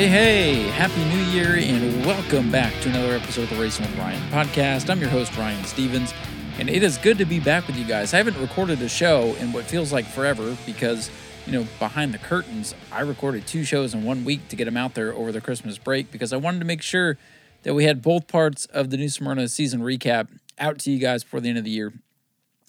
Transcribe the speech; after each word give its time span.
Hey, 0.00 0.08
hey, 0.08 0.62
Happy 0.68 1.04
New 1.14 1.22
Year, 1.24 1.56
and 1.56 2.06
welcome 2.06 2.50
back 2.50 2.72
to 2.80 2.88
another 2.88 3.16
episode 3.16 3.42
of 3.42 3.50
the 3.50 3.56
Racing 3.56 3.84
with 3.84 3.98
Ryan 3.98 4.30
podcast. 4.30 4.88
I'm 4.88 4.98
your 4.98 5.10
host, 5.10 5.36
Ryan 5.36 5.62
Stevens, 5.64 6.14
and 6.58 6.70
it 6.70 6.82
is 6.82 6.96
good 6.96 7.18
to 7.18 7.26
be 7.26 7.38
back 7.38 7.66
with 7.66 7.76
you 7.76 7.84
guys. 7.84 8.14
I 8.14 8.16
haven't 8.16 8.38
recorded 8.38 8.80
a 8.80 8.88
show 8.88 9.34
in 9.34 9.52
what 9.52 9.66
feels 9.66 9.92
like 9.92 10.06
forever 10.06 10.56
because, 10.64 11.10
you 11.44 11.52
know, 11.52 11.66
behind 11.78 12.14
the 12.14 12.18
curtains, 12.18 12.74
I 12.90 13.02
recorded 13.02 13.46
two 13.46 13.62
shows 13.62 13.92
in 13.92 14.02
one 14.04 14.24
week 14.24 14.48
to 14.48 14.56
get 14.56 14.64
them 14.64 14.78
out 14.78 14.94
there 14.94 15.12
over 15.12 15.32
the 15.32 15.40
Christmas 15.42 15.76
break 15.76 16.10
because 16.10 16.32
I 16.32 16.38
wanted 16.38 16.60
to 16.60 16.64
make 16.64 16.80
sure 16.80 17.18
that 17.64 17.74
we 17.74 17.84
had 17.84 18.00
both 18.00 18.26
parts 18.26 18.64
of 18.72 18.88
the 18.88 18.96
New 18.96 19.10
Smyrna 19.10 19.48
season 19.48 19.82
recap 19.82 20.28
out 20.58 20.78
to 20.78 20.90
you 20.90 20.98
guys 20.98 21.24
before 21.24 21.40
the 21.40 21.50
end 21.50 21.58
of 21.58 21.64
the 21.64 21.70
year. 21.72 21.92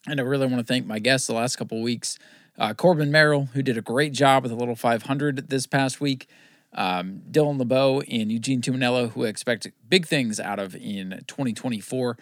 And 0.06 0.20
I 0.20 0.24
really 0.24 0.48
want 0.48 0.58
to 0.58 0.66
thank 0.66 0.86
my 0.86 1.00
guests 1.00 1.28
the 1.28 1.34
last 1.34 1.56
couple 1.56 1.82
weeks. 1.82 2.20
Uh, 2.58 2.74
Corbin 2.74 3.10
Merrill, 3.10 3.46
who 3.54 3.62
did 3.64 3.78
a 3.78 3.82
great 3.82 4.12
job 4.12 4.44
with 4.44 4.52
the 4.52 4.58
Little 4.58 4.76
500 4.76 5.48
this 5.48 5.66
past 5.66 6.02
week 6.02 6.28
um, 6.74 7.22
Dylan 7.30 7.58
LeBeau 7.58 8.02
and 8.02 8.32
Eugene 8.32 8.62
Tuminello, 8.62 9.12
who 9.12 9.26
I 9.26 9.28
expect 9.28 9.68
big 9.88 10.06
things 10.06 10.40
out 10.40 10.60
of 10.60 10.76
in 10.76 11.22
2024. 11.28 12.18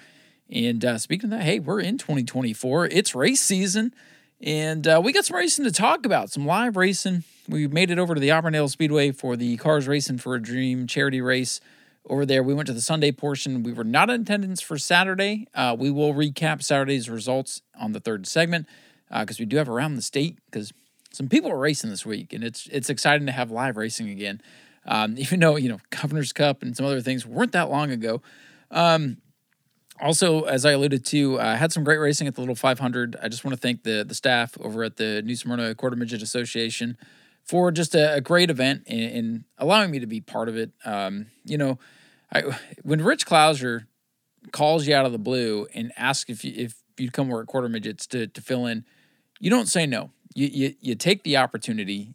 And 0.51 0.83
uh, 0.83 0.97
speaking 0.97 1.31
of 1.31 1.37
that, 1.37 1.45
hey, 1.45 1.59
we're 1.59 1.79
in 1.79 1.97
2024. 1.97 2.87
It's 2.87 3.13
race 3.13 3.41
season, 3.41 3.93
and 4.41 4.87
uh, 4.87 4.99
we 5.03 5.13
got 5.13 5.25
some 5.25 5.37
racing 5.37 5.65
to 5.65 5.71
talk 5.71 6.05
about, 6.05 6.31
some 6.31 6.45
live 6.45 6.75
racing. 6.75 7.23
We 7.47 7.67
made 7.67 7.91
it 7.91 7.99
over 7.99 8.15
to 8.15 8.21
the 8.21 8.31
Auburndale 8.31 8.67
Speedway 8.67 9.11
for 9.11 9.35
the 9.35 9.57
Cars 9.57 9.87
Racing 9.87 10.17
for 10.19 10.35
a 10.35 10.41
Dream 10.41 10.87
charity 10.87 11.21
race 11.21 11.61
over 12.07 12.25
there. 12.25 12.41
We 12.41 12.53
went 12.53 12.67
to 12.67 12.73
the 12.73 12.81
Sunday 12.81 13.11
portion. 13.11 13.63
We 13.63 13.73
were 13.73 13.83
not 13.83 14.09
in 14.09 14.21
attendance 14.21 14.61
for 14.61 14.77
Saturday. 14.77 15.47
Uh, 15.53 15.75
we 15.77 15.91
will 15.91 16.13
recap 16.13 16.63
Saturday's 16.63 17.09
results 17.09 17.61
on 17.79 17.91
the 17.91 17.99
third 17.99 18.27
segment 18.27 18.67
because 19.09 19.39
uh, 19.39 19.41
we 19.41 19.45
do 19.45 19.57
have 19.57 19.69
around 19.69 19.95
the 19.95 20.01
state 20.01 20.37
because 20.45 20.73
some 21.11 21.27
people 21.27 21.51
are 21.51 21.57
racing 21.57 21.89
this 21.89 22.05
week, 22.05 22.33
and 22.33 22.43
it's 22.43 22.67
it's 22.71 22.89
exciting 22.89 23.25
to 23.25 23.31
have 23.31 23.51
live 23.51 23.77
racing 23.77 24.09
again. 24.09 24.41
Um, 24.85 25.15
even 25.17 25.39
though 25.39 25.55
you 25.55 25.69
know 25.69 25.79
Governor's 25.89 26.33
Cup 26.33 26.61
and 26.61 26.75
some 26.75 26.85
other 26.85 27.01
things 27.01 27.25
weren't 27.25 27.51
that 27.53 27.69
long 27.69 27.91
ago. 27.91 28.21
Um, 28.71 29.17
also, 30.01 30.43
as 30.43 30.65
I 30.65 30.71
alluded 30.71 31.05
to, 31.07 31.39
I 31.39 31.53
uh, 31.53 31.55
had 31.57 31.73
some 31.73 31.83
great 31.83 31.97
racing 31.97 32.27
at 32.27 32.35
the 32.35 32.41
Little 32.41 32.55
500. 32.55 33.17
I 33.21 33.27
just 33.27 33.43
want 33.43 33.53
to 33.53 33.59
thank 33.59 33.83
the 33.83 34.05
the 34.07 34.15
staff 34.15 34.57
over 34.61 34.83
at 34.83 34.95
the 34.95 35.21
New 35.21 35.35
Smyrna 35.35 35.75
Quarter 35.75 35.97
Midget 35.97 36.21
Association 36.21 36.97
for 37.43 37.71
just 37.71 37.95
a, 37.95 38.15
a 38.15 38.21
great 38.21 38.49
event 38.49 38.83
and, 38.87 39.43
allowing 39.57 39.89
me 39.89 39.99
to 39.99 40.05
be 40.05 40.21
part 40.21 40.47
of 40.47 40.55
it. 40.55 40.71
Um, 40.85 41.25
you 41.43 41.57
know, 41.57 41.79
I, 42.31 42.43
when 42.83 43.01
Rich 43.01 43.25
Klauser 43.25 43.87
calls 44.51 44.87
you 44.87 44.95
out 44.95 45.05
of 45.05 45.11
the 45.11 45.17
blue 45.17 45.67
and 45.73 45.91
asks 45.97 46.29
if 46.29 46.45
you, 46.45 46.53
if 46.55 46.75
you'd 46.97 47.11
come 47.11 47.27
work 47.27 47.43
at 47.43 47.47
quarter 47.47 47.67
midgets 47.67 48.05
to 48.07 48.27
to 48.27 48.41
fill 48.41 48.67
in, 48.67 48.85
you 49.39 49.49
don't 49.49 49.67
say 49.67 49.85
no 49.85 50.11
you, 50.33 50.47
you, 50.47 50.75
you 50.79 50.95
take 50.95 51.23
the 51.23 51.37
opportunity, 51.37 52.13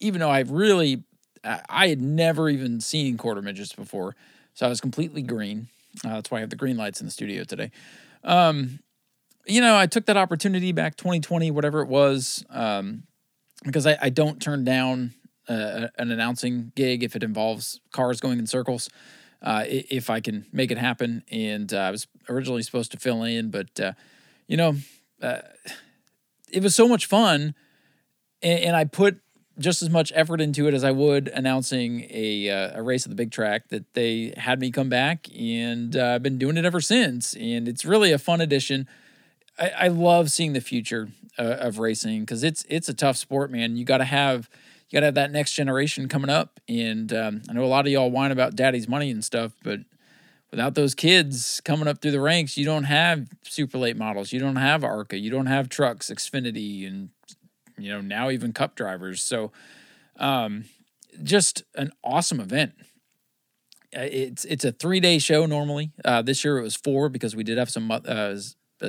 even 0.00 0.20
though 0.20 0.30
I've 0.30 0.50
really, 0.50 1.04
I 1.44 1.88
had 1.88 2.00
never 2.00 2.48
even 2.48 2.80
seen 2.80 3.16
quarter 3.16 3.42
midgets 3.42 3.72
before. 3.72 4.14
So 4.54 4.66
I 4.66 4.68
was 4.68 4.80
completely 4.80 5.22
green. 5.22 5.68
Uh, 6.04 6.14
that's 6.14 6.30
why 6.30 6.38
I 6.38 6.40
have 6.40 6.50
the 6.50 6.56
green 6.56 6.76
lights 6.76 7.00
in 7.00 7.06
the 7.06 7.10
studio 7.10 7.44
today. 7.44 7.70
Um, 8.24 8.80
you 9.46 9.60
know, 9.60 9.76
I 9.76 9.86
took 9.86 10.06
that 10.06 10.16
opportunity 10.16 10.72
back 10.72 10.96
2020, 10.96 11.50
whatever 11.50 11.80
it 11.82 11.88
was, 11.88 12.44
um, 12.50 13.04
because 13.64 13.86
I, 13.86 13.96
I, 14.00 14.10
don't 14.10 14.42
turn 14.42 14.64
down 14.64 15.14
uh, 15.48 15.88
an 15.98 16.10
announcing 16.10 16.72
gig 16.74 17.04
if 17.04 17.14
it 17.14 17.22
involves 17.22 17.80
cars 17.92 18.20
going 18.20 18.38
in 18.38 18.46
circles. 18.46 18.90
Uh, 19.42 19.64
if 19.68 20.10
I 20.10 20.20
can 20.20 20.46
make 20.52 20.70
it 20.70 20.78
happen, 20.78 21.22
and 21.30 21.72
uh, 21.72 21.78
I 21.78 21.90
was 21.90 22.08
originally 22.28 22.62
supposed 22.62 22.90
to 22.92 22.98
fill 22.98 23.22
in, 23.22 23.50
but 23.50 23.78
uh, 23.78 23.92
you 24.48 24.56
know, 24.56 24.74
uh, 25.22 25.40
it 26.50 26.62
was 26.62 26.74
so 26.74 26.88
much 26.88 27.06
fun, 27.06 27.54
and, 28.42 28.60
and, 28.60 28.76
I 28.76 28.84
put 28.84 29.20
just 29.58 29.82
as 29.82 29.90
much 29.90 30.12
effort 30.14 30.40
into 30.40 30.68
it 30.68 30.74
as 30.74 30.84
I 30.84 30.90
would 30.90 31.28
announcing 31.28 32.06
a 32.10 32.50
uh, 32.50 32.78
a 32.78 32.82
race 32.82 33.06
at 33.06 33.10
the 33.10 33.16
big 33.16 33.30
track. 33.30 33.68
That 33.68 33.92
they 33.94 34.34
had 34.36 34.60
me 34.60 34.70
come 34.70 34.88
back, 34.88 35.28
and 35.36 35.96
uh, 35.96 36.14
I've 36.14 36.22
been 36.22 36.38
doing 36.38 36.56
it 36.56 36.64
ever 36.64 36.80
since. 36.80 37.34
And 37.34 37.68
it's 37.68 37.84
really 37.84 38.12
a 38.12 38.18
fun 38.18 38.40
addition. 38.40 38.88
I, 39.58 39.70
I 39.78 39.88
love 39.88 40.30
seeing 40.30 40.52
the 40.52 40.60
future 40.60 41.08
uh, 41.38 41.56
of 41.58 41.78
racing 41.78 42.20
because 42.20 42.44
it's 42.44 42.64
it's 42.68 42.88
a 42.88 42.94
tough 42.94 43.16
sport, 43.16 43.50
man. 43.50 43.76
You 43.76 43.84
got 43.84 43.98
to 43.98 44.04
have 44.04 44.48
you 44.88 44.96
got 44.96 45.00
to 45.00 45.06
have 45.06 45.14
that 45.14 45.32
next 45.32 45.52
generation 45.52 46.08
coming 46.08 46.30
up. 46.30 46.60
And 46.68 47.12
um, 47.12 47.42
I 47.48 47.52
know 47.52 47.64
a 47.64 47.66
lot 47.66 47.86
of 47.86 47.92
y'all 47.92 48.10
whine 48.10 48.30
about 48.30 48.54
daddy's 48.54 48.88
money 48.88 49.10
and 49.10 49.24
stuff, 49.24 49.52
but 49.62 49.80
without 50.50 50.74
those 50.74 50.94
kids 50.94 51.60
coming 51.64 51.88
up 51.88 52.00
through 52.00 52.12
the 52.12 52.20
ranks, 52.20 52.56
you 52.56 52.64
don't 52.64 52.84
have 52.84 53.28
super 53.42 53.78
late 53.78 53.96
models. 53.96 54.32
You 54.32 54.40
don't 54.40 54.56
have 54.56 54.84
ARCA. 54.84 55.18
You 55.18 55.30
don't 55.30 55.46
have 55.46 55.68
trucks, 55.68 56.10
Xfinity, 56.10 56.86
and 56.86 57.10
you 57.78 57.90
know 57.90 58.00
now 58.00 58.30
even 58.30 58.52
Cup 58.52 58.74
drivers. 58.74 59.22
So, 59.22 59.52
um, 60.18 60.64
just 61.22 61.64
an 61.74 61.92
awesome 62.04 62.40
event. 62.40 62.72
Uh, 63.96 64.08
it's 64.10 64.44
it's 64.44 64.64
a 64.64 64.72
three 64.72 65.00
day 65.00 65.18
show 65.18 65.46
normally. 65.46 65.92
Uh, 66.04 66.22
this 66.22 66.44
year 66.44 66.58
it 66.58 66.62
was 66.62 66.76
four 66.76 67.08
because 67.08 67.34
we 67.34 67.44
did 67.44 67.58
have 67.58 67.70
some 67.70 67.90
uh, 67.90 68.36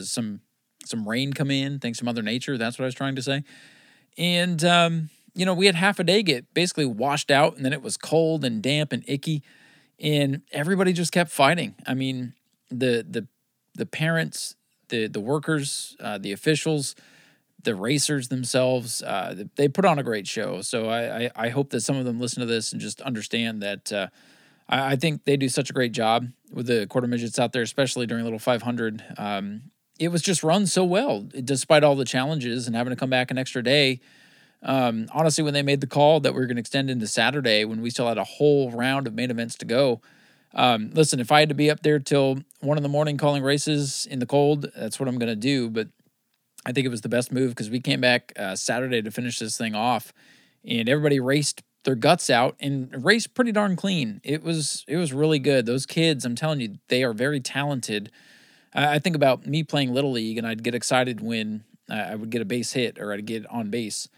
some 0.01 0.41
some 0.85 1.07
rain 1.07 1.33
come 1.33 1.51
in 1.51 1.79
thanks 1.79 1.99
to 1.99 2.05
Mother 2.05 2.21
Nature. 2.21 2.57
That's 2.57 2.77
what 2.77 2.83
I 2.83 2.87
was 2.87 2.95
trying 2.95 3.15
to 3.15 3.21
say. 3.21 3.43
And 4.17 4.63
um, 4.63 5.09
you 5.35 5.45
know 5.45 5.53
we 5.53 5.65
had 5.65 5.75
half 5.75 5.99
a 5.99 6.03
day 6.03 6.23
get 6.23 6.53
basically 6.53 6.85
washed 6.85 7.31
out, 7.31 7.55
and 7.55 7.65
then 7.65 7.73
it 7.73 7.81
was 7.81 7.97
cold 7.97 8.43
and 8.43 8.61
damp 8.61 8.91
and 8.91 9.03
icky 9.07 9.43
and 9.99 10.41
everybody 10.51 10.93
just 10.93 11.11
kept 11.11 11.31
fighting. 11.31 11.75
I 11.85 11.93
mean, 11.93 12.33
the 12.69 13.05
the 13.09 13.27
the 13.75 13.85
parents, 13.85 14.55
the 14.89 15.07
the 15.07 15.19
workers, 15.19 15.95
uh, 15.99 16.17
the 16.17 16.31
officials, 16.31 16.95
the 17.63 17.75
racers 17.75 18.27
themselves, 18.29 19.01
uh, 19.03 19.43
they 19.55 19.67
put 19.67 19.85
on 19.85 19.99
a 19.99 20.03
great 20.03 20.27
show. 20.27 20.61
So 20.61 20.89
I, 20.89 21.25
I, 21.25 21.31
I 21.35 21.49
hope 21.49 21.69
that 21.71 21.81
some 21.81 21.97
of 21.97 22.05
them 22.05 22.19
listen 22.19 22.39
to 22.41 22.45
this 22.45 22.71
and 22.71 22.81
just 22.81 23.01
understand 23.01 23.61
that. 23.61 23.91
Uh, 23.91 24.07
I, 24.69 24.97
think 24.97 25.23
they 25.23 25.37
do 25.37 25.47
such 25.47 25.69
a 25.69 25.73
great 25.73 25.93
job 25.93 26.27
with 26.51 26.67
the 26.67 26.87
quarter 26.87 27.07
midgets 27.07 27.39
out 27.39 27.53
there, 27.53 27.61
especially 27.61 28.05
during 28.05 28.25
Little 28.25 28.37
500. 28.37 29.01
Um, 29.17 29.71
it 29.97 30.09
was 30.09 30.21
just 30.21 30.43
run 30.43 30.65
so 30.65 30.83
well, 30.83 31.25
despite 31.43 31.85
all 31.85 31.95
the 31.95 32.05
challenges 32.05 32.67
and 32.67 32.75
having 32.75 32.91
to 32.91 32.97
come 32.97 33.09
back 33.09 33.31
an 33.31 33.37
extra 33.37 33.63
day. 33.63 34.01
Um, 34.63 35.07
honestly, 35.13 35.43
when 35.43 35.53
they 35.53 35.61
made 35.61 35.81
the 35.81 35.87
call 35.87 36.19
that 36.21 36.33
we 36.33 36.41
are 36.41 36.45
going 36.45 36.55
to 36.55 36.61
extend 36.61 36.89
into 36.89 37.07
Saturday, 37.07 37.63
when 37.63 37.81
we 37.81 37.89
still 37.89 38.07
had 38.07 38.17
a 38.17 38.23
whole 38.23 38.71
round 38.71 39.07
of 39.07 39.13
main 39.13 39.29
events 39.31 39.55
to 39.57 39.65
go, 39.65 40.01
um, 40.53 40.89
listen, 40.93 41.19
if 41.19 41.31
I 41.31 41.41
had 41.41 41.49
to 41.49 41.55
be 41.55 41.69
up 41.69 41.81
there 41.83 41.99
till 41.99 42.39
one 42.61 42.77
in 42.77 42.83
the 42.83 42.89
morning 42.89 43.17
calling 43.17 43.43
races 43.43 44.07
in 44.09 44.19
the 44.19 44.25
cold, 44.25 44.71
that's 44.75 44.99
what 44.99 45.07
I'm 45.07 45.19
going 45.19 45.29
to 45.29 45.35
do. 45.35 45.69
But 45.69 45.89
I 46.65 46.71
think 46.71 46.85
it 46.85 46.89
was 46.89 47.01
the 47.01 47.09
best 47.09 47.31
move 47.31 47.51
because 47.51 47.69
we 47.69 47.79
came 47.79 48.01
back 48.01 48.33
uh, 48.35 48.55
Saturday 48.55 49.01
to 49.01 49.11
finish 49.11 49.39
this 49.39 49.57
thing 49.57 49.75
off, 49.75 50.13
and 50.65 50.89
everybody 50.89 51.19
raced 51.19 51.63
their 51.83 51.95
guts 51.95 52.29
out 52.29 52.55
and 52.59 53.05
raced 53.05 53.33
pretty 53.33 53.51
darn 53.51 53.75
clean. 53.75 54.19
It 54.23 54.43
was 54.43 54.83
it 54.87 54.97
was 54.97 55.13
really 55.13 55.39
good. 55.39 55.65
Those 55.65 55.85
kids, 55.85 56.25
I'm 56.25 56.35
telling 56.35 56.59
you, 56.59 56.79
they 56.87 57.03
are 57.03 57.13
very 57.13 57.39
talented. 57.39 58.11
I, 58.73 58.95
I 58.95 58.99
think 58.99 59.15
about 59.15 59.45
me 59.45 59.63
playing 59.63 59.93
little 59.93 60.11
league, 60.11 60.37
and 60.37 60.47
I'd 60.47 60.63
get 60.63 60.75
excited 60.75 61.21
when 61.21 61.63
uh, 61.89 61.93
I 61.93 62.15
would 62.15 62.31
get 62.31 62.41
a 62.41 62.45
base 62.45 62.73
hit 62.73 62.99
or 62.99 63.13
I'd 63.13 63.25
get 63.25 63.45
on 63.47 63.69
base 63.69 64.09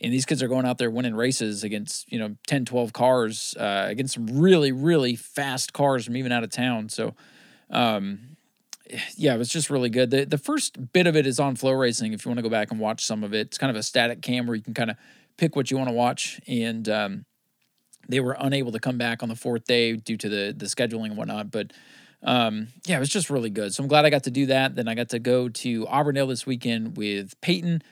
and 0.00 0.12
these 0.12 0.24
kids 0.24 0.42
are 0.42 0.48
going 0.48 0.66
out 0.66 0.78
there 0.78 0.90
winning 0.90 1.14
races 1.14 1.64
against 1.64 2.10
you 2.10 2.18
know 2.18 2.36
10 2.46 2.64
12 2.64 2.92
cars 2.92 3.54
uh, 3.58 3.86
against 3.88 4.14
some 4.14 4.26
really 4.26 4.72
really 4.72 5.16
fast 5.16 5.72
cars 5.72 6.04
from 6.04 6.16
even 6.16 6.32
out 6.32 6.44
of 6.44 6.50
town 6.50 6.88
so 6.88 7.14
um, 7.70 8.36
yeah 9.16 9.34
it 9.34 9.38
was 9.38 9.48
just 9.48 9.70
really 9.70 9.88
good 9.88 10.10
the, 10.10 10.24
the 10.24 10.38
first 10.38 10.92
bit 10.92 11.06
of 11.06 11.16
it 11.16 11.26
is 11.26 11.40
on 11.40 11.56
FloRacing 11.56 12.14
if 12.14 12.24
you 12.24 12.30
want 12.30 12.38
to 12.38 12.42
go 12.42 12.50
back 12.50 12.70
and 12.70 12.80
watch 12.80 13.04
some 13.04 13.24
of 13.24 13.32
it 13.32 13.48
it's 13.48 13.58
kind 13.58 13.70
of 13.70 13.76
a 13.76 13.82
static 13.82 14.22
cam 14.22 14.46
where 14.46 14.56
you 14.56 14.62
can 14.62 14.74
kind 14.74 14.90
of 14.90 14.96
pick 15.36 15.56
what 15.56 15.70
you 15.70 15.76
want 15.76 15.88
to 15.88 15.94
watch 15.94 16.40
and 16.46 16.88
um, 16.88 17.24
they 18.08 18.20
were 18.20 18.36
unable 18.38 18.72
to 18.72 18.78
come 18.78 18.98
back 18.98 19.22
on 19.22 19.28
the 19.28 19.36
fourth 19.36 19.64
day 19.64 19.96
due 19.96 20.16
to 20.16 20.28
the 20.28 20.54
the 20.56 20.66
scheduling 20.66 21.06
and 21.06 21.16
whatnot 21.16 21.50
but 21.50 21.72
um, 22.24 22.68
yeah, 22.86 22.96
it 22.96 23.00
was 23.00 23.10
just 23.10 23.28
really 23.28 23.50
good. 23.50 23.74
So 23.74 23.82
I'm 23.82 23.88
glad 23.88 24.06
I 24.06 24.10
got 24.10 24.24
to 24.24 24.30
do 24.30 24.46
that. 24.46 24.74
Then 24.74 24.88
I 24.88 24.94
got 24.94 25.10
to 25.10 25.18
go 25.18 25.50
to 25.50 25.86
Auburndale 25.86 26.26
this 26.26 26.46
weekend 26.46 26.96
with 26.96 27.38
Peyton. 27.42 27.82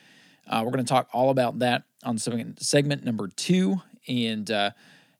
Uh, 0.46 0.62
we're 0.64 0.72
going 0.72 0.84
to 0.84 0.88
talk 0.88 1.08
all 1.12 1.30
about 1.30 1.58
that 1.60 1.84
on 2.04 2.18
segment 2.18 2.62
segment 2.62 3.04
number 3.04 3.28
two. 3.28 3.80
And 4.08 4.50
uh, 4.50 4.70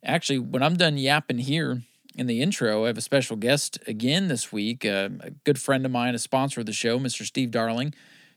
actually, 0.05 0.39
when 0.39 0.63
I'm 0.63 0.77
done 0.77 0.99
yapping 0.99 1.39
here 1.39 1.83
in 2.15 2.27
the 2.27 2.43
intro, 2.43 2.85
I 2.85 2.89
have 2.89 2.99
a 2.99 3.03
special 3.03 3.37
guest 3.37 3.79
again 3.87 4.29
this 4.29 4.53
week. 4.53 4.85
Uh, 4.85 5.11
a 5.21 5.31
good 5.31 5.61
friend 5.61 5.85
of 5.87 5.93
mine, 5.93 6.15
a 6.15 6.19
sponsor 6.19 6.61
of 6.61 6.67
the 6.67 6.73
show, 6.73 6.99
Mr. 6.99 7.25
Steve 7.25 7.51
Darling, 7.51 7.95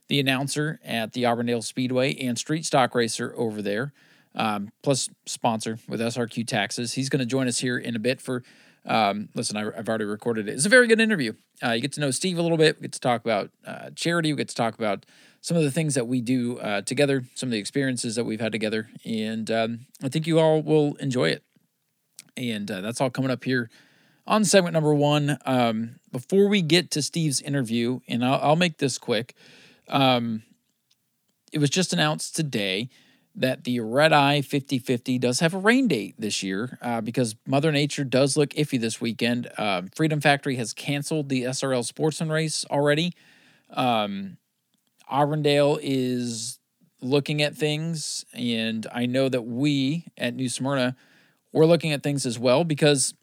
the 0.07 0.19
announcer 0.19 0.79
at 0.83 1.13
the 1.13 1.25
Auburndale 1.25 1.61
Speedway 1.61 2.15
and 2.15 2.37
street 2.37 2.65
stock 2.65 2.93
racer 2.93 3.33
over 3.35 3.61
there, 3.61 3.93
um, 4.35 4.69
plus 4.83 5.09
sponsor 5.25 5.79
with 5.87 5.99
SRQ 5.99 6.47
Taxes. 6.47 6.93
He's 6.93 7.09
going 7.09 7.19
to 7.19 7.25
join 7.25 7.47
us 7.47 7.59
here 7.59 7.77
in 7.77 7.95
a 7.95 7.99
bit 7.99 8.21
for. 8.21 8.43
Um, 8.87 9.29
listen, 9.33 9.57
I, 9.57 9.63
have 9.75 9.89
already 9.89 10.05
recorded 10.05 10.47
it. 10.47 10.51
It's 10.51 10.67
a 10.67 10.69
very 10.69 10.85
good 10.85 11.01
interview. 11.01 11.33
Uh, 11.63 11.71
you 11.71 11.81
get 11.81 11.93
to 11.93 12.01
know 12.01 12.11
Steve 12.11 12.37
a 12.37 12.43
little 12.43 12.55
bit. 12.55 12.77
We 12.77 12.83
get 12.83 12.91
to 12.91 12.99
talk 12.99 13.25
about 13.25 13.49
uh, 13.65 13.89
charity. 13.95 14.31
We 14.31 14.37
get 14.37 14.49
to 14.49 14.55
talk 14.55 14.75
about 14.75 15.07
some 15.45 15.55
of 15.55 15.61
the 15.61 15.69
things 15.69 15.93
that 15.93 16.07
we 16.07 16.21
do 16.21 16.57
uh, 16.57 16.81
together, 16.81 17.23
some 17.35 17.49
of 17.49 17.51
the 17.51 17.59
experiences 17.59 18.15
that 18.15 18.23
we've 18.23 18.41
had 18.41 18.51
together, 18.51 18.89
and 19.05 19.51
um, 19.51 19.85
I 20.01 20.09
think 20.09 20.25
you 20.25 20.39
all 20.39 20.63
will 20.63 20.95
enjoy 20.95 21.29
it. 21.29 21.43
And 22.35 22.71
uh, 22.71 22.81
that's 22.81 22.99
all 22.99 23.11
coming 23.11 23.29
up 23.29 23.43
here 23.43 23.69
on 24.25 24.43
segment 24.43 24.73
number 24.73 24.95
one. 24.95 25.37
Um, 25.45 25.99
before 26.11 26.47
we 26.47 26.63
get 26.63 26.89
to 26.91 27.01
Steve's 27.03 27.41
interview, 27.41 27.99
and 28.07 28.25
I'll, 28.25 28.39
I'll 28.41 28.55
make 28.55 28.79
this 28.79 28.97
quick, 28.97 29.35
um, 29.87 30.41
it 31.53 31.59
was 31.59 31.69
just 31.69 31.93
announced 31.93 32.35
today 32.35 32.89
that 33.35 33.65
the 33.65 33.81
red 33.81 34.13
eye 34.13 34.41
50 34.41 34.79
50 34.79 35.19
does 35.19 35.41
have 35.41 35.53
a 35.53 35.59
rain 35.59 35.87
date 35.87 36.15
this 36.17 36.41
year 36.41 36.79
uh, 36.81 37.01
because 37.01 37.35
Mother 37.45 37.71
Nature 37.71 38.03
does 38.03 38.35
look 38.35 38.49
iffy 38.55 38.81
this 38.81 38.99
weekend. 38.99 39.51
Uh, 39.59 39.83
Freedom 39.93 40.19
Factory 40.19 40.55
has 40.55 40.73
canceled 40.73 41.29
the 41.29 41.43
SRL 41.43 41.85
Sportsman 41.85 42.31
race 42.31 42.65
already. 42.71 43.13
Um, 43.69 44.37
Auburndale 45.09 45.79
is 45.81 46.59
looking 47.01 47.41
at 47.41 47.55
things, 47.55 48.25
and 48.33 48.87
I 48.93 49.05
know 49.05 49.29
that 49.29 49.43
we 49.43 50.05
at 50.17 50.35
New 50.35 50.49
Smyrna 50.49 50.95
we're 51.55 51.65
looking 51.65 51.93
at 51.93 52.03
things 52.03 52.25
as 52.25 52.37
well 52.37 52.65
because 52.65 53.13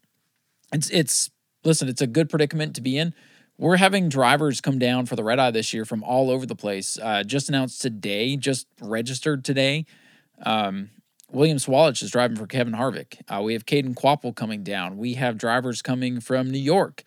it's 0.73 0.89
it's 0.89 1.31
listen, 1.65 1.89
it's 1.89 2.01
a 2.01 2.07
good 2.07 2.31
predicament 2.31 2.75
to 2.77 2.81
be 2.81 2.97
in. 2.97 3.15
We're 3.59 3.77
having 3.77 4.09
drivers 4.09 4.63
come 4.63 4.79
down 4.79 5.05
for 5.05 5.15
the 5.17 5.23
red 5.23 5.39
eye 5.39 5.51
this 5.51 5.75
year 5.75 5.85
from 5.85 6.03
all 6.03 6.31
over 6.31 6.47
the 6.47 6.57
place. 6.57 6.99
Uh, 7.01 7.23
just 7.23 7.51
announced 7.51 7.83
today, 7.83 8.37
just 8.37 8.67
registered 8.81 9.45
today. 9.45 9.85
Um, 10.45 10.91
William 11.31 11.59
Sawalich 11.59 12.03
is 12.03 12.11
driving 12.11 12.37
for 12.37 12.47
Kevin 12.47 12.73
Harvick. 12.73 13.21
Uh, 13.29 13.43
we 13.43 13.53
have 13.53 13.67
Caden 13.67 13.95
Kvapil 13.95 14.35
coming 14.35 14.65
down. 14.65 14.97
We 14.97 15.15
have 15.15 15.37
drivers 15.37 15.83
coming 15.83 16.19
from 16.19 16.51
New 16.51 16.59
York. 16.59 17.05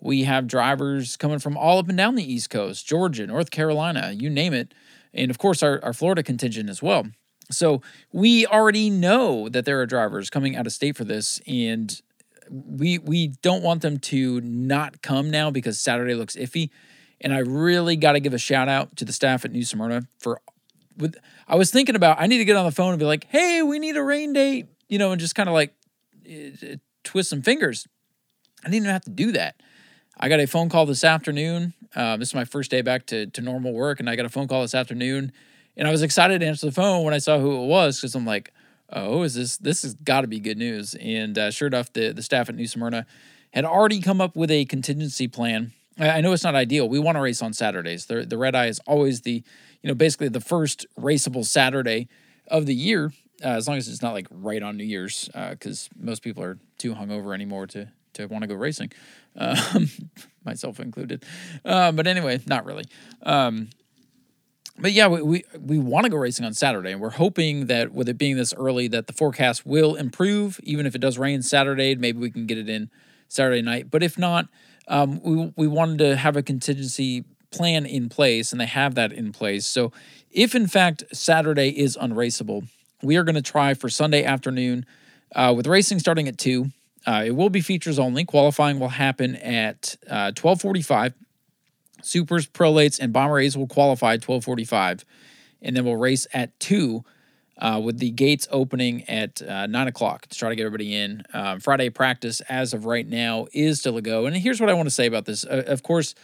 We 0.00 0.24
have 0.24 0.46
drivers 0.46 1.16
coming 1.16 1.38
from 1.38 1.56
all 1.56 1.78
up 1.78 1.88
and 1.88 1.96
down 1.96 2.14
the 2.14 2.32
East 2.32 2.50
Coast, 2.50 2.86
Georgia, 2.86 3.26
North 3.26 3.50
Carolina, 3.50 4.12
you 4.12 4.28
name 4.28 4.52
it. 4.52 4.74
And 5.14 5.30
of 5.30 5.38
course, 5.38 5.62
our, 5.62 5.82
our 5.82 5.92
Florida 5.92 6.22
contingent 6.22 6.68
as 6.68 6.82
well. 6.82 7.06
So 7.50 7.80
we 8.12 8.46
already 8.46 8.90
know 8.90 9.48
that 9.48 9.64
there 9.64 9.80
are 9.80 9.86
drivers 9.86 10.30
coming 10.30 10.56
out 10.56 10.66
of 10.66 10.72
state 10.72 10.96
for 10.96 11.04
this, 11.04 11.40
and 11.46 12.00
we 12.50 12.98
we 12.98 13.28
don't 13.42 13.62
want 13.62 13.82
them 13.82 13.98
to 13.98 14.40
not 14.40 15.00
come 15.02 15.30
now 15.30 15.50
because 15.50 15.78
Saturday 15.78 16.14
looks 16.14 16.36
iffy. 16.36 16.70
And 17.20 17.32
I 17.32 17.38
really 17.38 17.96
got 17.96 18.12
to 18.12 18.20
give 18.20 18.34
a 18.34 18.38
shout 18.38 18.68
out 18.68 18.96
to 18.96 19.04
the 19.04 19.12
staff 19.12 19.44
at 19.44 19.52
New 19.52 19.64
Smyrna 19.64 20.02
for. 20.18 20.40
With 20.98 21.16
I 21.46 21.56
was 21.56 21.70
thinking 21.70 21.94
about 21.94 22.18
I 22.18 22.26
need 22.26 22.38
to 22.38 22.44
get 22.46 22.56
on 22.56 22.64
the 22.64 22.70
phone 22.70 22.90
and 22.90 22.98
be 22.98 23.04
like, 23.04 23.26
hey, 23.28 23.62
we 23.62 23.78
need 23.78 23.98
a 23.98 24.02
rain 24.02 24.32
date, 24.32 24.66
you 24.88 24.98
know, 24.98 25.12
and 25.12 25.20
just 25.20 25.34
kind 25.34 25.46
of 25.46 25.52
like 25.52 25.74
uh, 26.26 26.76
twist 27.04 27.28
some 27.28 27.42
fingers. 27.42 27.86
I 28.64 28.68
didn't 28.68 28.84
even 28.84 28.90
have 28.90 29.04
to 29.04 29.10
do 29.10 29.32
that. 29.32 29.60
I 30.16 30.28
got 30.28 30.40
a 30.40 30.46
phone 30.46 30.68
call 30.68 30.86
this 30.86 31.04
afternoon. 31.04 31.74
Uh, 31.94 32.16
this 32.16 32.28
is 32.28 32.34
my 32.34 32.44
first 32.44 32.70
day 32.70 32.82
back 32.82 33.06
to 33.06 33.26
to 33.26 33.40
normal 33.40 33.72
work, 33.72 34.00
and 34.00 34.08
I 34.08 34.16
got 34.16 34.26
a 34.26 34.30
phone 34.30 34.48
call 34.48 34.62
this 34.62 34.74
afternoon 34.74 35.32
and 35.76 35.86
I 35.86 35.90
was 35.90 36.02
excited 36.02 36.40
to 36.40 36.46
answer 36.46 36.66
the 36.66 36.72
phone 36.72 37.04
when 37.04 37.14
I 37.14 37.18
saw 37.18 37.38
who 37.38 37.62
it 37.62 37.66
was 37.66 38.00
because 38.00 38.14
I'm 38.14 38.24
like, 38.24 38.52
oh, 38.90 39.22
is 39.22 39.34
this 39.34 39.58
this 39.58 39.82
has 39.82 39.94
got 39.94 40.22
to 40.22 40.26
be 40.26 40.40
good 40.40 40.58
news? 40.58 40.94
And 40.94 41.36
uh, 41.38 41.50
sure 41.50 41.68
enough, 41.68 41.92
the 41.92 42.12
the 42.12 42.22
staff 42.22 42.48
at 42.48 42.54
New 42.54 42.66
Smyrna 42.66 43.06
had 43.52 43.64
already 43.64 44.00
come 44.00 44.20
up 44.20 44.36
with 44.36 44.50
a 44.50 44.64
contingency 44.64 45.28
plan. 45.28 45.72
I 45.98 46.20
know 46.20 46.32
it's 46.32 46.44
not 46.44 46.54
ideal. 46.54 46.88
We 46.88 46.98
want 46.98 47.16
to 47.16 47.22
race 47.22 47.40
on 47.42 47.52
Saturdays. 47.52 48.06
The 48.06 48.24
the 48.24 48.38
red 48.38 48.54
eye 48.54 48.66
is 48.66 48.80
always 48.86 49.22
the 49.22 49.42
you 49.82 49.88
know 49.88 49.94
basically 49.94 50.28
the 50.28 50.40
first 50.40 50.86
raceable 50.98 51.44
Saturday 51.44 52.08
of 52.48 52.66
the 52.66 52.74
year, 52.74 53.12
uh, 53.44 53.48
as 53.48 53.66
long 53.66 53.76
as 53.76 53.88
it's 53.88 54.02
not 54.02 54.12
like 54.12 54.26
right 54.30 54.62
on 54.62 54.76
New 54.76 54.84
Year's, 54.84 55.28
because 55.50 55.88
uh, 55.92 55.98
most 56.00 56.22
people 56.22 56.42
are 56.42 56.58
too 56.78 56.94
hungover 56.94 57.34
anymore 57.34 57.66
to 57.68 57.88
to 58.16 58.26
want 58.26 58.42
to 58.42 58.48
go 58.48 58.54
racing, 58.54 58.92
um, 59.36 59.88
myself 60.44 60.80
included. 60.80 61.24
Uh, 61.64 61.92
but 61.92 62.06
anyway, 62.06 62.40
not 62.46 62.64
really. 62.64 62.84
Um, 63.22 63.68
but 64.78 64.92
yeah, 64.92 65.06
we 65.06 65.22
we, 65.22 65.44
we 65.58 65.78
want 65.78 66.04
to 66.04 66.10
go 66.10 66.16
racing 66.18 66.44
on 66.44 66.52
Saturday, 66.52 66.92
and 66.92 67.00
we're 67.00 67.10
hoping 67.10 67.66
that 67.66 67.92
with 67.92 68.08
it 68.08 68.18
being 68.18 68.36
this 68.36 68.52
early, 68.54 68.88
that 68.88 69.06
the 69.06 69.12
forecast 69.12 69.64
will 69.64 69.94
improve. 69.94 70.60
Even 70.62 70.86
if 70.86 70.94
it 70.94 71.00
does 71.00 71.18
rain 71.18 71.42
Saturday, 71.42 71.94
maybe 71.94 72.18
we 72.18 72.30
can 72.30 72.46
get 72.46 72.58
it 72.58 72.68
in 72.68 72.90
Saturday 73.28 73.62
night. 73.62 73.90
But 73.90 74.02
if 74.02 74.18
not, 74.18 74.48
um, 74.88 75.20
we 75.22 75.52
we 75.56 75.66
wanted 75.66 75.98
to 75.98 76.16
have 76.16 76.36
a 76.36 76.42
contingency 76.42 77.24
plan 77.50 77.86
in 77.86 78.08
place, 78.08 78.52
and 78.52 78.60
they 78.60 78.66
have 78.66 78.94
that 78.96 79.12
in 79.12 79.32
place. 79.32 79.66
So 79.66 79.92
if 80.30 80.54
in 80.54 80.66
fact 80.66 81.04
Saturday 81.12 81.70
is 81.70 81.96
unraceable, 81.96 82.68
we 83.02 83.16
are 83.16 83.24
going 83.24 83.34
to 83.36 83.42
try 83.42 83.74
for 83.74 83.88
Sunday 83.88 84.24
afternoon 84.24 84.84
uh, 85.34 85.54
with 85.56 85.66
racing 85.66 85.98
starting 85.98 86.28
at 86.28 86.38
two. 86.38 86.70
Uh, 87.06 87.22
it 87.24 87.30
will 87.30 87.50
be 87.50 87.60
features 87.60 87.98
only. 87.98 88.24
Qualifying 88.24 88.80
will 88.80 88.88
happen 88.88 89.36
at 89.36 89.96
uh, 90.10 90.32
twelve 90.32 90.60
forty 90.60 90.82
five 90.82 91.14
Supers, 92.02 92.46
Prolates, 92.46 92.98
and 93.00 93.12
Bomber 93.12 93.40
A's 93.40 93.56
will 93.56 93.66
qualify 93.66 94.14
at 94.14 94.26
1245. 94.26 95.04
And 95.62 95.76
then 95.76 95.84
we'll 95.84 95.96
race 95.96 96.26
at 96.32 96.58
2 96.60 97.04
uh, 97.58 97.80
with 97.82 97.98
the 97.98 98.10
gates 98.10 98.46
opening 98.50 99.02
at 99.08 99.40
uh, 99.42 99.66
9 99.66 99.88
o'clock 99.88 100.26
to 100.26 100.38
try 100.38 100.50
to 100.50 100.56
get 100.56 100.66
everybody 100.66 100.94
in. 100.94 101.22
Um, 101.32 101.60
Friday 101.60 101.90
practice, 101.90 102.40
as 102.42 102.74
of 102.74 102.84
right 102.84 103.06
now, 103.06 103.46
is 103.52 103.80
still 103.80 103.96
a 103.96 104.02
go. 104.02 104.26
And 104.26 104.36
here's 104.36 104.60
what 104.60 104.70
I 104.70 104.74
want 104.74 104.86
to 104.86 104.94
say 104.94 105.06
about 105.06 105.24
this. 105.24 105.44
Uh, 105.44 105.64
of 105.66 105.82
course, 105.82 106.14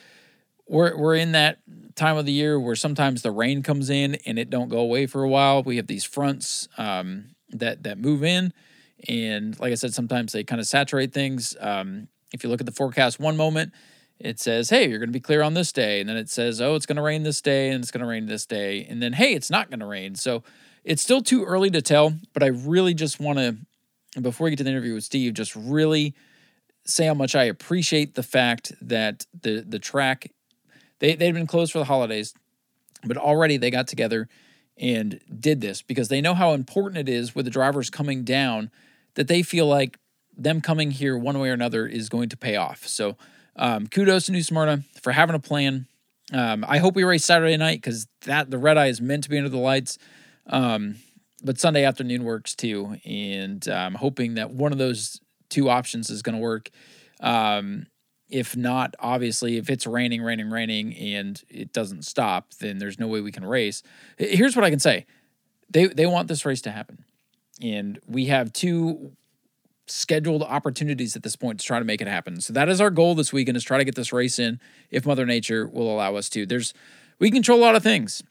we're, 0.69 0.97
we're 0.97 1.17
in 1.17 1.33
that 1.33 1.59
time 1.95 2.17
of 2.17 2.27
the 2.27 2.33
year 2.33 2.61
where 2.61 2.77
sometimes 2.77 3.23
the 3.23 3.31
rain 3.31 3.63
comes 3.63 3.91
in 3.91 4.17
and 4.27 4.39
it 4.39 4.51
don't 4.51 4.69
go 4.69 4.79
away 4.79 5.07
for 5.07 5.23
a 5.23 5.29
while. 5.29 5.63
We 5.63 5.77
have 5.77 5.87
these 5.87 6.05
fronts 6.05 6.69
um, 6.79 7.31
that, 7.51 7.83
that 7.83 7.99
move 7.99 8.23
in. 8.23 8.53
And 9.09 9.59
like 9.59 9.73
I 9.73 9.75
said, 9.75 9.95
sometimes 9.95 10.33
they 10.33 10.45
kind 10.45 10.61
of 10.61 10.67
saturate 10.67 11.13
things. 11.13 11.57
Um, 11.61 12.09
if 12.33 12.45
you 12.45 12.51
look 12.51 12.61
at 12.61 12.67
the 12.67 12.73
forecast 12.73 13.19
one 13.19 13.37
moment, 13.37 13.73
it 14.19 14.39
says, 14.39 14.71
hey, 14.71 14.89
you're 14.89 14.99
going 14.99 15.09
to 15.09 15.13
be 15.13 15.21
clear 15.21 15.43
on 15.43 15.55
this 15.55 15.73
day. 15.73 16.01
And 16.01 16.09
then 16.09 16.17
it 16.17 16.29
says, 16.29 16.61
oh, 16.61 16.75
it's 16.77 16.87
going 16.87 16.97
to 16.97 17.03
rain 17.03 17.25
this 17.25 17.41
day 17.41 17.71
and 17.71 17.83
it's 17.83 17.91
going 17.91 18.03
to 18.03 18.07
rain 18.07 18.27
this 18.27 18.47
day. 18.47 18.87
And 18.89 19.03
then, 19.03 19.15
hey, 19.15 19.35
it's 19.35 19.51
not 19.51 19.69
going 19.69 19.81
to 19.81 19.87
rain. 19.87 20.15
So 20.15 20.45
it's 20.85 21.03
still 21.03 21.23
too 21.23 21.45
early 21.45 21.71
to 21.71 21.83
tell, 21.83 22.15
but 22.33 22.43
I 22.43 22.49
really 22.49 22.95
just 22.95 23.19
want 23.19 23.39
to, 23.39 23.57
before 24.21 24.45
we 24.45 24.51
get 24.51 24.59
to 24.59 24.65
the 24.65 24.71
interview 24.71 24.95
with 24.95 25.05
Steve, 25.05 25.35
just 25.35 25.57
really 25.57 26.15
say 26.85 27.07
how 27.07 27.15
much 27.15 27.35
I 27.35 27.45
appreciate 27.45 28.15
the 28.15 28.23
fact 28.23 28.73
that 28.81 29.27
the 29.43 29.65
the 29.67 29.79
track 29.79 30.33
they 30.99 31.15
they'd 31.15 31.33
been 31.33 31.47
closed 31.47 31.73
for 31.73 31.79
the 31.79 31.85
holidays, 31.85 32.35
but 33.05 33.17
already 33.17 33.57
they 33.57 33.71
got 33.71 33.87
together 33.87 34.29
and 34.77 35.21
did 35.39 35.61
this 35.61 35.83
because 35.83 36.09
they 36.09 36.21
know 36.21 36.35
how 36.35 36.53
important 36.53 37.09
it 37.09 37.13
is 37.13 37.35
with 37.35 37.45
the 37.45 37.51
drivers 37.51 37.91
coming 37.91 38.25
down 38.25 38.71
that 39.15 39.29
they 39.29 39.43
feel 39.43 39.67
like 39.67 39.99
them 40.37 40.61
coming 40.61 40.91
here 40.91 41.17
one 41.17 41.39
way 41.39 41.51
or 41.51 41.53
another 41.53 41.87
is 41.87 42.09
going 42.09 42.29
to 42.31 42.37
pay 42.37 42.57
off. 42.57 42.87
So 42.87 43.17
um, 43.57 43.87
kudos 43.87 44.27
to 44.27 44.33
New 44.33 44.43
Smyrna 44.43 44.83
for 45.03 45.13
having 45.13 45.35
a 45.35 45.41
plan. 45.41 45.87
Um, 46.33 46.65
I 46.67 46.79
hope 46.79 46.95
we 46.95 47.05
race 47.05 47.25
Saturday 47.25 47.57
night 47.57 47.79
because 47.79 48.07
that 48.23 48.51
the 48.51 48.59
red 48.59 48.79
eye 48.79 48.87
is 48.87 49.01
meant 49.01 49.25
to 49.25 49.31
be 49.31 49.37
under 49.37 49.51
the 49.51 49.59
lights. 49.59 49.99
Um, 50.47 50.97
but 51.43 51.59
Sunday 51.59 51.85
afternoon 51.85 52.25
works 52.25 52.55
too, 52.55 52.97
and 53.05 53.67
I'm 53.69 53.95
hoping 53.95 54.35
that 54.35 54.51
one 54.51 54.73
of 54.73 54.79
those 54.79 55.21
two 55.51 55.69
options 55.69 56.09
is 56.09 56.23
going 56.23 56.37
to 56.37 56.41
work. 56.41 56.71
Um, 57.21 57.87
if 58.29 58.57
not, 58.57 58.95
obviously, 58.99 59.59
if 59.59 59.69
it's 59.69 59.87
raining, 59.87 60.23
raining, 60.23 60.51
raining, 60.51 60.97
and 60.97 61.41
it 61.51 61.73
doesn't 61.73 62.05
stop, 62.05 62.55
then 62.61 62.79
there's 62.79 62.99
no 62.99 63.07
way 63.07 63.21
we 63.21 63.31
can 63.31 63.45
race. 63.45 63.83
Here's 64.17 64.57
what 64.57 64.65
I 64.65 64.71
can 64.71 64.79
say: 64.79 65.07
they 65.69 65.87
they 65.87 66.07
want 66.07 66.29
this 66.29 66.47
race 66.47 66.63
to 66.63 66.71
happen, 66.71 67.05
and 67.63 67.99
we 68.07 68.27
have 68.27 68.53
two 68.53 69.13
scheduled 69.87 70.43
opportunities 70.43 71.17
at 71.17 71.23
this 71.23 71.37
point 71.37 71.61
to 71.61 71.67
try 71.67 71.79
to 71.79 71.85
make 71.85 72.01
it 72.01 72.09
happen. 72.09 72.41
So 72.41 72.53
that 72.53 72.69
is 72.69 72.81
our 72.81 72.91
goal 72.91 73.15
this 73.15 73.33
weekend 73.33 73.57
is 73.57 73.65
try 73.65 73.79
to 73.79 73.85
get 73.85 73.95
this 73.95 74.13
race 74.13 74.39
in 74.39 74.61
if 74.91 75.07
Mother 75.07 75.27
Nature 75.27 75.67
will 75.67 75.93
allow 75.93 76.17
us 76.17 76.29
to. 76.31 76.47
There's 76.47 76.75
we 77.19 77.31
control 77.31 77.59
a 77.59 77.63
lot 77.63 77.77
of 77.77 77.83
things. 77.83 78.23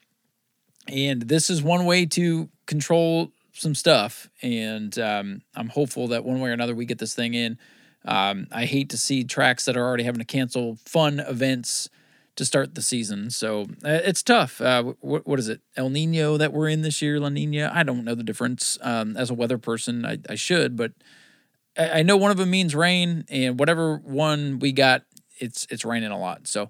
And 0.87 1.21
this 1.23 1.49
is 1.49 1.61
one 1.61 1.85
way 1.85 2.05
to 2.07 2.49
control 2.65 3.31
some 3.53 3.75
stuff. 3.75 4.29
And 4.41 4.97
um, 4.97 5.41
I'm 5.55 5.69
hopeful 5.69 6.07
that 6.09 6.25
one 6.25 6.39
way 6.39 6.49
or 6.49 6.53
another 6.53 6.73
we 6.73 6.85
get 6.85 6.97
this 6.97 7.13
thing 7.13 7.33
in. 7.33 7.57
Um, 8.03 8.47
I 8.51 8.65
hate 8.65 8.89
to 8.89 8.97
see 8.97 9.23
tracks 9.23 9.65
that 9.65 9.77
are 9.77 9.85
already 9.85 10.03
having 10.03 10.19
to 10.19 10.25
cancel 10.25 10.77
fun 10.85 11.19
events 11.19 11.89
to 12.35 12.45
start 12.45 12.75
the 12.75 12.81
season. 12.81 13.29
So 13.29 13.63
uh, 13.83 13.99
it's 14.03 14.23
tough. 14.23 14.61
Uh, 14.61 14.93
what, 15.01 15.27
what 15.27 15.39
is 15.39 15.49
it? 15.49 15.61
El 15.75 15.89
Nino 15.89 16.37
that 16.37 16.53
we're 16.53 16.69
in 16.69 16.81
this 16.81 17.01
year? 17.01 17.19
La 17.19 17.29
Nina? 17.29 17.71
I 17.73 17.83
don't 17.83 18.03
know 18.03 18.15
the 18.15 18.23
difference. 18.23 18.77
Um, 18.81 19.17
as 19.17 19.29
a 19.29 19.33
weather 19.33 19.57
person, 19.57 20.05
I, 20.05 20.19
I 20.29 20.35
should, 20.35 20.75
but 20.75 20.93
I 21.77 22.03
know 22.03 22.17
one 22.17 22.31
of 22.31 22.37
them 22.37 22.49
means 22.49 22.75
rain, 22.75 23.23
and 23.29 23.57
whatever 23.57 23.97
one 23.97 24.59
we 24.59 24.71
got, 24.71 25.03
it's 25.39 25.65
it's 25.69 25.85
raining 25.85 26.11
a 26.11 26.19
lot. 26.19 26.47
So 26.47 26.69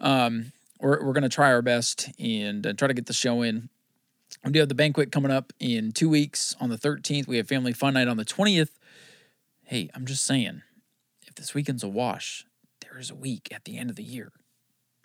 um, 0.00 0.52
we're 0.80 1.04
we're 1.04 1.12
gonna 1.12 1.28
try 1.28 1.52
our 1.52 1.62
best 1.62 2.10
and 2.18 2.66
uh, 2.66 2.72
try 2.72 2.88
to 2.88 2.94
get 2.94 3.06
the 3.06 3.12
show 3.12 3.42
in. 3.42 3.68
We 4.44 4.52
do 4.52 4.60
have 4.60 4.68
the 4.68 4.74
banquet 4.74 5.12
coming 5.12 5.30
up 5.30 5.52
in 5.60 5.92
two 5.92 6.08
weeks 6.08 6.56
on 6.60 6.70
the 6.70 6.78
13th. 6.78 7.26
We 7.26 7.36
have 7.36 7.48
family 7.48 7.72
fun 7.72 7.94
night 7.94 8.08
on 8.08 8.16
the 8.16 8.24
20th. 8.24 8.70
Hey, 9.64 9.90
I'm 9.94 10.06
just 10.06 10.24
saying, 10.24 10.62
if 11.26 11.34
this 11.34 11.52
weekend's 11.52 11.82
a 11.82 11.88
wash, 11.88 12.46
there 12.80 12.98
is 12.98 13.10
a 13.10 13.14
week 13.14 13.48
at 13.52 13.64
the 13.64 13.76
end 13.76 13.90
of 13.90 13.96
the 13.96 14.02
year. 14.02 14.32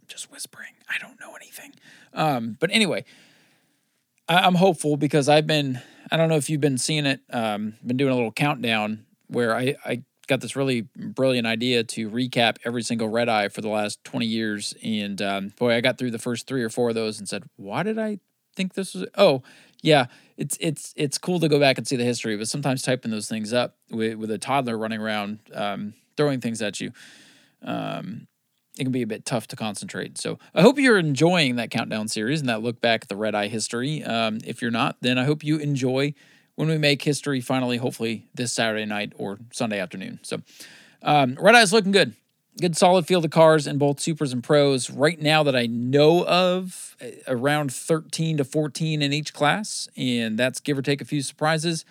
Just 0.08 0.32
whispering. 0.32 0.74
I 0.90 0.98
don't 1.00 1.20
know 1.20 1.36
anything. 1.36 1.74
Um, 2.14 2.58
but 2.60 2.70
anyway, 2.72 3.06
I- 4.28 4.46
am 4.48 4.56
hopeful 4.56 4.98
because 4.98 5.30
I've 5.30 5.48
been. 5.48 5.82
I 6.12 6.18
don't 6.18 6.30
know 6.30 6.36
if 6.36 6.50
you've 6.50 6.62
been 6.62 6.78
seeing 6.78 7.06
it. 7.06 7.22
Um, 7.32 7.76
been 7.86 7.98
doing 7.98 8.12
a 8.12 8.16
little 8.16 8.32
countdown 8.32 9.06
where 9.28 9.56
I, 9.56 9.76
I 9.84 10.04
got 10.28 10.42
this 10.42 10.56
really 10.56 10.82
brilliant 10.96 11.48
idea 11.48 11.84
to 11.84 12.10
recap 12.10 12.58
every 12.64 12.84
single 12.84 13.10
red 13.10 13.30
eye 13.30 13.50
for 13.50 13.62
the 13.62 13.70
last 13.70 14.04
20 14.04 14.26
years. 14.26 14.74
And 14.84 15.22
um, 15.22 15.54
boy, 15.58 15.74
I 15.74 15.82
got 15.82 15.98
through 15.98 16.12
the 16.12 16.20
first 16.20 16.48
three 16.48 16.64
or 16.64 16.70
four 16.70 16.90
of 16.90 16.96
those 16.96 17.20
and 17.20 17.28
said, 17.28 17.44
why 17.56 17.84
did 17.84 17.98
I 17.98 18.20
think 18.56 18.74
this 18.74 18.94
was? 18.94 19.06
Oh, 19.18 19.44
yeah, 19.82 20.06
it's 20.38 20.58
it's 20.60 20.94
it's 20.96 21.18
cool 21.18 21.40
to 21.40 21.48
go 21.48 21.60
back 21.60 21.78
and 21.78 21.88
see 21.88 21.96
the 21.96 22.04
history, 22.04 22.38
but 22.38 22.48
sometimes 22.48 22.82
typing 22.82 23.12
those 23.12 23.30
things 23.30 23.54
up 23.54 23.76
with, 23.92 24.16
with 24.16 24.32
a 24.32 24.38
toddler 24.38 24.78
running 24.78 25.00
around 25.00 25.40
um, 25.54 25.94
throwing 26.18 26.42
things 26.42 26.62
at 26.62 26.80
you, 26.80 26.92
um, 27.62 28.28
it 28.78 28.84
can 28.84 28.92
be 28.92 29.02
a 29.02 29.08
bit 29.08 29.26
tough 29.26 29.48
to 29.48 29.56
concentrate. 29.56 30.18
So 30.18 30.38
I 30.54 30.62
hope 30.62 30.78
you're 30.78 30.98
enjoying 30.98 31.56
that 31.56 31.72
countdown 31.72 32.08
series 32.08 32.42
and 32.42 32.50
that 32.50 32.62
look 32.62 32.82
back 32.82 33.04
at 33.04 33.10
the 33.10 33.16
red 33.16 33.34
eye 33.34 33.48
history. 33.48 34.04
Um, 34.04 34.40
if 34.46 34.62
you're 34.62 34.72
not, 34.72 34.98
then 35.02 35.18
I 35.18 35.24
hope 35.24 35.44
you 35.44 35.58
enjoy 35.58 36.14
when 36.56 36.68
we 36.68 36.78
make 36.78 37.02
history 37.02 37.42
finally, 37.42 37.78
hopefully 37.78 38.28
this 38.34 38.52
Saturday 38.52 38.86
night 38.86 39.14
or 39.18 39.40
Sunday 39.52 39.80
afternoon. 39.80 40.20
So 40.24 40.42
um, 41.02 41.38
red 41.40 41.56
eye's 41.56 41.74
looking 41.74 41.92
good. 41.92 42.16
Good 42.60 42.78
solid 42.78 43.06
field 43.06 43.26
of 43.26 43.32
cars 43.32 43.68
in 43.68 43.78
both 43.78 44.00
supers 44.00 44.32
and 44.32 44.42
pros. 44.42 44.90
Right 44.90 45.22
now 45.22 45.44
that 45.44 45.58
I 45.58 45.66
know 45.66 46.26
of, 46.26 46.96
around 47.28 47.74
13 47.74 48.38
to 48.38 48.46
14 48.46 49.02
in 49.02 49.12
each 49.12 49.34
class, 49.34 49.90
and 49.98 50.40
that's 50.40 50.62
give 50.62 50.78
or 50.78 50.82
take 50.82 51.02
a 51.02 51.06
few 51.06 51.22
surprises. 51.22 51.84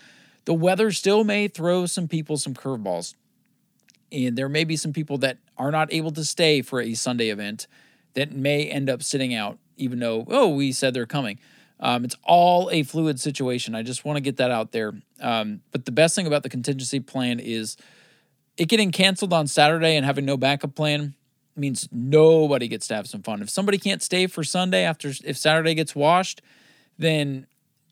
The 0.46 0.54
weather 0.54 0.90
still 0.90 1.22
may 1.22 1.48
throw 1.48 1.84
some 1.84 2.08
people 2.08 2.38
some 2.38 2.54
curveballs 2.54 3.14
and 4.14 4.38
there 4.38 4.48
may 4.48 4.64
be 4.64 4.76
some 4.76 4.92
people 4.92 5.18
that 5.18 5.38
are 5.58 5.70
not 5.70 5.92
able 5.92 6.12
to 6.12 6.24
stay 6.24 6.62
for 6.62 6.80
a 6.80 6.94
Sunday 6.94 7.30
event 7.30 7.66
that 8.14 8.32
may 8.32 8.66
end 8.66 8.88
up 8.88 9.02
sitting 9.02 9.34
out, 9.34 9.58
even 9.76 9.98
though, 9.98 10.24
oh, 10.28 10.48
we 10.48 10.72
said 10.72 10.94
they're 10.94 11.06
coming. 11.06 11.38
Um, 11.80 12.04
it's 12.04 12.16
all 12.22 12.70
a 12.70 12.84
fluid 12.84 13.20
situation. 13.20 13.74
I 13.74 13.82
just 13.82 14.04
want 14.04 14.16
to 14.16 14.20
get 14.20 14.36
that 14.36 14.50
out 14.50 14.72
there. 14.72 14.92
Um, 15.20 15.60
but 15.72 15.84
the 15.84 15.92
best 15.92 16.14
thing 16.14 16.26
about 16.26 16.44
the 16.44 16.48
contingency 16.48 17.00
plan 17.00 17.40
is 17.40 17.76
it 18.56 18.68
getting 18.68 18.92
canceled 18.92 19.32
on 19.32 19.46
Saturday 19.48 19.96
and 19.96 20.06
having 20.06 20.24
no 20.24 20.36
backup 20.36 20.74
plan 20.74 21.14
means 21.56 21.88
nobody 21.90 22.68
gets 22.68 22.86
to 22.88 22.94
have 22.94 23.08
some 23.08 23.22
fun. 23.22 23.42
If 23.42 23.50
somebody 23.50 23.78
can't 23.78 24.02
stay 24.02 24.26
for 24.26 24.44
Sunday 24.44 24.84
after 24.84 25.12
if 25.24 25.36
Saturday 25.36 25.74
gets 25.74 25.94
washed, 25.94 26.42
then 26.98 27.46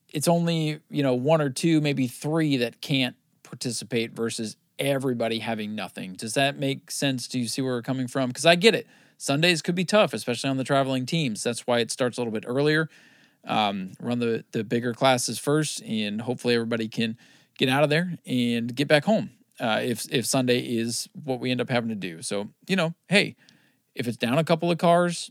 it's 0.09 0.29
only, 0.29 0.81
you 0.89 1.03
know, 1.03 1.15
one 1.15 1.41
or 1.41 1.51
two, 1.51 1.81
maybe 1.81 2.07
three 2.07 2.59
that 2.59 2.81
can't 2.81 3.17
participate 3.43 4.13
versus 4.13 4.57
everybody 4.83 5.39
having 5.39 5.75
nothing. 5.75 6.15
Does 6.15 6.35
that 6.35 6.59
make 6.59 6.91
sense? 6.91 7.29
Do 7.29 7.39
you 7.39 7.47
see 7.47 7.63
where 7.63 7.75
we're 7.75 7.83
coming 7.83 8.09
from? 8.09 8.29
Because 8.29 8.47
I 8.47 8.57
get 8.57 8.75
it. 8.75 8.87
Sundays 9.17 9.63
could 9.63 9.75
be 9.75 9.85
tough, 9.85 10.13
especially 10.13 10.51
on 10.51 10.57
the 10.57 10.65
traveling 10.65 11.07
teams. 11.07 11.43
That's 11.43 11.67
why 11.67 11.79
it 11.79 11.91
starts 11.91 12.19
a 12.19 12.21
little 12.21 12.33
bit 12.33 12.45
earlier. 12.47 12.89
Um, 13.45 13.93
run 14.01 14.19
the 14.19 14.45
the 14.53 14.65
bigger 14.65 14.93
classes 14.95 15.39
first, 15.39 15.83
and 15.83 16.21
hopefully 16.21 16.55
everybody 16.55 16.89
can 16.89 17.17
get 17.59 17.69
out 17.69 17.85
of 17.85 17.91
there 17.91 18.19
and 18.27 18.75
get 18.75 18.89
back 18.89 19.05
home. 19.05 19.31
Uh, 19.61 19.81
if 19.83 20.13
if 20.13 20.27
Sunday 20.27 20.61
is 20.61 21.09
what 21.25 21.41
we 21.41 21.51
end 21.51 21.61
up 21.61 21.71
having 21.71 21.89
to 21.89 21.95
do, 21.95 22.23
so 22.23 22.49
you 22.69 22.77
know, 22.77 22.95
hey, 23.09 23.37
if 23.95 24.09
it's 24.09 24.17
down 24.17 24.39
a 24.39 24.45
couple 24.45 24.71
of 24.71 24.79
cars, 24.79 25.31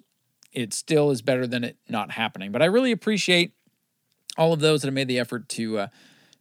it 0.54 0.74
still 0.74 1.12
is 1.12 1.22
better 1.22 1.48
than 1.48 1.64
it 1.64 1.78
not 1.90 2.12
happening. 2.12 2.52
But 2.52 2.62
I 2.62 2.66
really 2.66 2.92
appreciate 2.92 3.54
all 4.38 4.54
of 4.54 4.60
those 4.60 4.82
that 4.82 4.88
have 4.88 4.94
made 4.94 5.08
the 5.08 5.20
effort 5.20 5.50
to 5.50 5.80
uh, 5.80 5.88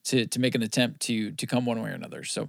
to 0.05 0.26
to 0.26 0.40
make 0.40 0.55
an 0.55 0.62
attempt 0.62 1.00
to 1.02 1.33
to 1.33 1.47
come 1.47 1.67
one 1.67 1.81
way 1.83 1.90
or 1.90 1.95
another. 1.95 2.25
So 2.25 2.49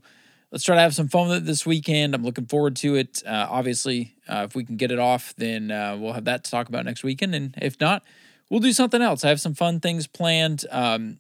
let's 0.52 0.64
try 0.64 0.76
to 0.76 0.82
have 0.82 0.94
some 0.94 1.08
fun 1.08 1.30
with 1.30 1.38
it 1.38 1.46
this 1.46 1.66
weekend. 1.66 2.14
I'm 2.14 2.24
looking 2.24 2.46
forward 2.46 2.76
to 2.78 2.96
it. 2.96 3.24
Uh, 3.26 3.48
obviously, 3.50 4.16
uh, 4.28 4.46
if 4.48 4.56
we 4.56 4.64
can 4.64 4.76
get 4.76 4.92
it 4.92 5.00
off, 5.00 5.34
then 5.38 5.72
uh, 5.72 5.98
we'll 6.00 6.14
have 6.14 6.26
that 6.26 6.44
to 6.44 6.52
talk 6.52 6.70
about 6.70 6.86
next 6.86 7.04
weekend. 7.04 7.34
And 7.34 7.56
if 7.62 7.80
not, 7.80 8.04
we'll 8.50 8.60
do 8.60 8.74
something 8.74 9.02
else. 9.02 9.24
I 9.24 9.30
have 9.30 9.42
some 9.42 9.54
fun 9.54 9.80
things 9.80 10.08
planned. 10.08 10.66
Um, 10.70 11.20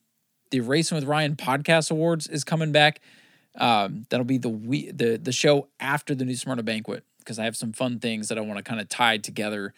the 0.52 0.60
Racing 0.60 0.96
with 0.96 1.06
Ryan 1.06 1.36
Podcast 1.36 1.92
Awards 1.92 2.28
is 2.28 2.44
coming 2.44 2.72
back. 2.72 3.00
Um, 3.56 4.06
that'll 4.10 4.26
be 4.26 4.38
the 4.38 4.50
we 4.50 4.92
the 4.92 5.18
the 5.18 5.32
show 5.32 5.68
after 5.80 6.16
the 6.16 6.24
New 6.24 6.36
Smyrna 6.36 6.64
banquet 6.64 7.04
because 7.20 7.40
I 7.40 7.46
have 7.46 7.56
some 7.56 7.74
fun 7.74 8.00
things 8.00 8.30
that 8.30 8.38
I 8.38 8.42
want 8.42 8.58
to 8.58 8.64
kind 8.64 8.80
of 8.80 8.88
tie 8.88 9.18
together 9.18 9.74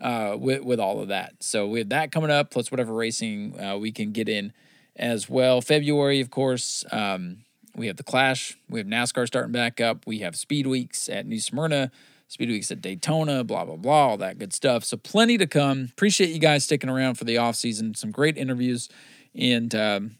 uh, 0.00 0.36
with 0.38 0.62
with 0.62 0.80
all 0.80 1.00
of 1.00 1.08
that. 1.08 1.34
So 1.40 1.66
we 1.66 1.80
have 1.80 1.88
that 1.88 2.12
coming 2.12 2.30
up, 2.30 2.50
plus 2.50 2.70
whatever 2.70 2.92
racing 2.92 3.58
uh, 3.60 3.76
we 3.78 3.90
can 3.92 4.12
get 4.12 4.28
in 4.28 4.52
as 4.94 5.28
well. 5.28 5.60
February, 5.60 6.20
of 6.20 6.30
course. 6.30 6.84
Um, 6.92 7.38
we 7.76 7.86
have 7.88 7.96
the 7.96 8.02
Clash. 8.02 8.56
We 8.68 8.80
have 8.80 8.86
NASCAR 8.86 9.26
starting 9.26 9.52
back 9.52 9.80
up. 9.80 10.06
We 10.06 10.20
have 10.20 10.34
Speed 10.34 10.66
Weeks 10.66 11.08
at 11.08 11.26
New 11.26 11.38
Smyrna, 11.38 11.90
Speed 12.26 12.48
Weeks 12.48 12.70
at 12.70 12.80
Daytona, 12.80 13.44
blah, 13.44 13.64
blah, 13.64 13.76
blah, 13.76 14.08
all 14.08 14.16
that 14.16 14.38
good 14.38 14.52
stuff. 14.52 14.84
So 14.84 14.96
plenty 14.96 15.36
to 15.38 15.46
come. 15.46 15.88
Appreciate 15.92 16.30
you 16.30 16.38
guys 16.38 16.64
sticking 16.64 16.88
around 16.88 17.16
for 17.16 17.24
the 17.24 17.36
off 17.36 17.54
season. 17.54 17.94
Some 17.94 18.10
great 18.10 18.38
interviews. 18.38 18.88
And 19.34 19.74
um, 19.74 20.16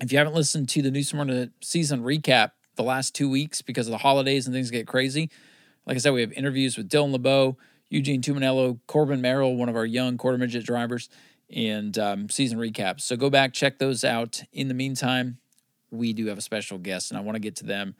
if 0.00 0.12
you 0.12 0.18
haven't 0.18 0.34
listened 0.34 0.68
to 0.70 0.82
the 0.82 0.90
New 0.90 1.02
Smyrna 1.02 1.50
season 1.62 2.02
recap 2.02 2.52
the 2.76 2.82
last 2.82 3.14
two 3.14 3.30
weeks 3.30 3.62
because 3.62 3.86
of 3.86 3.92
the 3.92 3.98
holidays 3.98 4.46
and 4.46 4.54
things 4.54 4.70
get 4.70 4.86
crazy, 4.86 5.30
like 5.86 5.96
I 5.96 5.98
said, 5.98 6.12
we 6.12 6.20
have 6.20 6.32
interviews 6.32 6.76
with 6.76 6.90
Dylan 6.90 7.12
LeBeau, 7.12 7.56
Eugene 7.88 8.20
Tumanello, 8.20 8.80
Corbin 8.86 9.22
Merrill, 9.22 9.56
one 9.56 9.70
of 9.70 9.76
our 9.76 9.86
young 9.86 10.18
quarter 10.18 10.36
midget 10.36 10.66
drivers, 10.66 11.08
and 11.48 11.96
um, 11.96 12.28
season 12.28 12.58
recaps. 12.58 13.02
So 13.02 13.16
go 13.16 13.30
back, 13.30 13.52
check 13.54 13.78
those 13.78 14.04
out. 14.04 14.42
In 14.52 14.68
the 14.68 14.74
meantime, 14.74 15.38
we 15.90 16.12
do 16.12 16.26
have 16.26 16.38
a 16.38 16.42
special 16.42 16.78
guest, 16.78 17.10
and 17.10 17.18
I 17.18 17.22
want 17.22 17.36
to 17.36 17.40
get 17.40 17.56
to 17.56 17.64
them 17.64 17.94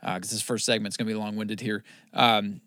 because 0.00 0.32
uh, 0.32 0.34
this 0.34 0.42
first 0.42 0.64
segment 0.64 0.92
is 0.92 0.96
going 0.96 1.06
to 1.06 1.12
be 1.12 1.18
long 1.18 1.36
winded 1.36 1.60
here. 1.60 1.84
Um, 2.12 2.60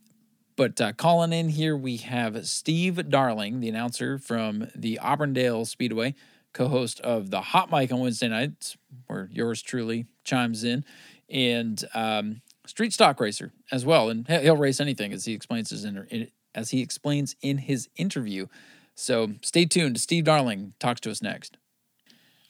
but 0.55 0.79
uh, 0.79 0.94
calling 0.94 1.34
in 1.34 1.50
here, 1.50 1.75
we 1.75 1.98
have 1.98 2.48
Steve 2.48 3.10
Darling, 3.10 3.60
the 3.60 3.67
announcer 3.67 4.17
from 4.17 4.70
the 4.74 5.00
Auburndale 5.00 5.65
Speedway, 5.65 6.15
co 6.53 6.70
host 6.70 7.01
of 7.01 7.29
the 7.29 7.41
Hot 7.41 7.70
Mic 7.70 7.91
on 7.91 8.00
Wednesday 8.00 8.29
nights, 8.29 8.77
where 9.08 9.29
yours 9.32 9.62
truly 9.62 10.05
chimes 10.24 10.63
in, 10.63 10.86
and 11.29 11.84
um, 11.94 12.41
street 12.65 12.94
stock 12.94 13.20
racer 13.20 13.51
as 13.72 13.86
well. 13.86 14.10
And 14.10 14.27
he'll 14.27 14.55
race 14.55 14.79
anything 14.79 15.12
as 15.12 15.25
he 15.25 15.34
explains 15.34 15.72
his 15.72 15.84
inter- 15.84 16.08
as 16.53 16.70
he 16.70 16.82
explains 16.82 17.36
in 17.41 17.58
his 17.58 17.89
interview. 17.98 18.48
So 18.96 19.34
stay 19.41 19.65
tuned. 19.65 20.00
Steve 20.00 20.24
Darling 20.24 20.74
talks 20.79 21.01
to 21.01 21.12
us 21.12 21.22
next. 21.22 21.58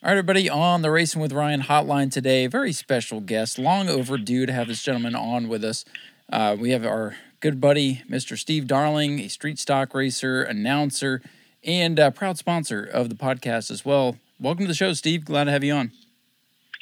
All 0.03 0.09
right, 0.11 0.17
everybody, 0.17 0.49
on 0.49 0.81
the 0.81 0.91
Racing 0.91 1.21
with 1.21 1.31
Ryan 1.31 1.61
hotline 1.61 2.11
today, 2.11 2.45
very 2.47 2.73
special 2.73 3.21
guest. 3.21 3.57
Long 3.57 3.89
overdue 3.89 4.45
to 4.45 4.53
have 4.53 4.67
this 4.67 4.83
gentleman 4.83 5.15
on 5.15 5.47
with 5.47 5.63
us. 5.63 5.83
Uh, 6.31 6.55
we 6.59 6.71
have 6.71 6.85
our 6.85 7.15
good 7.39 7.59
buddy, 7.59 8.03
Mr. 8.07 8.37
Steve 8.37 8.67
Darling, 8.67 9.19
a 9.19 9.29
street 9.29 9.57
stock 9.57 9.95
racer, 9.95 10.43
announcer, 10.43 11.21
and 11.63 11.99
proud 12.13 12.37
sponsor 12.37 12.83
of 12.83 13.09
the 13.09 13.15
podcast 13.15 13.71
as 13.71 13.83
well. 13.83 14.17
Welcome 14.39 14.65
to 14.65 14.67
the 14.67 14.75
show, 14.75 14.93
Steve. 14.93 15.25
Glad 15.25 15.45
to 15.45 15.51
have 15.51 15.63
you 15.63 15.73
on. 15.73 15.91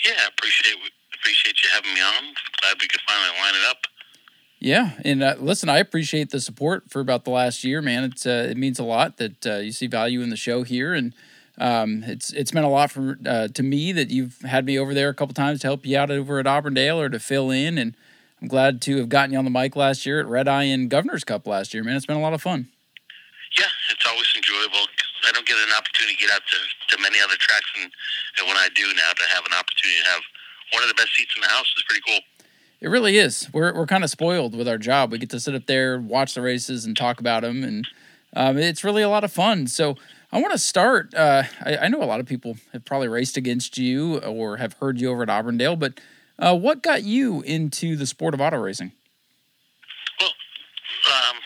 Yeah, 0.03 0.27
appreciate 0.27 0.75
appreciate 1.13 1.63
you 1.63 1.69
having 1.71 1.93
me 1.93 2.01
on. 2.01 2.33
Glad 2.61 2.75
we 2.81 2.87
could 2.87 3.01
finally 3.07 3.39
line 3.39 3.53
it 3.53 3.69
up. 3.69 3.77
Yeah, 4.59 4.91
and 5.05 5.23
uh, 5.23 5.35
listen, 5.39 5.69
I 5.69 5.77
appreciate 5.77 6.31
the 6.31 6.41
support 6.41 6.89
for 6.89 6.99
about 6.99 7.23
the 7.23 7.31
last 7.31 7.63
year, 7.63 7.81
man. 7.81 8.03
It's 8.03 8.25
uh, 8.25 8.47
it 8.49 8.57
means 8.57 8.79
a 8.79 8.83
lot 8.83 9.17
that 9.17 9.45
uh, 9.45 9.55
you 9.57 9.71
see 9.71 9.87
value 9.87 10.21
in 10.21 10.29
the 10.29 10.35
show 10.35 10.63
here, 10.63 10.93
and 10.93 11.13
um, 11.57 12.03
it's 12.07 12.31
it's 12.33 12.53
meant 12.53 12.65
a 12.65 12.69
lot 12.69 12.91
for 12.91 13.17
uh, 13.25 13.47
to 13.47 13.63
me 13.63 13.91
that 13.91 14.09
you've 14.09 14.41
had 14.41 14.65
me 14.65 14.79
over 14.79 14.93
there 14.93 15.09
a 15.09 15.13
couple 15.13 15.33
times 15.33 15.61
to 15.61 15.67
help 15.67 15.85
you 15.85 15.97
out 15.97 16.09
over 16.09 16.39
at 16.39 16.47
Auburndale 16.47 16.99
or 16.99 17.09
to 17.09 17.19
fill 17.19 17.51
in, 17.51 17.77
and 17.77 17.95
I'm 18.41 18.47
glad 18.47 18.81
to 18.83 18.97
have 18.97 19.09
gotten 19.09 19.33
you 19.33 19.37
on 19.37 19.45
the 19.45 19.51
mic 19.51 19.75
last 19.75 20.05
year 20.05 20.19
at 20.19 20.27
Red 20.27 20.47
Eye 20.47 20.63
and 20.63 20.89
Governor's 20.89 21.23
Cup 21.23 21.45
last 21.45 21.73
year. 21.73 21.83
Man, 21.83 21.95
it's 21.95 22.05
been 22.05 22.17
a 22.17 22.21
lot 22.21 22.33
of 22.33 22.41
fun. 22.41 22.69
Yeah, 23.57 23.67
it's 23.91 24.05
always 24.07 24.33
enjoyable. 24.35 24.87
I 25.27 25.31
don't 25.31 25.45
get 25.45 25.57
an 25.57 25.73
opportunity 25.77 26.15
to 26.15 26.21
get 26.21 26.31
out 26.31 26.41
to, 26.51 26.95
to 26.95 27.01
many 27.01 27.19
other 27.23 27.35
tracks, 27.37 27.69
and, 27.81 27.91
and 28.39 28.47
when 28.47 28.57
I 28.57 28.67
do 28.75 28.83
now, 28.87 29.11
to 29.15 29.35
have 29.35 29.45
an 29.45 29.53
opportunity 29.53 30.01
to 30.03 30.09
have 30.09 30.21
one 30.73 30.83
of 30.83 30.89
the 30.89 30.95
best 30.95 31.15
seats 31.15 31.33
in 31.35 31.41
the 31.41 31.47
house 31.47 31.71
is 31.77 31.83
pretty 31.87 32.01
cool. 32.07 32.19
It 32.81 32.89
really 32.89 33.17
is. 33.17 33.47
We're 33.53 33.73
we're 33.73 33.85
kind 33.85 34.03
of 34.03 34.09
spoiled 34.09 34.55
with 34.55 34.67
our 34.67 34.77
job. 34.77 35.11
We 35.11 35.17
get 35.17 35.29
to 35.29 35.39
sit 35.39 35.55
up 35.55 35.67
there, 35.67 35.99
watch 35.99 36.33
the 36.33 36.41
races, 36.41 36.83
and 36.83 36.97
talk 36.97 37.21
about 37.21 37.43
them, 37.43 37.63
and 37.63 37.87
um, 38.35 38.57
it's 38.57 38.83
really 38.83 39.03
a 39.03 39.09
lot 39.09 39.23
of 39.23 39.31
fun. 39.31 39.67
So 39.67 39.95
I 40.33 40.41
want 40.41 40.51
to 40.51 40.57
start. 40.57 41.13
Uh, 41.13 41.43
I, 41.63 41.77
I, 41.77 41.87
know 41.89 42.01
a 42.01 42.09
lot 42.09 42.19
of 42.19 42.25
people 42.25 42.57
have 42.71 42.83
probably 42.85 43.07
raced 43.07 43.37
against 43.37 43.77
you 43.77 44.17
or 44.17 44.57
have 44.57 44.73
heard 44.81 44.99
you 44.99 45.11
over 45.11 45.21
at 45.21 45.29
Auburndale, 45.29 45.75
but 45.75 46.01
uh, 46.39 46.57
what 46.57 46.81
got 46.81 47.03
you 47.03 47.43
into 47.43 47.95
the 47.95 48.07
sport 48.07 48.33
of 48.33 48.41
auto 48.41 48.57
racing? 48.57 48.93
Well, 50.19 50.33
um, 51.13 51.37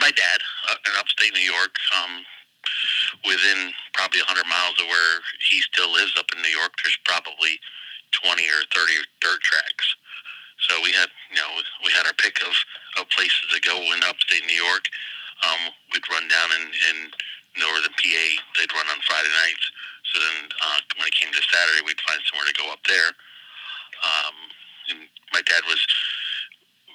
my 0.00 0.10
dad 0.10 0.40
uh, 0.68 0.74
in 0.84 0.92
upstate 0.98 1.32
New 1.32 1.46
York, 1.46 1.78
um, 1.94 2.26
within 3.22 3.70
probably 3.94 4.18
100 4.26 4.42
miles 4.50 4.74
of 4.82 4.90
where 4.90 5.22
he 5.48 5.62
still 5.62 5.92
lives 5.92 6.18
up 6.18 6.26
in 6.34 6.42
New 6.42 6.50
York, 6.50 6.74
there's 6.82 6.98
probably 7.06 7.54
20 8.10 8.42
or 8.50 8.66
30 8.74 8.98
dirt 9.22 9.40
tracks. 9.46 9.94
So 10.66 10.74
we 10.82 10.90
had, 10.90 11.06
you 11.30 11.36
know, 11.38 11.62
we 11.86 11.92
had 11.94 12.04
our 12.04 12.18
pick 12.18 12.42
of, 12.42 12.50
of 12.98 13.08
places 13.14 13.46
to 13.54 13.60
go 13.62 13.78
in 13.94 14.02
upstate 14.02 14.42
New 14.42 14.58
York. 14.58 14.90
Um, 15.46 15.70
we'd 15.94 16.02
run 16.10 16.26
down 16.26 16.50
and, 16.50 16.66
and 16.66 17.14
northern 17.58 17.94
PA. 17.94 18.26
They'd 18.56 18.72
run 18.72 18.88
on 18.88 19.00
Friday 19.04 19.30
nights. 19.44 19.66
So 20.12 20.14
then 20.22 20.36
uh, 20.48 20.80
when 20.96 21.06
it 21.06 21.14
came 21.14 21.30
to 21.34 21.42
Saturday, 21.52 21.84
we'd 21.84 22.00
find 22.06 22.20
somewhere 22.30 22.48
to 22.48 22.56
go 22.56 22.72
up 22.72 22.80
there. 22.88 23.12
Um, 24.00 24.36
and 24.88 24.98
my 25.34 25.42
dad 25.44 25.62
was 25.68 25.80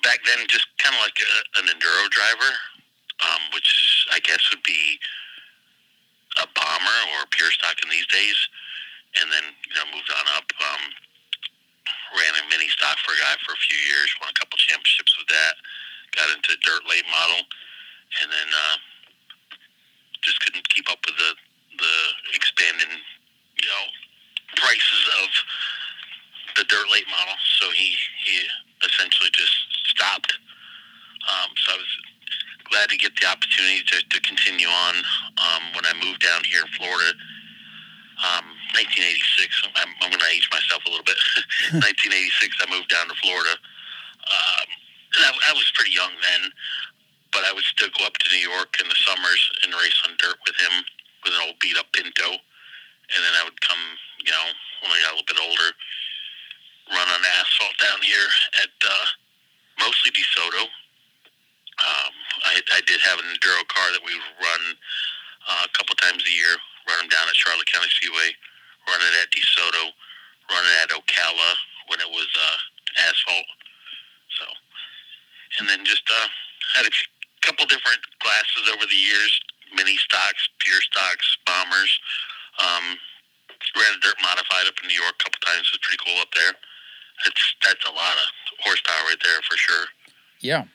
back 0.01 0.20
then 0.25 0.43
just 0.50 0.65
kind 0.82 0.96
of 0.96 1.01
like 1.03 1.20
a, 1.20 1.34
an 1.62 1.65
enduro 1.70 2.10
driver, 2.10 2.51
um, 3.22 3.41
which 3.53 3.70
I 4.12 4.20
guess 4.24 4.41
would 4.50 4.63
be 4.63 4.98
a 6.41 6.48
bomber 6.58 7.00
or 7.15 7.29
pure 7.29 7.51
stock 7.53 7.77
in 7.84 7.89
these 7.93 8.08
days. 8.10 8.38
And 9.22 9.29
then 9.29 9.46
you 9.70 9.75
know 9.77 9.86
moved 9.93 10.10
on 10.10 10.25
up. 10.34 10.50
Um, 10.58 10.84
ran 12.17 12.34
a 12.38 12.43
mini 12.50 12.70
stock 12.70 12.98
for 13.01 13.13
a 13.13 13.20
guy 13.22 13.36
for 13.46 13.53
a 13.53 13.62
few 13.62 13.77
years. 13.77 14.10
Won 14.22 14.29
a 14.29 14.38
couple 14.38 14.58
championships 14.58 15.13
with 15.17 15.29
that. 15.29 15.53
Got 16.17 16.34
into 16.34 16.58
dirt 16.62 16.86
late 16.89 17.05
model, 17.10 17.46
and 18.22 18.29
then 18.29 18.50
uh, 18.50 18.77
just 20.24 20.39
couldn't 20.42 20.68
keep 20.70 20.89
up 20.92 21.00
with 21.06 21.18
the 21.18 21.32
the 21.77 21.96
expanding, 22.36 22.89
you 23.60 23.68
know, 23.68 23.84
prices 24.56 25.03
of 25.24 25.30
the 26.56 26.63
dirt 26.65 26.88
late 26.92 27.08
model. 27.10 27.36
So 27.60 27.70
he 27.72 27.96
he 28.24 28.48
essentially 28.84 29.30
just 29.34 29.56
stopped. 29.86 30.34
Um, 31.24 31.51
so 31.56 31.74
I 31.74 31.77
was 31.77 31.94
glad 32.68 32.89
to 32.89 32.98
get 32.98 33.15
the 33.20 33.27
opportunity 33.27 33.84
to, 33.86 33.98
to 34.10 34.20
continue 34.22 34.68
on 34.68 34.96
um, 35.39 35.63
when 35.75 35.86
I 35.86 35.94
moved 36.03 36.20
down 36.20 36.44
here 36.44 36.62
in 36.62 36.72
Florida. 36.75 37.15
Um, 38.24 38.46
1986. 38.74 39.75
I'm, 39.77 39.92
I'm 40.01 40.10
going 40.10 40.20
to 40.20 40.32
age 40.32 40.48
myself 40.51 40.84
a 40.86 40.89
little 40.89 41.06
bit. 41.06 41.20
1986. 41.86 42.58
I 42.60 42.68
moved 42.72 42.89
down 42.89 43.08
to 43.08 43.15
Florida. 43.22 43.56
Um, 44.25 44.68
and 45.15 45.22
I, 45.27 45.32
I 45.50 45.53
was 45.53 45.70
pretty 45.75 45.94
young 45.94 46.12
then, 46.22 46.51
but 47.34 47.44
I 47.44 47.52
would 47.52 47.66
still 47.66 47.90
go 47.98 48.06
up 48.06 48.16
to 48.22 48.30
New 48.30 48.46
York 48.46 48.78
in 48.80 48.88
the 48.88 49.00
summers 49.04 49.42
and 49.66 49.74
race 49.74 49.98
on 50.06 50.13
dirt 50.22 50.38
with 50.46 50.56
him 50.56 50.86
with 51.25 51.34
an 51.34 51.42
old 51.50 51.58
beat 51.60 51.75
up 51.75 51.90
Pinto. 51.92 52.30
And 52.30 53.20
then 53.20 53.34
I 53.36 53.44
would 53.44 53.60
come, 53.60 53.82
you 54.24 54.32
know, 54.32 54.48
when 54.86 54.94
I 54.94 55.02
got 55.02 55.13
a 55.13 55.18
little 55.18 55.28
bit 55.34 55.42
older, 55.42 55.70
run 56.94 57.08
on 57.10 57.22
asphalt 57.42 57.75
down 57.82 58.00
here 58.06 58.30
at 58.62 58.74
uh, 58.86 59.08
mostly 59.82 60.13
DeSoto. 60.13 60.70
Um, 61.82 62.13
I, 62.46 62.54
I 62.78 62.82
did 62.86 63.02
have 63.02 63.18
an 63.18 63.28
enduro 63.34 63.66
car 63.68 63.88
that 63.98 64.04
we 64.06 64.13
would 64.13 64.38
run 64.38 64.63
uh, 65.50 65.66
a 65.66 65.72
couple 65.74 65.98
times 65.98 66.22
a 66.22 66.34
year, 66.34 66.54
run 66.88 67.02
them 67.02 67.10
down 67.10 67.25
at 67.25 67.36
Charlotte 67.36 67.68
County 67.68 67.90
Speedway, 67.90 68.30
run 68.88 69.02
it 69.02 69.13
at 69.20 69.34
DeSoto, 69.34 69.90
run 70.54 70.63
it 70.63 70.75
at 70.86 70.90
Ocala 70.94 71.52
when 71.90 72.00
it 72.00 72.10
was 72.10 72.30
uh, 72.30 72.58
asphalt. 73.10 73.50
So, 74.38 74.46
and 75.60 75.70
then 75.70 75.84
just 75.86 76.06
uh, 76.08 76.28
had 76.78 76.86
a 76.86 76.94
couple 77.43 77.65
different 77.65 78.00
classes 78.19 78.71
over 78.73 78.85
the 78.85 78.95
years: 78.95 79.31
mini 79.75 79.97
stocks, 79.97 80.50
pure 80.59 80.81
stocks, 80.81 81.38
bombers. 81.45 81.91
Um, 82.59 83.00
ran 83.75 83.97
a 83.97 84.00
dirt 84.01 84.15
modified 84.21 84.67
up 84.67 84.75
in 84.81 84.88
New 84.88 85.00
York 85.00 85.15
a 85.19 85.23
couple 85.23 85.39
times. 85.45 85.69
It 85.71 85.79
was 85.79 85.83
pretty 85.83 86.01
cool 86.05 86.19
up 86.21 86.31
there. 86.35 86.53
It's 87.25 87.55
that's 87.63 87.85
a 87.85 87.93
lot 87.93 88.15
of 88.17 88.27
horsepower 88.63 89.07
right 89.07 89.21
there 89.23 89.41
for 89.50 89.57
sure. 89.57 89.85
Yeah, 90.39 90.65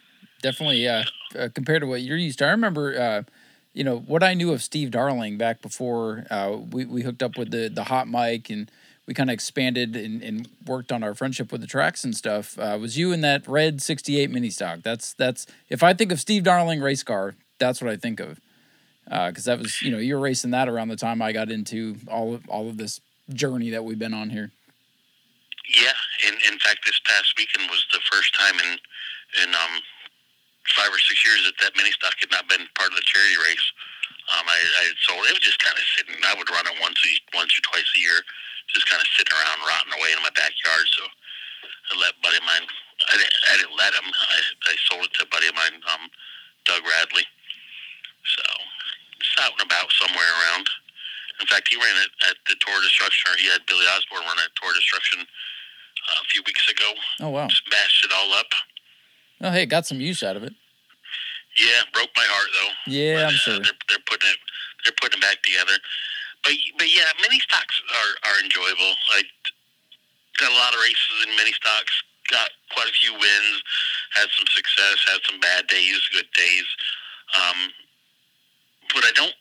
definitely. 0.42 0.88
Uh, 0.88 1.04
uh, 1.38 1.48
compared 1.54 1.82
to 1.82 1.86
what 1.86 2.02
you're 2.02 2.16
used 2.16 2.38
to, 2.40 2.46
I 2.46 2.50
remember. 2.50 2.98
Uh, 2.98 3.22
you 3.74 3.84
know 3.84 3.98
what 3.98 4.24
I 4.24 4.34
knew 4.34 4.52
of 4.52 4.62
Steve 4.62 4.90
Darling 4.90 5.38
back 5.38 5.62
before 5.62 6.26
uh, 6.30 6.56
we 6.56 6.84
we 6.84 7.02
hooked 7.02 7.22
up 7.22 7.38
with 7.38 7.50
the 7.50 7.68
the 7.68 7.84
hot 7.84 8.08
mic 8.08 8.50
and 8.50 8.70
we 9.08 9.14
kind 9.14 9.30
of 9.30 9.34
expanded 9.34 9.96
and, 9.96 10.22
and, 10.22 10.48
worked 10.66 10.92
on 10.92 11.02
our 11.02 11.14
friendship 11.14 11.50
with 11.50 11.62
the 11.62 11.66
tracks 11.66 12.04
and 12.04 12.14
stuff. 12.14 12.58
Uh, 12.58 12.76
was 12.78 12.98
you 12.98 13.10
in 13.10 13.22
that 13.22 13.48
red 13.48 13.80
'68 13.80 14.30
mini 14.30 14.50
stock? 14.50 14.80
That's 14.82 15.14
that's 15.14 15.46
if 15.70 15.82
I 15.82 15.94
think 15.94 16.12
of 16.12 16.20
Steve 16.20 16.44
Darling 16.44 16.82
race 16.82 17.02
car, 17.02 17.34
that's 17.58 17.80
what 17.80 17.90
I 17.90 17.96
think 17.96 18.20
of. 18.20 18.38
Because 19.04 19.48
uh, 19.48 19.56
that 19.56 19.62
was 19.62 19.80
you 19.80 19.90
know 19.90 19.96
you 19.96 20.14
were 20.14 20.20
racing 20.20 20.50
that 20.50 20.68
around 20.68 20.88
the 20.88 20.96
time 20.96 21.22
I 21.22 21.32
got 21.32 21.50
into 21.50 21.96
all 22.06 22.34
of 22.34 22.46
all 22.50 22.68
of 22.68 22.76
this 22.76 23.00
journey 23.32 23.70
that 23.70 23.82
we've 23.82 23.98
been 23.98 24.12
on 24.12 24.28
here. 24.28 24.52
Yeah, 25.72 25.96
in 26.28 26.34
in 26.52 26.58
fact, 26.60 26.84
this 26.84 27.00
past 27.08 27.32
weekend 27.38 27.70
was 27.70 27.82
the 27.90 28.00
first 28.12 28.36
time 28.36 28.60
in 28.60 28.76
in 29.42 29.48
um, 29.54 29.80
five 30.76 30.92
or 30.92 31.00
six 31.00 31.24
years 31.24 31.48
that 31.48 31.56
that 31.64 31.72
mini 31.80 31.92
stock 31.92 32.12
had 32.20 32.30
not 32.30 32.46
been 32.46 32.68
part 32.76 32.90
of 32.90 32.96
the 32.96 33.08
charity 33.08 33.40
race. 33.40 33.72
Um, 34.36 34.44
I, 34.44 34.60
I 34.60 34.84
sold 35.08 35.24
it 35.24 35.32
was 35.32 35.40
just 35.40 35.64
kind 35.64 35.72
of 35.72 35.84
sitting. 35.96 36.20
I 36.28 36.36
would 36.36 36.50
run 36.52 36.68
it 36.68 36.76
once 36.82 37.00
once 37.32 37.56
or 37.56 37.62
twice 37.64 37.88
a 37.96 38.00
year, 38.00 38.20
just 38.72 38.88
kind 38.88 39.00
of 39.00 39.08
sitting 39.16 39.32
around 39.32 39.64
rotting 39.64 39.94
away 39.96 40.12
in 40.12 40.20
my 40.22 40.32
backyard. 40.34 40.86
So 40.92 41.02
I 41.04 41.92
let 42.00 42.16
a 42.16 42.20
buddy 42.22 42.38
of 42.38 42.46
mine. 42.46 42.66
I 43.08 43.14
didn't, 43.16 43.36
I 43.48 43.54
didn't 43.56 43.76
let 43.78 43.92
him. 43.94 44.06
I, 44.10 44.38
I 44.70 44.74
sold 44.90 45.06
it 45.06 45.12
to 45.18 45.24
a 45.24 45.30
buddy 45.30 45.48
of 45.48 45.56
mine, 45.56 45.78
um, 45.88 46.10
Doug 46.66 46.82
Radley. 46.82 47.24
So 48.36 48.44
it's 49.16 49.34
out 49.40 49.54
and 49.56 49.64
about 49.64 49.88
somewhere 49.96 50.28
around. 50.42 50.66
In 51.40 51.46
fact, 51.46 51.70
he 51.70 51.78
ran 51.78 51.96
it 52.02 52.10
at 52.28 52.36
the 52.50 52.58
Tour 52.58 52.80
Destruction, 52.82 53.30
or 53.30 53.36
he 53.38 53.46
had 53.46 53.62
Billy 53.70 53.86
Osborne 53.94 54.26
run 54.26 54.42
it 54.42 54.50
at 54.50 54.54
Tour 54.58 54.74
Destruction 54.74 55.22
uh, 55.22 56.18
a 56.18 56.26
few 56.26 56.42
weeks 56.44 56.66
ago. 56.68 56.90
Oh 57.22 57.30
wow! 57.30 57.46
Smashed 57.46 58.04
it 58.04 58.12
all 58.12 58.32
up. 58.34 58.50
Oh 59.40 59.50
hey, 59.50 59.66
got 59.66 59.86
some 59.86 60.00
use 60.00 60.22
out 60.22 60.36
of 60.36 60.42
it. 60.42 60.52
Yeah, 61.56 61.86
broke 61.94 62.10
my 62.16 62.26
heart 62.26 62.50
though. 62.52 62.92
Yeah, 62.92 63.14
but, 63.14 63.22
I'm 63.22 63.34
uh, 63.34 63.38
sure. 63.38 63.58
They're, 63.62 63.80
they're 63.88 64.06
putting 64.10 64.30
it. 64.30 64.38
They're 64.84 64.98
putting 65.00 65.18
it 65.18 65.22
back 65.22 65.42
together. 65.42 65.78
But 66.44 66.54
but 66.78 66.88
yeah, 66.90 67.10
mini 67.22 67.40
stocks 67.40 67.80
are 67.90 68.12
are 68.30 68.38
enjoyable. 68.42 68.92
I 69.14 69.22
got 70.38 70.52
a 70.52 70.58
lot 70.58 70.74
of 70.74 70.80
races 70.80 71.26
in 71.26 71.36
mini 71.36 71.52
stocks. 71.52 71.92
Got 72.30 72.50
quite 72.74 72.88
a 72.88 72.96
few 73.00 73.12
wins. 73.12 73.56
Had 74.12 74.28
some 74.36 74.46
success. 74.52 75.00
Had 75.08 75.20
some 75.24 75.40
bad 75.40 75.66
days, 75.66 76.00
good 76.12 76.28
days. 76.36 76.68
Um, 77.34 77.72
but 78.94 79.04
I 79.04 79.12
don't. 79.14 79.34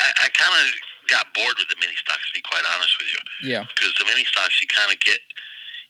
I, 0.00 0.08
I 0.24 0.28
kind 0.36 0.54
of 0.54 0.66
got 1.08 1.32
bored 1.34 1.56
with 1.58 1.68
the 1.68 1.78
mini 1.80 1.96
stocks. 1.96 2.24
To 2.30 2.34
be 2.36 2.44
quite 2.44 2.64
honest 2.76 2.94
with 3.00 3.08
you. 3.10 3.20
Yeah. 3.56 3.64
Because 3.74 3.94
the 3.98 4.04
mini 4.04 4.24
stocks, 4.24 4.60
you 4.60 4.68
kind 4.68 4.92
of 4.92 5.00
get 5.00 5.20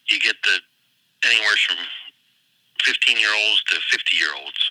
you 0.08 0.18
get 0.20 0.36
the 0.44 0.58
anywhere 1.24 1.56
from 1.66 1.80
15 2.84 3.16
year 3.16 3.32
olds 3.32 3.62
to 3.72 3.80
50 3.90 4.16
year 4.16 4.32
olds. 4.36 4.62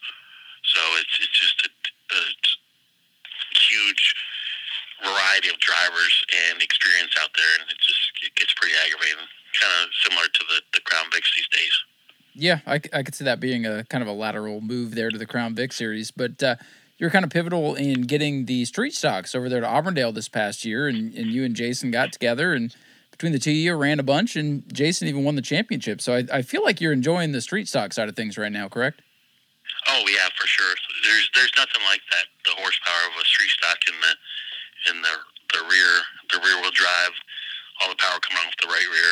So 0.64 0.80
it's 1.00 1.16
it's 1.20 1.38
just 1.38 1.58
a, 1.66 1.70
a 1.70 2.22
huge 3.58 4.16
variety 5.02 5.50
of 5.50 5.60
drivers 5.60 6.26
and 6.50 6.62
experience 6.62 7.16
out 7.22 7.30
there, 7.36 7.54
and 7.60 7.70
it 7.70 7.78
just 7.80 8.02
it 8.26 8.36
gets 8.36 8.54
pretty 8.54 8.76
aggravating. 8.86 9.28
Kind 9.60 9.74
of 9.84 9.90
similar 10.04 10.28
to 10.28 10.44
the 10.50 10.62
the 10.74 10.82
Crown 10.82 11.06
Vics 11.12 11.30
these 11.36 11.50
days. 11.52 11.76
Yeah, 12.36 12.60
I, 12.66 12.82
I 12.98 13.04
could 13.04 13.14
see 13.14 13.26
that 13.26 13.40
being 13.40 13.66
a 13.66 13.84
kind 13.86 14.02
of 14.02 14.08
a 14.08 14.14
lateral 14.14 14.60
move 14.60 14.96
there 14.96 15.12
to 15.12 15.18
the 15.18 15.26
Crown 15.28 15.56
Vic 15.56 15.74
series, 15.74 16.12
but. 16.12 16.42
Uh, 16.42 16.56
you're 16.98 17.10
kind 17.10 17.26
of 17.26 17.32
pivotal 17.32 17.76
in 17.76 18.04
getting 18.04 18.46
the 18.46 18.64
street 18.64 18.94
stocks 18.94 19.34
over 19.36 19.50
there 19.50 19.60
to 19.60 19.68
Auburndale 19.68 20.14
this 20.14 20.30
past 20.30 20.64
year, 20.64 20.88
and, 20.88 21.14
and 21.16 21.28
you 21.34 21.44
and 21.44 21.56
Jason 21.56 21.92
got 21.92 22.14
together 22.14 22.54
and 22.54 22.74
between 23.12 23.32
the 23.32 23.40
two 23.40 23.52
of 23.52 23.58
you 23.58 23.76
ran 23.76 24.00
a 24.00 24.04
bunch, 24.04 24.36
and 24.36 24.64
Jason 24.74 25.08
even 25.08 25.24
won 25.24 25.36
the 25.36 25.42
championship. 25.42 26.02
So 26.02 26.16
I, 26.16 26.26
I 26.32 26.42
feel 26.42 26.64
like 26.64 26.80
you're 26.80 26.94
enjoying 26.94 27.32
the 27.32 27.42
street 27.42 27.68
stock 27.68 27.94
side 27.94 28.10
of 28.10 28.16
things 28.16 28.38
right 28.38 28.52
now, 28.52 28.70
correct? 28.70 29.02
Oh 29.90 30.04
yeah, 30.08 30.30
for 30.38 30.48
sure. 30.48 30.74
There's 31.04 31.30
there's 31.36 31.54
nothing 31.58 31.84
like 31.88 32.02
that. 32.12 32.26
The 32.46 32.56
horsepower 32.56 33.04
of 33.12 33.16
a 33.20 33.26
street 33.26 33.52
stock 33.60 33.80
in 33.88 33.96
the 34.00 34.14
in 34.92 34.96
the 35.02 35.16
the 35.58 35.62
rear 35.68 35.94
the 36.32 36.40
rear 36.44 36.58
wheel 36.62 36.74
drive, 36.74 37.14
all 37.82 37.90
the 37.90 38.00
power 38.00 38.20
coming 38.24 38.44
off 38.44 38.56
the 38.62 38.72
right 38.72 38.90
rear, 38.90 39.12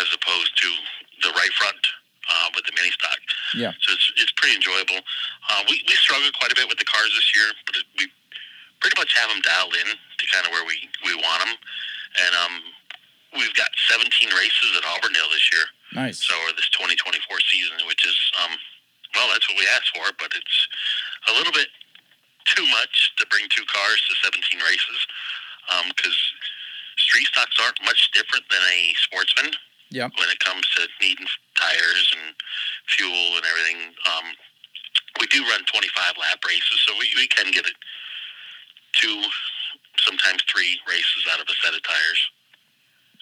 as 0.00 0.08
opposed 0.14 0.56
to 0.62 0.68
the 1.22 1.32
right 1.36 1.52
front 1.56 1.80
uh, 2.28 2.48
with 2.54 2.64
the 2.66 2.74
mini 2.74 2.90
stock. 2.92 3.20
Yeah. 3.54 3.72
So 3.84 3.94
it's 3.94 4.06
it's 4.16 4.34
pretty 4.36 4.56
enjoyable. 4.56 5.00
Uh, 5.50 5.62
we 5.68 5.82
we 5.86 5.94
struggled 6.00 6.32
quite 6.38 6.52
a 6.52 6.58
bit 6.58 6.68
with 6.68 6.78
the 6.78 6.88
cars 6.88 7.12
this 7.14 7.28
year, 7.36 7.48
but 7.68 7.76
we 7.98 8.08
pretty 8.80 8.96
much 9.00 9.12
have 9.16 9.28
them 9.28 9.40
dialed 9.44 9.74
in 9.76 9.88
to 9.92 10.24
kind 10.32 10.44
of 10.46 10.52
where 10.52 10.64
we 10.64 10.76
we 11.04 11.14
want 11.16 11.44
them, 11.44 11.52
and 12.24 12.32
um 12.40 12.54
we've 13.36 13.54
got 13.54 13.68
17 13.92 14.08
races 14.32 14.70
at 14.76 14.84
Auburndale 14.88 15.28
this 15.28 15.46
year. 15.52 15.66
Nice. 15.92 16.24
So 16.24 16.34
this 16.56 16.68
2024 16.72 17.20
season, 17.40 17.76
which 17.86 18.06
is 18.06 18.16
um, 18.42 18.56
well, 19.16 19.32
that's 19.32 19.48
what 19.48 19.56
we 19.56 19.66
asked 19.72 19.96
for, 19.96 20.04
but 20.20 20.30
it's 20.36 20.58
a 21.28 21.32
little 21.32 21.52
bit 21.52 21.72
too 22.44 22.66
much 22.68 23.16
to 23.18 23.26
bring 23.26 23.48
two 23.50 23.64
cars 23.66 24.00
to 24.06 24.14
17 24.22 24.60
races 24.62 25.00
because 25.90 26.14
um, 26.14 27.00
street 27.00 27.26
stocks 27.32 27.56
aren't 27.58 27.80
much 27.84 28.12
different 28.12 28.44
than 28.52 28.62
a 28.62 28.94
sportsman. 29.02 29.50
Yeah. 29.90 30.12
When 30.18 30.28
it 30.28 30.38
comes 30.40 30.66
to 30.76 30.86
needing 31.00 31.26
tires 31.56 32.08
and 32.12 32.34
fuel 32.86 33.40
and 33.40 33.44
everything, 33.46 33.94
um, 34.06 34.26
we 35.20 35.26
do 35.28 35.42
run 35.48 35.64
25 35.64 36.20
lap 36.20 36.38
races, 36.46 36.78
so 36.86 36.92
we, 37.00 37.08
we 37.16 37.26
can 37.28 37.50
get 37.50 37.66
it 37.66 37.74
two, 38.92 39.22
sometimes 39.98 40.42
three 40.50 40.78
races 40.88 41.24
out 41.32 41.40
of 41.40 41.46
a 41.48 41.54
set 41.64 41.74
of 41.74 41.82
tires. 41.82 42.20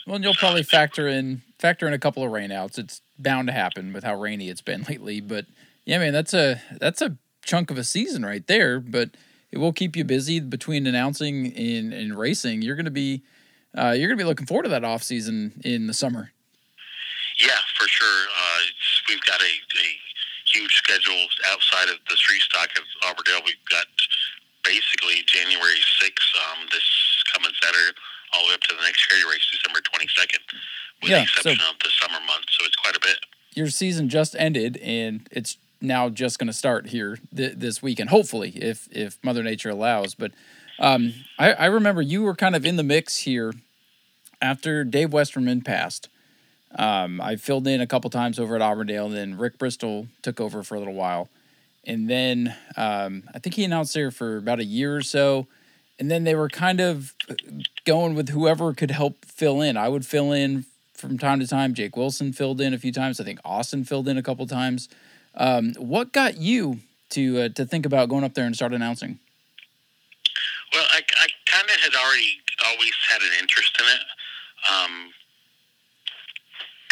Well, 0.07 0.17
and 0.17 0.25
you'll 0.25 0.35
probably 0.35 0.63
factor 0.63 1.09
in 1.09 1.43
factor 1.59 1.87
in 1.87 1.95
a 1.95 1.99
couple 1.99 2.23
of 2.23 2.31
rainouts. 2.31 2.79
It's 2.79 3.01
bound 3.19 3.49
to 3.49 3.55
happen 3.55 3.93
with 3.93 4.05
how 4.05 4.21
rainy 4.21 4.49
it's 4.49 4.61
been 4.61 4.83
lately. 4.89 5.21
But 5.21 5.47
yeah, 5.85 5.99
man, 5.99 6.13
that's 6.13 6.35
a 6.35 6.61
that's 6.81 7.03
a 7.03 7.17
chunk 7.45 7.71
of 7.71 7.79
a 7.79 7.85
season 7.85 8.25
right 8.25 8.47
there. 8.47 8.81
But 8.81 9.11
it 9.53 9.59
will 9.59 9.73
keep 9.73 9.97
you 9.97 10.05
busy 10.05 10.41
between 10.41 10.87
announcing 10.87 11.55
and, 11.57 11.93
and 11.93 12.19
racing. 12.19 12.63
You're 12.63 12.77
gonna 12.77 12.91
be 12.91 13.23
uh, 13.77 13.95
you're 13.97 14.09
gonna 14.09 14.19
be 14.19 14.25
looking 14.25 14.47
forward 14.47 14.65
to 14.65 14.69
that 14.71 14.85
off 14.85 15.03
season 15.03 15.61
in 15.65 15.87
the 15.87 15.95
summer. 15.95 16.33
Yeah, 17.41 17.59
for 17.79 17.89
sure. 17.89 18.27
Uh, 18.31 18.61
we've 19.09 19.25
got 19.27 19.41
a, 19.41 19.45
a 19.45 19.89
huge 20.55 20.75
schedule 20.77 21.27
outside 21.51 21.89
of 21.89 21.99
the 22.09 22.17
street 22.17 22.43
stock 22.43 22.71
of 22.77 22.85
Auburndale. 23.09 23.43
We've 23.45 23.57
got 23.71 23.87
basically 24.63 25.23
January 25.27 25.83
6th, 26.01 26.31
um, 26.51 26.67
this 26.71 26.85
coming 27.33 27.51
Saturday 27.61 27.99
all 28.33 28.43
the 28.43 28.49
way 28.49 28.55
up 28.55 28.61
to 28.63 28.75
the 28.75 28.83
next 28.83 28.99
charity 28.99 29.27
race, 29.29 29.47
December 29.51 29.81
22nd, 29.81 30.43
with 31.03 31.11
yeah, 31.11 31.17
the 31.19 31.23
exception 31.23 31.59
so 31.59 31.71
of 31.71 31.79
the 31.81 31.91
summer 32.01 32.21
months. 32.27 32.57
So 32.59 32.67
it's 32.67 32.77
quite 32.77 32.97
a 32.97 33.01
bit. 33.01 33.19
Your 33.55 33.69
season 33.69 34.09
just 34.09 34.35
ended, 34.39 34.79
and 34.79 35.29
it's 35.31 35.59
now 35.85 36.09
just 36.09 36.39
going 36.39 36.47
to 36.47 36.53
start 36.53 36.89
here 36.89 37.19
th- 37.35 37.55
this 37.57 37.83
weekend, 37.83 38.11
hopefully, 38.11 38.51
if 38.51 38.89
if 38.91 39.19
Mother 39.23 39.43
Nature 39.43 39.71
allows. 39.71 40.15
But 40.15 40.33
um, 40.79 41.15
I, 41.39 41.53
I 41.53 41.67
remember 41.67 42.03
you 42.03 42.23
were 42.23 42.35
kind 42.35 42.57
of 42.57 42.65
in 42.65 42.77
the 42.77 42.83
mix 42.83 43.19
here 43.19 43.53
after 44.41 44.85
Dave 44.85 45.13
Westerman 45.13 45.63
passed. 45.63 46.09
Um, 46.77 47.21
I 47.21 47.37
filled 47.37 47.69
in 47.69 47.81
a 47.81 47.87
couple 47.87 48.11
times 48.11 48.41
over 48.41 48.57
at 48.57 48.63
Auburndale, 48.63 49.07
and 49.07 49.15
then 49.15 49.39
Rick 49.39 49.59
Bristol 49.59 50.09
took 50.23 50.41
over 50.41 50.63
for 50.63 50.75
a 50.75 50.79
little 50.79 50.95
while. 50.95 51.29
And 51.87 52.09
then 52.11 52.57
um, 52.77 53.25
I 53.35 53.39
think 53.39 53.55
he 53.55 53.65
announced 53.65 53.95
there 53.95 54.11
for 54.11 54.39
about 54.39 54.59
a 54.59 54.65
year 54.65 54.97
or 54.97 55.03
so 55.03 55.47
and 55.99 56.11
then 56.11 56.25
they 56.25 56.35
were 56.35 56.49
kind 56.49 56.81
of 56.81 57.15
going 57.85 58.15
with 58.15 58.31
whoever 58.31 58.73
could 58.73 58.91
help 58.91 59.25
fill 59.25 59.61
in. 59.61 59.77
I 59.77 59.89
would 59.89 60.05
fill 60.05 60.33
in 60.33 60.65
from 60.95 61.19
time 61.19 61.41
to 61.41 61.47
time. 61.47 61.75
Jake 61.75 61.97
Wilson 61.97 62.33
filled 62.33 62.61
in 62.61 62.75
a 62.75 62.79
few 62.79 62.93
times. 62.93 63.21
I 63.21 63.25
think 63.25 63.41
Austin 63.45 63.85
filled 63.85 64.09
in 64.09 64.19
a 64.19 64.23
couple 64.23 64.47
times. 64.47 64.89
Um, 65.37 65.75
what 65.79 66.13
got 66.13 66.37
you 66.37 66.81
to 67.11 67.43
uh, 67.43 67.49
to 67.51 67.65
think 67.65 67.87
about 67.87 68.09
going 68.09 68.25
up 68.25 68.35
there 68.35 68.47
and 68.47 68.55
start 68.55 68.73
announcing? 68.73 69.19
Well, 70.73 70.87
I, 70.91 70.99
I 70.99 71.27
kind 71.47 71.69
of 71.69 71.77
had 71.81 71.95
already 71.95 72.41
always 72.67 72.95
had 73.09 73.23
an 73.23 73.31
interest 73.41 73.77
in 73.79 73.87
it. 73.87 74.05
Um, 74.65 75.15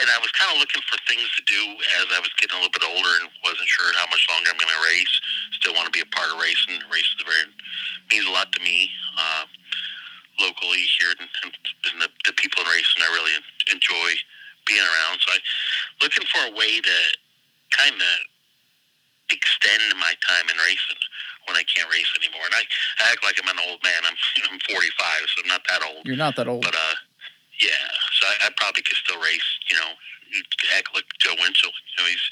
and 0.02 0.10
I 0.10 0.18
was 0.18 0.34
kind 0.34 0.50
of 0.50 0.58
looking 0.58 0.82
for 0.90 0.98
things 1.06 1.22
to 1.38 1.42
do 1.46 1.62
as 2.02 2.10
I 2.10 2.18
was 2.18 2.34
getting 2.34 2.58
a 2.58 2.60
little 2.62 2.74
bit 2.74 2.82
older 2.82 3.14
and 3.22 3.30
wasn't 3.46 3.70
sure 3.70 3.86
how 3.94 4.10
much 4.10 4.26
longer 4.26 4.50
I'm 4.50 4.58
going 4.58 4.74
to 4.74 4.82
race. 4.82 5.14
Still 5.62 5.78
want 5.78 5.86
to 5.86 5.94
be 5.94 6.02
a 6.02 6.10
part 6.10 6.26
of 6.34 6.42
racing. 6.42 6.82
Racing 6.90 7.22
very 7.22 7.46
means 8.10 8.26
a 8.26 8.34
lot 8.34 8.50
to 8.50 8.60
me 8.66 8.90
uh, 9.14 9.46
locally 10.42 10.82
here, 10.98 11.14
and, 11.14 11.30
and 11.46 12.02
the, 12.02 12.10
the 12.26 12.34
people 12.34 12.66
in 12.66 12.68
racing 12.74 12.98
I 12.98 13.14
really 13.14 13.36
enjoy 13.70 14.10
being 14.66 14.82
around. 14.82 15.22
So 15.22 15.28
I 15.34 15.38
looking 16.02 16.26
for 16.26 16.50
a 16.50 16.52
way 16.58 16.82
to 16.82 16.96
kind 17.78 17.94
of 17.94 18.12
extend 19.32 19.82
my 19.98 20.14
time 20.22 20.46
in 20.48 20.56
racing 20.62 21.00
when 21.48 21.56
I 21.56 21.64
can't 21.64 21.90
race 21.90 22.08
anymore. 22.20 22.44
And 22.46 22.54
I, 22.54 22.62
I 23.02 23.12
act 23.12 23.24
like 23.24 23.36
I'm 23.40 23.50
an 23.50 23.60
old 23.68 23.82
man. 23.82 24.00
I'm 24.06 24.16
I'm 24.52 24.60
45, 24.68 24.76
so 25.32 25.36
I'm 25.42 25.50
not 25.50 25.64
that 25.68 25.82
old. 25.82 26.06
You're 26.06 26.20
not 26.20 26.36
that 26.36 26.46
old. 26.46 26.62
But 26.62 26.76
uh, 26.76 26.96
yeah, 27.58 27.86
so 28.18 28.28
I, 28.28 28.46
I 28.46 28.48
probably 28.56 28.82
could 28.82 28.98
still 28.98 29.20
race. 29.20 29.48
You 29.70 29.76
know, 29.80 29.90
act 30.76 30.92
like 30.94 31.06
Joe 31.18 31.34
Winchell. 31.38 31.72
You 31.72 31.96
know, 31.98 32.08
he's 32.08 32.24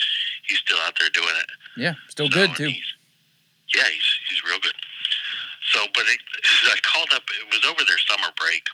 he's 0.46 0.60
still 0.60 0.78
out 0.86 0.94
there 0.98 1.10
doing 1.10 1.36
it. 1.36 1.50
Yeah, 1.76 1.94
still 2.08 2.30
so, 2.30 2.34
good 2.34 2.54
too. 2.56 2.70
He's, 2.70 2.90
yeah, 3.74 3.88
he's 3.88 4.08
he's 4.28 4.42
real 4.44 4.60
good. 4.60 4.76
So, 5.72 5.86
but 5.94 6.04
it, 6.08 6.20
I 6.74 6.78
called 6.82 7.10
up. 7.14 7.24
It 7.30 7.46
was 7.50 7.62
over 7.66 7.82
their 7.84 8.00
summer 8.10 8.30
break, 8.38 8.64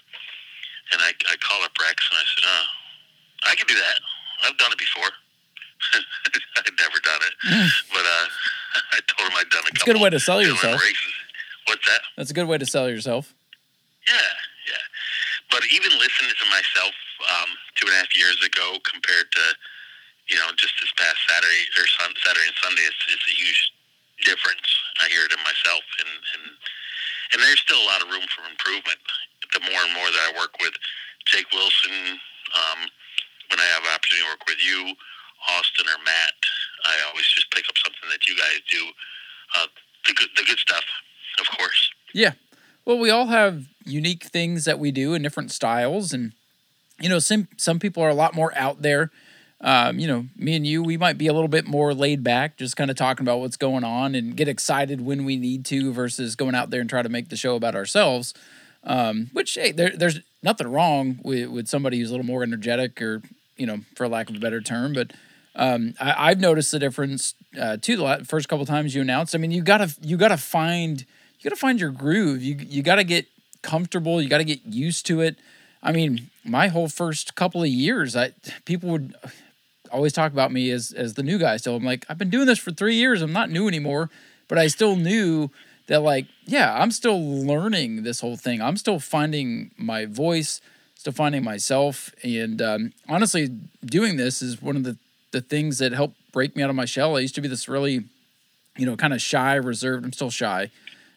and 0.93 1.01
I 1.03 1.13
I 1.29 1.37
called 1.41 1.65
up 1.65 1.75
Rex 1.81 1.97
and 2.11 2.17
I 2.17 2.27
said, 2.35 2.45
"Oh, 2.47 2.67
I 3.51 3.55
can 3.55 3.67
do 3.67 3.77
that. 3.77 3.99
I've 4.45 4.59
done 4.59 4.73
it 4.73 4.79
before. 4.79 5.11
I'd 6.59 6.77
never 6.79 6.99
done 7.01 7.23
it, 7.23 7.35
mm. 7.47 7.69
but 7.93 8.05
uh, 8.05 8.27
I 8.93 8.99
told 9.07 9.31
him 9.31 9.37
I'd 9.39 9.51
done 9.51 9.65
a 9.67 9.71
It's 9.71 9.83
a 9.83 9.87
good 9.87 10.01
way 10.01 10.11
to 10.11 10.21
sell 10.21 10.43
yourself. 10.43 10.81
Races. 10.81 11.15
What's 11.67 11.87
that? 11.87 12.03
That's 12.17 12.31
a 12.31 12.35
good 12.35 12.49
way 12.49 12.59
to 12.59 12.67
sell 12.67 12.89
yourself. 12.89 13.35
Yeah, 14.07 14.31
yeah. 14.71 14.85
But 15.51 15.67
even 15.67 15.91
listening 15.99 16.31
to 16.31 16.47
myself 16.47 16.95
um, 17.27 17.51
two 17.75 17.91
and 17.91 17.95
a 17.95 17.99
half 17.99 18.13
years 18.15 18.39
ago 18.45 18.79
compared 18.87 19.27
to, 19.35 19.45
you 20.31 20.39
know, 20.39 20.47
just 20.55 20.75
this 20.79 20.93
past 20.95 21.19
Saturday 21.27 21.63
or 21.75 21.87
sun, 21.99 22.15
Saturday 22.23 22.47
and 22.47 22.59
Sunday, 22.63 22.85
it's, 22.87 23.03
it's 23.11 23.27
a 23.27 23.35
huge 23.35 23.61
difference. 24.23 24.69
I 25.03 25.11
hear 25.11 25.27
it 25.27 25.35
in 25.35 25.43
myself, 25.43 25.85
and 26.01 26.13
and 26.35 26.45
and 27.35 27.39
there's 27.43 27.61
still 27.61 27.83
a 27.83 27.89
lot 27.91 28.03
of 28.03 28.09
room 28.09 28.25
for 28.31 28.47
improvement. 28.47 29.01
The 29.53 29.61
more 29.67 29.83
and 29.83 29.93
more 29.95 30.07
that 30.07 30.23
I 30.31 30.39
work 30.39 30.55
with 30.63 30.75
Jake 31.27 31.51
Wilson, 31.51 32.19
um, 32.55 32.81
when 33.51 33.59
I 33.59 33.67
have 33.75 33.83
opportunity 33.91 34.23
to 34.23 34.31
work 34.31 34.47
with 34.47 34.63
you, 34.63 34.95
Austin 35.49 35.87
or 35.87 36.03
Matt, 36.05 36.35
I 36.85 36.95
always 37.11 37.27
just 37.27 37.51
pick 37.51 37.65
up 37.69 37.77
something 37.79 38.09
that 38.11 38.27
you 38.27 38.37
guys 38.37 38.61
do. 38.71 38.85
Uh, 39.57 39.67
the 40.07 40.15
good, 40.15 40.29
the 40.37 40.45
good 40.45 40.59
stuff, 40.59 40.85
of 41.41 41.59
course. 41.59 41.91
Yeah. 42.13 42.33
Well, 42.85 42.99
we 42.99 43.11
all 43.11 43.27
have 43.27 43.67
unique 43.85 44.25
things 44.25 44.65
that 44.65 44.79
we 44.79 44.91
do 44.91 45.15
in 45.15 45.23
different 45.23 45.51
styles, 45.51 46.13
and 46.13 46.33
you 47.01 47.09
know, 47.09 47.19
some 47.19 47.49
some 47.57 47.79
people 47.79 48.03
are 48.03 48.09
a 48.09 48.15
lot 48.15 48.35
more 48.35 48.57
out 48.57 48.83
there. 48.83 49.11
Um, 49.61 49.99
you 49.99 50.07
know, 50.07 50.27
me 50.37 50.55
and 50.55 50.67
you, 50.67 50.83
we 50.83 50.97
might 50.97 51.17
be 51.17 51.27
a 51.29 51.33
little 51.33 51.49
bit 51.49 51.67
more 51.67 51.95
laid 51.95 52.23
back, 52.23 52.59
just 52.59 52.77
kind 52.77 52.91
of 52.91 52.97
talking 52.97 53.25
about 53.25 53.41
what's 53.41 53.57
going 53.57 53.85
on 53.85 54.15
and 54.15 54.37
get 54.37 54.49
excited 54.49 55.01
when 55.01 55.25
we 55.25 55.37
need 55.37 55.65
to, 55.67 55.93
versus 55.93 56.37
going 56.37 56.55
out 56.55 56.71
there 56.71 56.81
and 56.81 56.91
try 56.91 57.03
to 57.03 57.09
make 57.09 57.31
the 57.31 57.37
show 57.37 57.57
about 57.57 57.75
ourselves. 57.75 58.35
Um, 58.85 59.31
which 59.33 59.55
hey, 59.55 59.73
there, 59.73 59.91
there's 59.91 60.21
nothing 60.43 60.69
wrong 60.69 61.19
with 61.25 61.49
with 61.49 61.69
somebody 61.69 61.99
who's 61.99 62.11
a 62.11 62.13
little 62.13 62.27
more 62.27 62.43
energetic, 62.43 63.03
or 63.03 63.23
you 63.57 63.67
know, 63.67 63.81
for 63.97 64.07
lack 64.09 64.31
of 64.31 64.37
a 64.37 64.41
better 64.41 64.61
term, 64.61 64.93
but 64.93 65.13
um, 65.57 65.95
I, 65.99 66.29
have 66.29 66.41
noticed 66.41 66.71
the 66.71 66.79
difference 66.79 67.35
uh, 67.59 67.79
too. 67.79 67.97
The 67.97 68.25
first 68.27 68.49
couple 68.49 68.67
times 68.67 68.95
you 68.95 69.01
announced, 69.01 69.35
I 69.35 69.39
mean, 69.39 69.51
you 69.51 69.63
gotta 69.63 69.93
you 70.03 70.19
gotta 70.19 70.37
find 70.37 71.01
you 71.01 71.51
gotta 71.51 71.57
find 71.57 71.81
your 71.81 71.91
groove. 71.91 72.43
You 72.43 72.57
you 72.61 72.83
gotta 72.83 73.05
get 73.05 73.27
comfortable. 73.63 74.21
You 74.21 74.29
gotta 74.29 74.45
get 74.45 74.65
used 74.67 75.07
to 75.07 75.23
it. 75.23 75.37
I 75.83 75.93
mean, 75.93 76.31
my 76.45 76.69
whole 76.69 76.89
first 76.89 77.35
couple 77.37 77.63
of 77.63 77.69
years, 77.69 78.15
I 78.15 78.33
people 78.67 78.91
would 78.91 79.15
always 79.91 80.13
talk 80.13 80.33
about 80.33 80.53
me 80.53 80.71
as 80.71 80.93
as 80.93 81.15
the 81.15 81.23
new 81.23 81.39
guy. 81.39 81.57
Still, 81.57 81.77
I'm 81.77 81.85
like, 81.85 82.05
I've 82.11 82.19
been 82.19 82.31
doing 82.31 82.47
this 82.47 82.59
for 82.59 82.71
three 82.71 82.97
years. 82.97 83.23
I'm 83.23 83.33
not 83.33 83.51
new 83.51 83.67
anymore, 83.67 84.11
but 84.49 84.59
I 84.59 84.67
still 84.67 84.95
knew 84.95 85.51
that 85.87 86.03
like, 86.03 86.27
yeah, 86.45 86.77
I'm 86.79 86.91
still 86.91 87.19
learning 87.19 88.03
this 88.03 88.21
whole 88.21 88.37
thing. 88.37 88.61
I'm 88.61 88.77
still 88.77 88.99
finding 88.99 89.71
my 89.79 90.05
voice, 90.05 90.61
still 90.97 91.15
finding 91.15 91.43
myself, 91.43 92.15
and 92.23 92.61
um, 92.61 92.93
honestly, 93.09 93.49
doing 93.83 94.17
this 94.17 94.43
is 94.43 94.61
one 94.61 94.77
of 94.77 94.83
the 94.83 94.99
the 95.37 95.43
things 95.43 95.77
that 95.79 95.93
helped 95.93 96.17
break 96.33 96.57
me 96.57 96.63
out 96.63 96.71
of 96.71 96.77
my 96.77 96.87
shell. 96.87 97.15
I 97.15 97.21
used 97.21 97.35
to 97.35 97.43
be 97.43 97.49
this 97.49 97.69
really, 97.69 98.05
you 98.79 98.87
know, 98.87 98.97
kind 98.97 99.13
of 99.13 99.21
shy, 99.21 99.55
reserved. 99.55 100.03
I'm 100.03 100.15
still 100.15 100.31
shy. 100.31 100.71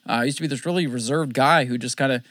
Uh, 0.07 0.11
I 0.11 0.23
used 0.25 0.37
to 0.39 0.41
be 0.41 0.47
this 0.47 0.65
really 0.65 0.87
reserved 0.87 1.33
guy 1.33 1.65
who 1.65 1.77
just 1.77 1.95
kind 1.95 2.11
of 2.11 2.21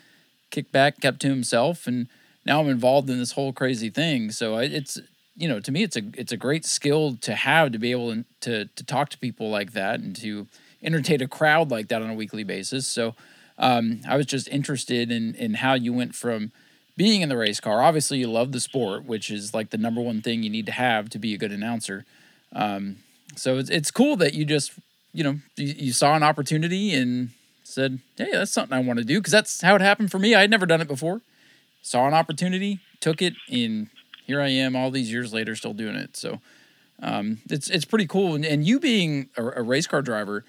kicked 0.51 0.71
back, 0.71 1.01
kept 1.01 1.21
to 1.21 1.29
himself, 1.29 1.87
and 1.87 2.09
now 2.45 2.61
I'm 2.61 2.69
involved 2.69 3.09
in 3.09 3.19
this 3.19 3.33
whole 3.33 3.55
crazy 3.55 3.89
thing. 3.89 4.31
So 4.33 4.59
it's 4.59 5.01
you 5.35 5.49
know, 5.49 5.61
to 5.61 5.73
me, 5.73 5.83
it's 5.83 5.97
a 5.97 6.03
it's 6.13 6.33
a 6.33 6.37
great 6.37 6.67
skill 6.67 7.17
to 7.23 7.35
have 7.35 7.73
to 7.73 7.79
be 7.79 7.91
able 7.91 8.23
to 8.43 8.67
to 8.67 8.85
talk 8.85 9.09
to 9.11 9.19
people 9.19 9.49
like 9.49 9.73
that 9.73 10.01
and 10.01 10.15
to 10.17 10.47
entertain 10.83 11.23
a 11.23 11.29
crowd 11.29 11.71
like 11.71 11.89
that 11.89 12.03
on 12.03 12.11
a 12.11 12.15
weekly 12.15 12.45
basis. 12.45 12.87
So 12.87 13.15
um, 13.57 14.03
I 14.07 14.19
was 14.19 14.27
just 14.27 14.49
interested 14.49 15.11
in 15.11 15.35
in 15.37 15.55
how 15.55 15.73
you 15.73 15.95
went 15.95 16.15
from 16.15 16.53
being 16.99 17.23
in 17.23 17.29
the 17.31 17.37
race 17.37 17.61
car. 17.61 17.81
Obviously, 17.81 18.19
you 18.19 18.27
love 18.27 18.53
the 18.53 18.61
sport, 18.61 19.05
which 19.05 19.31
is 19.31 19.55
like 19.55 19.71
the 19.71 19.79
number 19.79 20.03
one 20.03 20.21
thing 20.21 20.43
you 20.43 20.51
need 20.51 20.67
to 20.67 20.73
have 20.73 21.09
to 21.11 21.19
be 21.19 21.33
a 21.33 21.39
good 21.39 21.53
announcer. 21.53 22.05
Um, 22.53 22.97
so 23.37 23.57
it's 23.57 23.71
it's 23.71 23.91
cool 23.91 24.17
that 24.17 24.35
you 24.35 24.45
just 24.45 24.73
you 25.15 25.25
know 25.25 25.39
you, 25.57 25.75
you 25.79 25.93
saw 25.93 26.15
an 26.15 26.23
opportunity 26.23 26.93
and 26.93 27.31
said, 27.63 28.01
"Hey, 28.17 28.33
that's 28.33 28.51
something 28.51 28.77
I 28.77 28.81
want 28.81 28.99
to 28.99 29.05
do." 29.05 29.19
Because 29.21 29.33
that's 29.33 29.63
how 29.63 29.77
it 29.77 29.81
happened 29.81 30.11
for 30.11 30.19
me. 30.19 30.35
I 30.35 30.43
had 30.43 30.51
never 30.51 30.67
done 30.67 30.81
it 30.81 30.89
before. 30.89 31.23
Saw 31.81 32.07
an 32.07 32.15
opportunity, 32.15 32.81
took 33.01 33.23
it, 33.23 33.35
and 33.51 33.89
here 34.27 34.41
I 34.41 34.49
am, 34.49 34.75
all 34.75 34.91
these 34.91 35.11
years 35.11 35.33
later, 35.33 35.55
still 35.55 35.73
doing 35.73 35.95
it. 35.95 36.17
So 36.17 36.41
um, 37.01 37.39
it's 37.49 37.71
it's 37.71 37.85
pretty 37.85 38.07
cool. 38.07 38.35
And, 38.35 38.45
and 38.45 38.67
you 38.67 38.81
being 38.81 39.29
a, 39.37 39.61
a 39.61 39.63
race 39.63 39.87
car 39.87 40.03
driver, 40.03 40.45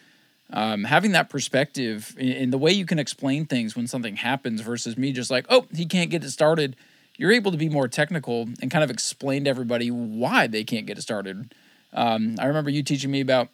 um, 0.52 0.84
having 0.84 1.12
that 1.12 1.30
perspective 1.30 2.16
in, 2.18 2.50
the 2.50 2.58
way 2.58 2.72
you 2.72 2.86
can 2.86 2.98
explain 3.00 3.46
things 3.46 3.76
when 3.76 3.88
something 3.88 4.16
happens 4.16 4.62
versus 4.62 4.98
me 4.98 5.12
just 5.12 5.30
like, 5.30 5.46
oh, 5.50 5.68
he 5.76 5.86
can't 5.86 6.10
get 6.10 6.24
it 6.24 6.32
started. 6.32 6.76
You're 7.18 7.32
able 7.32 7.52
to 7.52 7.58
be 7.58 7.70
more 7.70 7.88
technical 7.88 8.48
and 8.62 8.72
kind 8.72 8.84
of 8.84 8.90
explain 8.90 9.44
to 9.44 9.50
everybody 9.50 9.92
why 9.92 10.48
they 10.48 10.64
can't 10.64 10.86
get 10.86 10.98
it 10.98 11.02
started. 11.02 11.54
Um, 11.94 12.36
I 12.40 12.46
remember 12.46 12.70
you 12.70 12.82
teaching 12.82 13.12
me 13.12 13.22
about 13.22 13.50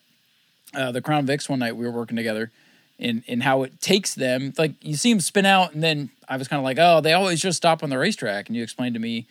uh, 0.73 0.91
the 0.91 1.01
Crown 1.01 1.25
Vics 1.27 1.49
one 1.49 1.59
night 1.59 1.75
we 1.75 1.85
were 1.85 1.91
working 1.91 2.15
together 2.15 2.51
and, 2.99 3.23
and 3.27 3.43
how 3.43 3.63
it 3.63 3.81
takes 3.81 4.13
them. 4.13 4.53
Like 4.57 4.73
you 4.81 4.95
see 4.95 5.11
them 5.11 5.19
spin 5.19 5.45
out, 5.45 5.73
and 5.73 5.83
then 5.83 6.11
I 6.29 6.37
was 6.37 6.47
kind 6.47 6.59
of 6.59 6.63
like, 6.63 6.77
oh, 6.79 7.01
they 7.01 7.13
always 7.13 7.41
just 7.41 7.57
stop 7.57 7.83
on 7.83 7.89
the 7.89 7.97
racetrack. 7.97 8.47
And 8.47 8.55
you 8.55 8.63
explained 8.63 8.93
to 8.93 8.99
me 8.99 9.25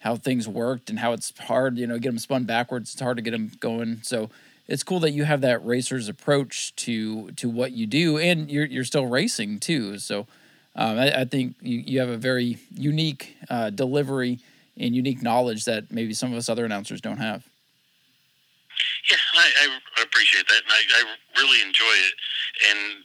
how 0.00 0.16
things 0.16 0.48
worked 0.48 0.88
and 0.88 0.98
how 0.98 1.12
it's 1.12 1.36
hard, 1.38 1.76
you 1.76 1.86
know, 1.86 1.98
get 1.98 2.08
them 2.08 2.18
spun 2.18 2.44
backwards. 2.44 2.92
It's 2.92 3.02
hard 3.02 3.18
to 3.18 3.22
get 3.22 3.32
them 3.32 3.52
going. 3.60 4.00
So 4.02 4.30
it's 4.70 4.84
cool 4.84 5.00
that 5.00 5.10
you 5.10 5.24
have 5.24 5.40
that 5.40 5.64
racer's 5.66 6.08
approach 6.08 6.74
to 6.76 7.32
to 7.32 7.50
what 7.50 7.72
you 7.72 7.86
do, 7.86 8.18
and 8.18 8.48
you're 8.48 8.64
you're 8.64 8.84
still 8.84 9.06
racing 9.06 9.58
too. 9.58 9.98
So 9.98 10.28
um, 10.76 10.96
I, 10.96 11.22
I, 11.22 11.24
think 11.24 11.56
you, 11.60 11.78
you 11.80 11.98
have 11.98 12.08
a 12.08 12.16
very 12.16 12.56
unique 12.70 13.36
uh, 13.50 13.70
delivery 13.70 14.38
and 14.78 14.94
unique 14.94 15.22
knowledge 15.22 15.64
that 15.64 15.90
maybe 15.90 16.14
some 16.14 16.30
of 16.30 16.38
us 16.38 16.48
other 16.48 16.64
announcers 16.64 17.00
don't 17.00 17.18
have. 17.18 17.44
Yeah, 19.10 19.16
I, 19.36 19.76
I 19.98 20.02
appreciate 20.02 20.46
that, 20.46 20.62
and 20.62 20.72
I, 20.72 20.82
I 21.02 21.42
really 21.42 21.60
enjoy 21.66 21.90
it. 22.06 22.14
And 22.70 23.02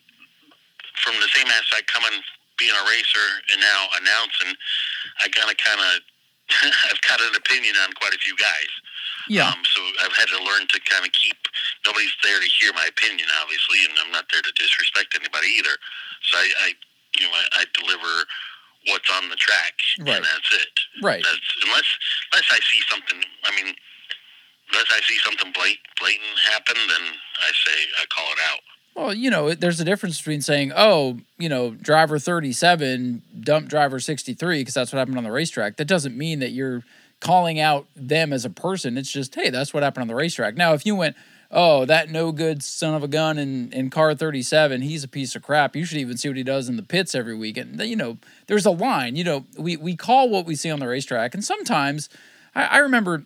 from 1.04 1.16
the 1.20 1.28
same 1.34 1.48
aspect, 1.48 1.92
coming 1.92 2.22
being 2.60 2.72
a 2.72 2.86
racer 2.88 3.28
and 3.52 3.60
now 3.60 3.88
announcing, 4.00 4.56
I 5.20 5.28
kind 5.30 5.50
of 5.50 5.58
kind 5.58 5.82
of 5.82 6.02
I've 6.92 7.02
got 7.02 7.20
an 7.22 7.36
opinion 7.36 7.76
on 7.84 7.92
quite 7.94 8.14
a 8.14 8.20
few 8.20 8.36
guys. 8.38 8.70
Yeah. 9.28 9.50
Um, 9.50 9.62
so 9.66 9.82
I've 10.04 10.14
had 10.14 10.30
to 10.30 10.40
learn 10.44 10.68
to 10.70 10.80
kind 10.90 11.06
of 11.06 11.12
keep. 11.12 11.38
Nobody's 11.86 12.14
there 12.24 12.40
to 12.40 12.50
hear 12.62 12.74
my 12.74 12.86
opinion, 12.86 13.28
obviously, 13.42 13.86
and 13.86 13.94
I'm 14.04 14.12
not 14.12 14.26
there 14.32 14.42
to 14.42 14.52
disrespect 14.54 15.14
anybody 15.18 15.48
either. 15.58 15.76
So 16.30 16.38
I, 16.38 16.48
I 16.66 16.68
you 17.18 17.26
know, 17.26 17.34
I, 17.34 17.62
I 17.62 17.64
deliver 17.74 18.26
what's 18.88 19.10
on 19.18 19.30
the 19.30 19.36
track, 19.36 19.74
right. 20.00 20.16
and 20.16 20.26
that's 20.26 20.52
it. 20.54 20.74
Right. 21.02 21.24
That's 21.24 21.50
unless 21.66 21.90
unless 22.34 22.50
I 22.52 22.60
see 22.60 22.82
something. 22.90 23.22
I 23.44 23.52
mean, 23.56 23.74
unless 24.72 24.90
I 24.92 25.02
see 25.02 25.18
something 25.20 25.52
blatant, 25.54 25.86
blatant 26.00 26.38
happen, 26.52 26.76
then 26.76 27.06
I 27.42 27.52
say 27.66 27.78
I 28.02 28.06
call 28.14 28.32
it 28.32 28.40
out. 28.52 28.60
Well, 28.96 29.14
you 29.14 29.30
know, 29.30 29.54
there's 29.54 29.82
a 29.82 29.86
difference 29.86 30.18
between 30.18 30.42
saying, 30.42 30.72
"Oh, 30.76 31.20
you 31.38 31.50
know, 31.50 31.72
driver 31.72 32.18
37 32.18 33.24
dump 33.42 33.68
driver 33.68 34.00
63" 34.00 34.62
because 34.62 34.74
that's 34.74 34.94
what 34.94 35.00
happened 35.00 35.18
on 35.18 35.24
the 35.24 35.32
racetrack. 35.32 35.78
That 35.78 35.86
doesn't 35.86 36.18
mean 36.18 36.40
that 36.40 36.52
you're 36.52 36.84
calling 37.20 37.60
out 37.60 37.88
them 37.96 38.34
as 38.34 38.46
a 38.46 38.50
person. 38.50 38.98
It's 38.98 39.12
just, 39.12 39.36
hey, 39.36 39.50
that's 39.50 39.74
what 39.74 39.84
happened 39.84 40.04
on 40.04 40.08
the 40.08 40.16
racetrack. 40.16 40.56
Now, 40.56 40.74
if 40.74 40.86
you 40.86 40.96
went, 40.96 41.16
oh, 41.52 41.86
that 41.86 42.10
no 42.10 42.32
good 42.32 42.62
son 42.62 42.94
of 42.94 43.04
a 43.04 43.08
gun 43.08 43.38
in, 43.38 43.72
in 43.72 43.90
car 43.90 44.14
37, 44.14 44.82
he's 44.82 45.04
a 45.04 45.08
piece 45.08 45.36
of 45.36 45.42
crap. 45.42 45.76
You 45.76 45.86
should 45.86 45.98
even 45.98 46.18
see 46.18 46.28
what 46.28 46.38
he 46.38 46.44
does 46.44 46.68
in 46.70 46.76
the 46.76 46.84
pits 46.84 47.16
every 47.16 47.36
week. 47.36 47.58
And, 47.58 47.80
you 47.82 47.96
know, 47.96 48.18
there's 48.48 48.66
a 48.66 48.72
line. 48.72 49.16
You 49.16 49.24
know, 49.24 49.46
we, 49.58 49.78
we 49.78 49.96
call 49.96 50.30
what 50.30 50.46
we 50.46 50.56
see 50.56 50.70
on 50.70 50.80
the 50.80 50.88
racetrack. 50.88 51.34
And 51.34 51.44
sometimes 51.44 52.10
I, 52.54 52.64
I 52.64 52.78
remember 52.80 53.26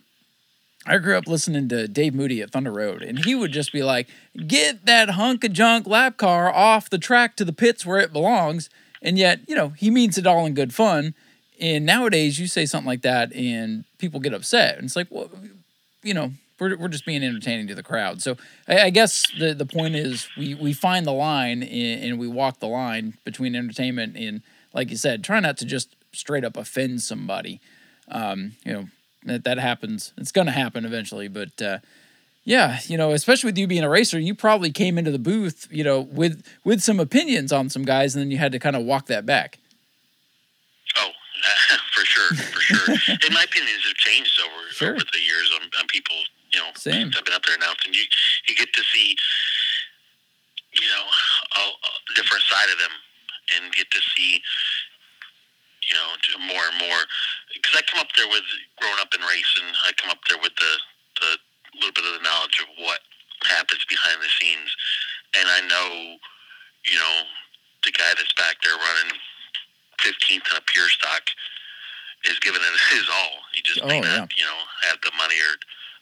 I 0.86 0.96
grew 0.96 1.16
up 1.16 1.26
listening 1.26 1.68
to 1.68 1.86
Dave 1.86 2.14
Moody 2.14 2.40
at 2.40 2.52
Thunder 2.52 2.72
Road, 2.72 3.02
and 3.02 3.22
he 3.24 3.34
would 3.34 3.52
just 3.52 3.70
be 3.70 3.82
like, 3.82 4.08
"Get 4.46 4.86
that 4.86 5.10
hunk 5.10 5.44
of 5.44 5.52
junk 5.52 5.86
lap 5.86 6.16
car 6.16 6.52
off 6.52 6.88
the 6.88 6.98
track 6.98 7.36
to 7.36 7.44
the 7.44 7.52
pits 7.52 7.84
where 7.84 7.98
it 7.98 8.14
belongs." 8.14 8.70
And 9.02 9.18
yet, 9.18 9.40
you 9.46 9.54
know, 9.54 9.70
he 9.70 9.90
means 9.90 10.16
it 10.16 10.26
all 10.26 10.46
in 10.46 10.54
good 10.54 10.72
fun. 10.74 11.14
And 11.60 11.84
nowadays, 11.84 12.38
you 12.38 12.46
say 12.46 12.64
something 12.66 12.88
like 12.88 13.02
that, 13.02 13.32
and 13.34 13.84
people 13.98 14.18
get 14.18 14.32
upset. 14.32 14.76
And 14.76 14.86
it's 14.86 14.96
like, 14.96 15.08
well, 15.10 15.30
you 16.02 16.14
know, 16.14 16.32
we're, 16.58 16.76
we're 16.76 16.88
just 16.88 17.06
being 17.06 17.22
entertaining 17.22 17.66
to 17.68 17.74
the 17.74 17.82
crowd. 17.82 18.22
So 18.22 18.36
I, 18.66 18.84
I 18.84 18.90
guess 18.90 19.26
the, 19.38 19.54
the 19.54 19.66
point 19.66 19.94
is 19.94 20.28
we, 20.36 20.54
we 20.54 20.72
find 20.72 21.06
the 21.06 21.12
line 21.12 21.62
and, 21.62 22.04
and 22.04 22.18
we 22.18 22.28
walk 22.28 22.60
the 22.60 22.68
line 22.68 23.14
between 23.24 23.54
entertainment 23.54 24.16
and, 24.16 24.42
like 24.72 24.90
you 24.90 24.96
said, 24.96 25.24
try 25.24 25.40
not 25.40 25.58
to 25.58 25.64
just 25.64 25.94
straight 26.12 26.44
up 26.44 26.56
offend 26.56 27.02
somebody. 27.02 27.60
Um, 28.08 28.52
you 28.64 28.72
know, 28.72 28.84
that, 29.24 29.44
that 29.44 29.58
happens. 29.58 30.12
It's 30.16 30.32
going 30.32 30.46
to 30.46 30.52
happen 30.52 30.84
eventually. 30.84 31.28
But 31.28 31.60
uh, 31.60 31.78
yeah, 32.44 32.80
you 32.86 32.96
know, 32.96 33.12
especially 33.12 33.48
with 33.48 33.58
you 33.58 33.66
being 33.66 33.84
a 33.84 33.88
racer, 33.88 34.18
you 34.18 34.34
probably 34.34 34.70
came 34.70 34.96
into 34.96 35.10
the 35.10 35.18
booth, 35.18 35.68
you 35.70 35.84
know, 35.84 36.00
with 36.00 36.42
with 36.64 36.80
some 36.82 36.98
opinions 36.98 37.52
on 37.52 37.68
some 37.68 37.84
guys, 37.84 38.14
and 38.14 38.22
then 38.22 38.30
you 38.30 38.38
had 38.38 38.52
to 38.52 38.58
kind 38.58 38.76
of 38.76 38.82
walk 38.82 39.06
that 39.06 39.26
back. 39.26 39.58
Oh, 40.96 41.10
uh, 41.44 41.76
for 41.94 42.04
sure, 42.04 42.30
for 42.52 42.60
sure. 42.60 42.88
and 43.24 43.32
my 43.34 43.44
opinions 43.44 43.84
have 43.86 43.96
changed 43.96 44.38
over 44.40 44.60
Sure. 44.72 44.94
over 44.94 45.04
the 45.12 45.20
years 45.22 45.50
on, 45.56 45.62
on 45.80 45.86
people. 45.88 46.16
You 46.52 46.60
know, 46.60 46.70
Same. 46.74 47.10
I've 47.16 47.24
been 47.24 47.34
up 47.34 47.44
there 47.46 47.54
announcing. 47.56 47.94
You 47.94 48.02
you 48.48 48.54
get 48.56 48.72
to 48.74 48.82
see, 48.92 49.14
you 50.74 50.88
know, 50.88 51.04
a, 51.06 51.62
a 51.70 52.12
different 52.14 52.42
side 52.50 52.70
of 52.72 52.78
them, 52.78 52.90
and 53.54 53.72
get 53.74 53.90
to 53.90 54.00
see, 54.16 54.42
you 55.86 55.94
know, 55.94 56.08
more 56.50 56.64
and 56.74 56.78
more. 56.90 57.02
Because 57.54 57.76
I 57.78 57.82
come 57.86 58.00
up 58.00 58.10
there 58.18 58.26
with 58.28 58.42
growing 58.82 58.98
up 59.00 59.14
in 59.14 59.22
racing, 59.22 59.68
I 59.86 59.92
come 59.94 60.10
up 60.10 60.18
there 60.28 60.38
with 60.42 60.54
the 60.58 60.72
the 61.22 61.30
little 61.78 61.94
bit 61.94 62.04
of 62.04 62.18
the 62.18 62.24
knowledge 62.26 62.58
of 62.62 62.68
what 62.82 62.98
happens 63.46 63.84
behind 63.88 64.18
the 64.18 64.30
scenes, 64.42 64.70
and 65.38 65.46
I 65.46 65.60
know, 65.70 65.88
you 66.90 66.98
know, 66.98 67.16
the 67.86 67.92
guy 67.94 68.10
that's 68.18 68.34
back 68.34 68.58
there 68.64 68.74
running 68.74 69.14
15th 70.30 70.50
in 70.50 70.56
a 70.56 70.60
pure 70.66 70.88
stock 70.88 71.22
is 72.28 72.38
giving 72.40 72.60
it 72.60 72.80
his 72.94 73.08
all. 73.12 73.38
He 73.54 73.62
just 73.62 73.80
Oh, 73.82 73.88
may 73.88 73.96
yeah. 74.00 74.18
not, 74.18 74.36
you 74.36 74.44
know, 74.44 74.58
have 74.88 75.00
the 75.02 75.10
money 75.16 75.34
or 75.36 75.56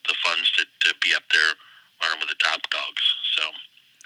the 0.09 0.15
funds 0.25 0.51
to, 0.53 0.65
to 0.89 0.95
be 1.01 1.15
up 1.15 1.23
there 1.33 1.55
running 2.03 2.19
with 2.21 2.29
the 2.29 2.35
top 2.43 2.61
dogs. 2.71 3.03
So 3.37 3.43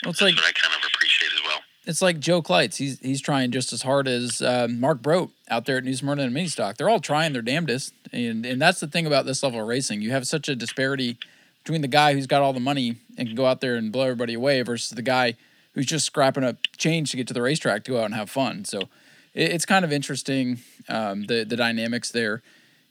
Well, 0.04 0.10
it's 0.10 0.18
that's 0.20 0.22
like 0.22 0.36
what 0.36 0.44
I 0.44 0.52
kind 0.52 0.74
of 0.74 0.88
appreciate 0.94 1.30
as 1.32 1.40
well. 1.46 1.60
it's 1.86 2.02
like 2.02 2.20
Joe 2.20 2.42
Kleitz. 2.42 2.76
He's 2.76 2.98
he's 3.00 3.20
trying 3.20 3.50
just 3.50 3.72
as 3.72 3.82
hard 3.82 4.08
as 4.08 4.42
um, 4.42 4.78
Mark 4.80 5.00
Brote 5.02 5.30
out 5.48 5.64
there 5.64 5.78
at 5.78 5.84
New 5.84 5.94
Smyrna 5.94 6.22
and 6.24 6.34
Mini 6.34 6.48
Stock. 6.48 6.76
They're 6.76 6.88
all 6.88 7.00
trying 7.00 7.32
their 7.32 7.42
damnedest, 7.42 7.94
and 8.12 8.44
and 8.44 8.60
that's 8.60 8.80
the 8.80 8.86
thing 8.88 9.06
about 9.06 9.26
this 9.26 9.42
level 9.42 9.60
of 9.60 9.66
racing. 9.66 10.02
You 10.02 10.10
have 10.12 10.26
such 10.26 10.48
a 10.48 10.56
disparity 10.56 11.18
between 11.64 11.80
the 11.82 11.88
guy 11.88 12.14
who's 12.14 12.26
got 12.26 12.42
all 12.42 12.52
the 12.52 12.60
money 12.60 12.96
and 13.16 13.28
can 13.28 13.36
go 13.36 13.46
out 13.46 13.60
there 13.60 13.76
and 13.76 13.92
blow 13.92 14.02
everybody 14.04 14.34
away 14.34 14.62
versus 14.62 14.90
the 14.90 15.02
guy 15.02 15.36
who's 15.74 15.86
just 15.86 16.04
scrapping 16.04 16.42
up 16.44 16.56
change 16.76 17.10
to 17.12 17.16
get 17.16 17.28
to 17.28 17.34
the 17.34 17.40
racetrack 17.42 17.84
to 17.84 17.92
go 17.92 18.00
out 18.00 18.06
and 18.06 18.14
have 18.14 18.28
fun. 18.28 18.64
So 18.64 18.88
it, 19.34 19.52
it's 19.52 19.66
kind 19.66 19.84
of 19.84 19.92
interesting 19.92 20.60
um, 20.88 21.24
the 21.24 21.44
the 21.44 21.56
dynamics 21.56 22.10
there, 22.10 22.42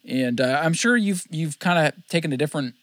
and 0.07 0.39
uh, 0.39 0.61
I'm 0.63 0.73
sure 0.73 0.97
you've 0.97 1.23
you've 1.29 1.59
kind 1.59 1.87
of 1.87 2.07
taken 2.07 2.31
a 2.33 2.37
different 2.37 2.75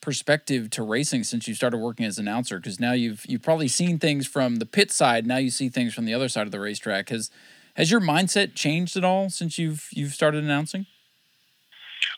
perspective 0.00 0.68
to 0.68 0.82
racing 0.82 1.22
since 1.22 1.46
you 1.46 1.54
started 1.54 1.78
working 1.78 2.04
as 2.04 2.18
an 2.18 2.26
announcer 2.26 2.58
because 2.58 2.80
now 2.80 2.92
you've 2.92 3.24
you've 3.26 3.42
probably 3.42 3.68
seen 3.68 3.98
things 3.98 4.26
from 4.26 4.56
the 4.56 4.66
pit 4.66 4.90
side. 4.90 5.26
Now 5.26 5.36
you 5.36 5.50
see 5.50 5.68
things 5.68 5.94
from 5.94 6.04
the 6.04 6.14
other 6.14 6.28
side 6.28 6.46
of 6.46 6.52
the 6.52 6.60
racetrack. 6.60 7.08
Has 7.10 7.30
has 7.74 7.90
your 7.90 8.00
mindset 8.00 8.54
changed 8.54 8.96
at 8.96 9.04
all 9.04 9.30
since 9.30 9.58
you've 9.58 9.88
you've 9.92 10.12
started 10.12 10.44
announcing? 10.44 10.86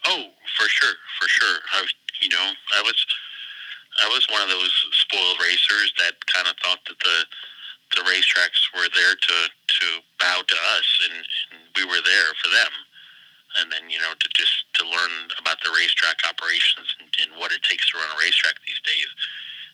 Oh, 0.07 0.25
for 0.59 0.69
sure, 0.69 0.95
for 1.21 1.29
sure. 1.29 1.59
I, 1.73 1.87
you 2.21 2.29
know, 2.29 2.53
I 2.77 2.83
was, 2.83 3.07
I 4.05 4.09
was 4.09 4.27
one 4.31 4.43
of 4.43 4.49
those 4.49 4.73
spoiled 4.93 5.39
racers 5.41 5.93
that 5.99 6.15
kind 6.27 6.49
of 6.49 6.55
thought 6.63 6.81
that 6.89 6.99
the, 7.01 7.19
the 7.97 8.03
racetracks 8.09 8.69
were 8.75 8.89
there 8.95 9.15
to 9.15 9.35
to 9.81 9.87
bow 10.21 10.43
to 10.47 10.59
us, 10.79 10.89
and, 11.09 11.19
and 11.53 11.61
we 11.75 11.85
were 11.85 12.03
there 12.03 12.31
for 12.43 12.51
them. 12.51 12.73
And 13.63 13.71
then 13.71 13.87
you 13.87 14.03
know 14.03 14.11
to 14.19 14.29
just 14.35 14.67
to 14.81 14.83
learn 14.83 15.31
about 15.39 15.63
the 15.63 15.71
racetrack 15.71 16.19
operations 16.27 16.91
and, 16.99 17.07
and 17.23 17.31
what 17.39 17.55
it 17.55 17.63
takes 17.63 17.87
to 17.91 17.99
run 17.99 18.11
a 18.11 18.19
racetrack 18.19 18.59
these 18.67 18.83
days. 18.83 19.07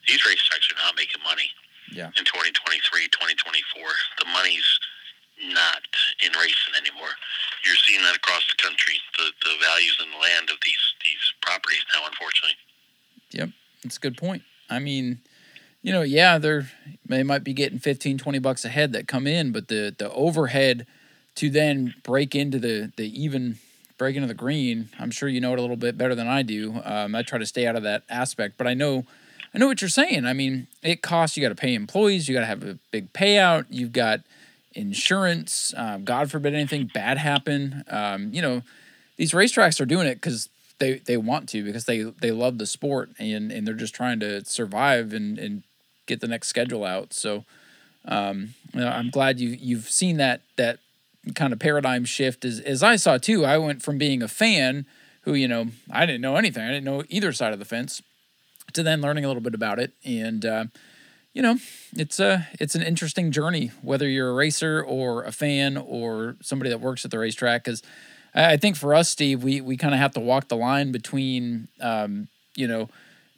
These 0.05 0.21
racetracks 0.21 0.69
are 0.69 0.81
not 0.85 1.01
making 1.01 1.25
money 1.25 1.49
yeah 1.89 2.13
in 2.13 2.29
2023, 2.29 2.85
2024. 3.09 3.41
The 4.21 4.29
money's 4.29 4.69
not 5.49 5.81
in 6.21 6.29
racing 6.37 6.77
anymore. 6.77 7.17
You're 7.65 7.81
seeing 7.89 8.05
that 8.05 8.21
across 8.21 8.45
the 8.53 8.61
country. 8.61 9.01
The 9.17 9.33
the 9.49 9.57
values 9.65 9.97
in 9.97 10.13
the 10.13 10.21
land 10.21 10.53
of 10.53 10.61
these 10.61 10.85
these 11.01 11.25
properties 11.41 11.81
now, 11.97 12.05
unfortunately. 12.05 12.61
Yep, 13.33 13.49
that's 13.81 13.97
a 13.97 14.05
good 14.05 14.21
point 14.21 14.45
i 14.71 14.79
mean 14.79 15.19
you 15.83 15.93
know 15.93 16.03
yeah 16.03 16.39
they're 16.39 16.71
they 17.07 17.23
might 17.23 17.45
be 17.45 17.53
getting 17.53 17.79
15 17.79 18.19
20 18.19 18.39
bucks 18.39 18.65
a 18.65 18.69
head 18.69 18.93
that 18.93 19.09
come 19.09 19.27
in 19.27 19.53
but 19.53 19.69
the 19.69 19.95
the 19.97 20.11
overhead 20.13 20.87
to 21.35 21.51
then 21.51 21.95
break 22.03 22.35
into 22.35 22.59
the 22.59 22.93
the 22.97 23.23
even 23.23 23.59
break 23.99 24.17
into 24.17 24.29
the 24.29 24.35
green 24.35 24.89
i'm 24.99 25.11
sure 25.11 25.29
you 25.29 25.41
know 25.41 25.53
it 25.53 25.59
a 25.59 25.63
little 25.63 25.77
bit 25.77 25.97
better 25.97 26.15
than 26.15 26.29
i 26.29 26.43
do. 26.43 26.81
Um, 26.85 27.15
i 27.15 27.23
try 27.23 27.39
to 27.39 27.47
stay 27.47 27.67
out 27.67 27.77
of 27.77 27.83
that 27.83 28.03
aspect 28.09 28.57
but 28.59 28.67
i 28.67 28.75
know 28.75 29.05
i 29.55 29.59
know 29.59 29.67
what 29.67 29.81
you're 29.81 29.89
saying. 29.89 30.27
I 30.27 30.33
mean 30.33 30.67
it 30.83 31.03
costs 31.03 31.37
you 31.37 31.43
got 31.43 31.49
to 31.51 31.55
pay 31.55 31.75
employees 31.75 32.29
you 32.29 32.35
got 32.35 32.41
to 32.41 32.47
have 32.47 32.63
a 32.63 32.79
big 32.91 33.13
payout 33.13 33.67
you've 33.71 33.93
got 33.93 34.21
insurance 34.75 35.75
um, 35.77 36.05
god 36.05 36.31
forbid 36.31 36.55
anything 36.55 36.91
bad 36.93 37.19
happen. 37.19 37.85
Um, 37.89 38.33
you 38.33 38.43
know 38.43 38.63
these 39.17 39.33
racetracks 39.33 39.81
are 39.81 39.87
doing 39.87 40.07
it 40.07 40.15
because 40.15 40.49
they, 40.79 40.95
they 40.95 41.19
want 41.19 41.47
to 41.51 41.63
because 41.63 41.85
they, 41.85 42.01
they 42.01 42.33
love 42.33 42.57
the 42.57 42.65
sport 42.65 43.11
and, 43.19 43.53
and 43.53 43.67
they're 43.67 43.75
just 43.75 43.95
trying 43.95 44.19
to 44.21 44.43
survive 44.47 45.13
and, 45.13 45.39
and 45.39 45.63
get 46.11 46.21
the 46.21 46.29
next 46.29 46.49
schedule 46.49 46.85
out. 46.85 47.13
So 47.15 47.45
um, 48.05 48.55
you 48.75 48.81
know, 48.81 48.89
I'm 48.89 49.11
glad 49.11 49.41
you 49.41 49.51
you've 49.51 49.89
seen 49.89 50.17
that 50.19 50.43
that 50.57 50.79
kind 51.35 51.53
of 51.53 51.59
paradigm 51.59 52.05
shift 52.05 52.45
as 52.45 52.61
as 52.61 52.83
I 52.83 52.97
saw 52.97 53.19
too. 53.19 53.45
I 53.45 53.59
went 53.59 53.83
from 53.83 53.99
being 53.99 54.23
a 54.23 54.29
fan 54.29 54.87
who 55.23 55.35
you 55.35 55.49
know 55.49 55.69
I 55.91 56.07
didn't 56.07 56.21
know 56.21 56.37
anything. 56.37 56.65
I 56.65 56.69
didn't 56.69 56.85
know 56.85 57.05
either 57.09 57.33
side 57.33 57.53
of 57.53 57.59
the 57.59 57.65
fence 57.65 58.03
to 58.73 58.83
then 58.83 59.01
learning 59.01 59.25
a 59.25 59.29
little 59.29 59.43
bit 59.43 59.55
about 59.55 59.79
it 59.79 59.93
and. 60.05 60.45
Uh, 60.45 60.65
you 61.33 61.43
know, 61.43 61.59
it's 61.93 62.19
a 62.19 62.49
it's 62.59 62.75
an 62.75 62.83
interesting 62.83 63.31
journey 63.31 63.71
whether 63.83 64.09
you're 64.09 64.31
a 64.31 64.35
racer 64.35 64.83
or 64.83 65.23
a 65.23 65.31
fan 65.31 65.77
or 65.77 66.35
somebody 66.43 66.71
that 66.71 66.81
works 66.81 67.05
at 67.05 67.13
the 67.13 67.21
racetrack. 67.21 67.63
Because 67.63 67.85
I 68.35 68.57
think 68.57 68.77
for 68.77 68.95
us, 68.95 69.09
Steve, 69.09 69.45
we 69.45 69.61
we 69.61 69.77
kind 69.77 69.95
of 69.95 70.01
have 70.01 70.13
to 70.15 70.21
walk 70.21 70.49
the 70.49 70.57
line 70.57 70.91
between 70.91 71.69
um, 71.81 72.27
you 72.57 72.67
know 72.67 72.89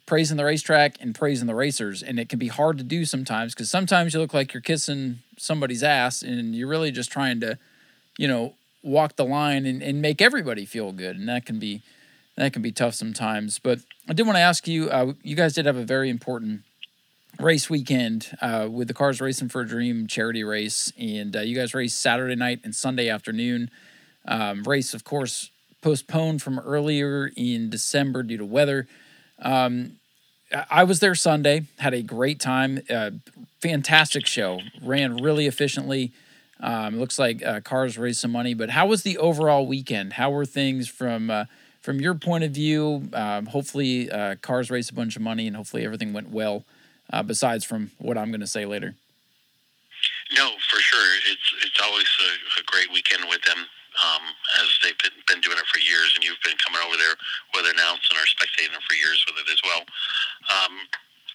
praising 0.05 0.37
the 0.37 0.45
racetrack 0.45 0.97
and 0.99 1.15
praising 1.15 1.47
the 1.47 1.55
racers, 1.55 2.03
and 2.03 2.19
it 2.19 2.29
can 2.29 2.39
be 2.39 2.47
hard 2.47 2.77
to 2.77 2.83
do 2.83 3.05
sometimes 3.05 3.53
because 3.53 3.69
sometimes 3.69 4.13
you 4.13 4.19
look 4.19 4.33
like 4.33 4.53
you're 4.53 4.61
kissing 4.61 5.19
somebody's 5.37 5.83
ass, 5.83 6.21
and 6.21 6.55
you're 6.55 6.67
really 6.67 6.91
just 6.91 7.11
trying 7.11 7.39
to 7.39 7.57
you 8.17 8.27
know 8.27 8.55
walk 8.83 9.15
the 9.15 9.25
line 9.25 9.65
and, 9.65 9.81
and 9.81 10.01
make 10.01 10.21
everybody 10.21 10.65
feel 10.65 10.91
good, 10.91 11.15
and 11.15 11.27
that 11.29 11.45
can 11.45 11.59
be 11.59 11.81
that 12.35 12.53
can 12.53 12.61
be 12.61 12.71
tough 12.71 12.95
sometimes. 12.95 13.59
But 13.59 13.79
I 14.07 14.13
did 14.13 14.25
want 14.25 14.37
to 14.37 14.41
ask 14.41 14.67
you, 14.67 14.89
uh, 14.89 15.13
you 15.21 15.35
guys 15.35 15.53
did 15.53 15.65
have 15.65 15.77
a 15.77 15.83
very 15.83 16.09
important 16.09 16.61
race 17.39 17.69
weekend 17.69 18.35
uh, 18.41 18.67
with 18.69 18.87
the 18.87 18.93
Cars 18.93 19.21
Racing 19.21 19.49
for 19.49 19.61
a 19.61 19.67
Dream 19.67 20.07
charity 20.07 20.43
race, 20.43 20.91
and 20.99 21.35
uh, 21.35 21.41
you 21.41 21.55
guys 21.55 21.73
raced 21.73 21.99
Saturday 21.99 22.35
night 22.35 22.59
and 22.63 22.75
Sunday 22.75 23.09
afternoon. 23.09 23.69
Um, 24.25 24.63
race, 24.63 24.93
of 24.93 25.03
course, 25.03 25.51
postponed 25.81 26.41
from 26.41 26.59
earlier 26.59 27.31
in 27.35 27.69
December 27.69 28.23
due 28.23 28.37
to 28.37 28.45
weather. 28.45 28.87
Um, 29.39 29.97
I- 30.69 30.83
was 30.83 30.99
there 30.99 31.15
Sunday, 31.15 31.63
had 31.79 31.93
a 31.93 32.01
great 32.01 32.39
time. 32.39 32.81
Uh, 32.89 33.11
fantastic 33.61 34.25
show, 34.27 34.59
ran 34.81 35.17
really 35.17 35.47
efficiently. 35.47 36.11
Um, 36.59 36.99
looks 36.99 37.17
like 37.19 37.43
uh, 37.43 37.59
cars 37.61 37.97
raised 37.97 38.19
some 38.19 38.31
money, 38.31 38.53
but 38.53 38.69
how 38.69 38.85
was 38.87 39.03
the 39.03 39.17
overall 39.17 39.65
weekend? 39.67 40.13
How 40.13 40.29
were 40.31 40.45
things 40.45 40.87
from 40.87 41.29
uh, 41.29 41.45
from 41.81 41.99
your 41.99 42.13
point 42.13 42.43
of 42.45 42.51
view? 42.51 43.09
Um, 43.13 43.47
hopefully, 43.47 44.09
uh, 44.09 44.35
cars 44.41 44.71
raised 44.71 44.91
a 44.91 44.93
bunch 44.93 45.15
of 45.17 45.21
money, 45.21 45.47
and 45.47 45.55
hopefully 45.57 45.83
everything 45.83 46.13
went 46.13 46.29
well. 46.29 46.63
Uh, 47.11 47.21
besides 47.21 47.65
from 47.65 47.91
what 47.97 48.17
I'm 48.17 48.29
going 48.31 48.39
to 48.41 48.47
say 48.47 48.65
later. 48.65 48.95
No, 50.37 50.51
for 50.69 50.77
sure. 50.79 51.15
It's 51.29 51.65
it's 51.65 51.79
always 51.81 52.07
a, 52.21 52.61
a 52.61 52.63
great 52.65 52.91
weekend 52.93 53.25
with 53.29 53.41
them, 53.41 53.57
um, 54.03 54.23
as 54.59 54.67
they've 54.83 54.97
been, 54.99 55.15
been 55.27 55.41
doing 55.41 55.57
it 55.57 55.67
for 55.71 55.79
years, 55.79 56.11
and 56.15 56.23
you've 56.23 56.41
been 56.43 56.57
coming 56.59 56.81
over 56.83 56.97
there 56.99 57.15
with 57.55 57.65
announcing 57.71 58.15
or 58.19 58.27
spectating 58.27 58.75
for 58.83 58.95
years 58.99 59.23
with 59.27 59.39
it 59.39 59.47
as 59.51 59.61
well. 59.63 59.83
Um, 60.51 60.73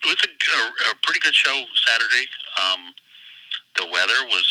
it 0.04 0.06
was 0.14 0.20
a, 0.22 0.30
a, 0.30 0.92
a 0.92 0.94
pretty 1.02 1.20
good 1.24 1.34
show 1.34 1.56
Saturday. 1.88 2.26
Um, 2.60 2.92
the 3.80 3.86
weather 3.90 4.20
was, 4.30 4.46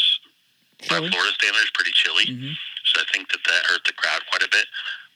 by 0.89 0.99
Florida 1.03 1.33
standards, 1.37 1.71
pretty 1.77 1.93
chilly, 1.93 2.25
Mhm. 2.31 2.53
so 2.93 3.01
I 3.01 3.05
think 3.13 3.31
that 3.31 3.43
that 3.45 3.65
hurt 3.69 3.83
the 3.85 3.93
crowd 3.93 4.21
quite 4.31 4.43
a 4.43 4.49
bit. 4.51 4.65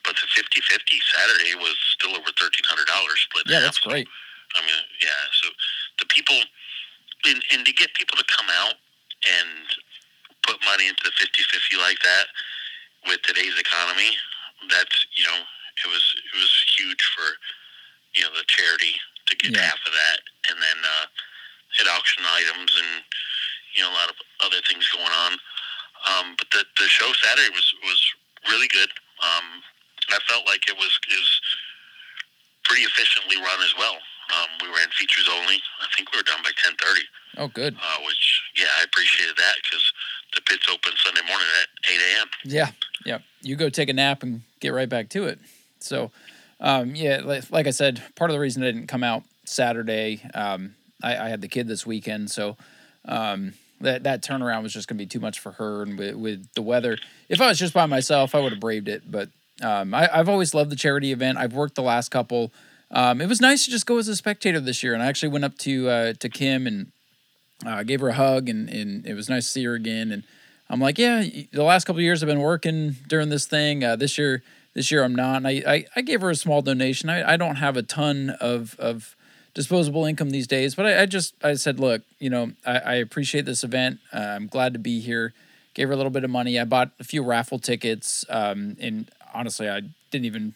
But 0.03 0.15
the 0.17 0.25
50-50 0.33 0.97
Saturday 1.13 1.53
was 1.61 1.77
still 1.93 2.17
over 2.17 2.31
thirteen 2.33 2.65
hundred 2.65 2.87
dollars 2.89 3.21
split. 3.21 3.45
in 3.45 3.53
Yeah, 3.53 3.59
half. 3.61 3.77
that's 3.77 3.83
So, 3.83 3.89
great. 3.91 4.07
I 4.55 4.61
mean, 4.65 4.81
yeah. 4.99 5.21
So 5.41 5.49
the 5.99 6.05
people, 6.09 6.35
and, 7.29 7.39
and 7.53 7.61
to 7.65 7.71
get 7.71 7.93
people 7.93 8.17
to 8.17 8.25
come 8.25 8.49
out 8.49 8.75
and 9.21 9.49
put 10.41 10.57
money 10.65 10.87
into 10.89 11.05
50-50 11.05 11.77
like 11.77 11.99
that 12.01 12.25
with 13.07 13.21
today's 13.23 13.57
economy, 13.59 14.13
that's 14.69 15.05
you 15.15 15.25
know, 15.25 15.39
it 15.85 15.87
was 15.89 16.03
it 16.17 16.35
was 16.37 16.51
huge 16.77 17.01
for 17.15 17.27
you 18.15 18.23
know 18.23 18.31
the 18.35 18.45
charity 18.47 18.95
to 19.27 19.35
get 19.37 19.53
Yeah. 19.55 19.61
half 19.63 19.79
of 19.85 19.93
that, 19.93 20.19
and 20.49 20.57
then 20.61 20.77
uh, 20.83 21.05
hit 21.77 21.87
auction 21.87 22.23
items 22.27 22.71
and 22.77 23.03
you 23.75 23.81
know 23.83 23.89
a 23.91 23.97
lot 23.97 24.09
of 24.09 24.17
other 24.45 24.61
things 24.67 24.87
going 24.89 25.11
on. 25.11 25.33
Um, 26.09 26.35
but 26.37 26.49
the 26.51 26.65
the 26.77 26.87
show 26.89 27.11
Saturday 27.13 27.49
was 27.53 27.67
was 27.83 28.01
really 28.49 28.67
good. 28.69 28.89
Um, 29.21 29.61
I 30.09 30.19
felt 30.27 30.45
like 30.47 30.67
it 30.67 30.75
was 30.77 30.91
is 31.09 31.29
pretty 32.65 32.83
efficiently 32.83 33.37
run 33.37 33.61
as 33.61 33.73
well. 33.77 33.97
Um, 34.31 34.49
we 34.61 34.67
ran 34.71 34.87
features 34.95 35.27
only. 35.29 35.59
I 35.81 35.87
think 35.95 36.11
we 36.11 36.17
were 36.19 36.23
done 36.27 36.41
by 36.43 36.51
ten 36.63 36.73
thirty. 36.77 37.05
Oh, 37.37 37.47
good. 37.47 37.75
uh, 37.79 37.97
which 38.05 38.41
yeah, 38.55 38.67
I 38.79 38.83
appreciated 38.83 39.35
that 39.37 39.55
because 39.63 39.85
the 40.35 40.41
pits 40.41 40.67
open 40.71 40.91
Sunday 40.97 41.21
morning 41.27 41.47
at 41.61 41.91
eight 41.91 41.99
a.m. 41.99 42.27
Yeah, 42.45 42.71
yeah. 43.05 43.19
You 43.41 43.55
go 43.55 43.69
take 43.69 43.89
a 43.89 43.93
nap 43.93 44.23
and 44.23 44.41
get 44.59 44.69
right 44.69 44.89
back 44.89 45.09
to 45.09 45.25
it. 45.25 45.39
So, 45.79 46.11
um, 46.59 46.95
yeah, 46.95 47.21
like, 47.23 47.49
like 47.51 47.67
I 47.67 47.71
said, 47.71 48.01
part 48.15 48.29
of 48.29 48.35
the 48.35 48.39
reason 48.39 48.63
I 48.63 48.67
didn't 48.67 48.87
come 48.87 49.03
out 49.03 49.23
Saturday, 49.45 50.21
um, 50.33 50.75
I, 51.03 51.17
I 51.17 51.29
had 51.29 51.41
the 51.41 51.47
kid 51.47 51.67
this 51.67 51.85
weekend, 51.85 52.29
so 52.29 52.55
um, 53.05 53.53
that 53.81 54.03
that 54.03 54.21
turnaround 54.23 54.63
was 54.63 54.73
just 54.73 54.87
going 54.87 54.97
to 54.97 55.03
be 55.03 55.07
too 55.07 55.19
much 55.19 55.39
for 55.39 55.53
her, 55.53 55.81
and 55.81 55.97
with, 55.97 56.15
with 56.15 56.53
the 56.53 56.61
weather, 56.61 56.97
if 57.29 57.41
I 57.41 57.47
was 57.47 57.57
just 57.57 57.73
by 57.73 57.87
myself, 57.87 58.35
I 58.35 58.39
would 58.39 58.51
have 58.51 58.61
braved 58.61 58.87
it. 58.87 59.09
But 59.09 59.29
um, 59.61 59.93
I, 59.93 60.09
I've 60.15 60.29
always 60.29 60.53
loved 60.53 60.69
the 60.69 60.75
charity 60.75 61.11
event. 61.11 61.37
I've 61.37 61.53
worked 61.53 61.75
the 61.75 61.81
last 61.81 62.09
couple. 62.09 62.53
Um, 62.91 63.21
it 63.21 63.27
was 63.27 63.41
nice 63.41 63.65
to 63.65 63.71
just 63.71 63.85
go 63.85 63.97
as 63.97 64.07
a 64.07 64.15
spectator 64.15 64.59
this 64.59 64.83
year, 64.83 64.93
and 64.93 65.01
I 65.01 65.07
actually 65.07 65.29
went 65.29 65.45
up 65.45 65.57
to 65.59 65.89
uh, 65.89 66.13
to 66.19 66.29
Kim 66.29 66.67
and 66.67 66.91
uh, 67.65 67.83
gave 67.83 68.01
her 68.01 68.09
a 68.09 68.13
hug, 68.13 68.49
and, 68.49 68.69
and 68.69 69.05
it 69.05 69.13
was 69.13 69.29
nice 69.29 69.45
to 69.45 69.51
see 69.51 69.63
her 69.65 69.73
again. 69.73 70.11
And 70.11 70.23
I'm 70.69 70.79
like, 70.79 70.97
yeah, 70.97 71.23
the 71.51 71.63
last 71.63 71.85
couple 71.85 72.01
years 72.01 72.23
I've 72.23 72.27
been 72.27 72.39
working 72.39 72.95
during 73.07 73.29
this 73.29 73.45
thing. 73.45 73.83
Uh, 73.83 73.95
this 73.95 74.17
year, 74.17 74.43
this 74.73 74.91
year 74.91 75.03
I'm 75.03 75.15
not. 75.15 75.37
And 75.37 75.47
I, 75.47 75.63
I, 75.67 75.85
I 75.95 76.01
gave 76.01 76.21
her 76.21 76.29
a 76.29 76.35
small 76.35 76.61
donation. 76.61 77.09
I, 77.09 77.33
I 77.33 77.37
don't 77.37 77.57
have 77.57 77.77
a 77.77 77.83
ton 77.83 78.31
of 78.41 78.75
of 78.79 79.15
disposable 79.53 80.05
income 80.05 80.29
these 80.29 80.47
days, 80.47 80.75
but 80.75 80.85
I, 80.85 81.01
I 81.01 81.05
just 81.05 81.33
I 81.43 81.55
said, 81.55 81.79
look, 81.79 82.03
you 82.19 82.29
know, 82.29 82.51
I, 82.65 82.77
I 82.79 82.93
appreciate 82.95 83.45
this 83.45 83.63
event. 83.63 83.99
Uh, 84.13 84.19
I'm 84.19 84.47
glad 84.47 84.73
to 84.73 84.79
be 84.79 84.99
here. 84.99 85.33
Gave 85.73 85.87
her 85.87 85.93
a 85.93 85.97
little 85.97 86.11
bit 86.11 86.23
of 86.23 86.29
money. 86.29 86.59
I 86.59 86.65
bought 86.65 86.91
a 86.99 87.03
few 87.03 87.23
raffle 87.23 87.59
tickets, 87.59 88.25
um, 88.29 88.75
and 88.79 89.09
honestly, 89.33 89.69
I 89.69 89.81
didn't 90.09 90.25
even 90.25 90.53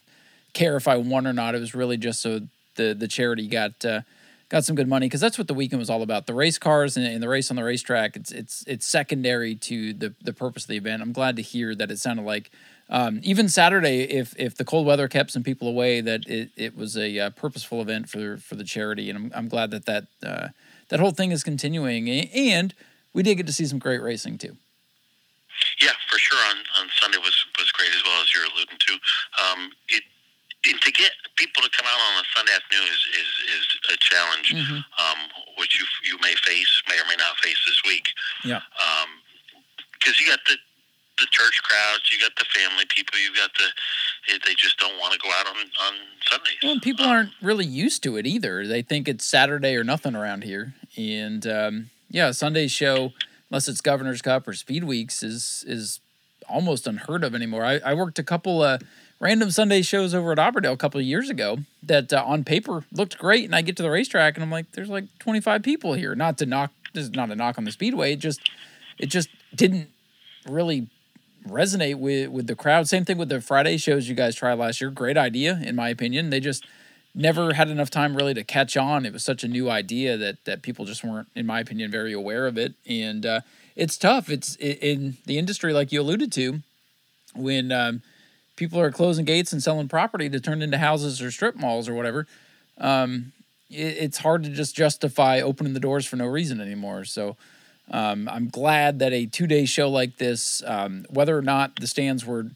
care 0.54 0.76
if 0.76 0.88
I 0.88 0.98
won 0.98 1.26
or 1.28 1.34
not. 1.34 1.56
It 1.56 1.60
was 1.60 1.76
really 1.76 1.98
just 1.98 2.22
so 2.22 2.42
the 2.76 2.94
the 2.94 3.08
charity 3.08 3.48
got 3.48 3.84
uh, 3.86 4.02
got 4.50 4.64
some 4.64 4.76
good 4.76 4.88
money 4.88 5.08
because 5.08 5.22
that's 5.22 5.38
what 5.38 5.48
the 5.48 5.54
weekend 5.54 5.80
was 5.80 5.90
all 5.90 6.02
about. 6.02 6.28
The 6.28 6.34
race 6.34 6.58
cars 6.58 6.98
and, 6.98 7.06
and 7.06 7.22
the 7.22 7.30
race 7.30 7.50
on 7.50 7.56
the 7.56 7.64
racetrack. 7.64 8.16
It's 8.16 8.32
it's 8.32 8.64
it's 8.68 8.86
secondary 8.86 9.56
to 9.56 9.94
the 9.94 10.14
the 10.22 10.34
purpose 10.34 10.64
of 10.64 10.70
the 10.70 10.78
event. 10.78 11.02
I'm 11.02 11.14
glad 11.14 11.36
to 11.38 11.42
hear 11.42 11.76
that 11.76 11.92
it 11.92 12.00
sounded 12.00 12.24
like 12.24 12.52
um, 12.90 13.20
even 13.24 13.50
Saturday, 13.50 14.04
if 14.04 14.36
if 14.38 14.56
the 14.56 14.66
cold 14.66 14.86
weather 14.86 15.08
kept 15.08 15.32
some 15.32 15.44
people 15.44 15.68
away, 15.68 16.02
that 16.02 16.28
it, 16.28 16.52
it 16.56 16.78
was 16.78 16.96
a 16.96 17.20
uh, 17.20 17.30
purposeful 17.32 17.82
event 17.82 18.10
for 18.10 18.38
for 18.38 18.56
the 18.56 18.64
charity, 18.64 19.10
and 19.10 19.18
I'm 19.18 19.32
I'm 19.34 19.48
glad 19.48 19.72
that 19.72 19.86
that 19.86 20.06
uh, 20.24 20.50
that 20.90 21.00
whole 21.00 21.12
thing 21.12 21.32
is 21.32 21.44
continuing. 21.44 22.10
And 22.10 22.74
we 23.14 23.24
did 23.24 23.36
get 23.36 23.48
to 23.48 23.54
see 23.54 23.66
some 23.66 23.80
great 23.80 24.02
racing 24.02 24.38
too. 24.38 24.58
Yeah, 25.82 25.94
for 26.10 26.20
sure. 26.20 26.40
On 26.50 26.58
on 26.80 26.90
Sunday 27.02 27.18
was 27.18 27.36
was 27.58 27.72
great 27.72 27.90
as 27.90 28.04
well 28.04 28.22
as 28.22 28.34
you're 28.34 28.46
alluding 28.46 28.78
to. 28.78 28.94
Um, 29.44 29.72
it 29.90 30.04
to 30.74 30.92
get 30.92 31.12
people 31.36 31.62
to 31.64 31.70
come 31.70 31.86
out 31.86 32.00
on 32.00 32.24
a 32.24 32.26
Sunday 32.36 32.54
afternoon 32.54 32.88
is 32.90 33.04
is, 33.22 33.32
is 33.60 33.66
a 33.94 33.98
challenge, 33.98 34.50
Mhm. 34.54 34.84
um, 35.00 35.20
which 35.58 35.78
you 35.80 35.86
you 36.04 36.18
may 36.22 36.34
face, 36.44 36.82
may 36.90 36.96
or 37.00 37.06
may 37.08 37.16
not 37.18 37.38
face 37.44 37.58
this 37.66 37.82
week. 37.86 38.12
Yeah. 38.44 38.62
Because 40.00 40.20
you 40.20 40.28
got 40.28 40.40
the 40.48 40.58
the 41.18 41.28
church 41.32 41.62
crowds, 41.64 42.12
you 42.12 42.20
got 42.20 42.36
the 42.36 42.44
family 42.54 42.84
people, 42.90 43.18
you 43.20 43.34
got 43.36 43.50
the 43.58 43.68
they- 44.46 44.54
just 44.56 44.78
don't 44.78 44.98
want 45.00 45.14
to 45.14 45.20
go 45.20 45.30
out 45.32 45.48
on 45.48 45.56
on 45.58 45.94
Sundays. 46.30 46.58
Well, 46.64 46.74
and 46.74 46.82
people 46.82 47.06
aren't 47.06 47.32
really 47.42 47.66
used 47.66 48.04
to 48.04 48.18
it 48.18 48.26
either. 48.26 48.66
They 48.68 48.82
think 48.82 49.08
it's 49.08 49.26
Saturday 49.26 49.76
or 49.76 49.84
nothing 49.84 50.16
around 50.16 50.44
here. 50.44 50.74
And 50.98 51.46
um, 51.48 51.90
yeah, 52.10 52.32
Sunday 52.32 52.68
show, 52.68 53.14
unless 53.50 53.68
it's 53.68 53.82
Governor's 53.82 54.22
Cup 54.22 54.48
or 54.48 54.54
Speed 54.54 54.84
Weeks, 54.84 55.22
is 55.24 55.64
is 55.68 56.00
almost 56.50 56.86
unheard 56.88 57.24
of 57.24 57.34
anymore. 57.34 57.64
I, 57.66 57.80
I 57.80 57.94
worked 57.94 58.20
a 58.20 58.24
couple 58.24 58.62
uh, 58.62 58.78
random 59.20 59.52
Sunday 59.52 59.82
shows 59.82 60.14
over 60.14 60.32
at 60.32 60.40
Auburndale 60.40 60.74
a 60.74 60.78
couple 60.78 61.00
of 61.00 61.06
years 61.06 61.30
ago 61.30 61.60
that 61.84 62.12
uh, 62.12 62.24
on 62.26 62.44
paper 62.44 62.84
looked 62.92 63.18
great, 63.18 63.46
and 63.46 63.56
I 63.56 63.62
get 63.62 63.78
to 63.78 63.84
the 63.84 63.92
racetrack 63.92 64.36
and 64.36 64.44
I'm 64.44 64.52
like, 64.52 64.72
there's 64.74 64.90
like 64.90 65.06
25 65.20 65.64
people 65.64 65.94
here. 65.94 66.16
Not 66.16 66.38
to 66.40 66.46
knock, 66.46 66.72
this 66.94 67.06
is 67.06 67.12
not 67.12 67.32
a 67.32 67.36
knock 67.36 67.58
on 67.58 67.64
the 67.64 67.72
Speedway. 67.72 68.14
It 68.14 68.20
just 68.20 68.50
it 68.98 69.08
just 69.08 69.30
didn't 69.54 69.90
really 70.48 70.88
resonate 71.48 71.96
with 71.96 72.30
with 72.30 72.48
the 72.48 72.56
crowd. 72.56 72.88
Same 72.88 73.06
thing 73.06 73.18
with 73.18 73.30
the 73.30 73.42
Friday 73.42 73.78
shows 73.78 74.08
you 74.10 74.16
guys 74.16 74.36
tried 74.36 74.56
last 74.56 74.82
year. 74.82 74.90
Great 74.90 75.18
idea, 75.18 75.60
in 75.64 75.76
my 75.76 75.90
opinion. 75.90 76.30
They 76.30 76.40
just 76.40 76.66
never 77.14 77.54
had 77.54 77.70
enough 77.70 77.90
time 77.90 78.16
really 78.16 78.34
to 78.34 78.44
catch 78.44 78.76
on. 78.76 79.06
It 79.06 79.14
was 79.14 79.24
such 79.24 79.44
a 79.44 79.48
new 79.48 79.70
idea 79.70 80.18
that 80.18 80.44
that 80.46 80.62
people 80.62 80.86
just 80.86 81.04
weren't, 81.04 81.28
in 81.36 81.46
my 81.46 81.60
opinion, 81.60 81.92
very 81.92 82.14
aware 82.14 82.48
of 82.48 82.58
it. 82.58 82.74
And 82.88 83.26
uh, 83.26 83.42
it's 83.76 83.98
tough. 83.98 84.30
It's 84.30 84.56
in 84.58 85.18
the 85.26 85.38
industry, 85.38 85.74
like 85.74 85.92
you 85.92 86.02
alluded 86.02 86.32
to, 86.34 86.62
when 87.36 87.72
um, 87.72 88.02
people 88.56 88.80
are 88.80 88.92
closing 88.92 89.26
gates 89.26 89.52
and 89.52 89.62
selling 89.62 89.88
property 89.88 90.30
to 90.30 90.40
turn 90.40 90.62
into 90.62 90.78
houses 90.78 91.22
or 91.22 91.32
strip 91.32 91.56
malls 91.56 91.90
or 91.90 91.94
whatever. 91.94 92.28
Um, 92.78 93.34
it, 93.70 93.98
it's 93.98 94.18
hard 94.20 94.44
to 94.44 94.50
just 94.50 94.76
justify 94.76 95.42
opening 95.42 95.74
the 95.74 95.80
doors 95.80 96.06
for 96.06 96.16
no 96.16 96.28
reason 96.28 96.62
anymore. 96.62 97.06
So. 97.06 97.36
Um, 97.92 98.28
I'm 98.28 98.50
glad 98.50 98.98
that 98.98 99.14
a 99.14 99.28
two 99.28 99.46
day 99.46 99.66
show 99.66 99.88
like 99.88 100.18
this, 100.18 100.64
um, 100.66 101.06
whether 101.08 101.38
or 101.38 101.44
not 101.44 101.76
the 101.76 101.86
stands 101.86 102.26
were 102.26 102.48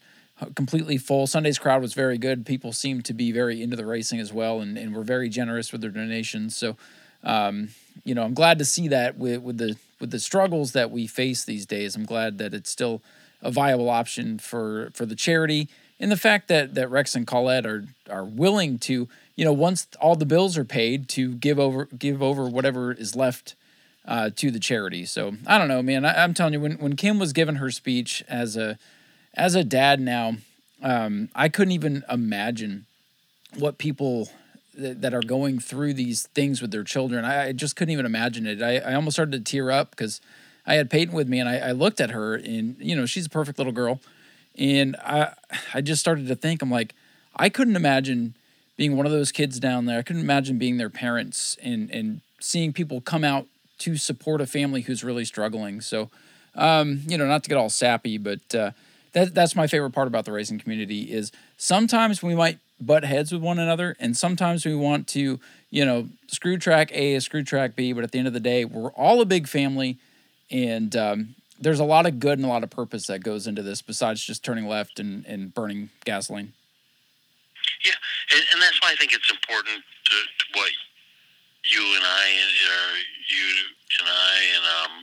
completely 0.56 0.98
full, 0.98 1.28
Sunday's 1.28 1.60
crowd 1.60 1.82
was 1.82 1.94
very 1.94 2.18
good. 2.18 2.46
People 2.46 2.72
seemed 2.72 3.06
to 3.06 3.14
be 3.14 3.32
very 3.32 3.62
into 3.62 3.76
the 3.76 3.86
racing 3.86 4.20
as 4.20 4.32
well 4.32 4.62
and, 4.62 4.78
and 4.78 4.96
were 4.96 5.04
very 5.04 5.30
generous 5.30 5.72
with 5.72 5.82
their 5.82 5.90
donations. 5.90 6.56
So, 6.56 6.78
um, 7.24 7.70
you 8.04 8.16
know, 8.16 8.24
I'm 8.24 8.34
glad 8.34 8.60
to 8.60 8.66
see 8.66 8.88
that 8.88 9.18
with, 9.18 9.42
with 9.42 9.58
the 9.58 9.76
with 10.00 10.12
the 10.12 10.20
struggles 10.20 10.72
that 10.72 10.92
we 10.92 11.08
face 11.08 11.44
these 11.44 11.66
days. 11.66 11.96
I'm 11.96 12.06
glad 12.06 12.38
that 12.38 12.54
it's 12.54 12.70
still 12.70 13.02
a 13.42 13.52
viable 13.52 13.90
option 13.90 14.40
for 14.40 14.92
for 14.94 15.06
the 15.06 15.16
charity 15.16 15.68
and 16.00 16.12
the 16.12 16.18
fact 16.18 16.48
that 16.48 16.76
that 16.76 16.90
Rex 16.90 17.16
and 17.16 17.28
Colette 17.28 17.66
are 17.66 17.86
are 18.10 18.26
willing 18.26 18.80
to, 18.80 19.08
you 19.36 19.46
know, 19.46 19.54
once 19.54 19.88
all 20.00 20.16
the 20.16 20.26
bills 20.26 20.58
are 20.58 20.66
paid, 20.66 21.10
to 21.10 21.34
give 21.36 21.60
over 21.60 21.86
give 21.86 22.22
over 22.22 22.48
whatever 22.48 22.92
is 22.92 23.16
left 23.16 23.56
uh, 24.06 24.30
to 24.36 24.52
the 24.52 24.60
charity. 24.60 25.06
So 25.06 25.36
I 25.46 25.58
don't 25.58 25.68
know, 25.68 25.82
man. 25.82 26.06
I, 26.06 26.24
I'm 26.24 26.34
telling 26.34 26.54
you, 26.54 26.62
when 26.62 26.74
when 26.74 26.96
Kim 26.96 27.20
was 27.20 27.34
giving 27.34 27.56
her 27.56 27.72
speech 27.72 28.24
as 28.28 28.56
a 28.58 28.78
as 29.34 29.56
a 29.56 29.64
dad 29.64 30.00
now, 30.00 30.36
um, 30.82 31.30
I 31.36 31.50
couldn't 31.50 31.74
even 31.74 32.04
imagine 32.10 32.86
what 33.58 33.78
people 33.78 34.30
that, 34.76 35.02
that 35.02 35.14
are 35.14 35.22
going 35.22 35.60
through 35.60 35.94
these 35.94 36.28
things 36.28 36.62
with 36.62 36.72
their 36.72 36.84
children. 36.84 37.26
I, 37.26 37.48
I 37.48 37.52
just 37.52 37.76
couldn't 37.76 37.92
even 37.92 38.06
imagine 38.06 38.48
it. 38.48 38.62
I, 38.62 38.78
I 38.78 38.94
almost 38.96 39.16
started 39.16 39.32
to 39.32 39.52
tear 39.52 39.72
up 39.72 39.92
because 39.92 40.22
I 40.66 40.76
had 40.76 40.90
Peyton 40.90 41.14
with 41.14 41.28
me, 41.28 41.40
and 41.40 41.50
I, 41.50 41.58
I 41.58 41.72
looked 41.72 42.00
at 42.00 42.12
her, 42.12 42.36
and 42.36 42.76
you 42.80 42.96
know, 42.96 43.06
she's 43.06 43.26
a 43.26 43.30
perfect 43.30 43.58
little 43.58 43.74
girl, 43.74 44.00
and 44.60 44.96
I 44.98 45.34
I 45.74 45.82
just 45.82 46.02
started 46.02 46.28
to 46.28 46.36
think, 46.36 46.62
I'm 46.62 46.70
like, 46.70 46.94
I 47.36 47.50
couldn't 47.50 47.76
imagine 47.76 48.36
being 48.78 48.96
one 48.96 49.06
of 49.06 49.12
those 49.12 49.32
kids 49.32 49.60
down 49.60 49.86
there. 49.86 50.00
I 50.00 50.02
couldn't 50.04 50.22
imagine 50.22 50.60
being 50.60 50.78
their 50.78 50.90
parents 50.90 51.58
and 51.64 51.90
and 51.90 52.22
seeing 52.40 52.74
people 52.74 53.02
come 53.02 53.24
out 53.24 53.48
to 53.80 53.96
support 53.96 54.42
a 54.42 54.46
family 54.46 54.82
who's 54.82 55.04
really 55.04 55.26
struggling. 55.26 55.82
So, 55.82 56.10
um, 56.56 57.02
you 57.08 57.18
know, 57.18 57.26
not 57.26 57.44
to 57.44 57.50
get 57.50 57.58
all 57.58 57.70
sappy, 57.70 58.18
but 58.18 58.54
uh, 58.54 58.72
that 59.14 59.34
that's 59.34 59.56
my 59.56 59.68
favorite 59.68 59.92
part 59.92 60.08
about 60.08 60.26
the 60.26 60.32
racing 60.32 60.60
community 60.60 61.12
is 61.12 61.32
sometimes 61.58 62.22
we 62.22 62.36
might 62.36 62.60
butt 62.82 63.04
heads 63.04 63.32
with 63.32 63.42
one 63.42 63.60
another, 63.60 63.96
and 64.00 64.16
sometimes 64.16 64.66
we 64.66 64.76
want 64.76 65.08
to, 65.08 65.40
you 65.70 65.86
know, 65.86 66.10
screw 66.28 66.58
track 66.58 66.92
A, 66.94 67.20
screw 67.20 67.44
track 67.44 67.76
B, 67.76 67.94
but 67.94 68.04
at 68.04 68.12
the 68.12 68.20
end 68.20 68.28
of 68.28 68.34
the 68.34 68.40
day, 68.40 68.66
we're 68.66 68.92
all 68.92 69.22
a 69.22 69.26
big 69.26 69.48
family, 69.48 69.98
and 70.52 70.96
um, 70.96 71.36
there's 71.60 71.80
a 71.80 71.86
lot 71.86 72.06
of 72.06 72.20
good 72.20 72.40
and 72.40 72.46
a 72.46 72.50
lot 72.50 72.64
of 72.64 72.70
purpose 72.70 73.08
that 73.08 73.24
goes 73.24 73.46
into 73.48 73.62
this 73.62 73.82
besides 73.82 74.24
just 74.24 74.44
turning 74.44 74.68
left 74.68 75.00
and, 75.00 75.26
and 75.26 75.54
burning 75.54 75.90
gasoline. 76.06 76.54
Yeah, 77.86 78.00
and, 78.32 78.44
and 78.54 78.62
that's 78.62 78.80
why 78.82 78.92
I 78.92 78.96
think 78.96 79.14
it's 79.14 79.30
important 79.30 79.84
to, 79.84 80.16
to 80.16 80.46
what 80.60 80.72
you 81.68 81.84
and 81.84 82.04
I, 82.04 82.26
or 82.66 82.84
you 83.28 83.48
and 84.00 84.08
I, 84.08 84.36
and 84.56 84.66
um, 84.80 84.94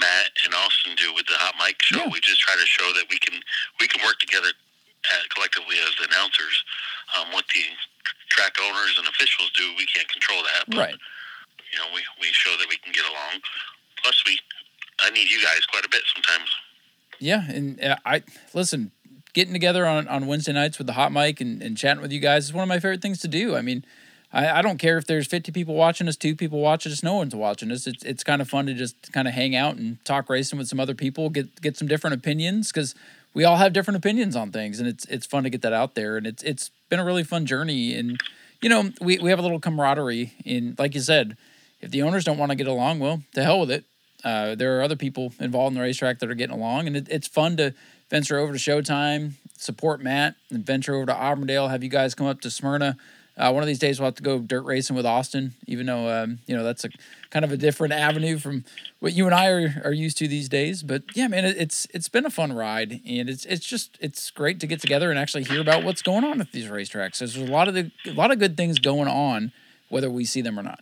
Matt 0.00 0.30
and 0.44 0.54
Austin 0.54 0.94
do 0.96 1.14
with 1.14 1.26
the 1.26 1.38
Hot 1.40 1.54
Mic 1.56 1.80
show. 1.82 2.04
Yeah. 2.04 2.12
We 2.12 2.20
just 2.20 2.40
try 2.40 2.54
to 2.54 2.66
show 2.66 2.92
that 2.94 3.06
we 3.10 3.18
can 3.18 3.40
we 3.80 3.88
can 3.88 4.04
work 4.04 4.18
together 4.20 4.52
uh, 4.52 5.24
collectively 5.34 5.80
as 5.80 5.94
announcers. 6.04 6.64
Um, 7.16 7.32
what 7.32 7.48
the 7.54 7.64
track 8.28 8.56
owners 8.60 8.98
and 8.98 9.06
officials 9.08 9.50
do, 9.56 9.64
we 9.78 9.86
can't 9.86 10.08
control 10.08 10.42
that. 10.42 10.64
But, 10.68 10.78
Right. 10.92 10.98
You 11.72 11.76
know, 11.80 11.88
we 11.94 12.02
we 12.20 12.28
show 12.30 12.54
that 12.58 12.68
we 12.68 12.76
can 12.76 12.92
get 12.92 13.02
along. 13.08 13.42
Plus, 14.02 14.22
we 14.26 14.38
I 15.04 15.10
need 15.10 15.30
you 15.30 15.40
guys 15.42 15.64
quite 15.70 15.84
a 15.84 15.88
bit 15.88 16.02
sometimes. 16.14 16.50
Yeah, 17.18 17.44
and 17.48 17.82
uh, 17.82 17.96
I 18.04 18.22
listen. 18.52 18.90
Getting 19.32 19.52
together 19.52 19.84
on, 19.84 20.06
on 20.06 20.28
Wednesday 20.28 20.52
nights 20.52 20.78
with 20.78 20.86
the 20.86 20.92
hot 20.92 21.10
mic 21.10 21.40
and, 21.40 21.60
and 21.60 21.76
chatting 21.76 22.00
with 22.00 22.12
you 22.12 22.20
guys 22.20 22.44
is 22.44 22.52
one 22.52 22.62
of 22.62 22.68
my 22.68 22.78
favorite 22.78 23.02
things 23.02 23.18
to 23.22 23.26
do. 23.26 23.56
I 23.56 23.62
mean, 23.62 23.84
I, 24.32 24.58
I 24.58 24.62
don't 24.62 24.78
care 24.78 24.96
if 24.96 25.06
there's 25.06 25.26
50 25.26 25.50
people 25.50 25.74
watching 25.74 26.06
us, 26.06 26.14
two 26.14 26.36
people 26.36 26.60
watching 26.60 26.92
us, 26.92 27.02
no 27.02 27.14
one's 27.14 27.34
watching 27.34 27.72
us. 27.72 27.88
It's 27.88 28.04
it's 28.04 28.22
kind 28.22 28.40
of 28.40 28.48
fun 28.48 28.66
to 28.66 28.74
just 28.74 29.12
kind 29.12 29.26
of 29.26 29.34
hang 29.34 29.56
out 29.56 29.76
and 29.76 30.04
talk 30.04 30.28
racing 30.28 30.58
with 30.58 30.68
some 30.68 30.78
other 30.78 30.94
people, 30.94 31.30
get 31.30 31.60
get 31.60 31.76
some 31.76 31.88
different 31.88 32.14
opinions 32.14 32.70
because 32.70 32.94
we 33.34 33.44
all 33.44 33.56
have 33.56 33.72
different 33.72 33.96
opinions 33.96 34.36
on 34.36 34.52
things, 34.52 34.78
and 34.78 34.88
it's 34.88 35.04
it's 35.06 35.26
fun 35.26 35.44
to 35.44 35.50
get 35.50 35.62
that 35.62 35.72
out 35.72 35.94
there. 35.94 36.16
And 36.16 36.26
it's 36.26 36.42
it's 36.42 36.70
been 36.88 37.00
a 37.00 37.04
really 37.04 37.24
fun 37.24 37.46
journey. 37.46 37.94
And 37.94 38.20
you 38.60 38.68
know, 38.68 38.90
we, 39.00 39.18
we 39.18 39.30
have 39.30 39.38
a 39.38 39.42
little 39.42 39.60
camaraderie. 39.60 40.32
In 40.44 40.74
like 40.78 40.94
you 40.94 41.00
said, 41.00 41.36
if 41.80 41.90
the 41.90 42.02
owners 42.02 42.24
don't 42.24 42.38
want 42.38 42.50
to 42.50 42.56
get 42.56 42.66
along, 42.66 43.00
well, 43.00 43.22
to 43.34 43.42
hell 43.42 43.60
with 43.60 43.70
it. 43.70 43.84
Uh, 44.24 44.54
there 44.54 44.78
are 44.78 44.82
other 44.82 44.96
people 44.96 45.32
involved 45.38 45.72
in 45.72 45.78
the 45.78 45.84
racetrack 45.84 46.18
that 46.18 46.30
are 46.30 46.34
getting 46.34 46.56
along, 46.56 46.86
and 46.86 46.96
it, 46.96 47.06
it's 47.10 47.28
fun 47.28 47.56
to 47.58 47.74
venture 48.10 48.38
over 48.38 48.52
to 48.52 48.58
Showtime, 48.58 49.32
support 49.56 50.00
Matt, 50.00 50.34
and 50.50 50.64
venture 50.64 50.94
over 50.94 51.06
to 51.06 51.14
Auburndale. 51.14 51.68
Have 51.68 51.84
you 51.84 51.90
guys 51.90 52.14
come 52.14 52.26
up 52.26 52.40
to 52.40 52.50
Smyrna? 52.50 52.96
Uh, 53.36 53.50
one 53.50 53.62
of 53.62 53.66
these 53.66 53.80
days 53.80 53.98
we'll 53.98 54.06
have 54.06 54.14
to 54.14 54.22
go 54.22 54.38
dirt 54.38 54.62
racing 54.62 54.94
with 54.94 55.04
Austin, 55.04 55.54
even 55.66 55.86
though 55.86 56.08
um, 56.08 56.38
you 56.46 56.56
know 56.56 56.62
that's 56.62 56.84
a 56.84 56.88
kind 57.30 57.44
of 57.44 57.50
a 57.50 57.56
different 57.56 57.92
avenue 57.92 58.38
from 58.38 58.64
what 59.00 59.12
you 59.12 59.26
and 59.26 59.34
I 59.34 59.48
are, 59.48 59.82
are 59.86 59.92
used 59.92 60.18
to 60.18 60.28
these 60.28 60.48
days. 60.48 60.84
But 60.84 61.02
yeah, 61.14 61.26
man, 61.26 61.44
it, 61.44 61.56
it's 61.56 61.86
it's 61.92 62.08
been 62.08 62.24
a 62.24 62.30
fun 62.30 62.52
ride, 62.52 63.00
and 63.04 63.28
it's 63.28 63.44
it's 63.44 63.66
just 63.66 63.98
it's 64.00 64.30
great 64.30 64.60
to 64.60 64.68
get 64.68 64.80
together 64.80 65.10
and 65.10 65.18
actually 65.18 65.42
hear 65.42 65.60
about 65.60 65.82
what's 65.82 66.00
going 66.00 66.24
on 66.24 66.40
at 66.40 66.52
these 66.52 66.66
racetracks. 66.66 67.18
There's 67.18 67.36
a 67.36 67.44
lot 67.44 67.66
of 67.66 67.74
the 67.74 67.90
a 68.06 68.12
lot 68.12 68.30
of 68.30 68.38
good 68.38 68.56
things 68.56 68.78
going 68.78 69.08
on, 69.08 69.50
whether 69.88 70.08
we 70.08 70.24
see 70.24 70.40
them 70.40 70.58
or 70.58 70.62
not. 70.62 70.80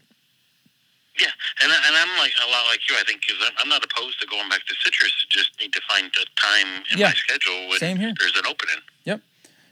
Yeah, 1.20 1.28
and 1.62 1.70
and 1.70 1.96
I'm 1.96 2.18
like 2.18 2.32
a 2.46 2.50
lot 2.50 2.64
like 2.70 2.80
you. 2.88 2.96
I 2.98 3.02
think 3.04 3.20
because 3.26 3.50
I'm 3.58 3.68
not 3.68 3.84
opposed 3.84 4.20
to 4.20 4.26
going 4.26 4.48
back 4.48 4.64
to 4.66 4.74
Citrus. 4.82 5.12
Just 5.28 5.50
need 5.60 5.72
to 5.74 5.80
find 5.88 6.06
a 6.06 6.40
time 6.40 6.82
in 6.90 6.98
Yeah. 6.98 7.08
my 7.08 7.12
schedule 7.14 7.68
when 7.68 7.78
Same 7.78 7.98
here. 7.98 8.12
there's 8.18 8.36
an 8.36 8.46
opening. 8.48 8.76
Yep. 9.04 9.20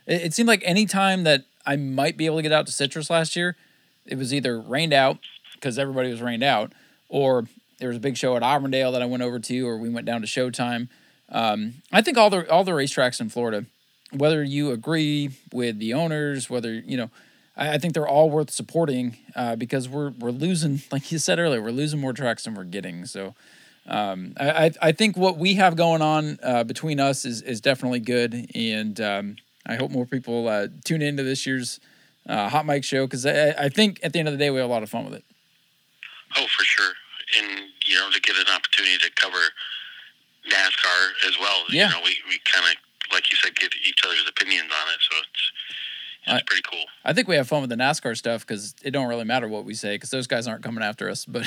It, 0.06 0.22
it 0.22 0.34
seemed 0.34 0.48
like 0.48 0.62
any 0.64 0.84
time 0.86 1.24
that 1.24 1.44
I 1.64 1.76
might 1.76 2.16
be 2.18 2.26
able 2.26 2.36
to 2.36 2.42
get 2.42 2.52
out 2.52 2.66
to 2.66 2.72
Citrus 2.72 3.08
last 3.08 3.36
year, 3.36 3.56
it 4.04 4.16
was 4.18 4.34
either 4.34 4.60
rained 4.60 4.92
out 4.92 5.18
because 5.54 5.78
everybody 5.78 6.10
was 6.10 6.20
rained 6.20 6.42
out, 6.42 6.72
or 7.08 7.46
there 7.78 7.88
was 7.88 7.96
a 7.96 8.00
big 8.00 8.16
show 8.18 8.36
at 8.36 8.42
Auburndale 8.42 8.92
that 8.92 9.00
I 9.02 9.06
went 9.06 9.22
over 9.22 9.38
to, 9.38 9.66
or 9.66 9.78
we 9.78 9.88
went 9.88 10.04
down 10.06 10.20
to 10.20 10.26
Showtime. 10.26 10.88
Um, 11.30 11.74
I 11.90 12.02
think 12.02 12.18
all 12.18 12.28
the 12.28 12.50
all 12.50 12.64
the 12.64 12.72
racetracks 12.72 13.18
in 13.20 13.30
Florida, 13.30 13.64
whether 14.12 14.42
you 14.44 14.72
agree 14.72 15.30
with 15.52 15.78
the 15.78 15.94
owners, 15.94 16.50
whether 16.50 16.74
you 16.74 16.96
know, 16.98 17.10
I, 17.60 17.74
I 17.74 17.78
think 17.78 17.94
they're 17.94 18.08
all 18.08 18.30
worth 18.30 18.50
supporting 18.50 19.16
uh, 19.36 19.54
because 19.54 19.88
we're 19.88 20.10
we're 20.10 20.30
losing, 20.30 20.82
like 20.92 21.12
you 21.12 21.18
said 21.18 21.38
earlier, 21.38 21.62
we're 21.62 21.70
losing 21.70 22.00
more 22.00 22.12
tracks 22.12 22.44
than 22.44 22.54
we're 22.54 22.64
getting. 22.64 23.04
So. 23.06 23.34
Um, 23.86 24.34
I, 24.38 24.66
I 24.66 24.70
I 24.82 24.92
think 24.92 25.16
what 25.16 25.38
we 25.38 25.54
have 25.54 25.74
going 25.74 26.02
on 26.02 26.38
uh, 26.42 26.64
between 26.64 27.00
us 27.00 27.24
is, 27.24 27.40
is 27.40 27.62
definitely 27.62 27.98
good, 27.98 28.50
and 28.54 29.00
um, 29.00 29.36
I 29.66 29.76
hope 29.76 29.90
more 29.90 30.04
people 30.04 30.46
uh, 30.48 30.68
tune 30.84 31.00
into 31.00 31.22
this 31.22 31.46
year's 31.46 31.80
uh, 32.28 32.48
Hot 32.50 32.66
Mic 32.66 32.84
show 32.84 33.06
because 33.06 33.24
I, 33.26 33.50
I 33.58 33.68
think 33.68 33.98
at 34.02 34.12
the 34.12 34.18
end 34.18 34.28
of 34.28 34.32
the 34.32 34.38
day 34.38 34.50
we 34.50 34.58
have 34.60 34.68
a 34.68 34.72
lot 34.72 34.82
of 34.82 34.90
fun 34.90 35.06
with 35.06 35.14
it. 35.14 35.24
Oh, 36.36 36.46
for 36.46 36.62
sure. 36.62 36.92
And 37.38 37.62
you 37.86 37.96
know, 37.96 38.10
to 38.10 38.20
get 38.20 38.36
an 38.36 38.52
opportunity 38.54 38.98
to 38.98 39.10
cover 39.16 39.38
NASCAR 40.48 41.28
as 41.28 41.38
well. 41.40 41.64
Yeah. 41.70 41.88
You 41.88 41.94
know, 41.94 42.00
we, 42.04 42.16
we 42.28 42.38
kind 42.44 42.64
of, 42.66 43.12
like 43.12 43.30
you 43.30 43.36
said, 43.36 43.54
get 43.56 43.72
each 43.86 44.00
other's 44.04 44.24
opinions 44.28 44.70
on 44.70 44.92
it. 44.92 45.00
So 45.10 45.16
it's 45.18 45.52
it's 46.24 46.32
I- 46.32 46.42
pretty 46.46 46.62
cool. 46.70 46.84
I 47.04 47.12
think 47.12 47.28
we 47.28 47.36
have 47.36 47.48
fun 47.48 47.62
with 47.62 47.70
the 47.70 47.76
NASCAR 47.76 48.16
stuff 48.16 48.46
because 48.46 48.74
it 48.82 48.90
don't 48.90 49.08
really 49.08 49.24
matter 49.24 49.48
what 49.48 49.64
we 49.64 49.74
say 49.74 49.94
because 49.94 50.10
those 50.10 50.26
guys 50.26 50.46
aren't 50.46 50.62
coming 50.62 50.84
after 50.84 51.08
us. 51.08 51.24
But 51.28 51.46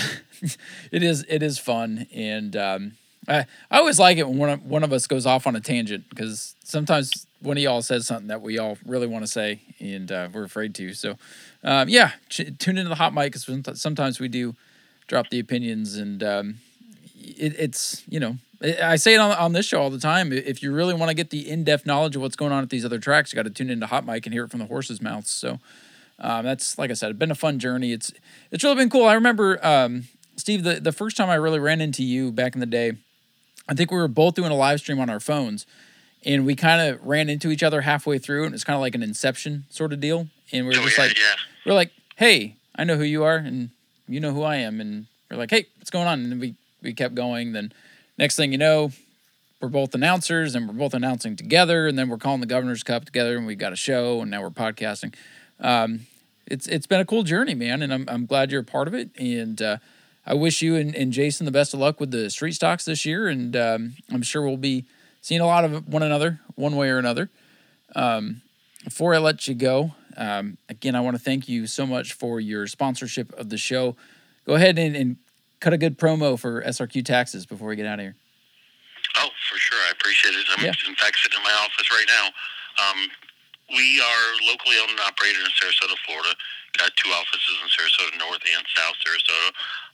it 0.92 1.04
is 1.04 1.26
it 1.30 1.44
is 1.44 1.60
fun, 1.60 2.08
and 2.14 2.56
um, 2.56 2.92
I 3.28 3.46
I 3.70 3.78
always 3.80 4.00
like 4.00 4.18
it 4.18 4.28
when 4.28 4.38
one 4.38 4.50
of, 4.50 4.64
one 4.66 4.84
of 4.84 4.92
us 4.94 5.08
goes 5.08 5.26
off 5.26 5.46
on 5.48 5.56
a 5.56 5.60
tangent 5.62 6.10
because 6.10 6.56
sometimes 6.64 7.28
one 7.40 7.58
of 7.58 7.64
y'all 7.64 7.82
says 7.82 8.08
something 8.08 8.28
that 8.28 8.42
we 8.42 8.58
all 8.58 8.78
really 8.86 9.06
want 9.08 9.24
to 9.24 9.32
say 9.32 9.60
and 9.80 10.12
uh, 10.12 10.30
we're 10.34 10.44
afraid 10.46 10.74
to. 10.76 10.94
So 10.94 11.18
um, 11.64 11.90
yeah, 11.90 12.12
ch- 12.30 12.52
tune 12.58 12.78
into 12.78 12.90
the 12.90 12.96
hot 12.96 13.14
mic 13.14 13.34
because 13.34 13.80
sometimes 13.80 14.20
we 14.20 14.28
do 14.28 14.56
drop 15.08 15.30
the 15.30 15.40
opinions 15.40 15.98
and 15.98 16.24
um, 16.24 16.56
it, 17.16 17.54
it's 17.60 18.04
you 18.10 18.20
know 18.20 18.38
I 18.64 18.94
I 18.94 18.96
say 18.96 19.14
it 19.14 19.18
on, 19.18 19.32
on 19.32 19.52
this 19.52 19.66
show 19.66 19.82
all 19.82 19.90
the 19.90 20.00
time. 20.00 20.32
If 20.32 20.64
you 20.64 20.72
really 20.72 20.94
want 20.94 21.10
to 21.10 21.14
get 21.14 21.30
the 21.30 21.50
in 21.50 21.64
depth 21.64 21.86
knowledge 21.86 22.16
of 22.16 22.22
what's 22.22 22.36
going 22.36 22.52
on 22.52 22.64
at 22.64 22.70
these 22.70 22.86
other 22.86 23.00
tracks, 23.00 23.32
you 23.32 23.36
got 23.36 23.44
to 23.44 23.50
tune 23.50 23.70
into 23.70 23.86
Hot 23.86 24.06
Mic 24.06 24.26
and 24.26 24.34
hear 24.34 24.46
it 24.46 24.52
from 24.52 24.60
the 24.60 24.66
horses' 24.66 25.02
mouths. 25.02 25.30
So 25.30 25.60
um, 26.20 26.46
that's 26.46 26.78
like 26.78 26.90
I 26.90 26.94
said, 26.94 27.12
it's 27.12 27.20
been 27.20 27.32
a 27.32 27.36
fun 27.36 27.60
journey. 27.60 27.92
It's 27.92 28.12
it's 28.52 28.64
really 28.64 28.76
been 28.76 28.90
cool. 28.90 29.06
I 29.06 29.14
remember 29.14 29.64
um, 29.66 30.06
Steve 30.36 30.64
the 30.64 30.80
the 30.80 30.92
first 30.92 31.18
time 31.18 31.30
I 31.30 31.36
really 31.36 31.60
ran 31.60 31.82
into 31.82 32.04
you 32.04 32.32
back 32.32 32.54
in 32.54 32.60
the 32.60 32.66
day. 32.66 32.94
I 33.68 33.74
think 33.74 33.92
we 33.92 33.98
were 33.98 34.08
both 34.08 34.36
doing 34.36 34.52
a 34.52 34.56
live 34.56 34.80
stream 34.80 35.00
on 35.00 35.10
our 35.10 35.20
phones, 35.20 35.66
and 36.26 36.46
we 36.46 36.56
kind 36.56 36.82
of 36.82 37.06
ran 37.06 37.30
into 37.30 37.50
each 37.50 37.64
other 37.64 37.82
halfway 37.82 38.18
through, 38.18 38.46
and 38.46 38.54
it's 38.54 38.64
kind 38.64 38.76
of 38.76 38.82
like 38.82 38.96
an 38.96 39.04
Inception 39.04 39.66
sort 39.70 39.94
of 39.94 40.00
deal. 40.00 40.28
And 40.52 40.68
we 40.68 40.76
were 40.76 40.82
oh, 40.82 40.86
just 40.86 40.98
like, 40.98 41.18
yeah. 41.18 41.36
we're 41.66 41.74
like, 41.74 41.92
hey, 42.18 42.56
I 42.76 42.84
know 42.84 42.98
who 42.98 43.04
you 43.04 43.24
are, 43.24 43.38
and 43.38 43.70
you 44.08 44.20
know 44.20 44.34
who 44.34 44.44
I 44.44 44.58
am, 44.58 44.80
and 44.80 45.08
we're 45.32 45.38
like, 45.38 45.50
hey, 45.50 45.66
what's 45.78 45.90
going 45.90 46.08
on? 46.08 46.20
And 46.22 46.32
then 46.32 46.40
we 46.40 46.56
we 46.82 46.94
kept 46.94 47.16
going. 47.16 47.54
Then 47.54 47.74
next 48.18 48.36
thing 48.36 48.52
you 48.52 48.58
know, 48.58 48.92
we're 49.62 49.70
both 49.70 49.96
announcers, 49.96 50.56
and 50.56 50.68
we're 50.68 50.74
both 50.74 50.94
announcing 50.94 51.36
together, 51.36 51.88
and 51.88 51.98
then 51.98 52.10
we're 52.10 52.18
calling 52.18 52.42
the 52.42 52.46
Governor's 52.48 52.84
Cup 52.84 53.06
together, 53.06 53.38
and 53.38 53.48
we've 53.48 53.58
got 53.58 53.72
a 53.72 53.78
show, 53.78 54.22
and 54.22 54.30
now 54.30 54.42
we're 54.42 54.50
podcasting. 54.50 55.14
Um, 55.60 56.02
it's 56.46 56.68
it's 56.68 56.88
been 56.88 57.00
a 57.00 57.06
cool 57.06 57.24
journey, 57.24 57.56
man, 57.56 57.82
and 57.82 57.94
I'm 57.94 58.06
I'm 58.10 58.26
glad 58.26 58.52
you're 58.52 58.62
a 58.62 58.66
part 58.66 58.88
of 58.88 58.94
it, 58.94 59.10
and 59.18 59.62
uh, 59.62 59.78
I 60.26 60.34
wish 60.34 60.62
you 60.62 60.76
and, 60.76 60.94
and 60.96 61.14
Jason 61.14 61.46
the 61.46 61.52
best 61.52 61.74
of 61.74 61.80
luck 61.80 62.00
with 62.00 62.12
the 62.12 62.30
street 62.30 62.54
stocks 62.54 62.86
this 62.86 63.06
year, 63.06 63.28
and 63.28 63.56
um, 63.56 63.94
I'm 64.12 64.22
sure 64.22 64.42
we'll 64.42 64.58
be 64.58 64.86
seeing 65.22 65.42
a 65.42 65.46
lot 65.46 65.64
of 65.64 65.88
one 65.88 66.04
another 66.04 66.42
one 66.56 66.76
way 66.76 66.90
or 66.90 66.98
another. 66.98 67.30
Um, 67.96 68.42
before 68.84 69.16
I 69.16 69.20
let 69.20 69.48
you 69.48 69.56
go, 69.56 69.94
um, 70.18 70.58
again, 70.68 70.96
I 70.96 71.00
want 71.00 71.16
to 71.16 71.24
thank 71.24 71.48
you 71.48 71.68
so 71.68 71.86
much 71.86 72.14
for 72.14 72.40
your 72.40 72.68
sponsorship 72.68 73.32
of 73.34 73.50
the 73.50 73.58
show. 73.58 73.96
Go 74.46 74.56
ahead 74.56 74.78
and, 74.78 74.96
and 74.96 75.16
cut 75.64 75.72
a 75.72 75.80
good 75.80 75.96
promo 75.98 76.36
for 76.36 76.60
SRQ 76.62 77.08
taxes 77.08 77.48
before 77.48 77.72
we 77.72 77.80
get 77.80 77.88
out 77.88 78.00
of 78.00 78.04
here. 78.04 78.16
Oh, 79.16 79.32
for 79.48 79.56
sure. 79.58 79.80
I 79.88 79.92
appreciate 79.96 80.36
it. 80.36 80.44
I'm 80.52 80.66
Yeah. 80.66 80.76
in 80.88 80.96
fact 81.00 81.16
sitting 81.24 81.40
in 81.40 81.44
my 81.44 81.56
office 81.64 81.88
right 81.90 82.10
now. 82.12 82.26
Um, 82.84 83.00
we 83.72 84.02
are 84.02 84.26
locally 84.44 84.76
owned 84.84 84.92
and 84.92 85.00
operated 85.00 85.40
in 85.40 85.48
Sarasota, 85.56 85.96
Florida. 86.06 86.36
Got 86.78 86.92
two 86.98 87.10
offices 87.14 87.56
in 87.64 87.70
Sarasota 87.70 88.18
North 88.20 88.42
and 88.44 88.66
South 88.76 88.96
Sarasota, 89.00 89.50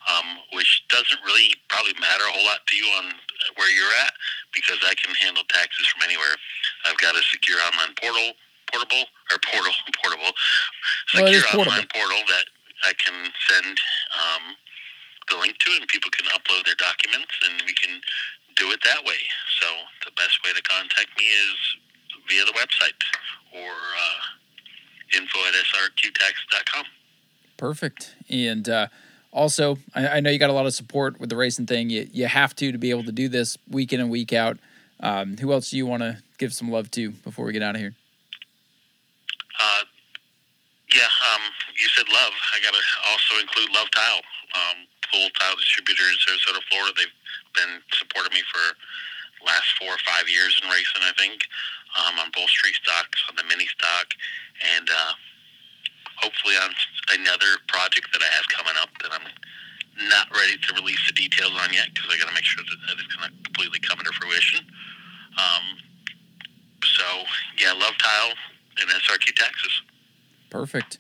um, 0.10 0.40
which 0.54 0.84
doesn't 0.90 1.22
really 1.24 1.54
probably 1.70 1.94
matter 2.02 2.24
a 2.26 2.32
whole 2.32 2.46
lot 2.46 2.66
to 2.66 2.76
you 2.76 2.88
on 2.98 3.14
where 3.56 3.70
you're 3.70 3.94
at 4.08 4.14
because 4.54 4.80
I 4.82 4.96
can 4.96 5.14
handle 5.16 5.44
taxes 5.54 5.86
from 5.88 6.02
anywhere. 6.02 6.34
I've 6.86 6.98
got 6.98 7.16
a 7.16 7.22
secure 7.30 7.60
online 7.62 7.94
portal, 8.02 8.34
portable 8.72 9.06
or 9.30 9.38
portal, 9.46 9.74
portable, 10.02 10.32
Well, 11.14 11.28
secure 11.28 11.44
portable. 11.52 11.70
online 11.74 11.88
portal 11.94 12.24
that 12.32 12.46
I 12.88 12.94
can 12.96 13.14
send 13.52 13.78
um, 14.16 14.56
the 15.30 15.38
link 15.38 15.58
to, 15.60 15.72
and 15.80 15.88
people 15.88 16.10
can 16.12 16.26
upload 16.28 16.66
their 16.66 16.76
documents, 16.76 17.32
and 17.46 17.62
we 17.66 17.74
can 17.74 18.02
do 18.56 18.72
it 18.72 18.80
that 18.86 19.04
way. 19.06 19.20
So 19.62 19.68
the 20.06 20.12
best 20.12 20.40
way 20.44 20.52
to 20.54 20.62
contact 20.62 21.10
me 21.18 21.26
is 21.26 21.58
via 22.28 22.46
the 22.46 22.54
website 22.54 22.98
or 23.54 23.72
uh, 23.72 25.18
info 25.18 25.40
at 25.48 25.54
srqtax.com. 25.54 26.86
Perfect. 27.58 28.16
And 28.30 28.70
uh, 28.70 28.88
also, 29.32 29.78
I, 29.96 30.08
I 30.08 30.20
know 30.20 30.30
you 30.30 30.40
got 30.40 30.50
a 30.50 30.54
lot 30.54 30.66
of 30.66 30.74
support 30.74 31.20
with 31.20 31.30
the 31.30 31.36
racing 31.36 31.66
thing. 31.66 31.90
You, 31.90 32.08
you 32.12 32.28
have 32.28 32.56
to 32.58 32.72
to 32.72 32.78
be 32.78 32.90
able 32.90 33.04
to 33.04 33.12
do 33.12 33.28
this 33.28 33.58
week 33.70 33.94
in 33.94 34.00
and 34.00 34.10
week 34.10 34.34
out. 34.34 34.58
Um, 35.02 35.38
who 35.38 35.52
else 35.54 35.70
do 35.70 35.78
you 35.78 35.86
want 35.86 36.04
to 36.04 36.18
give 36.38 36.54
some 36.54 36.70
love 36.72 36.92
to 36.92 37.12
before 37.12 37.46
we 37.46 37.54
get 37.54 37.64
out 37.64 37.76
of 37.76 37.82
here? 37.82 37.96
Uh, 39.60 39.84
yeah, 40.94 41.08
um, 41.34 41.42
you 41.80 41.88
said 41.96 42.06
love. 42.12 42.34
I 42.54 42.60
got 42.64 42.74
to 42.74 42.84
also 43.12 43.42
include 43.42 43.70
Love 43.76 43.92
Tile, 43.92 44.22
um, 44.56 44.78
full 45.12 45.30
tile 45.38 45.58
distributor 45.58 46.06
in 46.08 46.18
Sarasota, 46.22 46.62
Florida. 46.70 46.94
They've 46.98 47.18
been 47.58 47.82
supporting 47.98 48.34
me 48.34 48.44
for 48.50 48.64
last 49.46 49.70
four 49.80 49.90
or 49.90 50.02
five 50.06 50.30
years 50.30 50.56
in 50.62 50.70
racing, 50.70 51.04
I 51.04 51.14
think, 51.18 51.44
um, 51.98 52.20
on 52.20 52.30
both 52.36 52.50
street 52.50 52.76
stocks, 52.76 53.20
on 53.30 53.36
the 53.36 53.46
mini 53.48 53.68
stock, 53.68 54.14
and 54.78 54.88
uh, 54.90 55.14
hopefully 56.20 56.56
on 56.60 56.72
another 57.16 57.60
project 57.68 58.12
that 58.14 58.22
I 58.22 58.30
have 58.36 58.46
coming 58.52 58.76
up 58.78 58.92
that 59.02 59.12
I'm 59.16 59.28
not 60.08 60.32
ready 60.32 60.58
to 60.58 60.70
release 60.76 61.02
the 61.08 61.14
details 61.14 61.52
on 61.60 61.74
yet 61.74 61.92
because 61.94 62.08
I 62.12 62.18
got 62.18 62.28
to 62.28 62.36
make 62.36 62.48
sure 62.48 62.64
that, 62.64 62.78
it's 62.96 63.16
going 63.16 63.30
to 63.30 63.36
completely 63.44 63.80
come 63.80 64.00
into 64.00 64.12
fruition. 64.14 64.64
Um, 65.36 65.66
so, 66.84 67.06
yeah, 67.58 67.74
Love 67.74 67.98
Tile 67.98 68.34
and 68.80 68.90
SRQ 68.90 69.36
Taxes. 69.36 69.82
Perfect. 70.50 71.00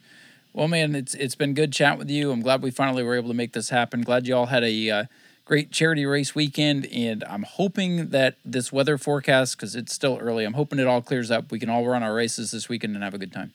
Well, 0.59 0.67
man, 0.67 0.93
it's 0.93 1.13
it's 1.13 1.35
been 1.35 1.53
good 1.53 1.71
chat 1.71 1.97
with 1.97 2.09
you. 2.09 2.33
I'm 2.33 2.41
glad 2.41 2.61
we 2.61 2.69
finally 2.69 3.01
were 3.01 3.15
able 3.15 3.29
to 3.29 3.33
make 3.33 3.53
this 3.53 3.69
happen. 3.69 4.01
Glad 4.01 4.27
you 4.27 4.35
all 4.35 4.47
had 4.47 4.61
a 4.61 4.89
uh, 4.89 5.03
great 5.45 5.71
charity 5.71 6.05
race 6.05 6.35
weekend, 6.35 6.85
and 6.87 7.23
I'm 7.23 7.43
hoping 7.43 8.09
that 8.09 8.35
this 8.43 8.69
weather 8.69 8.97
forecast, 8.97 9.55
because 9.55 9.73
it's 9.73 9.95
still 9.95 10.17
early, 10.19 10.43
I'm 10.43 10.55
hoping 10.55 10.77
it 10.79 10.85
all 10.85 11.01
clears 11.01 11.31
up. 11.31 11.49
We 11.49 11.59
can 11.59 11.69
all 11.69 11.87
run 11.87 12.03
our 12.03 12.13
races 12.13 12.51
this 12.51 12.67
weekend 12.67 12.93
and 12.95 13.05
have 13.05 13.13
a 13.13 13.17
good 13.17 13.31
time. 13.31 13.53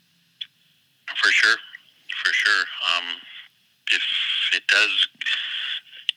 For 1.22 1.30
sure, 1.30 1.59
for 2.24 2.32
sure. 2.32 2.64
Um, 2.96 3.05
if 3.92 4.02
it 4.57 4.62
does 4.66 5.09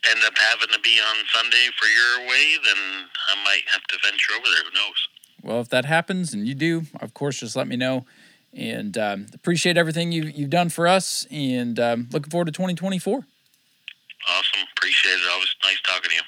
end 0.09 0.19
up 0.25 0.37
having 0.37 0.73
to 0.73 0.79
be 0.79 1.01
on 1.01 1.17
Sunday 1.33 1.67
for 1.77 1.87
your 1.87 2.29
way, 2.29 2.55
then 2.63 3.09
I 3.27 3.35
might 3.43 3.63
have 3.73 3.83
to 3.89 3.97
venture 4.05 4.31
over 4.39 4.45
there. 4.45 4.63
Who 4.63 4.73
knows? 4.73 5.09
Well, 5.43 5.59
if 5.59 5.67
that 5.67 5.83
happens 5.83 6.33
and 6.33 6.47
you 6.47 6.55
do, 6.55 6.83
of 7.01 7.13
course, 7.13 7.41
just 7.41 7.57
let 7.57 7.67
me 7.67 7.75
know. 7.75 8.05
And 8.57 8.97
um, 8.97 9.27
appreciate 9.35 9.77
everything 9.77 10.11
you've, 10.11 10.31
you've 10.31 10.49
done 10.49 10.69
for 10.69 10.87
us, 10.87 11.27
and 11.29 11.79
um, 11.79 12.09
looking 12.11 12.31
forward 12.31 12.45
to 12.45 12.51
2024. 12.51 13.17
Awesome. 14.27 14.61
Appreciate 14.75 15.11
it. 15.11 15.31
Always 15.31 15.55
nice 15.63 15.79
talking 15.83 16.09
to 16.09 16.15
you. 16.15 16.21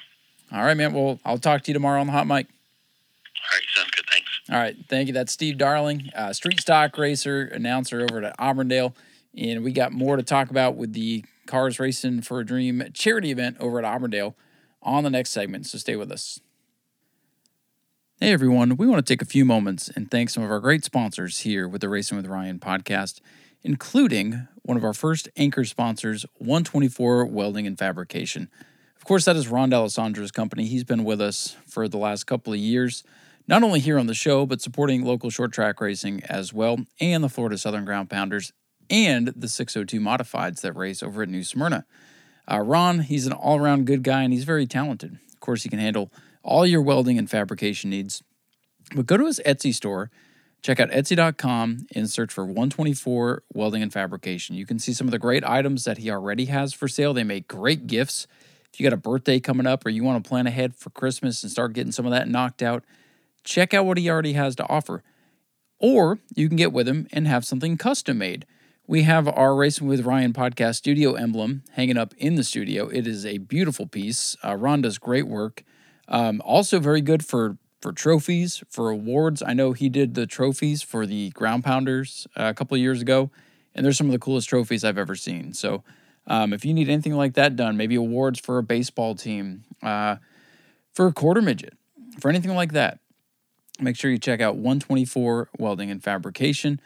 All 0.52 0.64
right, 0.64 0.76
man. 0.76 0.92
Well, 0.92 1.18
I'll 1.24 1.38
talk 1.38 1.62
to 1.62 1.70
you 1.70 1.74
tomorrow 1.74 2.00
on 2.00 2.06
the 2.06 2.12
hot 2.12 2.28
mic. 2.28 2.46
All 2.46 3.56
right. 3.56 3.62
Sounds 3.74 3.90
good. 3.90 4.04
Thanks. 4.10 4.28
All 4.48 4.58
right. 4.58 4.76
Thank 4.88 5.08
you. 5.08 5.12
That's 5.12 5.32
Steve 5.32 5.58
Darling, 5.58 6.10
uh, 6.14 6.32
street 6.32 6.60
stock 6.60 6.96
racer, 6.96 7.42
announcer 7.42 8.00
over 8.00 8.22
at 8.22 8.38
Auburndale. 8.38 8.94
And 9.36 9.64
we 9.64 9.72
got 9.72 9.92
more 9.92 10.16
to 10.16 10.22
talk 10.22 10.50
about 10.50 10.76
with 10.76 10.92
the 10.92 11.24
CARS 11.46 11.80
Racing 11.80 12.22
for 12.22 12.40
a 12.40 12.46
Dream 12.46 12.82
charity 12.94 13.30
event 13.30 13.56
over 13.58 13.78
at 13.78 13.84
Auburndale 13.84 14.36
on 14.82 15.02
the 15.04 15.10
next 15.10 15.30
segment. 15.30 15.66
So 15.66 15.78
stay 15.78 15.96
with 15.96 16.10
us. 16.12 16.40
Hey 18.22 18.32
everyone, 18.32 18.76
we 18.76 18.86
want 18.86 19.06
to 19.06 19.10
take 19.10 19.22
a 19.22 19.24
few 19.24 19.46
moments 19.46 19.88
and 19.88 20.10
thank 20.10 20.28
some 20.28 20.42
of 20.42 20.50
our 20.50 20.60
great 20.60 20.84
sponsors 20.84 21.38
here 21.38 21.66
with 21.66 21.80
the 21.80 21.88
Racing 21.88 22.18
with 22.18 22.26
Ryan 22.26 22.58
podcast, 22.58 23.22
including 23.62 24.46
one 24.60 24.76
of 24.76 24.84
our 24.84 24.92
first 24.92 25.30
anchor 25.38 25.64
sponsors, 25.64 26.26
124 26.36 27.24
Welding 27.24 27.66
and 27.66 27.78
Fabrication. 27.78 28.50
Of 28.94 29.06
course, 29.06 29.24
that 29.24 29.36
is 29.36 29.48
Ron 29.48 29.70
D'Alessandro's 29.70 30.32
company. 30.32 30.66
He's 30.66 30.84
been 30.84 31.02
with 31.02 31.18
us 31.18 31.56
for 31.66 31.88
the 31.88 31.96
last 31.96 32.24
couple 32.24 32.52
of 32.52 32.58
years, 32.58 33.04
not 33.48 33.62
only 33.62 33.80
here 33.80 33.98
on 33.98 34.06
the 34.06 34.12
show, 34.12 34.44
but 34.44 34.60
supporting 34.60 35.02
local 35.02 35.30
short 35.30 35.50
track 35.50 35.80
racing 35.80 36.22
as 36.24 36.52
well, 36.52 36.76
and 37.00 37.24
the 37.24 37.30
Florida 37.30 37.56
Southern 37.56 37.86
Ground 37.86 38.10
Pounders 38.10 38.52
and 38.90 39.28
the 39.28 39.48
602 39.48 39.98
Modifieds 39.98 40.60
that 40.60 40.76
race 40.76 41.02
over 41.02 41.22
at 41.22 41.30
New 41.30 41.42
Smyrna. 41.42 41.86
Uh, 42.46 42.58
Ron, 42.58 42.98
he's 43.00 43.26
an 43.26 43.32
all 43.32 43.58
around 43.58 43.86
good 43.86 44.02
guy 44.02 44.24
and 44.24 44.34
he's 44.34 44.44
very 44.44 44.66
talented. 44.66 45.18
Of 45.32 45.40
course, 45.40 45.62
he 45.62 45.70
can 45.70 45.78
handle 45.78 46.12
all 46.42 46.66
your 46.66 46.82
welding 46.82 47.18
and 47.18 47.30
fabrication 47.30 47.90
needs. 47.90 48.22
But 48.94 49.06
go 49.06 49.16
to 49.16 49.26
his 49.26 49.40
Etsy 49.46 49.74
store, 49.74 50.10
check 50.62 50.80
out 50.80 50.90
etsy.com 50.90 51.86
and 51.94 52.10
search 52.10 52.32
for 52.32 52.44
124 52.44 53.42
Welding 53.54 53.82
and 53.82 53.92
Fabrication. 53.92 54.56
You 54.56 54.66
can 54.66 54.78
see 54.78 54.92
some 54.92 55.06
of 55.06 55.12
the 55.12 55.18
great 55.18 55.44
items 55.44 55.84
that 55.84 55.98
he 55.98 56.10
already 56.10 56.46
has 56.46 56.72
for 56.72 56.88
sale. 56.88 57.14
They 57.14 57.24
make 57.24 57.48
great 57.48 57.86
gifts. 57.86 58.26
If 58.72 58.78
you 58.78 58.84
got 58.84 58.92
a 58.92 58.98
birthday 58.98 59.40
coming 59.40 59.66
up 59.66 59.84
or 59.84 59.90
you 59.90 60.04
want 60.04 60.22
to 60.22 60.28
plan 60.28 60.46
ahead 60.46 60.76
for 60.76 60.90
Christmas 60.90 61.42
and 61.42 61.50
start 61.50 61.72
getting 61.72 61.92
some 61.92 62.06
of 62.06 62.12
that 62.12 62.28
knocked 62.28 62.62
out, 62.62 62.84
check 63.44 63.74
out 63.74 63.86
what 63.86 63.98
he 63.98 64.08
already 64.08 64.34
has 64.34 64.54
to 64.56 64.68
offer. 64.68 65.02
Or 65.78 66.18
you 66.34 66.48
can 66.48 66.56
get 66.56 66.72
with 66.72 66.86
him 66.86 67.08
and 67.12 67.26
have 67.26 67.44
something 67.44 67.76
custom 67.76 68.18
made. 68.18 68.46
We 68.86 69.02
have 69.02 69.28
our 69.28 69.54
Racing 69.54 69.86
with 69.86 70.04
Ryan 70.04 70.32
podcast 70.32 70.76
studio 70.76 71.14
emblem 71.14 71.62
hanging 71.72 71.96
up 71.96 72.12
in 72.18 72.34
the 72.34 72.44
studio. 72.44 72.88
It 72.88 73.06
is 73.06 73.24
a 73.24 73.38
beautiful 73.38 73.86
piece. 73.86 74.36
Uh, 74.44 74.56
Ron 74.56 74.82
does 74.82 74.98
great 74.98 75.26
work. 75.26 75.64
Um, 76.10 76.42
also, 76.44 76.80
very 76.80 77.00
good 77.00 77.24
for 77.24 77.56
for 77.80 77.92
trophies, 77.92 78.62
for 78.68 78.90
awards. 78.90 79.42
I 79.42 79.54
know 79.54 79.72
he 79.72 79.88
did 79.88 80.14
the 80.14 80.26
trophies 80.26 80.82
for 80.82 81.06
the 81.06 81.30
Ground 81.30 81.64
Pounders 81.64 82.26
uh, 82.36 82.44
a 82.44 82.54
couple 82.54 82.76
years 82.76 83.00
ago, 83.00 83.30
and 83.74 83.84
there's 83.84 83.96
some 83.96 84.08
of 84.08 84.12
the 84.12 84.18
coolest 84.18 84.48
trophies 84.48 84.84
I've 84.84 84.98
ever 84.98 85.14
seen. 85.14 85.54
So, 85.54 85.82
um, 86.26 86.52
if 86.52 86.64
you 86.64 86.74
need 86.74 86.88
anything 86.88 87.14
like 87.14 87.34
that 87.34 87.56
done, 87.56 87.76
maybe 87.76 87.94
awards 87.94 88.38
for 88.38 88.58
a 88.58 88.62
baseball 88.62 89.14
team, 89.14 89.64
uh, 89.82 90.16
for 90.92 91.06
a 91.06 91.12
quarter 91.12 91.40
midget, 91.40 91.74
for 92.18 92.28
anything 92.28 92.54
like 92.54 92.72
that, 92.72 92.98
make 93.80 93.96
sure 93.96 94.10
you 94.10 94.18
check 94.18 94.40
out 94.40 94.56
124 94.56 95.48
Welding 95.58 95.90
and 95.90 96.02
Fabrication. 96.02 96.80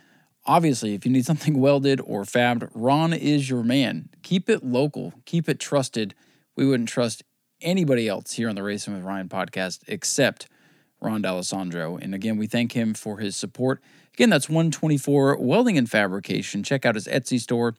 Obviously, 0.47 0.95
if 0.95 1.05
you 1.05 1.11
need 1.11 1.27
something 1.27 1.59
welded 1.59 2.01
or 2.05 2.22
fabbed, 2.22 2.68
Ron 2.75 3.12
is 3.12 3.51
your 3.51 3.64
man. 3.64 4.11
Keep 4.22 4.49
it 4.49 4.62
local, 4.62 5.14
keep 5.25 5.49
it 5.49 5.59
trusted. 5.59 6.14
We 6.55 6.66
wouldn't 6.66 6.89
trust 6.89 7.25
anybody 7.65 8.09
else 8.09 8.33
here 8.33 8.49
on 8.49 8.55
the 8.55 8.62
Racing 8.62 8.95
with 8.95 9.03
Ryan 9.03 9.29
podcast 9.29 9.81
except 9.89 10.49
Ron 11.01 11.23
D'Alessandro. 11.23 11.97
And 11.97 12.15
again, 12.15 12.37
we 12.37 12.47
thank 12.47 12.73
him 12.73 12.95
for 12.95 13.19
his 13.19 13.35
support. 13.35 13.83
Again, 14.15 14.31
that's 14.31 14.49
124 14.49 15.39
Welding 15.39 15.77
and 15.77 15.91
Fabrication. 15.91 16.62
Check 16.62 16.87
out 16.87 16.95
his 16.95 17.07
Etsy 17.07 17.41
store, 17.41 17.75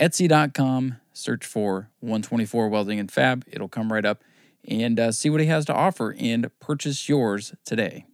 etsy.com. 0.00 0.96
Search 1.12 1.46
for 1.46 1.90
124 2.00 2.68
Welding 2.68 2.98
and 2.98 3.10
Fab. 3.10 3.44
It'll 3.46 3.68
come 3.68 3.92
right 3.92 4.04
up 4.04 4.22
and 4.66 4.98
uh, 4.98 5.12
see 5.12 5.30
what 5.30 5.40
he 5.40 5.46
has 5.46 5.64
to 5.66 5.74
offer 5.74 6.14
and 6.18 6.50
purchase 6.60 7.08
yours 7.08 7.54
today. 7.64 8.06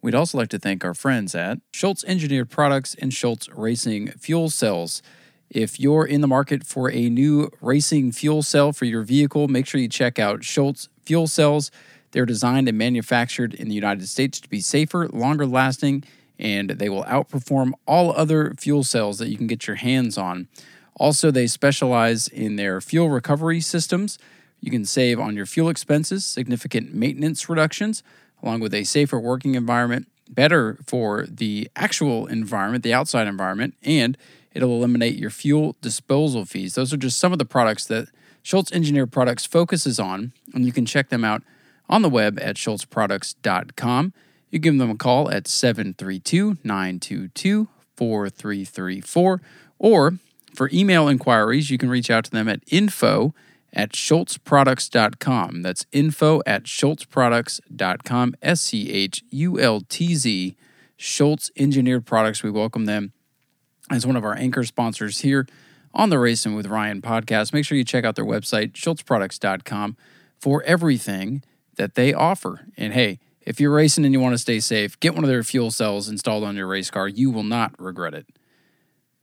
We'd 0.00 0.14
also 0.14 0.38
like 0.38 0.48
to 0.48 0.58
thank 0.58 0.84
our 0.84 0.94
friends 0.94 1.34
at 1.34 1.58
Schultz 1.72 2.04
Engineered 2.04 2.50
Products 2.50 2.94
and 2.96 3.14
Schultz 3.14 3.48
Racing 3.50 4.08
Fuel 4.18 4.50
Cells. 4.50 5.00
If 5.52 5.78
you're 5.78 6.06
in 6.06 6.22
the 6.22 6.26
market 6.26 6.64
for 6.64 6.90
a 6.90 7.10
new 7.10 7.50
racing 7.60 8.12
fuel 8.12 8.42
cell 8.42 8.72
for 8.72 8.86
your 8.86 9.02
vehicle, 9.02 9.48
make 9.48 9.66
sure 9.66 9.78
you 9.78 9.88
check 9.88 10.18
out 10.18 10.42
Schultz 10.42 10.88
Fuel 11.04 11.26
Cells. 11.26 11.70
They're 12.12 12.24
designed 12.24 12.68
and 12.68 12.78
manufactured 12.78 13.52
in 13.52 13.68
the 13.68 13.74
United 13.74 14.08
States 14.08 14.40
to 14.40 14.48
be 14.48 14.62
safer, 14.62 15.08
longer 15.08 15.44
lasting, 15.44 16.04
and 16.38 16.70
they 16.70 16.88
will 16.88 17.04
outperform 17.04 17.72
all 17.86 18.14
other 18.16 18.54
fuel 18.58 18.82
cells 18.82 19.18
that 19.18 19.28
you 19.28 19.36
can 19.36 19.46
get 19.46 19.66
your 19.66 19.76
hands 19.76 20.16
on. 20.16 20.48
Also, 20.96 21.30
they 21.30 21.46
specialize 21.46 22.28
in 22.28 22.56
their 22.56 22.80
fuel 22.80 23.10
recovery 23.10 23.60
systems. 23.60 24.18
You 24.58 24.70
can 24.70 24.86
save 24.86 25.20
on 25.20 25.36
your 25.36 25.46
fuel 25.46 25.68
expenses, 25.68 26.24
significant 26.24 26.94
maintenance 26.94 27.50
reductions, 27.50 28.02
along 28.42 28.60
with 28.60 28.72
a 28.72 28.84
safer 28.84 29.20
working 29.20 29.54
environment, 29.54 30.08
better 30.30 30.78
for 30.86 31.26
the 31.26 31.68
actual 31.76 32.26
environment, 32.26 32.84
the 32.84 32.94
outside 32.94 33.26
environment, 33.26 33.74
and 33.82 34.16
it'll 34.54 34.74
eliminate 34.74 35.16
your 35.16 35.30
fuel 35.30 35.76
disposal 35.80 36.44
fees. 36.44 36.74
Those 36.74 36.92
are 36.92 36.98
just 36.98 37.18
some 37.18 37.32
of 37.32 37.38
the 37.38 37.44
products 37.44 37.86
that 37.86 38.08
Schultz 38.42 38.72
Engineered 38.72 39.12
Products 39.12 39.46
focuses 39.46 40.00
on, 40.00 40.32
and 40.54 40.66
you 40.66 40.72
can 40.72 40.84
check 40.84 41.08
them 41.08 41.24
out 41.24 41.42
on 41.88 42.02
the 42.02 42.08
web 42.08 42.38
at 42.40 42.56
schultzproducts.com. 42.56 44.12
You 44.50 44.58
give 44.58 44.76
them 44.76 44.90
a 44.90 44.96
call 44.96 45.30
at 45.30 45.48
732 45.48 46.58
922 46.62 47.68
4334. 47.96 49.40
Or 49.78 50.14
for 50.54 50.68
email 50.72 51.08
inquiries, 51.08 51.70
you 51.70 51.78
can 51.78 51.88
reach 51.88 52.10
out 52.10 52.24
to 52.24 52.30
them 52.30 52.48
at 52.48 52.60
info 52.66 53.34
at 53.72 53.92
schultzproducts.com. 53.92 55.62
That's 55.62 55.86
info 55.92 56.42
at 56.46 56.64
schultzproducts.com. 56.64 58.34
S 58.42 58.60
C 58.60 58.90
H 58.90 59.24
U 59.30 59.58
L 59.58 59.80
T 59.88 60.14
Z, 60.14 60.56
Schultz 60.96 61.50
Engineered 61.56 62.04
Products. 62.04 62.42
We 62.42 62.50
welcome 62.50 62.84
them 62.84 63.12
as 63.92 64.06
one 64.06 64.16
of 64.16 64.24
our 64.24 64.36
anchor 64.36 64.64
sponsors 64.64 65.20
here 65.20 65.46
on 65.94 66.10
the 66.10 66.18
Racing 66.18 66.54
with 66.54 66.66
Ryan 66.66 67.02
podcast. 67.02 67.52
Make 67.52 67.64
sure 67.64 67.76
you 67.76 67.84
check 67.84 68.04
out 68.04 68.16
their 68.16 68.24
website, 68.24 68.72
schultzproducts.com, 68.72 69.96
for 70.38 70.62
everything 70.64 71.42
that 71.76 71.94
they 71.94 72.12
offer. 72.12 72.66
And 72.76 72.92
hey, 72.92 73.18
if 73.40 73.60
you're 73.60 73.72
racing 73.72 74.04
and 74.04 74.12
you 74.12 74.20
want 74.20 74.34
to 74.34 74.38
stay 74.38 74.60
safe, 74.60 74.98
get 75.00 75.14
one 75.14 75.24
of 75.24 75.28
their 75.28 75.42
fuel 75.42 75.70
cells 75.70 76.08
installed 76.08 76.44
on 76.44 76.56
your 76.56 76.66
race 76.66 76.90
car. 76.90 77.08
You 77.08 77.30
will 77.30 77.42
not 77.42 77.74
regret 77.78 78.14
it. 78.14 78.26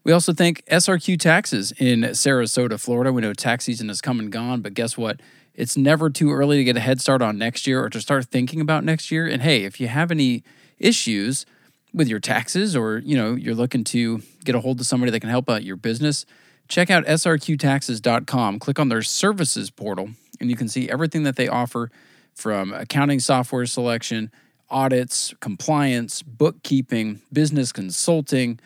We 0.04 0.12
also 0.12 0.34
thank 0.34 0.66
SRQ 0.66 1.20
Taxes 1.20 1.72
in 1.74 2.02
Sarasota, 2.02 2.80
Florida. 2.80 3.12
We 3.12 3.22
know 3.22 3.34
tax 3.34 3.66
season 3.66 3.90
has 3.90 4.02
come 4.02 4.20
and 4.20 4.32
gone, 4.32 4.62
but 4.62 4.74
guess 4.74 4.98
what? 4.98 5.22
It's 5.54 5.76
never 5.76 6.10
too 6.10 6.32
early 6.32 6.58
to 6.58 6.64
get 6.64 6.78
a 6.78 6.82
head 6.82 7.02
start 7.02 7.22
on 7.22 7.38
next 7.38 7.68
year 7.68 7.84
or 7.84 7.90
to 7.90 8.00
start 8.00 8.26
thinking 8.26 8.62
about 8.62 8.84
next 8.84 9.12
year. 9.12 9.28
And 9.28 9.42
hey, 9.42 9.66
if 9.66 9.80
you 9.80 9.88
have 9.88 10.10
any 10.10 10.44
issues 10.78 11.46
with 11.94 12.08
your 12.08 12.20
taxes 12.20 12.76
or, 12.76 13.00
you 13.00 13.16
know, 13.16 13.36
you're 13.36 13.56
looking 13.56 13.84
to 13.84 14.22
get 14.44 14.56
a 14.56 14.60
hold 14.60 14.80
of 14.80 14.86
somebody 14.86 15.12
that 15.12 15.20
can 15.20 15.30
help 15.30 15.50
out 15.50 15.64
your 15.64 15.76
business, 15.76 16.26
check 16.68 16.90
out 16.90 17.06
srqtaxes.com. 17.06 18.60
Click 18.60 18.80
on 18.80 18.90
their 18.90 19.02
services 19.02 19.70
portal 19.70 20.10
and 20.40 20.50
you 20.50 20.56
can 20.56 20.68
see 20.68 20.90
everything 20.90 21.24
that 21.24 21.36
they 21.36 21.48
offer 21.48 21.92
from 22.34 22.74
accounting 22.74 23.20
software 23.20 23.66
selection, 23.66 24.32
audits, 24.70 25.34
compliance, 25.40 26.22
bookkeeping, 26.22 27.22
business 27.34 27.72
consulting. 27.72 28.60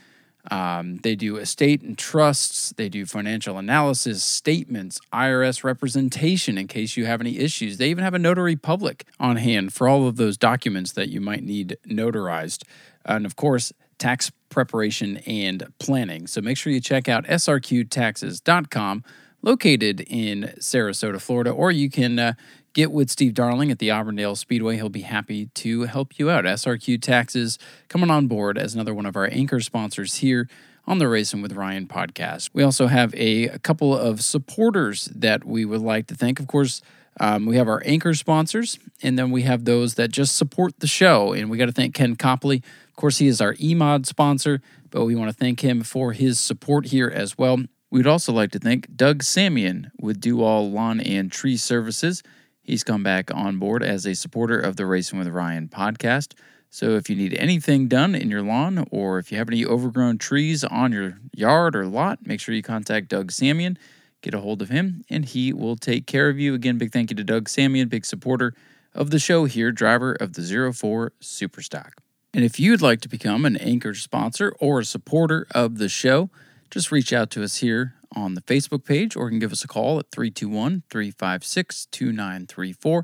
Um, 0.51 0.97
they 0.97 1.15
do 1.15 1.37
estate 1.37 1.81
and 1.81 1.97
trusts. 1.97 2.73
They 2.75 2.89
do 2.89 3.05
financial 3.05 3.57
analysis, 3.57 4.23
statements, 4.23 4.99
IRS 5.13 5.63
representation 5.63 6.57
in 6.57 6.67
case 6.67 6.97
you 6.97 7.05
have 7.05 7.21
any 7.21 7.39
issues. 7.39 7.77
They 7.77 7.89
even 7.89 8.03
have 8.03 8.13
a 8.13 8.19
notary 8.19 8.55
public 8.55 9.05
on 9.19 9.37
hand 9.37 9.73
for 9.73 9.87
all 9.87 10.07
of 10.07 10.17
those 10.17 10.37
documents 10.37 10.91
that 10.93 11.09
you 11.09 11.21
might 11.21 11.43
need 11.43 11.77
notarized. 11.87 12.63
And 13.05 13.25
of 13.25 13.35
course, 13.35 13.71
tax 13.97 14.31
preparation 14.49 15.17
and 15.19 15.65
planning. 15.79 16.27
So 16.27 16.41
make 16.41 16.57
sure 16.57 16.73
you 16.73 16.81
check 16.81 17.07
out 17.07 17.23
srqtaxes.com, 17.25 19.03
located 19.41 20.01
in 20.01 20.53
Sarasota, 20.59 21.21
Florida, 21.21 21.51
or 21.51 21.71
you 21.71 21.89
can 21.89 22.19
uh, 22.19 22.33
get 22.73 22.91
with 22.91 23.09
Steve 23.09 23.33
Darling 23.33 23.71
at 23.71 23.79
the 23.79 23.91
Auburndale 23.91 24.35
Speedway. 24.35 24.75
He'll 24.75 24.89
be 24.89 25.01
happy 25.01 25.47
to 25.47 25.83
help 25.83 26.17
you 26.17 26.29
out. 26.29 26.45
SRQ 26.45 27.01
Taxes 27.01 27.57
coming 27.87 28.09
on 28.09 28.27
board 28.27 28.57
as 28.57 28.73
another 28.73 28.93
one 28.93 29.05
of 29.05 29.15
our 29.15 29.29
anchor 29.31 29.59
sponsors 29.59 30.15
here 30.15 30.47
on 30.85 30.97
the 30.97 31.07
Racing 31.07 31.41
with 31.41 31.53
Ryan 31.53 31.87
podcast. 31.87 32.49
We 32.53 32.63
also 32.63 32.87
have 32.87 33.13
a, 33.15 33.47
a 33.47 33.59
couple 33.59 33.97
of 33.97 34.21
supporters 34.21 35.05
that 35.15 35.45
we 35.45 35.65
would 35.65 35.81
like 35.81 36.07
to 36.07 36.15
thank. 36.15 36.39
Of 36.39 36.47
course, 36.47 36.81
um, 37.19 37.45
we 37.45 37.57
have 37.57 37.67
our 37.67 37.81
anchor 37.85 38.13
sponsors, 38.13 38.79
and 39.01 39.17
then 39.17 39.31
we 39.31 39.43
have 39.43 39.65
those 39.65 39.93
that 39.95 40.11
just 40.11 40.35
support 40.35 40.79
the 40.79 40.87
show. 40.87 41.31
And 41.31 41.49
we 41.49 41.57
got 41.57 41.67
to 41.67 41.71
thank 41.71 41.93
Ken 41.93 42.15
Copley. 42.15 42.63
Of 42.89 42.95
course, 42.95 43.19
he 43.19 43.27
is 43.27 43.39
our 43.39 43.53
EMOD 43.55 44.05
sponsor, 44.05 44.61
but 44.89 45.05
we 45.05 45.15
want 45.15 45.29
to 45.29 45.37
thank 45.37 45.61
him 45.61 45.83
for 45.83 46.11
his 46.11 46.39
support 46.39 46.87
here 46.87 47.11
as 47.13 47.37
well. 47.37 47.59
We'd 47.91 48.07
also 48.07 48.33
like 48.33 48.51
to 48.51 48.59
thank 48.59 48.95
Doug 48.95 49.21
Samian 49.21 49.91
with 50.01 50.19
Do 50.19 50.41
All 50.41 50.71
Lawn 50.71 50.99
and 50.99 51.31
Tree 51.31 51.57
Services. 51.57 52.23
He's 52.63 52.83
come 52.83 53.03
back 53.03 53.29
on 53.33 53.59
board 53.59 53.83
as 53.83 54.05
a 54.05 54.15
supporter 54.15 54.57
of 54.57 54.77
the 54.77 54.85
Racing 54.85 55.19
with 55.19 55.27
Ryan 55.27 55.67
podcast. 55.67 56.33
So 56.69 56.91
if 56.91 57.09
you 57.09 57.15
need 57.15 57.33
anything 57.35 57.89
done 57.89 58.15
in 58.15 58.31
your 58.31 58.41
lawn 58.41 58.87
or 58.89 59.19
if 59.19 59.31
you 59.31 59.37
have 59.37 59.49
any 59.49 59.65
overgrown 59.65 60.17
trees 60.17 60.63
on 60.63 60.93
your 60.93 61.17
yard 61.33 61.75
or 61.75 61.85
lot, 61.85 62.25
make 62.25 62.39
sure 62.39 62.55
you 62.55 62.63
contact 62.63 63.09
Doug 63.09 63.31
Samian. 63.31 63.77
Get 64.21 64.33
a 64.33 64.39
hold 64.39 64.61
of 64.61 64.69
him 64.69 65.03
and 65.09 65.25
he 65.25 65.51
will 65.51 65.75
take 65.75 66.07
care 66.07 66.29
of 66.29 66.39
you. 66.39 66.53
Again, 66.53 66.77
big 66.77 66.93
thank 66.93 67.11
you 67.11 67.17
to 67.17 67.23
Doug 67.23 67.49
Samian, 67.49 67.89
big 67.89 68.05
supporter 68.05 68.55
of 68.95 69.09
the 69.09 69.19
show 69.19 69.43
here, 69.43 69.71
driver 69.71 70.13
of 70.13 70.33
the 70.33 70.71
04 70.73 71.11
Superstock. 71.21 71.91
And 72.33 72.45
if 72.45 72.59
you'd 72.59 72.81
like 72.81 73.01
to 73.01 73.09
become 73.09 73.45
an 73.45 73.57
anchor 73.57 73.93
sponsor 73.93 74.55
or 74.59 74.79
a 74.79 74.85
supporter 74.85 75.45
of 75.51 75.77
the 75.77 75.89
show, 75.89 76.29
just 76.71 76.91
reach 76.91 77.11
out 77.11 77.29
to 77.31 77.43
us 77.43 77.57
here 77.57 77.95
on 78.15 78.33
the 78.33 78.41
Facebook 78.41 78.85
page 78.85 79.15
or 79.15 79.25
you 79.25 79.31
can 79.31 79.39
give 79.39 79.51
us 79.51 79.63
a 79.63 79.67
call 79.67 79.99
at 79.99 80.11
321 80.11 80.83
356 80.89 81.87
2934. 81.87 83.03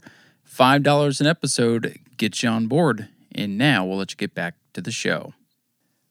$5 0.49 1.21
an 1.21 1.27
episode 1.27 1.99
gets 2.17 2.43
you 2.43 2.49
on 2.49 2.67
board. 2.67 3.09
And 3.33 3.57
now 3.57 3.85
we'll 3.85 3.97
let 3.97 4.11
you 4.11 4.17
get 4.17 4.33
back 4.33 4.55
to 4.73 4.81
the 4.81 4.91
show. 4.91 5.33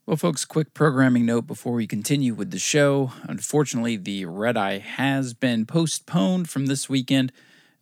Well, 0.07 0.17
folks, 0.17 0.45
quick 0.47 0.73
programming 0.73 1.27
note 1.27 1.47
before 1.47 1.75
we 1.75 1.87
continue 1.87 2.33
with 2.33 2.51
the 2.51 2.59
show. 2.59 3.13
Unfortunately, 3.25 3.97
the 3.97 4.25
red 4.25 4.57
eye 4.57 4.79
has 4.79 5.35
been 5.35 5.67
postponed 5.67 6.49
from 6.49 6.67
this 6.67 6.89
weekend 6.89 7.31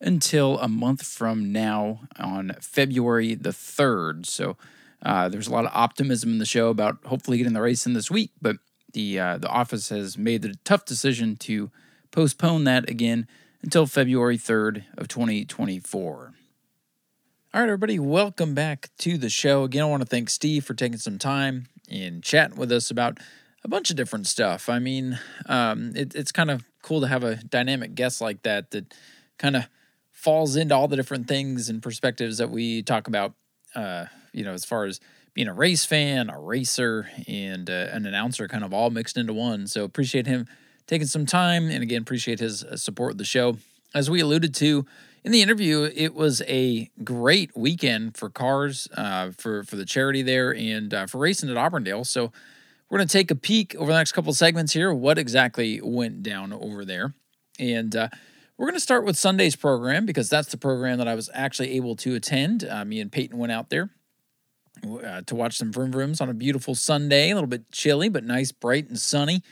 until 0.01 0.59
a 0.59 0.67
month 0.67 1.05
from 1.07 1.53
now 1.53 2.01
on 2.19 2.57
February 2.61 3.35
the 3.35 3.51
3rd. 3.51 4.27
So 4.27 4.57
uh, 5.03 5.29
there's 5.29 5.47
a 5.47 5.53
lot 5.53 5.67
of 5.67 5.71
optimism 5.73 6.31
in 6.31 6.39
the 6.39 6.47
show 6.47 6.69
about 6.69 6.99
hopefully 7.05 7.39
getting 7.39 7.53
the 7.53 7.61
race 7.61 7.87
in 7.87 7.93
this 7.93 8.11
week, 8.11 8.33
but 8.43 8.57
the 8.97 9.21
uh, 9.21 9.39
the 9.39 9.49
office 9.49 9.91
has 9.91 10.17
made 10.17 10.41
the 10.41 10.55
tough 10.65 10.87
decision 10.87 11.37
to 11.37 11.71
postpone 12.11 12.65
that 12.65 12.89
again 12.89 13.29
until 13.63 13.87
February 13.87 14.39
3rd 14.39 14.85
of 14.97 15.07
2024. 15.07 16.33
All 17.53 17.61
right, 17.61 17.69
everybody, 17.69 17.99
welcome 17.99 18.55
back 18.55 18.89
to 18.99 19.19
the 19.19 19.29
show. 19.29 19.65
Again, 19.65 19.83
I 19.83 19.87
want 19.87 20.01
to 20.01 20.09
thank 20.09 20.31
Steve 20.31 20.65
for 20.65 20.73
taking 20.73 20.97
some 20.97 21.19
time 21.19 21.67
and 21.91 22.23
chatting 22.23 22.57
with 22.57 22.73
us 22.73 22.91
about 22.91 23.19
a 23.63 23.69
bunch 23.69 23.91
of 23.91 23.97
different 23.97 24.27
stuff. 24.27 24.71
I 24.71 24.79
mean, 24.79 25.19
um, 25.45 25.93
it, 25.95 26.15
it's 26.15 26.33
kind 26.33 26.51
of 26.51 26.65
cool 26.81 27.03
to 27.03 27.07
have 27.07 27.23
a 27.23 27.37
dynamic 27.37 27.95
guest 27.95 28.23
like 28.23 28.45
that 28.45 28.71
that 28.71 28.95
kind 29.37 29.57
of 29.57 29.69
falls 30.11 30.57
into 30.57 30.75
all 30.75 30.89
the 30.89 30.97
different 30.97 31.29
things 31.29 31.69
and 31.69 31.83
perspectives 31.83 32.39
that 32.39 32.49
we 32.49 32.83
talk 32.83 33.09
about. 33.09 33.35
Uh, 33.75 34.07
you 34.33 34.43
know, 34.43 34.55
as 34.55 34.65
far 34.65 34.87
as 34.87 35.01
being 35.37 35.49
a 35.49 35.55
race 35.55 35.85
fan, 35.85 36.31
a 36.31 36.41
racer, 36.41 37.11
and 37.29 37.69
uh, 37.69 37.89
an 37.93 38.07
announcer, 38.07 38.49
kind 38.49 38.65
of 38.65 38.73
all 38.73 38.89
mixed 38.89 39.19
into 39.19 39.35
one. 39.35 39.67
So 39.67 39.85
appreciate 39.85 40.27
him 40.27 40.47
taking 40.87 41.07
some 41.07 41.27
time, 41.27 41.71
and 41.71 41.83
again, 41.83 42.01
appreciate 42.01 42.41
his 42.41 42.65
uh, 42.65 42.79
support 42.79 43.13
of 43.13 43.19
the 43.19 43.25
show. 43.25 43.59
As 43.95 44.09
we 44.09 44.21
alluded 44.21 44.55
to 44.57 44.87
in 45.25 45.33
the 45.33 45.43
interview, 45.43 45.91
it 45.95 46.15
was 46.15 46.41
a 46.49 46.91
great 47.05 47.55
weekend 47.55 48.17
for 48.17 48.31
cars, 48.31 48.89
uh, 48.97 49.33
for 49.37 49.63
for 49.63 49.77
the 49.77 49.85
charity 49.85 50.23
there, 50.23 50.55
and 50.55 50.95
uh, 50.95 51.07
for 51.07 51.19
racing 51.19 51.51
at 51.51 51.59
Auburndale. 51.59 52.05
So 52.05 52.33
we're 52.89 52.97
going 52.97 53.09
to 53.09 53.13
take 53.13 53.31
a 53.31 53.37
peek 53.37 53.75
over 53.75 53.93
the 53.93 53.99
next 53.99 54.13
couple 54.13 54.33
segments 54.33 54.73
here, 54.73 54.95
what 54.95 55.19
exactly 55.19 55.83
went 55.83 56.23
down 56.23 56.53
over 56.53 56.85
there, 56.85 57.15
and. 57.61 57.95
Uh, 57.95 58.09
we're 58.59 58.65
going 58.65 58.73
to 58.73 58.81
start 58.81 59.05
with 59.05 59.19
Sunday's 59.19 59.55
program 59.55 60.07
because 60.07 60.31
that's 60.31 60.49
the 60.49 60.57
program 60.57 60.97
that 60.97 61.07
I 61.07 61.15
was 61.15 61.29
actually 61.35 61.77
able 61.77 61.95
to 61.97 62.15
attend. 62.15 62.65
Uh, 62.65 62.87
me 62.87 63.03
and 63.03 63.13
Peyton 63.13 63.37
went 63.37 63.53
out 63.53 63.69
there 63.69 63.91
uh, 65.05 65.23
to 65.23 65.35
watch 65.35 65.57
some 65.57 65.73
vroom 65.73 65.93
vrooms 65.93 66.21
on 66.21 66.29
a 66.29 66.35
beautiful 66.35 66.75
Sunday, 66.75 67.31
a 67.31 67.35
little 67.35 67.49
bit 67.49 67.71
chilly, 67.71 68.09
but 68.09 68.25
nice, 68.25 68.53
bright, 68.53 68.89
and 68.89 68.99
sunny. 68.99 69.43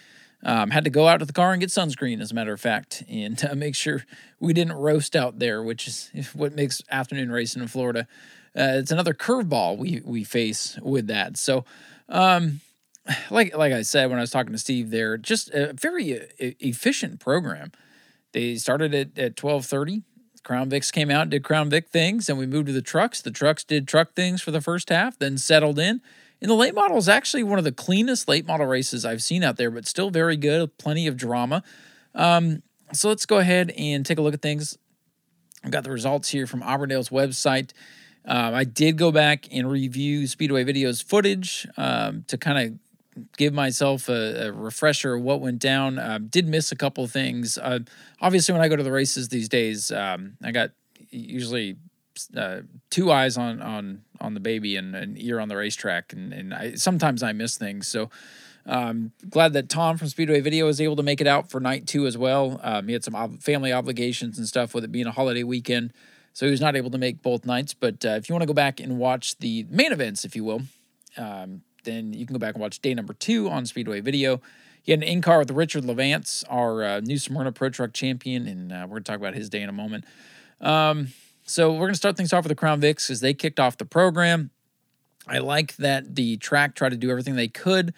Um, 0.46 0.70
had 0.70 0.84
to 0.84 0.90
go 0.90 1.08
out 1.08 1.18
to 1.18 1.24
the 1.24 1.32
car 1.32 1.52
and 1.52 1.60
get 1.60 1.70
sunscreen, 1.70 2.20
as 2.20 2.30
a 2.30 2.34
matter 2.34 2.52
of 2.52 2.60
fact, 2.60 3.02
and 3.08 3.42
uh, 3.44 3.54
make 3.54 3.74
sure 3.74 4.04
we 4.40 4.52
didn't 4.52 4.74
roast 4.74 5.16
out 5.16 5.38
there, 5.38 5.62
which 5.62 5.88
is 5.88 6.10
what 6.34 6.54
makes 6.54 6.82
afternoon 6.90 7.30
racing 7.30 7.62
in 7.62 7.68
Florida. 7.68 8.06
Uh, 8.56 8.76
it's 8.76 8.92
another 8.92 9.14
curveball 9.14 9.78
we 9.78 10.02
we 10.04 10.22
face 10.22 10.78
with 10.82 11.06
that. 11.06 11.36
So, 11.36 11.64
um, 12.08 12.60
like 13.30 13.56
like 13.56 13.72
I 13.72 13.82
said 13.82 14.10
when 14.10 14.18
I 14.18 14.22
was 14.22 14.30
talking 14.30 14.52
to 14.52 14.58
Steve, 14.58 14.90
there 14.90 15.16
just 15.16 15.50
a 15.50 15.72
very 15.72 16.20
uh, 16.20 16.24
efficient 16.38 17.20
program. 17.20 17.72
They 18.32 18.56
started 18.56 18.94
at 18.94 19.18
at 19.18 19.36
twelve 19.36 19.64
thirty. 19.64 20.02
Crown 20.44 20.70
Vics 20.70 20.92
came 20.92 21.10
out, 21.10 21.30
did 21.30 21.42
Crown 21.42 21.70
Vic 21.70 21.88
things, 21.88 22.28
and 22.28 22.38
we 22.38 22.46
moved 22.46 22.66
to 22.66 22.72
the 22.72 22.82
trucks. 22.82 23.20
The 23.20 23.30
trucks 23.30 23.64
did 23.64 23.88
truck 23.88 24.12
things 24.14 24.40
for 24.42 24.50
the 24.50 24.60
first 24.60 24.90
half, 24.90 25.18
then 25.18 25.38
settled 25.38 25.78
in. 25.78 26.00
And 26.40 26.50
the 26.50 26.54
late 26.54 26.74
model 26.74 26.98
is 26.98 27.08
actually 27.08 27.42
one 27.42 27.58
of 27.58 27.64
the 27.64 27.72
cleanest 27.72 28.28
late 28.28 28.46
model 28.46 28.66
races 28.66 29.04
I've 29.04 29.22
seen 29.22 29.42
out 29.42 29.56
there, 29.56 29.70
but 29.70 29.86
still 29.86 30.10
very 30.10 30.36
good. 30.36 30.76
Plenty 30.76 31.06
of 31.06 31.16
drama. 31.16 31.62
Um, 32.14 32.62
so 32.92 33.08
let's 33.08 33.24
go 33.26 33.38
ahead 33.38 33.72
and 33.78 34.04
take 34.04 34.18
a 34.18 34.22
look 34.22 34.34
at 34.34 34.42
things. 34.42 34.76
I've 35.64 35.70
got 35.70 35.84
the 35.84 35.90
results 35.90 36.28
here 36.28 36.46
from 36.46 36.62
Auburndale's 36.62 37.08
website. 37.08 37.72
Um, 38.26 38.54
I 38.54 38.64
did 38.64 38.98
go 38.98 39.10
back 39.10 39.46
and 39.50 39.70
review 39.70 40.26
Speedway 40.26 40.64
Video's 40.64 41.00
footage 41.00 41.66
um, 41.76 42.24
to 42.28 42.36
kind 42.36 42.58
of 42.58 42.78
give 43.36 43.52
myself 43.52 44.08
a, 44.08 44.48
a, 44.48 44.52
refresher 44.52 45.14
of 45.14 45.22
what 45.22 45.40
went 45.40 45.58
down. 45.58 45.98
Uh, 45.98 46.18
did 46.18 46.48
miss 46.48 46.72
a 46.72 46.76
couple 46.76 47.06
things. 47.06 47.58
Uh, 47.58 47.80
obviously, 48.20 48.52
when 48.52 48.62
I 48.62 48.68
go 48.68 48.76
to 48.76 48.82
the 48.82 48.92
races 48.92 49.28
these 49.28 49.48
days, 49.48 49.90
um, 49.90 50.36
I 50.42 50.52
got 50.52 50.70
usually 51.10 51.76
uh, 52.36 52.60
two 52.90 53.10
eyes 53.10 53.36
on 53.36 53.60
on 53.60 54.02
on 54.20 54.34
the 54.34 54.40
baby 54.40 54.76
and 54.76 54.94
an 54.94 55.16
ear 55.18 55.40
on 55.40 55.48
the 55.48 55.56
racetrack, 55.56 56.12
and 56.12 56.32
and 56.32 56.54
I, 56.54 56.74
sometimes 56.74 57.22
I 57.22 57.32
miss 57.32 57.56
things. 57.56 57.88
So. 57.88 58.10
Um, 58.66 59.12
glad 59.28 59.52
that 59.52 59.68
Tom 59.68 59.98
from 59.98 60.08
Speedway 60.08 60.40
Video 60.40 60.64
was 60.64 60.80
able 60.80 60.96
to 60.96 61.02
make 61.02 61.20
it 61.20 61.26
out 61.26 61.50
for 61.50 61.60
night 61.60 61.86
two 61.86 62.06
as 62.06 62.16
well. 62.16 62.58
Um, 62.62 62.86
he 62.86 62.94
had 62.94 63.04
some 63.04 63.14
ob- 63.14 63.42
family 63.42 63.74
obligations 63.74 64.38
and 64.38 64.48
stuff 64.48 64.72
with 64.72 64.84
it 64.84 64.90
being 64.90 65.04
a 65.04 65.12
holiday 65.12 65.42
weekend, 65.42 65.92
so 66.32 66.46
he 66.46 66.50
was 66.50 66.62
not 66.62 66.74
able 66.74 66.90
to 66.90 66.96
make 66.96 67.20
both 67.20 67.44
nights. 67.44 67.74
But 67.74 68.02
uh, 68.06 68.12
if 68.12 68.26
you 68.26 68.34
want 68.34 68.40
to 68.40 68.46
go 68.46 68.54
back 68.54 68.80
and 68.80 68.98
watch 68.98 69.36
the 69.36 69.66
main 69.68 69.92
events, 69.92 70.24
if 70.24 70.34
you 70.34 70.44
will, 70.44 70.62
um, 71.18 71.60
then 71.84 72.12
you 72.12 72.26
can 72.26 72.34
go 72.34 72.38
back 72.38 72.54
and 72.54 72.62
watch 72.62 72.80
day 72.80 72.94
number 72.94 73.14
two 73.14 73.48
on 73.48 73.66
Speedway 73.66 74.00
Video. 74.00 74.40
He 74.82 74.92
had 74.92 75.00
an 75.00 75.08
in 75.08 75.22
car 75.22 75.38
with 75.38 75.50
Richard 75.50 75.84
Levance, 75.84 76.44
our 76.50 76.84
uh, 76.84 77.00
new 77.00 77.16
Smyrna 77.18 77.52
Pro 77.52 77.70
Truck 77.70 77.94
champion, 77.94 78.46
and 78.46 78.70
uh, 78.70 78.82
we're 78.82 78.96
going 78.96 79.04
to 79.04 79.12
talk 79.12 79.18
about 79.18 79.34
his 79.34 79.48
day 79.48 79.62
in 79.62 79.68
a 79.68 79.72
moment. 79.72 80.04
Um, 80.60 81.08
so 81.44 81.72
we're 81.72 81.86
going 81.86 81.92
to 81.92 81.98
start 81.98 82.16
things 82.16 82.32
off 82.32 82.44
with 82.44 82.50
the 82.50 82.54
Crown 82.54 82.80
Vics 82.80 83.06
because 83.06 83.20
they 83.20 83.32
kicked 83.32 83.58
off 83.58 83.78
the 83.78 83.86
program. 83.86 84.50
I 85.26 85.38
like 85.38 85.76
that 85.76 86.16
the 86.16 86.36
track 86.36 86.74
tried 86.74 86.90
to 86.90 86.96
do 86.96 87.10
everything 87.10 87.36
they 87.36 87.48
could 87.48 87.94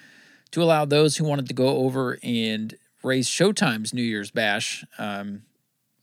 to 0.53 0.62
allow 0.62 0.84
those 0.84 1.16
who 1.16 1.24
wanted 1.24 1.49
to 1.49 1.55
go 1.55 1.68
over 1.78 2.18
and 2.22 2.76
race 3.03 3.28
Showtime's 3.28 3.93
New 3.93 4.03
Year's 4.03 4.30
Bash. 4.30 4.84
Um, 4.99 5.43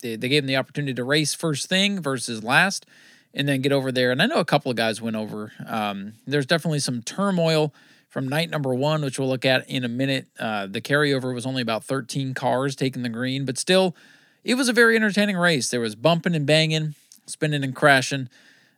they, 0.01 0.15
they 0.15 0.27
gave 0.27 0.43
them 0.43 0.47
the 0.47 0.57
opportunity 0.57 0.93
to 0.93 1.03
race 1.03 1.33
first 1.33 1.69
thing 1.69 2.01
versus 2.01 2.43
last 2.43 2.85
and 3.33 3.47
then 3.47 3.61
get 3.61 3.71
over 3.71 3.91
there. 3.91 4.11
And 4.11 4.21
I 4.21 4.25
know 4.25 4.39
a 4.39 4.45
couple 4.45 4.69
of 4.69 4.77
guys 4.77 5.01
went 5.01 5.15
over. 5.15 5.51
Um, 5.65 6.13
there's 6.27 6.45
definitely 6.45 6.79
some 6.79 7.01
turmoil 7.01 7.73
from 8.09 8.27
night 8.27 8.49
number 8.49 8.73
one, 8.75 9.01
which 9.01 9.17
we'll 9.17 9.27
look 9.27 9.45
at 9.45 9.67
in 9.67 9.83
a 9.83 9.87
minute. 9.87 10.27
Uh, 10.39 10.67
the 10.67 10.81
carryover 10.81 11.33
was 11.33 11.45
only 11.45 11.61
about 11.61 11.83
13 11.83 12.33
cars 12.35 12.75
taking 12.75 13.01
the 13.01 13.09
green, 13.09 13.43
but 13.43 13.57
still, 13.57 13.95
it 14.43 14.55
was 14.55 14.69
a 14.69 14.73
very 14.73 14.95
entertaining 14.95 15.37
race. 15.37 15.69
There 15.69 15.79
was 15.79 15.95
bumping 15.95 16.35
and 16.35 16.45
banging, 16.45 16.93
spinning 17.25 17.63
and 17.63 17.75
crashing. 17.75 18.29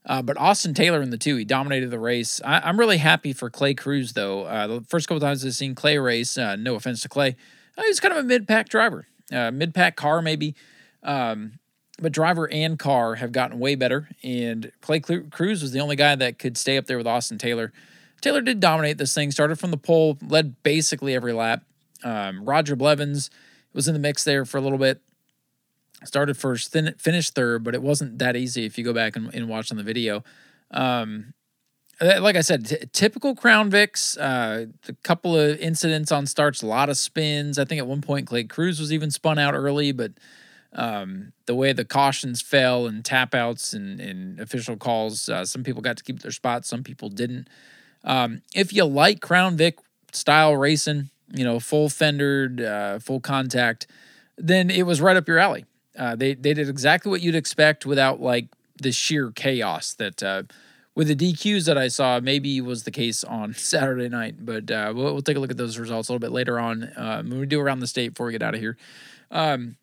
Uh, 0.06 0.22
but 0.22 0.38
Austin 0.38 0.74
Taylor 0.74 1.02
in 1.02 1.10
the 1.10 1.18
two, 1.18 1.36
he 1.36 1.44
dominated 1.44 1.90
the 1.90 2.00
race. 2.00 2.40
I, 2.46 2.70
am 2.70 2.80
really 2.80 2.98
happy 2.98 3.34
for 3.34 3.50
Clay 3.50 3.74
Cruz, 3.74 4.14
though. 4.14 4.44
Uh, 4.44 4.68
the 4.68 4.82
first 4.82 5.08
couple 5.08 5.20
times 5.20 5.44
I've 5.44 5.54
seen 5.54 5.74
Clay 5.74 5.98
race, 5.98 6.38
uh, 6.38 6.56
no 6.56 6.76
offense 6.76 7.02
to 7.02 7.10
Clay, 7.10 7.36
uh, 7.78 7.82
he's 7.84 8.00
kind 8.00 8.14
of 8.14 8.20
a 8.20 8.24
mid 8.24 8.48
pack 8.48 8.70
driver, 8.70 9.08
uh, 9.34 9.52
mid 9.52 9.74
pack 9.74 9.96
car 9.96 10.22
maybe. 10.22 10.56
Um, 11.02 11.54
but 12.00 12.12
driver 12.12 12.52
and 12.52 12.78
car 12.78 13.16
have 13.16 13.32
gotten 13.32 13.60
way 13.60 13.76
better. 13.76 14.10
And 14.24 14.72
Clay 14.82 15.00
Cruz 15.00 15.62
was 15.62 15.72
the 15.72 15.80
only 15.80 15.96
guy 15.96 16.16
that 16.16 16.40
could 16.40 16.58
stay 16.58 16.78
up 16.78 16.86
there 16.86 16.98
with 16.98 17.08
Austin 17.08 17.38
Taylor. 17.38 17.72
Taylor 18.22 18.42
did 18.42 18.60
dominate 18.60 18.98
this 18.98 19.14
thing, 19.14 19.32
started 19.32 19.60
from 19.60 19.72
the 19.72 19.78
pole, 19.78 20.18
led 20.22 20.62
basically 20.64 21.14
every 21.14 21.34
lap. 21.34 21.64
Um, 22.04 22.44
Roger 22.44 22.76
Blevins 22.76 23.30
was 23.74 23.88
in 23.88 23.94
the 23.94 24.00
mix 24.00 24.24
there 24.24 24.46
for 24.46 24.58
a 24.58 24.62
little 24.62 24.78
bit. 24.78 25.02
Started 26.04 26.38
first, 26.38 26.72
finished 26.72 27.34
third, 27.34 27.64
but 27.64 27.74
it 27.74 27.82
wasn't 27.82 28.20
that 28.20 28.36
easy 28.36 28.66
if 28.66 28.78
you 28.78 28.84
go 28.84 28.94
back 28.94 29.16
and, 29.16 29.34
and 29.34 29.48
watch 29.48 29.72
on 29.72 29.78
the 29.78 29.84
video. 29.84 30.24
Um, 30.72 31.34
uh, 32.02 32.20
like 32.22 32.36
I 32.36 32.42
said, 32.42 32.66
t- 32.68 32.78
typical 32.92 33.36
Crown 33.36 33.72
Vics. 33.72 34.18
Uh, 34.20 34.68
a 34.88 34.94
couple 35.04 35.38
of 35.40 35.58
incidents 35.60 36.12
on 36.12 36.26
starts, 36.26 36.62
a 36.62 36.68
lot 36.68 36.90
of 36.90 36.98
spins. 36.98 37.58
I 37.58 37.66
think 37.66 37.80
at 37.80 37.88
one 37.88 38.02
point 38.02 38.28
Clay 38.28 38.44
Cruz 38.44 38.80
was 38.80 38.92
even 38.92 39.10
spun 39.10 39.40
out 39.40 39.54
early, 39.54 39.92
but 39.94 40.12
um, 40.76 41.32
the 41.46 41.56
way 41.56 41.74
the 41.74 41.86
cautions 41.86 42.42
fell 42.42 42.86
and 42.86 43.04
tap 43.04 43.34
outs 43.34 43.74
and, 43.74 44.00
and 44.00 44.40
official 44.40 44.76
calls. 44.76 45.30
Uh, 45.30 45.46
some 45.46 45.64
people 45.64 45.82
got 45.82 45.98
to 45.98 46.04
keep 46.04 46.20
their 46.20 46.32
spots, 46.32 46.68
some 46.68 46.84
people 46.84 47.10
didn't. 47.10 47.48
Um, 48.04 48.42
if 48.54 48.72
you 48.72 48.86
like 48.86 49.22
Crown 49.22 49.58
Vic 49.58 49.80
style 50.12 50.56
racing, 50.56 51.10
you 51.34 51.44
know, 51.44 51.60
full 51.60 51.90
fendered, 51.90 52.62
uh, 52.62 53.00
full 53.00 53.20
contact, 53.20 53.88
then 54.38 54.70
it 54.70 54.86
was 54.86 55.02
right 55.02 55.18
up 55.18 55.28
your 55.28 55.40
alley. 55.40 55.66
Uh, 55.98 56.16
they 56.16 56.34
they 56.34 56.54
did 56.54 56.70
exactly 56.70 57.10
what 57.10 57.22
you'd 57.22 57.36
expect 57.36 57.86
without 57.86 58.22
like 58.22 58.48
the 58.82 58.92
sheer 58.92 59.32
chaos 59.32 59.94
that 59.94 60.22
uh, 60.22 60.44
with 60.94 61.08
the 61.08 61.16
DQs 61.16 61.66
that 61.66 61.78
I 61.78 61.88
saw 61.88 62.20
maybe 62.20 62.60
was 62.62 62.84
the 62.84 62.92
case 62.92 63.24
on 63.24 63.54
Saturday 63.56 64.10
night. 64.10 64.46
But 64.46 64.70
uh, 64.70 64.94
we'll, 64.96 65.14
we'll, 65.14 65.22
take 65.22 65.38
a 65.38 65.40
look 65.40 65.52
at 65.52 65.58
those 65.58 65.78
results 65.78 66.10
a 66.10 66.12
little 66.12 66.26
bit 66.26 66.34
later 66.34 66.60
on 66.60 66.84
uh, 66.84 67.24
when 67.24 67.40
we 67.40 67.46
do 67.46 67.62
around 67.62 67.80
the 67.80 67.88
state 67.88 68.10
before 68.10 68.28
we 68.28 68.34
get 68.34 68.44
out 68.44 68.54
of 68.54 68.60
here. 68.60 68.78
Um, 69.32 69.78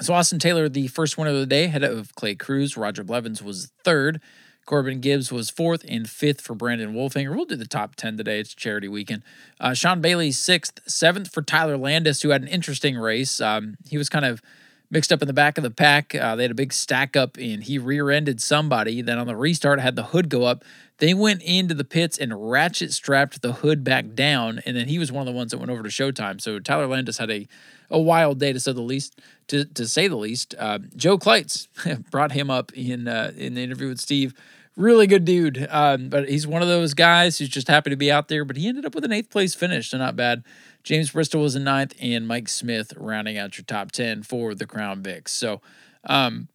so 0.00 0.14
Austin 0.14 0.38
Taylor, 0.38 0.68
the 0.68 0.88
first 0.88 1.18
winner 1.18 1.30
of 1.30 1.36
the 1.36 1.46
day, 1.46 1.64
ahead 1.64 1.84
of 1.84 2.14
Clay 2.14 2.34
Cruz. 2.34 2.76
Roger 2.76 3.04
Blevins 3.04 3.42
was 3.42 3.72
third. 3.84 4.20
Corbin 4.68 5.00
Gibbs 5.00 5.32
was 5.32 5.48
fourth 5.48 5.82
and 5.88 6.08
fifth 6.08 6.42
for 6.42 6.54
Brandon 6.54 6.92
Wolfinger. 6.92 7.34
We'll 7.34 7.46
do 7.46 7.56
the 7.56 7.66
top 7.66 7.96
10 7.96 8.18
today. 8.18 8.38
It's 8.38 8.54
charity 8.54 8.86
weekend. 8.86 9.22
Uh, 9.58 9.72
Sean 9.72 10.02
Bailey, 10.02 10.30
sixth. 10.30 10.80
Seventh 10.86 11.32
for 11.32 11.40
Tyler 11.40 11.78
Landis, 11.78 12.20
who 12.20 12.28
had 12.30 12.42
an 12.42 12.48
interesting 12.48 12.98
race. 12.98 13.40
Um, 13.40 13.78
he 13.88 13.96
was 13.96 14.10
kind 14.10 14.26
of 14.26 14.42
mixed 14.90 15.10
up 15.10 15.22
in 15.22 15.26
the 15.26 15.34
back 15.34 15.56
of 15.56 15.64
the 15.64 15.70
pack. 15.70 16.14
Uh, 16.14 16.36
they 16.36 16.44
had 16.44 16.50
a 16.50 16.54
big 16.54 16.72
stack 16.72 17.16
up 17.16 17.38
and 17.38 17.64
he 17.64 17.78
rear 17.78 18.10
ended 18.10 18.42
somebody. 18.42 19.00
Then 19.00 19.18
on 19.18 19.26
the 19.26 19.36
restart, 19.36 19.80
had 19.80 19.96
the 19.96 20.04
hood 20.04 20.28
go 20.28 20.44
up. 20.44 20.64
They 20.98 21.14
went 21.14 21.42
into 21.42 21.74
the 21.74 21.84
pits 21.84 22.18
and 22.18 22.50
ratchet 22.50 22.92
strapped 22.92 23.40
the 23.40 23.54
hood 23.54 23.84
back 23.84 24.14
down. 24.14 24.60
And 24.66 24.76
then 24.76 24.88
he 24.88 24.98
was 24.98 25.12
one 25.12 25.26
of 25.26 25.32
the 25.32 25.36
ones 25.36 25.52
that 25.52 25.58
went 25.58 25.70
over 25.70 25.82
to 25.82 25.88
Showtime. 25.88 26.40
So 26.40 26.58
Tyler 26.58 26.86
Landis 26.86 27.18
had 27.18 27.30
a, 27.30 27.46
a 27.88 28.00
wild 28.00 28.40
day 28.40 28.52
to 28.52 28.60
say 28.60 28.72
the 28.72 28.80
least. 28.80 29.20
To, 29.48 29.64
to 29.64 29.88
say 29.88 30.08
the 30.08 30.16
least, 30.16 30.54
uh, 30.58 30.80
Joe 30.94 31.16
Kleitz 31.16 31.68
brought 32.10 32.32
him 32.32 32.50
up 32.50 32.70
in 32.74 33.08
uh, 33.08 33.32
in 33.34 33.54
the 33.54 33.62
interview 33.62 33.88
with 33.88 34.00
Steve. 34.00 34.34
Really 34.76 35.06
good 35.06 35.24
dude, 35.24 35.66
um, 35.70 36.08
but 36.08 36.28
he's 36.28 36.46
one 36.46 36.62
of 36.62 36.68
those 36.68 36.94
guys 36.94 37.38
who's 37.38 37.48
just 37.48 37.66
happy 37.66 37.90
to 37.90 37.96
be 37.96 38.12
out 38.12 38.28
there. 38.28 38.44
But 38.44 38.56
he 38.56 38.68
ended 38.68 38.84
up 38.84 38.94
with 38.94 39.04
an 39.04 39.12
eighth 39.12 39.30
place 39.30 39.54
finish, 39.54 39.90
so 39.90 39.98
not 39.98 40.14
bad. 40.16 40.44
James 40.84 41.10
Bristol 41.10 41.40
was 41.40 41.56
in 41.56 41.64
ninth, 41.64 41.94
and 42.00 42.28
Mike 42.28 42.48
Smith 42.48 42.92
rounding 42.96 43.38
out 43.38 43.56
your 43.58 43.64
top 43.64 43.90
10 43.90 44.22
for 44.22 44.54
the 44.54 44.66
Crown 44.66 45.02
Vics. 45.02 45.30
So, 45.30 45.60
um, 46.04 46.48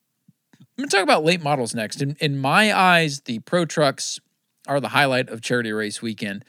I'm 0.60 0.68
going 0.78 0.90
to 0.90 0.96
talk 0.96 1.04
about 1.04 1.26
late 1.26 1.42
models 1.42 1.76
next. 1.76 2.02
In, 2.02 2.16
in 2.20 2.38
my 2.38 2.74
eyes, 2.74 3.22
the 3.22 3.40
Pro 3.40 3.66
Trucks 3.66 4.22
are 4.68 4.80
the 4.80 4.90
highlight 4.90 5.30
of 5.30 5.42
Charity 5.42 5.72
Race 5.72 6.02
Weekend. 6.02 6.46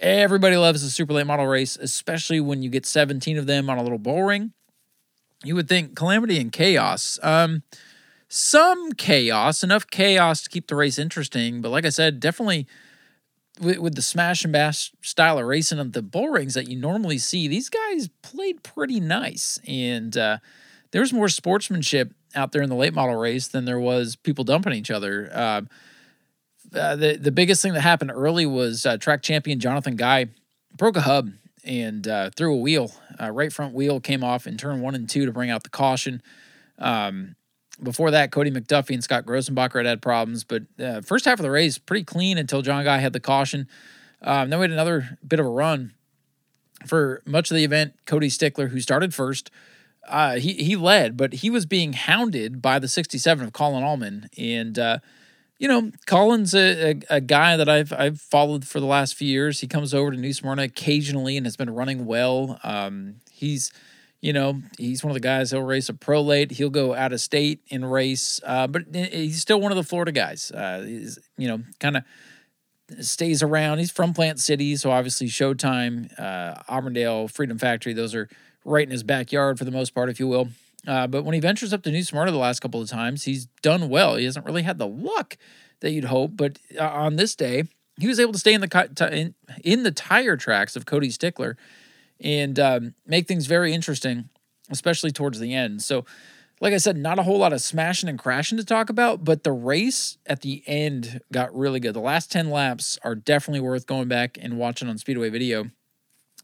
Everybody 0.00 0.56
loves 0.56 0.82
the 0.82 0.90
super 0.90 1.12
late 1.12 1.26
model 1.26 1.46
race, 1.46 1.76
especially 1.76 2.40
when 2.40 2.62
you 2.62 2.70
get 2.70 2.86
17 2.86 3.36
of 3.36 3.46
them 3.46 3.68
on 3.68 3.78
a 3.78 3.82
little 3.82 3.98
bull 3.98 4.22
ring. 4.22 4.52
You 5.44 5.54
would 5.54 5.68
think 5.68 5.96
calamity 5.96 6.38
and 6.40 6.52
chaos. 6.52 7.18
Um, 7.22 7.62
some 8.28 8.92
chaos, 8.92 9.62
enough 9.62 9.86
chaos 9.86 10.42
to 10.42 10.50
keep 10.50 10.68
the 10.68 10.76
race 10.76 10.98
interesting. 10.98 11.60
But 11.60 11.70
like 11.70 11.84
I 11.84 11.90
said, 11.90 12.20
definitely 12.20 12.66
with, 13.60 13.78
with 13.78 13.94
the 13.94 14.02
smash 14.02 14.44
and 14.44 14.52
bash 14.52 14.92
style 15.02 15.38
of 15.38 15.46
racing 15.46 15.78
of 15.78 15.92
the 15.92 16.02
bull 16.02 16.28
rings 16.28 16.54
that 16.54 16.68
you 16.68 16.76
normally 16.76 17.18
see, 17.18 17.48
these 17.48 17.68
guys 17.68 18.08
played 18.22 18.62
pretty 18.62 19.00
nice. 19.00 19.58
And 19.66 20.16
uh, 20.16 20.38
there 20.90 21.00
was 21.00 21.12
more 21.12 21.28
sportsmanship 21.28 22.12
out 22.34 22.52
there 22.52 22.62
in 22.62 22.68
the 22.68 22.76
late 22.76 22.94
model 22.94 23.16
race 23.16 23.48
than 23.48 23.64
there 23.64 23.80
was 23.80 24.16
people 24.16 24.44
dumping 24.44 24.74
each 24.74 24.90
other. 24.90 25.30
Uh, 25.32 25.62
uh, 26.74 26.96
the 26.96 27.16
the 27.16 27.32
biggest 27.32 27.62
thing 27.62 27.72
that 27.74 27.80
happened 27.80 28.10
early 28.14 28.46
was 28.46 28.84
uh, 28.84 28.96
track 28.96 29.22
champion 29.22 29.60
Jonathan 29.60 29.96
Guy 29.96 30.26
broke 30.76 30.96
a 30.96 31.02
hub 31.02 31.30
and 31.64 32.06
uh, 32.06 32.30
threw 32.36 32.54
a 32.54 32.58
wheel. 32.58 32.92
Uh, 33.20 33.30
right 33.30 33.52
front 33.52 33.74
wheel 33.74 34.00
came 34.00 34.22
off 34.22 34.46
in 34.46 34.56
turn 34.56 34.80
one 34.80 34.94
and 34.94 35.08
two 35.08 35.26
to 35.26 35.32
bring 35.32 35.50
out 35.50 35.62
the 35.62 35.70
caution. 35.70 36.22
Um, 36.78 37.36
before 37.82 38.10
that, 38.10 38.32
Cody 38.32 38.50
McDuffie 38.50 38.94
and 38.94 39.02
Scott 39.02 39.24
Grossenbacher 39.24 39.76
had 39.76 39.86
had 39.86 40.02
problems, 40.02 40.44
but 40.44 40.62
uh, 40.80 41.00
first 41.00 41.24
half 41.24 41.38
of 41.38 41.42
the 41.42 41.50
race 41.50 41.78
pretty 41.78 42.04
clean 42.04 42.38
until 42.38 42.62
John 42.62 42.84
Guy 42.84 42.98
had 42.98 43.12
the 43.12 43.20
caution. 43.20 43.68
Um, 44.22 44.50
then 44.50 44.58
we 44.58 44.64
had 44.64 44.72
another 44.72 45.18
bit 45.26 45.38
of 45.38 45.46
a 45.46 45.50
run 45.50 45.94
for 46.86 47.22
much 47.24 47.50
of 47.50 47.56
the 47.56 47.64
event. 47.64 47.94
Cody 48.04 48.28
Stickler, 48.28 48.68
who 48.68 48.80
started 48.80 49.14
first, 49.14 49.50
he 50.38 50.54
he 50.54 50.76
led, 50.76 51.16
but 51.16 51.34
he 51.34 51.50
was 51.50 51.66
being 51.66 51.92
hounded 51.92 52.60
by 52.60 52.78
the 52.78 52.88
67 52.88 53.46
of 53.46 53.52
Colin 53.52 53.84
Allman, 53.84 54.28
and 54.36 54.78
you 55.58 55.68
know 55.68 55.90
Colin's 56.06 56.54
a, 56.54 56.90
a, 56.90 57.00
a, 57.10 57.20
guy 57.20 57.56
that 57.56 57.68
I've 57.68 57.92
I've 57.92 58.20
followed 58.20 58.66
for 58.66 58.80
the 58.80 58.86
last 58.86 59.14
few 59.14 59.28
years. 59.28 59.60
He 59.60 59.66
comes 59.66 59.92
over 59.92 60.10
to 60.10 60.16
New 60.16 60.32
Smyrna 60.32 60.62
occasionally 60.62 61.36
and 61.36 61.46
has 61.46 61.56
been 61.56 61.70
running 61.70 62.06
well. 62.06 62.60
Um, 62.62 63.16
he's 63.30 63.72
you 64.20 64.32
know, 64.32 64.60
he's 64.76 65.04
one 65.04 65.10
of 65.10 65.14
the 65.14 65.20
guys 65.20 65.52
he'll 65.52 65.62
race 65.62 65.88
a 65.88 65.94
pro 65.94 66.20
late. 66.20 66.50
He'll 66.50 66.70
go 66.70 66.94
out 66.94 67.12
of 67.12 67.20
state 67.20 67.60
and 67.70 67.90
race, 67.90 68.40
uh, 68.44 68.66
but 68.66 68.82
he's 68.92 69.40
still 69.40 69.60
one 69.60 69.70
of 69.70 69.76
the 69.76 69.84
Florida 69.84 70.10
guys. 70.10 70.50
Uh, 70.50 70.82
he's, 70.84 71.18
you 71.36 71.46
know, 71.46 71.60
kind 71.78 71.98
of 71.98 72.04
stays 73.00 73.42
around. 73.42 73.78
He's 73.78 73.92
from 73.92 74.14
Plant 74.14 74.40
City, 74.40 74.74
so 74.74 74.90
obviously 74.90 75.28
Showtime, 75.28 76.18
uh, 76.18 76.60
Auburndale, 76.68 77.28
Freedom 77.28 77.58
Factory, 77.58 77.92
those 77.92 78.14
are 78.14 78.28
right 78.64 78.84
in 78.84 78.90
his 78.90 79.04
backyard 79.04 79.56
for 79.58 79.64
the 79.64 79.70
most 79.70 79.94
part, 79.94 80.08
if 80.08 80.18
you 80.18 80.26
will. 80.26 80.48
Uh, 80.88 81.06
but 81.06 81.22
when 81.22 81.34
he 81.34 81.40
ventures 81.40 81.74
up 81.74 81.82
to 81.82 81.90
New 81.90 82.02
Smyrna 82.02 82.30
the 82.30 82.38
last 82.38 82.60
couple 82.60 82.80
of 82.80 82.88
times, 82.88 83.24
he's 83.24 83.46
done 83.60 83.90
well. 83.90 84.16
He 84.16 84.24
hasn't 84.24 84.46
really 84.46 84.62
had 84.62 84.78
the 84.78 84.86
luck 84.86 85.36
that 85.80 85.90
you'd 85.90 86.04
hope, 86.04 86.32
but 86.34 86.58
uh, 86.80 86.88
on 86.88 87.16
this 87.16 87.36
day, 87.36 87.64
he 88.00 88.06
was 88.08 88.18
able 88.18 88.32
to 88.32 88.38
stay 88.38 88.54
in 88.54 88.62
the 88.62 89.10
in, 89.12 89.34
in 89.62 89.82
the 89.82 89.90
tire 89.90 90.36
tracks 90.36 90.76
of 90.76 90.86
Cody 90.86 91.10
Stickler 91.10 91.58
and 92.20 92.58
um, 92.58 92.94
make 93.06 93.28
things 93.28 93.46
very 93.46 93.74
interesting, 93.74 94.30
especially 94.70 95.10
towards 95.10 95.38
the 95.38 95.54
end. 95.54 95.82
So, 95.82 96.06
like 96.60 96.72
I 96.72 96.78
said, 96.78 96.96
not 96.96 97.18
a 97.18 97.22
whole 97.22 97.38
lot 97.38 97.52
of 97.52 97.60
smashing 97.60 98.08
and 98.08 98.18
crashing 98.18 98.56
to 98.56 98.64
talk 98.64 98.88
about, 98.88 99.24
but 99.24 99.44
the 99.44 99.52
race 99.52 100.16
at 100.26 100.40
the 100.40 100.62
end 100.66 101.20
got 101.30 101.54
really 101.54 101.80
good. 101.80 101.94
The 101.94 102.00
last 102.00 102.32
10 102.32 102.50
laps 102.50 102.98
are 103.04 103.14
definitely 103.14 103.60
worth 103.60 103.86
going 103.86 104.08
back 104.08 104.38
and 104.40 104.58
watching 104.58 104.88
on 104.88 104.96
Speedway 104.98 105.28
video. 105.28 105.70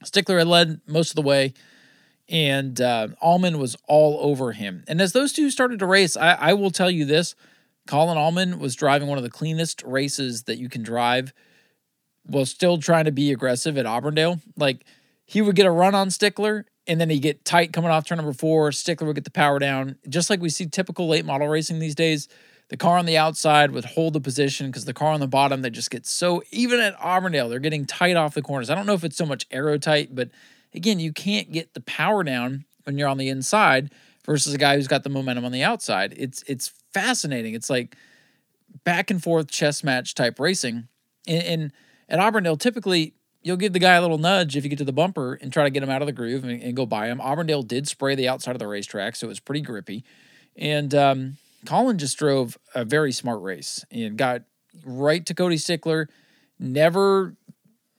Stickler 0.04 0.38
had 0.38 0.46
led 0.46 0.80
most 0.86 1.10
of 1.10 1.16
the 1.16 1.22
way, 1.22 1.54
and 2.28 2.80
uh, 2.80 3.08
was 3.22 3.76
all 3.86 4.18
over 4.20 4.52
him. 4.52 4.84
And 4.88 5.00
as 5.00 5.12
those 5.12 5.32
two 5.32 5.50
started 5.50 5.78
to 5.80 5.86
race, 5.86 6.16
I, 6.16 6.32
I 6.32 6.52
will 6.54 6.70
tell 6.70 6.90
you 6.90 7.04
this 7.04 7.34
Colin 7.86 8.16
Allman 8.16 8.58
was 8.58 8.74
driving 8.74 9.08
one 9.08 9.18
of 9.18 9.24
the 9.24 9.30
cleanest 9.30 9.82
races 9.82 10.44
that 10.44 10.58
you 10.58 10.68
can 10.68 10.82
drive 10.82 11.32
while 12.24 12.46
still 12.46 12.78
trying 12.78 13.04
to 13.04 13.12
be 13.12 13.30
aggressive 13.30 13.76
at 13.76 13.86
Auburndale. 13.86 14.40
Like, 14.56 14.84
he 15.26 15.42
would 15.42 15.56
get 15.56 15.66
a 15.66 15.70
run 15.70 15.94
on 15.94 16.10
Stickler 16.10 16.66
and 16.86 17.00
then 17.00 17.10
he'd 17.10 17.20
get 17.20 17.44
tight 17.44 17.72
coming 17.72 17.90
off 17.90 18.06
turn 18.06 18.16
number 18.16 18.32
four. 18.32 18.72
Stickler 18.72 19.06
would 19.06 19.16
get 19.16 19.24
the 19.24 19.30
power 19.30 19.58
down. 19.58 19.96
Just 20.08 20.30
like 20.30 20.40
we 20.40 20.48
see 20.48 20.66
typical 20.66 21.08
late 21.08 21.24
model 21.24 21.48
racing 21.48 21.78
these 21.78 21.94
days, 21.94 22.28
the 22.68 22.76
car 22.76 22.98
on 22.98 23.06
the 23.06 23.16
outside 23.16 23.70
would 23.72 23.84
hold 23.84 24.14
the 24.14 24.20
position 24.20 24.66
because 24.66 24.84
the 24.84 24.94
car 24.94 25.12
on 25.12 25.20
the 25.20 25.28
bottom, 25.28 25.62
they 25.62 25.70
just 25.70 25.90
get 25.90 26.06
so, 26.06 26.42
even 26.50 26.80
at 26.80 26.98
Auburndale, 27.00 27.48
they're 27.48 27.58
getting 27.58 27.84
tight 27.84 28.16
off 28.16 28.34
the 28.34 28.42
corners. 28.42 28.70
I 28.70 28.74
don't 28.74 28.86
know 28.86 28.94
if 28.94 29.04
it's 29.04 29.16
so 29.16 29.26
much 29.26 29.46
aero 29.50 29.76
tight, 29.78 30.14
but 30.14 30.30
again, 30.74 31.00
you 31.00 31.12
can't 31.12 31.52
get 31.52 31.74
the 31.74 31.80
power 31.80 32.22
down 32.22 32.64
when 32.84 32.98
you're 32.98 33.08
on 33.08 33.18
the 33.18 33.28
inside 33.28 33.92
versus 34.26 34.54
a 34.54 34.58
guy 34.58 34.76
who's 34.76 34.88
got 34.88 35.02
the 35.02 35.10
momentum 35.10 35.44
on 35.44 35.52
the 35.52 35.62
outside. 35.62 36.14
It's 36.16 36.42
it's 36.46 36.72
fascinating. 36.92 37.54
It's 37.54 37.70
like 37.70 37.96
back 38.84 39.10
and 39.10 39.22
forth 39.22 39.50
chess 39.50 39.84
match 39.84 40.14
type 40.14 40.38
racing. 40.40 40.88
And, 41.26 41.42
and 41.42 41.72
at 42.08 42.18
Auburndale, 42.18 42.56
typically 42.56 43.14
you'll 43.42 43.56
give 43.56 43.72
the 43.72 43.78
guy 43.78 43.94
a 43.94 44.00
little 44.00 44.18
nudge 44.18 44.56
if 44.56 44.64
you 44.64 44.70
get 44.70 44.78
to 44.78 44.84
the 44.84 44.92
bumper 44.92 45.34
and 45.34 45.52
try 45.52 45.64
to 45.64 45.70
get 45.70 45.82
him 45.82 45.90
out 45.90 46.02
of 46.02 46.06
the 46.06 46.12
groove 46.12 46.44
and, 46.44 46.62
and 46.62 46.74
go 46.74 46.86
by 46.86 47.06
him. 47.06 47.20
Auburndale 47.20 47.62
did 47.62 47.86
spray 47.86 48.14
the 48.14 48.28
outside 48.28 48.52
of 48.52 48.58
the 48.58 48.66
racetrack, 48.66 49.16
so 49.16 49.26
it 49.26 49.28
was 49.28 49.40
pretty 49.40 49.60
grippy. 49.60 50.02
And 50.56 50.94
um, 50.94 51.36
Colin 51.66 51.98
just 51.98 52.18
drove 52.18 52.58
a 52.74 52.84
very 52.84 53.12
smart 53.12 53.42
race 53.42 53.84
and 53.90 54.16
got 54.16 54.42
right 54.84 55.24
to 55.26 55.34
Cody 55.34 55.58
Stickler, 55.58 56.08
never 56.58 57.36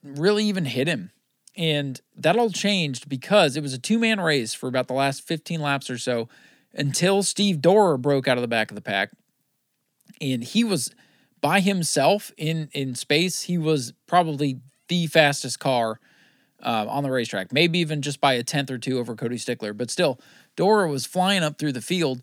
really 0.02 0.44
even 0.44 0.64
hit 0.64 0.88
him. 0.88 1.10
And 1.56 2.00
that 2.14 2.36
all 2.36 2.50
changed 2.50 3.08
because 3.08 3.56
it 3.56 3.62
was 3.62 3.72
a 3.72 3.78
two 3.78 3.98
man 3.98 4.20
race 4.20 4.52
for 4.52 4.68
about 4.68 4.88
the 4.88 4.94
last 4.94 5.26
15 5.26 5.60
laps 5.60 5.88
or 5.88 5.98
so 5.98 6.28
until 6.74 7.22
Steve 7.22 7.60
Dorer 7.62 7.96
broke 7.96 8.28
out 8.28 8.36
of 8.36 8.42
the 8.42 8.48
back 8.48 8.70
of 8.70 8.74
the 8.74 8.82
pack. 8.82 9.10
And 10.20 10.44
he 10.44 10.64
was 10.64 10.94
by 11.40 11.60
himself 11.60 12.32
in, 12.36 12.68
in 12.72 12.94
space. 12.94 13.42
He 13.42 13.58
was 13.58 13.92
probably 14.06 14.60
the 14.88 15.06
fastest 15.06 15.58
car 15.58 15.98
uh, 16.62 16.86
on 16.88 17.02
the 17.02 17.10
racetrack, 17.10 17.52
maybe 17.52 17.78
even 17.78 18.02
just 18.02 18.20
by 18.20 18.34
a 18.34 18.42
tenth 18.42 18.70
or 18.70 18.78
two 18.78 18.98
over 18.98 19.14
Cody 19.14 19.38
Stickler. 19.38 19.72
But 19.72 19.90
still, 19.90 20.18
Dorer 20.56 20.88
was 20.88 21.06
flying 21.06 21.42
up 21.42 21.58
through 21.58 21.72
the 21.72 21.82
field, 21.82 22.22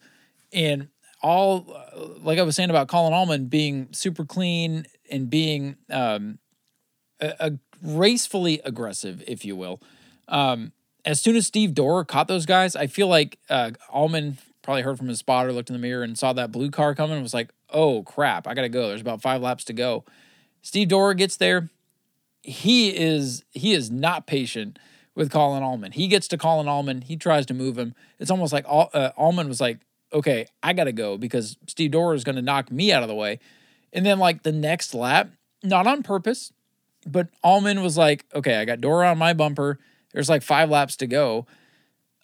and 0.52 0.90
all 1.22 1.66
uh, 1.74 2.20
like 2.22 2.40
I 2.40 2.44
was 2.44 2.56
saying 2.56 2.70
about 2.70 2.88
Colin 2.88 3.14
Allman 3.14 3.46
being 3.46 3.90
super 3.92 4.26
clean 4.26 4.86
and 5.10 5.30
being 5.30 5.78
um, 5.90 6.40
a, 7.20 7.34
a 7.40 7.52
racefully 7.84 8.62
aggressive, 8.64 9.24
if 9.28 9.46
you 9.46 9.56
will. 9.56 9.82
Um, 10.28 10.72
as 11.06 11.22
soon 11.22 11.36
as 11.36 11.46
Steve 11.46 11.74
Dorer 11.74 12.06
caught 12.06 12.28
those 12.28 12.46
guys, 12.46 12.76
I 12.76 12.88
feel 12.88 13.08
like 13.08 13.38
uh, 13.50 13.72
Allman 13.90 14.38
probably 14.62 14.82
heard 14.82 14.98
from 14.98 15.10
his 15.10 15.20
spotter, 15.20 15.52
looked 15.52 15.70
in 15.70 15.74
the 15.74 15.80
mirror, 15.80 16.04
and 16.04 16.18
saw 16.18 16.34
that 16.34 16.52
blue 16.52 16.72
car 16.72 16.96
coming, 16.96 17.16
and 17.16 17.24
was 17.24 17.34
like, 17.34 17.52
"Oh 17.70 18.04
crap, 18.04 18.48
I 18.48 18.54
gotta 18.54 18.70
go." 18.70 18.88
There's 18.88 19.02
about 19.02 19.22
five 19.22 19.42
laps 19.42 19.66
to 19.66 19.74
go. 19.74 20.06
Steve 20.62 20.88
Dorer 20.88 21.14
gets 21.14 21.36
there 21.36 21.70
he 22.44 22.96
is 22.96 23.44
he 23.52 23.74
is 23.74 23.90
not 23.90 24.28
patient 24.28 24.78
with 25.16 25.32
Colin 25.32 25.64
Allman. 25.64 25.94
He 25.94 26.08
gets 26.08 26.28
to 26.30 26.38
Colin 26.38 26.68
Allman, 26.68 27.02
he 27.02 27.16
tries 27.16 27.46
to 27.48 27.54
move 27.54 27.78
him. 27.78 27.96
It's 28.20 28.30
almost 28.30 28.52
like 28.52 28.66
uh, 28.68 29.12
Allman 29.16 29.48
was 29.48 29.62
like, 29.62 29.80
"Okay, 30.12 30.46
I 30.62 30.74
got 30.74 30.84
to 30.86 30.92
go 30.92 31.18
because 31.18 31.58
Steve 31.68 31.92
Dorer 31.92 32.14
is 32.14 32.24
going 32.24 32.36
to 32.36 32.42
knock 32.42 32.72
me 32.72 32.92
out 32.92 33.02
of 33.02 33.10
the 33.10 33.16
way." 33.16 33.40
And 33.94 34.06
then 34.06 34.20
like 34.20 34.44
the 34.44 34.52
next 34.52 34.94
lap, 34.94 35.30
not 35.64 35.88
on 35.88 36.04
purpose, 36.04 36.52
but 37.06 37.30
Allman 37.44 37.82
was 37.82 37.98
like, 37.98 38.26
"Okay, 38.34 38.56
I 38.56 38.66
got 38.66 38.82
Dorer 38.82 39.06
on 39.06 39.18
my 39.18 39.34
bumper. 39.34 39.80
There's 40.14 40.30
like 40.30 40.44
5 40.44 40.70
laps 40.70 40.96
to 40.98 41.08
go." 41.08 41.46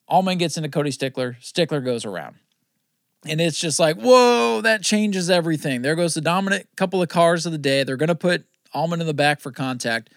Allman 0.10 0.38
gets 0.38 0.58
into 0.58 0.70
Cody 0.70 0.92
Stickler, 0.92 1.38
Stickler 1.40 1.82
goes 1.82 2.04
around. 2.04 2.36
And 3.26 3.40
it's 3.40 3.60
just 3.60 3.80
like, 3.80 3.98
whoa, 3.98 4.62
that 4.62 4.82
changes 4.82 5.30
everything. 5.30 5.82
There 5.82 5.96
goes 5.96 6.14
the 6.14 6.22
dominant 6.22 6.68
couple 6.76 7.02
of 7.02 7.10
cars 7.10 7.46
of 7.46 7.52
the 7.52 7.58
day. 7.58 7.84
They're 7.84 7.98
going 7.98 8.08
to 8.08 8.16
put 8.16 8.46
Allman 8.74 9.02
in 9.02 9.08
the 9.08 9.14
back 9.14 9.40
for 9.40 9.52
contact, 9.52 10.10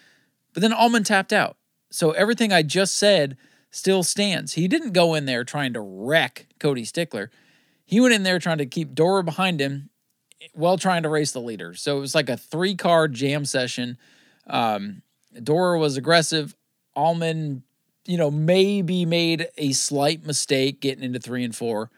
but 0.55 0.61
then 0.61 0.73
Allman 0.73 1.05
tapped 1.05 1.33
out. 1.33 1.57
So 1.91 2.13
everything 2.13 2.53
I 2.53 2.63
just 2.63 2.95
said 2.95 3.37
still 3.71 4.03
stands. 4.03 4.55
He 4.55 4.69
didn't 4.69 4.93
go 4.93 5.15
in 5.15 5.27
there 5.27 5.45
trying 5.45 5.73
to 5.73 5.81
wreck 5.81 6.47
Cody 6.59 6.85
Stickler. 6.85 7.31
He 7.85 8.01
went 8.01 8.15
in 8.15 8.23
there 8.23 8.39
trying 8.39 8.59
to 8.59 8.67
keep 8.67 8.95
Dorer 8.95 9.23
behind 9.23 9.61
him 9.61 9.91
while 10.55 10.79
trying 10.79 11.03
to 11.03 11.09
race 11.09 11.33
the 11.33 11.41
leader. 11.41 11.75
So 11.75 11.97
it 11.97 12.01
was 12.01 12.15
like 12.15 12.29
a 12.29 12.37
three 12.37 12.77
car 12.77 13.09
jam 13.09 13.45
session. 13.45 13.99
Um, 14.47 15.03
Dorer 15.43 15.79
was 15.79 15.97
aggressive. 15.97 16.55
Allman, 16.95 17.63
you 18.05 18.19
know, 18.19 18.31
maybe 18.31 19.05
made 19.05 19.49
a 19.57 19.73
slight 19.73 20.27
mistake 20.27 20.81
getting 20.81 21.05
into 21.05 21.19
three 21.19 21.45
and 21.45 21.55
four. 21.55 21.91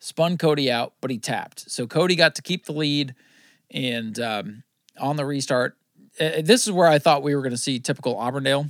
spun 0.00 0.38
Cody 0.38 0.70
out, 0.70 0.92
but 1.00 1.10
he 1.10 1.18
tapped. 1.18 1.70
So 1.70 1.86
Cody 1.86 2.14
got 2.14 2.34
to 2.36 2.42
keep 2.42 2.66
the 2.66 2.72
lead, 2.72 3.14
and 3.70 4.18
um, 4.20 4.62
on 4.98 5.16
the 5.16 5.24
restart, 5.24 5.76
uh, 6.20 6.42
this 6.42 6.66
is 6.66 6.72
where 6.72 6.88
I 6.88 6.98
thought 6.98 7.22
we 7.22 7.34
were 7.34 7.42
going 7.42 7.52
to 7.52 7.56
see 7.56 7.78
typical 7.80 8.16
Auburndale 8.16 8.68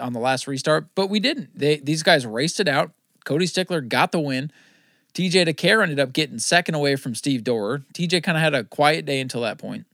on 0.00 0.12
the 0.12 0.20
last 0.20 0.46
restart, 0.46 0.86
but 0.94 1.08
we 1.08 1.20
didn't. 1.20 1.58
They 1.58 1.76
these 1.76 2.02
guys 2.02 2.26
raced 2.26 2.60
it 2.60 2.68
out. 2.68 2.92
Cody 3.24 3.46
Stickler 3.46 3.80
got 3.80 4.12
the 4.12 4.20
win. 4.20 4.50
TJ 5.14 5.48
DeCare 5.48 5.82
ended 5.82 5.98
up 5.98 6.12
getting 6.12 6.38
second 6.38 6.74
away 6.74 6.94
from 6.96 7.14
Steve 7.14 7.42
Dorer. 7.42 7.82
TJ 7.94 8.22
kind 8.22 8.36
of 8.36 8.42
had 8.42 8.54
a 8.54 8.64
quiet 8.64 9.06
day 9.06 9.18
until 9.18 9.40
that 9.40 9.58
point. 9.58 9.86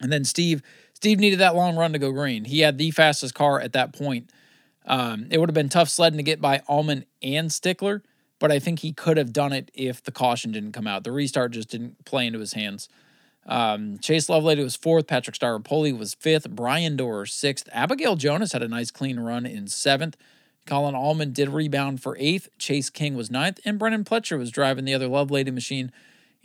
And 0.00 0.12
then 0.12 0.24
Steve 0.24 0.62
Steve 1.00 1.18
needed 1.18 1.38
that 1.38 1.56
long 1.56 1.76
run 1.76 1.94
to 1.94 1.98
go 1.98 2.12
green. 2.12 2.44
He 2.44 2.60
had 2.60 2.76
the 2.76 2.90
fastest 2.90 3.34
car 3.34 3.58
at 3.58 3.72
that 3.72 3.94
point. 3.94 4.28
Um, 4.84 5.28
it 5.30 5.38
would 5.38 5.48
have 5.48 5.54
been 5.54 5.70
tough 5.70 5.88
sledding 5.88 6.18
to 6.18 6.22
get 6.22 6.42
by 6.42 6.60
Allman 6.68 7.06
and 7.22 7.50
Stickler, 7.50 8.02
but 8.38 8.52
I 8.52 8.58
think 8.58 8.80
he 8.80 8.92
could 8.92 9.16
have 9.16 9.32
done 9.32 9.54
it 9.54 9.70
if 9.72 10.02
the 10.02 10.12
caution 10.12 10.52
didn't 10.52 10.72
come 10.72 10.86
out. 10.86 11.04
The 11.04 11.10
restart 11.12 11.52
just 11.52 11.70
didn't 11.70 12.04
play 12.04 12.26
into 12.26 12.38
his 12.38 12.52
hands. 12.52 12.90
Um, 13.46 13.98
Chase 14.00 14.26
Lovelady 14.26 14.62
was 14.62 14.76
fourth. 14.76 15.06
Patrick 15.06 15.36
Staropoli 15.36 15.96
was 15.96 16.12
fifth. 16.12 16.50
Brian 16.50 16.98
Dorer 16.98 17.24
sixth. 17.24 17.66
Abigail 17.72 18.16
Jonas 18.16 18.52
had 18.52 18.62
a 18.62 18.68
nice 18.68 18.90
clean 18.90 19.18
run 19.18 19.46
in 19.46 19.68
seventh. 19.68 20.18
Colin 20.66 20.94
Allman 20.94 21.32
did 21.32 21.48
rebound 21.48 22.02
for 22.02 22.14
eighth. 22.20 22.50
Chase 22.58 22.90
King 22.90 23.14
was 23.14 23.30
ninth. 23.30 23.58
And 23.64 23.78
Brennan 23.78 24.04
Pletcher 24.04 24.38
was 24.38 24.50
driving 24.50 24.84
the 24.84 24.92
other 24.92 25.08
Lovelady 25.08 25.50
machine 25.50 25.92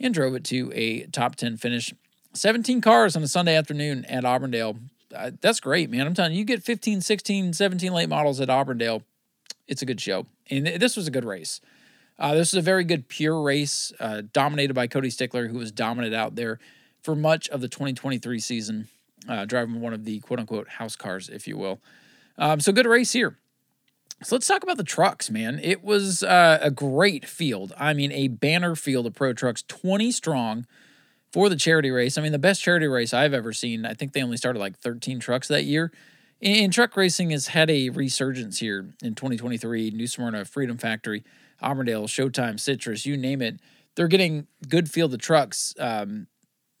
and 0.00 0.14
drove 0.14 0.34
it 0.34 0.44
to 0.44 0.72
a 0.74 1.04
top 1.08 1.36
10 1.36 1.58
finish. 1.58 1.92
17 2.36 2.80
cars 2.80 3.16
on 3.16 3.22
a 3.22 3.28
Sunday 3.28 3.56
afternoon 3.56 4.04
at 4.06 4.24
Auburndale. 4.24 4.76
Uh, 5.14 5.30
that's 5.40 5.60
great, 5.60 5.90
man. 5.90 6.06
I'm 6.06 6.14
telling 6.14 6.32
you, 6.32 6.38
you 6.38 6.44
get 6.44 6.62
15, 6.62 7.00
16, 7.00 7.52
17 7.52 7.92
late 7.92 8.08
models 8.08 8.40
at 8.40 8.50
Auburndale. 8.50 9.02
It's 9.66 9.82
a 9.82 9.86
good 9.86 10.00
show. 10.00 10.26
And 10.50 10.66
this 10.66 10.96
was 10.96 11.06
a 11.06 11.10
good 11.10 11.24
race. 11.24 11.60
Uh, 12.18 12.34
this 12.34 12.52
was 12.52 12.58
a 12.58 12.62
very 12.62 12.84
good 12.84 13.08
pure 13.08 13.42
race, 13.42 13.92
uh, 14.00 14.22
dominated 14.32 14.74
by 14.74 14.86
Cody 14.86 15.10
Stickler, 15.10 15.48
who 15.48 15.58
was 15.58 15.70
dominant 15.70 16.14
out 16.14 16.34
there 16.34 16.58
for 17.02 17.14
much 17.14 17.48
of 17.50 17.60
the 17.60 17.68
2023 17.68 18.38
season, 18.38 18.88
uh, 19.28 19.44
driving 19.44 19.80
one 19.80 19.92
of 19.92 20.04
the 20.04 20.20
quote 20.20 20.40
unquote 20.40 20.68
house 20.68 20.96
cars, 20.96 21.28
if 21.28 21.46
you 21.46 21.56
will. 21.56 21.80
Um, 22.38 22.60
so 22.60 22.72
good 22.72 22.86
race 22.86 23.12
here. 23.12 23.36
So 24.22 24.34
let's 24.34 24.46
talk 24.46 24.62
about 24.62 24.78
the 24.78 24.84
trucks, 24.84 25.30
man. 25.30 25.60
It 25.62 25.84
was 25.84 26.22
uh, 26.22 26.58
a 26.62 26.70
great 26.70 27.26
field. 27.26 27.74
I 27.76 27.92
mean, 27.92 28.12
a 28.12 28.28
banner 28.28 28.74
field 28.74 29.06
of 29.06 29.14
pro 29.14 29.34
trucks, 29.34 29.62
20 29.68 30.10
strong 30.10 30.66
for 31.36 31.50
the 31.50 31.56
charity 31.56 31.90
race. 31.90 32.16
I 32.16 32.22
mean, 32.22 32.32
the 32.32 32.38
best 32.38 32.62
charity 32.62 32.86
race 32.86 33.12
I've 33.12 33.34
ever 33.34 33.52
seen. 33.52 33.84
I 33.84 33.92
think 33.92 34.14
they 34.14 34.22
only 34.22 34.38
started 34.38 34.58
like 34.58 34.78
13 34.78 35.20
trucks 35.20 35.48
that 35.48 35.64
year. 35.64 35.92
And 36.40 36.72
truck 36.72 36.96
racing 36.96 37.28
has 37.28 37.48
had 37.48 37.68
a 37.68 37.90
resurgence 37.90 38.58
here 38.58 38.94
in 39.02 39.14
2023. 39.14 39.90
New 39.90 40.06
Smyrna, 40.06 40.46
Freedom 40.46 40.78
Factory, 40.78 41.24
Auburndale, 41.60 42.04
Showtime, 42.04 42.58
Citrus, 42.58 43.04
you 43.04 43.18
name 43.18 43.42
it. 43.42 43.60
They're 43.96 44.08
getting 44.08 44.46
good 44.66 44.88
field 44.88 45.12
of 45.12 45.20
trucks, 45.20 45.74
um, 45.78 46.26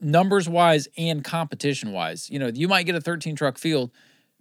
numbers 0.00 0.48
wise 0.48 0.88
and 0.96 1.22
competition 1.22 1.92
wise. 1.92 2.30
You 2.30 2.38
know, 2.38 2.46
you 2.46 2.66
might 2.66 2.84
get 2.84 2.94
a 2.94 3.00
13 3.02 3.36
truck 3.36 3.58
field, 3.58 3.90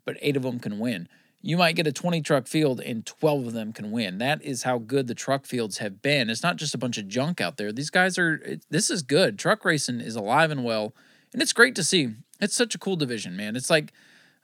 but 0.06 0.16
eight 0.22 0.38
of 0.38 0.44
them 0.44 0.62
can 0.62 0.80
win 0.80 1.10
you 1.46 1.58
might 1.58 1.76
get 1.76 1.86
a 1.86 1.92
20 1.92 2.22
truck 2.22 2.48
field 2.48 2.82
and 2.82 3.06
12 3.06 3.46
of 3.46 3.54
them 3.54 3.72
can 3.72 3.92
win. 3.92 4.18
That 4.18 4.42
is 4.42 4.64
how 4.64 4.80
good 4.80 5.06
the 5.06 5.14
truck 5.14 5.46
fields 5.46 5.78
have 5.78 6.02
been. 6.02 6.28
It's 6.28 6.42
not 6.42 6.56
just 6.56 6.74
a 6.74 6.78
bunch 6.80 6.98
of 6.98 7.08
junk 7.08 7.40
out 7.40 7.58
there. 7.58 7.72
These 7.72 7.92
guys 7.92 8.18
are, 8.18 8.42
it, 8.44 8.66
this 8.72 8.90
is 8.90 9.04
good. 9.04 9.38
Truck 9.38 9.64
racing 9.64 10.02
is 10.02 10.16
alive 10.16 10.50
and 10.50 10.64
well, 10.64 10.96
and 11.34 11.44
it's 11.44 11.54
great 11.54 11.76
to 11.76 11.84
see. 11.84 12.10
It's 12.42 12.56
such 12.56 12.74
a 12.74 12.80
cool 12.80 12.96
division, 12.96 13.38
man. 13.38 13.56
It's 13.56 13.70
like 13.70 13.94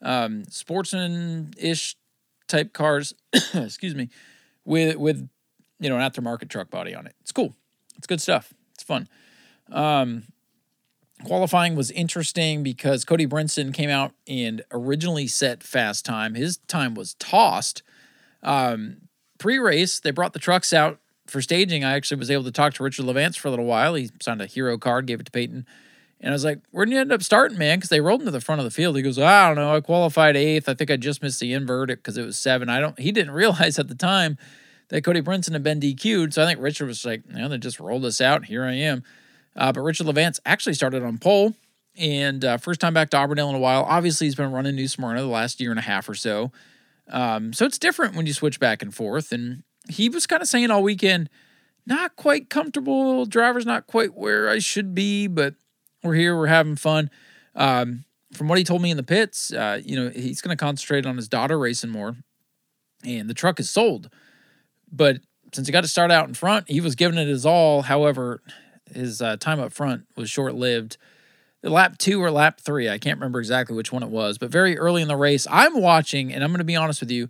um, 0.03 0.45
sportsman 0.45 1.55
ish 1.57 1.95
type 2.47 2.71
cars, 2.71 3.15
excuse 3.55 3.95
me, 3.95 4.09
with, 4.63 4.95
with, 4.97 5.27
you 5.79 5.89
know, 5.89 5.97
an 5.97 6.07
aftermarket 6.07 6.49
truck 6.49 6.69
body 6.69 6.93
on 6.93 7.07
it. 7.07 7.15
It's 7.21 7.31
cool. 7.31 7.55
It's 7.97 8.05
good 8.05 8.21
stuff. 8.21 8.53
It's 8.75 8.83
fun. 8.83 9.09
Um, 9.71 10.25
Qualifying 11.25 11.75
was 11.75 11.91
interesting 11.91 12.63
because 12.63 13.05
Cody 13.05 13.27
Brinson 13.27 13.73
came 13.73 13.89
out 13.89 14.13
and 14.27 14.63
originally 14.71 15.27
set 15.27 15.63
fast 15.63 16.05
time. 16.05 16.35
His 16.35 16.57
time 16.67 16.95
was 16.95 17.15
tossed. 17.15 17.83
Um, 18.43 18.97
Pre 19.37 19.57
race, 19.57 19.99
they 19.99 20.11
brought 20.11 20.33
the 20.33 20.39
trucks 20.39 20.71
out 20.71 20.99
for 21.25 21.41
staging. 21.41 21.83
I 21.83 21.93
actually 21.93 22.17
was 22.17 22.29
able 22.29 22.43
to 22.43 22.51
talk 22.51 22.75
to 22.75 22.83
Richard 22.83 23.05
Levance 23.05 23.37
for 23.37 23.47
a 23.47 23.51
little 23.51 23.65
while. 23.65 23.95
He 23.95 24.11
signed 24.21 24.41
a 24.41 24.45
hero 24.45 24.77
card, 24.77 25.07
gave 25.07 25.19
it 25.19 25.25
to 25.25 25.31
Peyton. 25.31 25.65
And 26.19 26.29
I 26.29 26.33
was 26.33 26.45
like, 26.45 26.59
where 26.69 26.85
did 26.85 26.93
you 26.93 26.99
end 26.99 27.11
up 27.11 27.23
starting, 27.23 27.57
man? 27.57 27.79
Because 27.79 27.89
they 27.89 28.01
rolled 28.01 28.21
into 28.21 28.31
the 28.31 28.41
front 28.41 28.59
of 28.59 28.65
the 28.65 28.71
field. 28.71 28.95
He 28.95 29.01
goes, 29.01 29.17
I 29.17 29.47
don't 29.47 29.55
know. 29.55 29.75
I 29.75 29.81
qualified 29.81 30.37
eighth. 30.37 30.69
I 30.69 30.75
think 30.75 30.91
I 30.91 30.97
just 30.97 31.23
missed 31.23 31.39
the 31.39 31.53
invert 31.53 31.89
because 31.89 32.17
it 32.17 32.25
was 32.25 32.37
seven. 32.37 32.69
I 32.69 32.79
don't, 32.79 32.99
he 32.99 33.11
didn't 33.11 33.31
realize 33.33 33.79
at 33.79 33.87
the 33.87 33.95
time 33.95 34.37
that 34.89 35.03
Cody 35.03 35.21
Brinson 35.21 35.53
had 35.53 35.63
been 35.63 35.79
DQ'd. 35.79 36.35
So 36.35 36.43
I 36.43 36.45
think 36.45 36.59
Richard 36.61 36.85
was 36.87 37.03
like, 37.05 37.27
know, 37.27 37.47
they 37.47 37.57
just 37.57 37.79
rolled 37.79 38.05
us 38.05 38.21
out. 38.21 38.45
Here 38.45 38.63
I 38.63 38.73
am. 38.73 39.03
Uh, 39.55 39.71
but 39.71 39.81
Richard 39.81 40.07
Levance 40.07 40.39
actually 40.45 40.73
started 40.73 41.03
on 41.03 41.17
pole 41.17 41.53
and 41.97 42.45
uh, 42.45 42.57
first 42.57 42.79
time 42.79 42.93
back 42.93 43.09
to 43.09 43.17
Auburndale 43.17 43.49
in 43.49 43.55
a 43.55 43.59
while. 43.59 43.83
Obviously, 43.83 44.27
he's 44.27 44.35
been 44.35 44.51
running 44.51 44.75
New 44.75 44.87
Smyrna 44.87 45.21
the 45.21 45.27
last 45.27 45.59
year 45.59 45.71
and 45.71 45.79
a 45.79 45.83
half 45.83 46.07
or 46.07 46.15
so. 46.15 46.51
Um, 47.09 47.51
so 47.53 47.65
it's 47.65 47.77
different 47.77 48.15
when 48.15 48.25
you 48.25 48.33
switch 48.33 48.59
back 48.59 48.81
and 48.81 48.93
forth. 48.93 49.31
And 49.31 49.63
he 49.89 50.09
was 50.09 50.25
kind 50.25 50.41
of 50.41 50.47
saying 50.47 50.71
all 50.71 50.83
weekend, 50.83 51.29
not 51.85 52.15
quite 52.15 52.49
comfortable. 52.49 53.25
Driver's 53.25 53.65
not 53.65 53.87
quite 53.87 54.15
where 54.15 54.49
I 54.49 54.59
should 54.59 54.95
be, 54.95 55.27
but 55.27 55.55
we're 56.03 56.15
here. 56.15 56.37
We're 56.37 56.47
having 56.47 56.75
fun. 56.75 57.09
Um, 57.55 58.05
from 58.33 58.47
what 58.47 58.57
he 58.57 58.63
told 58.63 58.81
me 58.81 58.91
in 58.91 58.97
the 58.97 59.03
pits, 59.03 59.51
uh, 59.51 59.81
you 59.83 59.95
know, 59.97 60.09
he's 60.09 60.41
going 60.41 60.55
to 60.55 60.63
concentrate 60.63 61.05
on 61.05 61.17
his 61.17 61.27
daughter 61.27 61.59
racing 61.59 61.89
more. 61.89 62.15
And 63.03 63.29
the 63.29 63.33
truck 63.33 63.59
is 63.59 63.69
sold. 63.69 64.09
But 64.91 65.17
since 65.53 65.67
he 65.67 65.73
got 65.73 65.81
to 65.81 65.89
start 65.89 66.11
out 66.11 66.27
in 66.27 66.33
front, 66.33 66.69
he 66.69 66.79
was 66.79 66.95
giving 66.95 67.19
it 67.19 67.27
his 67.27 67.45
all. 67.45 67.81
However, 67.81 68.41
his 68.95 69.21
uh, 69.21 69.37
time 69.37 69.59
up 69.59 69.71
front 69.71 70.05
was 70.15 70.29
short 70.29 70.55
lived. 70.55 70.97
Lap 71.63 71.97
two 71.97 72.23
or 72.23 72.31
lap 72.31 72.59
three, 72.59 72.89
I 72.89 72.97
can't 72.97 73.19
remember 73.19 73.39
exactly 73.39 73.75
which 73.75 73.91
one 73.91 74.01
it 74.01 74.09
was, 74.09 74.39
but 74.39 74.49
very 74.49 74.77
early 74.77 75.01
in 75.01 75.07
the 75.07 75.15
race, 75.15 75.45
I'm 75.49 75.79
watching, 75.79 76.33
and 76.33 76.43
I'm 76.43 76.49
going 76.49 76.57
to 76.57 76.63
be 76.63 76.75
honest 76.75 77.01
with 77.01 77.11
you, 77.11 77.27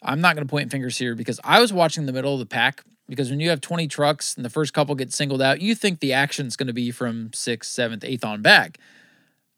I'm 0.00 0.20
not 0.20 0.36
going 0.36 0.46
to 0.46 0.50
point 0.50 0.70
fingers 0.70 0.96
here 0.96 1.14
because 1.16 1.40
I 1.42 1.60
was 1.60 1.72
watching 1.72 2.06
the 2.06 2.12
middle 2.12 2.34
of 2.34 2.38
the 2.38 2.46
pack. 2.46 2.84
Because 3.06 3.28
when 3.28 3.38
you 3.38 3.50
have 3.50 3.60
20 3.60 3.86
trucks 3.88 4.34
and 4.34 4.44
the 4.44 4.50
first 4.50 4.72
couple 4.72 4.94
get 4.94 5.12
singled 5.12 5.42
out, 5.42 5.60
you 5.60 5.74
think 5.74 6.00
the 6.00 6.14
action's 6.14 6.56
going 6.56 6.68
to 6.68 6.72
be 6.72 6.90
from 6.90 7.32
sixth, 7.34 7.70
seventh, 7.70 8.02
eighth 8.02 8.24
on 8.24 8.40
back. 8.40 8.78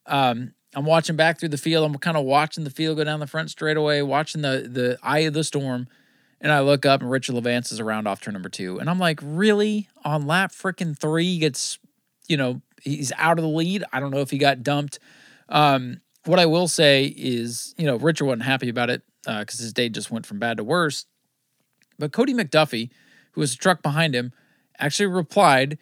Um, 0.07 0.55
I'm 0.75 0.85
watching 0.85 1.17
back 1.17 1.39
through 1.39 1.51
the 1.51 1.57
field. 1.57 1.87
I'm 1.87 1.97
kind 1.99 2.17
of 2.17 2.25
watching 2.25 2.65
the 2.65 2.71
field 2.71 2.97
go 2.97 3.05
down 3.05 3.21
the 3.21 3.27
front 3.27 3.51
straightaway, 3.51 4.03
watching 4.03 4.43
the 4.43 4.69
the 4.71 4.99
eye 5.03 5.21
of 5.21 5.33
the 5.33 5.45
storm. 5.45 5.89
And 6.41 6.53
I 6.53 6.61
look 6.61 6.85
up 6.85 7.01
and 7.01 7.11
Richard 7.11 7.35
Levance 7.35 7.73
is 7.73 7.81
around 7.81 8.07
off 8.07 8.21
turn 8.21 8.35
number 8.35 8.49
two. 8.49 8.79
And 8.79 8.91
I'm 8.91 8.99
like, 8.99 9.21
really? 9.23 9.89
On 10.05 10.27
lap 10.27 10.53
freaking 10.53 10.97
three, 10.97 11.25
he 11.25 11.39
gets, 11.39 11.79
you 12.29 12.37
know, 12.37 12.61
he's 12.83 13.13
out 13.17 13.39
of 13.39 13.43
the 13.43 13.51
lead. 13.51 13.85
I 13.93 14.01
don't 14.01 14.11
know 14.11 14.21
if 14.21 14.31
he 14.31 14.39
got 14.39 14.63
dumped. 14.63 14.99
Um, 15.49 16.01
what 16.25 16.39
I 16.39 16.47
will 16.47 16.69
say 16.69 17.07
is, 17.07 17.75
you 17.79 17.87
know, 17.87 17.97
Richard 17.97 18.27
wasn't 18.27 18.43
happy 18.43 18.69
about 18.69 18.91
it 18.91 19.03
because 19.23 19.61
uh, 19.61 19.63
his 19.63 19.73
day 19.73 19.89
just 19.89 20.11
went 20.11 20.27
from 20.27 20.39
bad 20.39 20.59
to 20.59 20.65
worse. 20.65 21.07
But 21.99 22.13
Cody 22.13 22.35
McDuffie, 22.35 22.91
who 23.33 23.41
was 23.41 23.55
a 23.55 23.59
truck 23.59 23.83
behind 23.83 24.15
him, 24.15 24.33
actually 24.79 25.07
replied, 25.07 25.79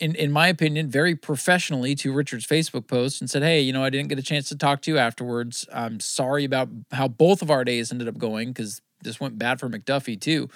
in, 0.00 0.14
in 0.16 0.32
my 0.32 0.48
opinion, 0.48 0.90
very 0.90 1.14
professionally 1.14 1.94
to 1.96 2.12
Richard's 2.12 2.46
Facebook 2.46 2.88
post 2.88 3.20
and 3.20 3.30
said, 3.30 3.42
Hey, 3.42 3.60
you 3.60 3.72
know, 3.72 3.84
I 3.84 3.90
didn't 3.90 4.08
get 4.08 4.18
a 4.18 4.22
chance 4.22 4.48
to 4.48 4.56
talk 4.56 4.82
to 4.82 4.90
you 4.90 4.98
afterwards. 4.98 5.66
I'm 5.72 6.00
sorry 6.00 6.44
about 6.44 6.68
how 6.90 7.08
both 7.08 7.42
of 7.42 7.50
our 7.50 7.64
days 7.64 7.92
ended 7.92 8.08
up 8.08 8.18
going 8.18 8.48
because 8.48 8.80
this 9.04 9.20
went 9.20 9.38
bad 9.38 9.60
for 9.60 9.68
McDuffie 9.68 10.20
too. 10.20 10.48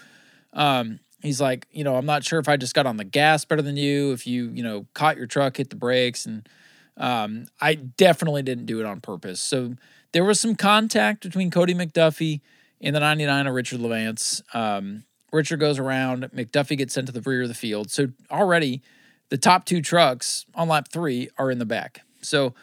Um, 0.53 1.01
he's 1.23 1.41
like, 1.41 1.67
you 1.71 1.85
know, 1.85 1.97
I'm 1.97 2.07
not 2.07 2.25
sure 2.25 2.39
if 2.39 2.49
I 2.49 2.57
just 2.57 2.75
got 2.75 2.87
on 2.87 2.97
the 2.97 3.05
gas 3.05 3.45
better 3.45 3.63
than 3.63 3.77
you, 3.77 4.13
if 4.13 4.27
you, 4.27 4.49
you 4.51 4.63
know, 4.63 4.87
caught 4.95 5.17
your 5.17 5.27
truck, 5.27 5.57
hit 5.57 5.71
the 5.71 5.77
brakes, 5.77 6.27
and 6.27 6.49
um, 6.97 7.47
I 7.61 7.75
definitely 7.75 8.43
didn't 8.43 8.67
do 8.67 8.81
it 8.81 8.87
on 8.87 9.01
purpose. 9.01 9.41
So 9.41 9.75
there 10.13 10.25
was 10.25 10.41
some 10.41 10.55
contact 10.55 11.23
between 11.23 11.51
Cody 11.51 11.75
McDuffie 11.75 12.41
and 12.81 12.95
the 12.95 13.01
99 13.01 13.47
of 13.47 13.55
Richard 13.55 13.81
Levance. 13.81 14.43
Um, 14.55 15.05
Richard 15.33 15.61
goes 15.61 15.79
around, 15.79 16.25
McDuffie 16.35 16.79
gets 16.79 16.95
sent 16.95 17.07
to 17.07 17.13
the 17.13 17.21
rear 17.21 17.43
of 17.43 17.49
the 17.49 17.55
field. 17.55 17.91
So 17.91 18.09
already 18.31 18.83
the 19.29 19.39
top 19.39 19.65
two 19.65 19.83
trucks 19.83 20.47
on 20.55 20.69
lap 20.69 20.89
three 20.91 21.29
are 21.37 21.51
in 21.51 21.59
the 21.59 21.67
back. 21.67 22.01
So 22.23 22.55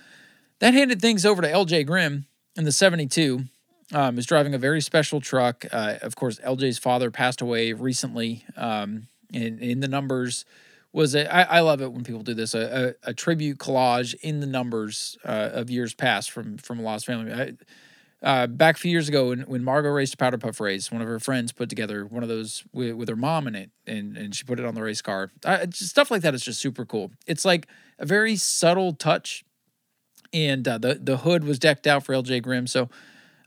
that 0.60 0.74
handed 0.74 1.02
things 1.02 1.26
over 1.26 1.42
to 1.42 1.48
LJ 1.48 1.86
Grimm 1.86 2.26
in 2.56 2.64
the 2.64 2.72
72 2.72 3.46
um, 3.94 4.18
is 4.18 4.26
driving 4.26 4.54
a 4.54 4.58
very 4.58 4.82
special 4.82 5.22
truck. 5.22 5.66
Uh, 5.72 5.96
of 6.02 6.16
course, 6.16 6.40
LJ's 6.40 6.80
father 6.80 7.12
passed 7.12 7.42
away 7.42 7.74
recently. 7.74 8.44
Um, 8.58 9.08
in, 9.34 9.80
the 9.80 9.88
numbers 9.88 10.46
was 10.94 11.14
a, 11.14 11.34
I, 11.34 11.58
I 11.58 11.60
love 11.60 11.82
it 11.82 11.92
when 11.92 12.04
people 12.04 12.22
do 12.22 12.34
this 12.34 12.54
a, 12.54 12.96
a, 13.04 13.10
a 13.10 13.14
tribute 13.14 13.58
collage 13.58 14.16
in 14.22 14.40
the 14.40 14.48
numbers 14.48 15.18
uh, 15.26 15.50
of 15.54 15.70
years 15.70 15.94
past 15.94 16.32
from 16.32 16.58
from 16.58 16.80
a 16.80 16.82
lost 16.82 17.06
family. 17.06 17.34
I, 17.34 17.54
uh, 18.24 18.48
back 18.48 18.76
a 18.76 18.80
few 18.80 18.90
years 18.90 19.08
ago 19.08 19.30
when, 19.30 19.42
when 19.42 19.64
Margot 19.64 19.90
raced 19.90 20.16
a 20.16 20.18
powder 20.18 20.38
puff 20.38 20.60
race, 20.60 20.92
one 20.92 21.02
of 21.02 21.08
her 21.08 21.20
friends 21.20 21.52
put 21.52 21.70
together 21.70 22.06
one 22.06 22.24
of 22.24 22.30
those 22.30 22.64
with, 22.74 22.94
with 22.96 23.10
her 23.10 23.16
mom 23.16 23.46
in 23.48 23.56
it, 23.56 23.72
and 23.86 24.18
and 24.18 24.34
she 24.34 24.44
put 24.46 24.60
it 24.60 24.66
on 24.66 24.74
the 24.74 24.82
race 24.82 25.02
car. 25.02 25.32
I, 25.44 25.68
stuff 25.72 26.10
like 26.10 26.22
that 26.22 26.34
is 26.34 26.44
just 26.44 26.60
super 26.60 26.86
cool. 26.86 27.12
It's 27.28 27.46
like 27.46 27.68
a 28.00 28.06
very 28.06 28.36
subtle 28.36 28.94
touch, 28.94 29.44
and 30.34 30.68
uh, 30.68 30.78
the 30.78 30.96
the 30.96 31.18
hood 31.18 31.44
was 31.44 31.60
decked 31.60 31.86
out 31.86 32.04
for 32.04 32.14
LJ 32.14 32.42
Grimm, 32.42 32.68
so 32.68 32.90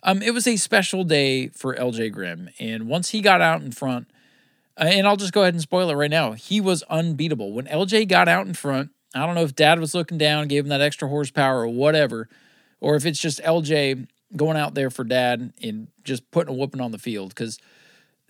um, 0.03 0.23
it 0.23 0.33
was 0.33 0.47
a 0.47 0.57
special 0.57 1.05
day 1.05 1.49
for 1.49 1.75
LJ 1.75 2.13
Grimm, 2.13 2.51
and 2.59 2.89
once 2.89 3.11
he 3.11 3.21
got 3.21 3.41
out 3.41 3.61
in 3.63 3.73
front, 3.73 4.09
Uh, 4.77 4.85
and 4.85 5.09
I'll 5.09 5.17
just 5.17 5.33
go 5.33 5.43
ahead 5.43 5.55
and 5.55 5.61
spoil 5.63 5.91
it 5.91 5.95
right 5.95 6.11
now. 6.11 6.33
He 6.33 6.61
was 6.61 6.85
unbeatable. 6.85 7.53
When 7.53 7.67
LJ 7.67 8.07
got 8.09 8.29
out 8.29 8.47
in 8.47 8.55
front, 8.55 8.91
I 9.15 9.27
don't 9.27 9.35
know 9.35 9.43
if 9.43 9.57
dad 9.57 9.81
was 9.81 9.93
looking 9.95 10.19
down, 10.19 10.47
gave 10.49 10.65
him 10.65 10.69
that 10.69 10.81
extra 10.81 11.09
horsepower 11.09 11.63
or 11.63 11.69
whatever, 11.69 12.29
or 12.81 12.95
if 12.95 13.05
it's 13.05 13.19
just 13.19 13.41
LJ 13.43 14.07
going 14.37 14.57
out 14.57 14.75
there 14.75 14.91
for 14.91 15.03
dad 15.05 15.53
and 15.63 15.89
just 16.05 16.31
putting 16.31 16.55
a 16.55 16.57
whooping 16.57 16.81
on 16.81 16.93
the 16.93 16.99
field. 16.99 17.31
Because 17.31 17.59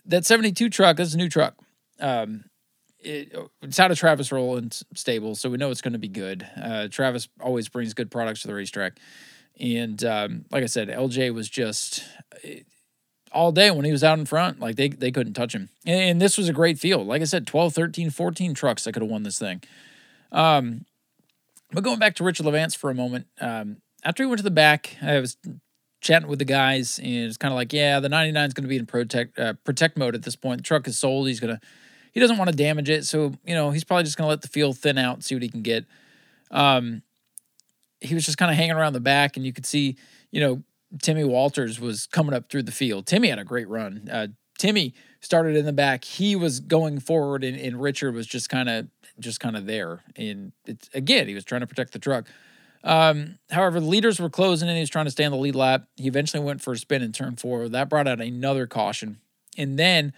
that 0.05 0.25
72 0.25 0.69
truck 0.69 0.99
is 0.99 1.13
a 1.13 1.17
new 1.17 1.29
truck. 1.29 1.53
Um, 1.99 2.45
it, 2.99 3.35
it's 3.61 3.79
out 3.79 3.91
of 3.91 3.99
Travis 3.99 4.31
Rowland's 4.31 4.83
stable, 4.95 5.35
so 5.35 5.49
we 5.49 5.57
know 5.57 5.69
it's 5.69 5.81
going 5.81 5.93
to 5.93 5.99
be 5.99 6.07
good. 6.07 6.47
Uh, 6.59 6.87
Travis 6.87 7.29
always 7.39 7.69
brings 7.69 7.93
good 7.93 8.09
products 8.09 8.41
to 8.41 8.47
the 8.47 8.55
racetrack. 8.55 8.97
And 9.59 10.03
um, 10.05 10.45
like 10.51 10.63
I 10.63 10.67
said, 10.67 10.87
LJ 10.87 11.33
was 11.33 11.49
just 11.49 12.03
all 13.31 13.51
day 13.51 13.71
when 13.71 13.85
he 13.85 13.91
was 13.91 14.03
out 14.03 14.19
in 14.19 14.25
front. 14.25 14.59
Like 14.59 14.75
they, 14.75 14.89
they 14.89 15.11
couldn't 15.11 15.33
touch 15.33 15.53
him. 15.53 15.69
And, 15.85 16.01
and 16.01 16.21
this 16.21 16.37
was 16.37 16.49
a 16.49 16.53
great 16.53 16.79
field. 16.79 17.07
Like 17.07 17.21
I 17.21 17.25
said, 17.25 17.45
12, 17.45 17.73
13, 17.73 18.09
14 18.09 18.53
trucks 18.53 18.83
that 18.83 18.93
could 18.93 19.01
have 19.01 19.11
won 19.11 19.23
this 19.23 19.39
thing. 19.39 19.61
Um, 20.31 20.85
but 21.71 21.83
going 21.83 21.99
back 21.99 22.15
to 22.15 22.23
Richard 22.23 22.45
Levance 22.45 22.75
for 22.75 22.89
a 22.89 22.95
moment, 22.95 23.27
um, 23.41 23.77
after 24.03 24.23
he 24.23 24.27
went 24.27 24.39
to 24.39 24.43
the 24.43 24.51
back, 24.51 24.95
I 25.01 25.19
was 25.19 25.37
chatting 26.01 26.29
with 26.29 26.39
the 26.39 26.45
guys, 26.45 26.99
and 26.99 27.25
it's 27.25 27.37
kind 27.37 27.51
of 27.51 27.55
like, 27.55 27.73
yeah, 27.73 27.99
the 27.99 28.09
99 28.09 28.47
is 28.47 28.53
going 28.53 28.63
to 28.63 28.69
be 28.69 28.77
in 28.77 28.85
protect 28.85 29.37
uh, 29.37 29.53
protect 29.63 29.97
mode 29.97 30.15
at 30.15 30.23
this 30.23 30.35
point. 30.35 30.59
The 30.59 30.63
truck 30.63 30.87
is 30.87 30.97
sold. 30.97 31.27
He's 31.27 31.39
gonna 31.39 31.59
he 32.11 32.19
doesn't 32.19 32.37
want 32.37 32.49
to 32.49 32.55
damage 32.55 32.89
it, 32.89 33.05
so 33.05 33.33
you 33.45 33.53
know 33.53 33.71
he's 33.71 33.83
probably 33.83 34.03
just 34.03 34.17
going 34.17 34.25
to 34.25 34.29
let 34.29 34.41
the 34.41 34.47
field 34.47 34.77
thin 34.77 34.97
out 34.97 35.23
see 35.23 35.35
what 35.35 35.43
he 35.43 35.49
can 35.49 35.61
get. 35.61 35.85
Um, 36.51 37.03
he 38.01 38.13
was 38.13 38.25
just 38.25 38.37
kind 38.37 38.51
of 38.51 38.57
hanging 38.57 38.75
around 38.75 38.93
the 38.93 38.99
back, 38.99 39.37
and 39.37 39.45
you 39.45 39.53
could 39.53 39.65
see, 39.65 39.97
you 40.31 40.41
know, 40.41 40.63
Timmy 41.01 41.23
Walters 41.23 41.79
was 41.79 42.07
coming 42.07 42.33
up 42.33 42.49
through 42.49 42.63
the 42.63 42.71
field. 42.71 43.05
Timmy 43.05 43.29
had 43.29 43.39
a 43.39 43.43
great 43.43 43.67
run. 43.67 44.09
Uh, 44.11 44.27
Timmy 44.57 44.93
started 45.21 45.55
in 45.55 45.65
the 45.65 45.73
back. 45.73 46.03
He 46.03 46.35
was 46.35 46.59
going 46.59 46.99
forward, 46.99 47.43
and, 47.43 47.57
and 47.57 47.81
Richard 47.81 48.13
was 48.13 48.27
just 48.27 48.49
kind 48.49 48.69
of 48.69 48.87
just 49.19 49.39
kind 49.39 49.55
of 49.55 49.65
there. 49.65 50.01
And 50.15 50.51
it's 50.65 50.89
again, 50.93 51.27
he 51.27 51.35
was 51.35 51.45
trying 51.45 51.61
to 51.61 51.67
protect 51.67 51.93
the 51.93 51.99
truck. 51.99 52.27
Um, 52.83 53.39
however, 53.49 53.79
the 53.79 53.85
leaders 53.85 54.19
were 54.19 54.29
closing 54.29 54.69
and 54.69 54.77
he 54.77 54.81
was 54.81 54.89
trying 54.89 55.05
to 55.05 55.11
stay 55.11 55.25
on 55.25 55.31
the 55.31 55.37
lead 55.37 55.55
lap. 55.55 55.87
He 55.97 56.07
eventually 56.07 56.43
went 56.43 56.61
for 56.61 56.73
a 56.73 56.77
spin 56.77 57.01
in 57.01 57.11
turn 57.11 57.35
four. 57.35 57.67
That 57.67 57.89
brought 57.89 58.07
out 58.07 58.21
another 58.21 58.67
caution. 58.67 59.19
And 59.57 59.77
then 59.77 60.13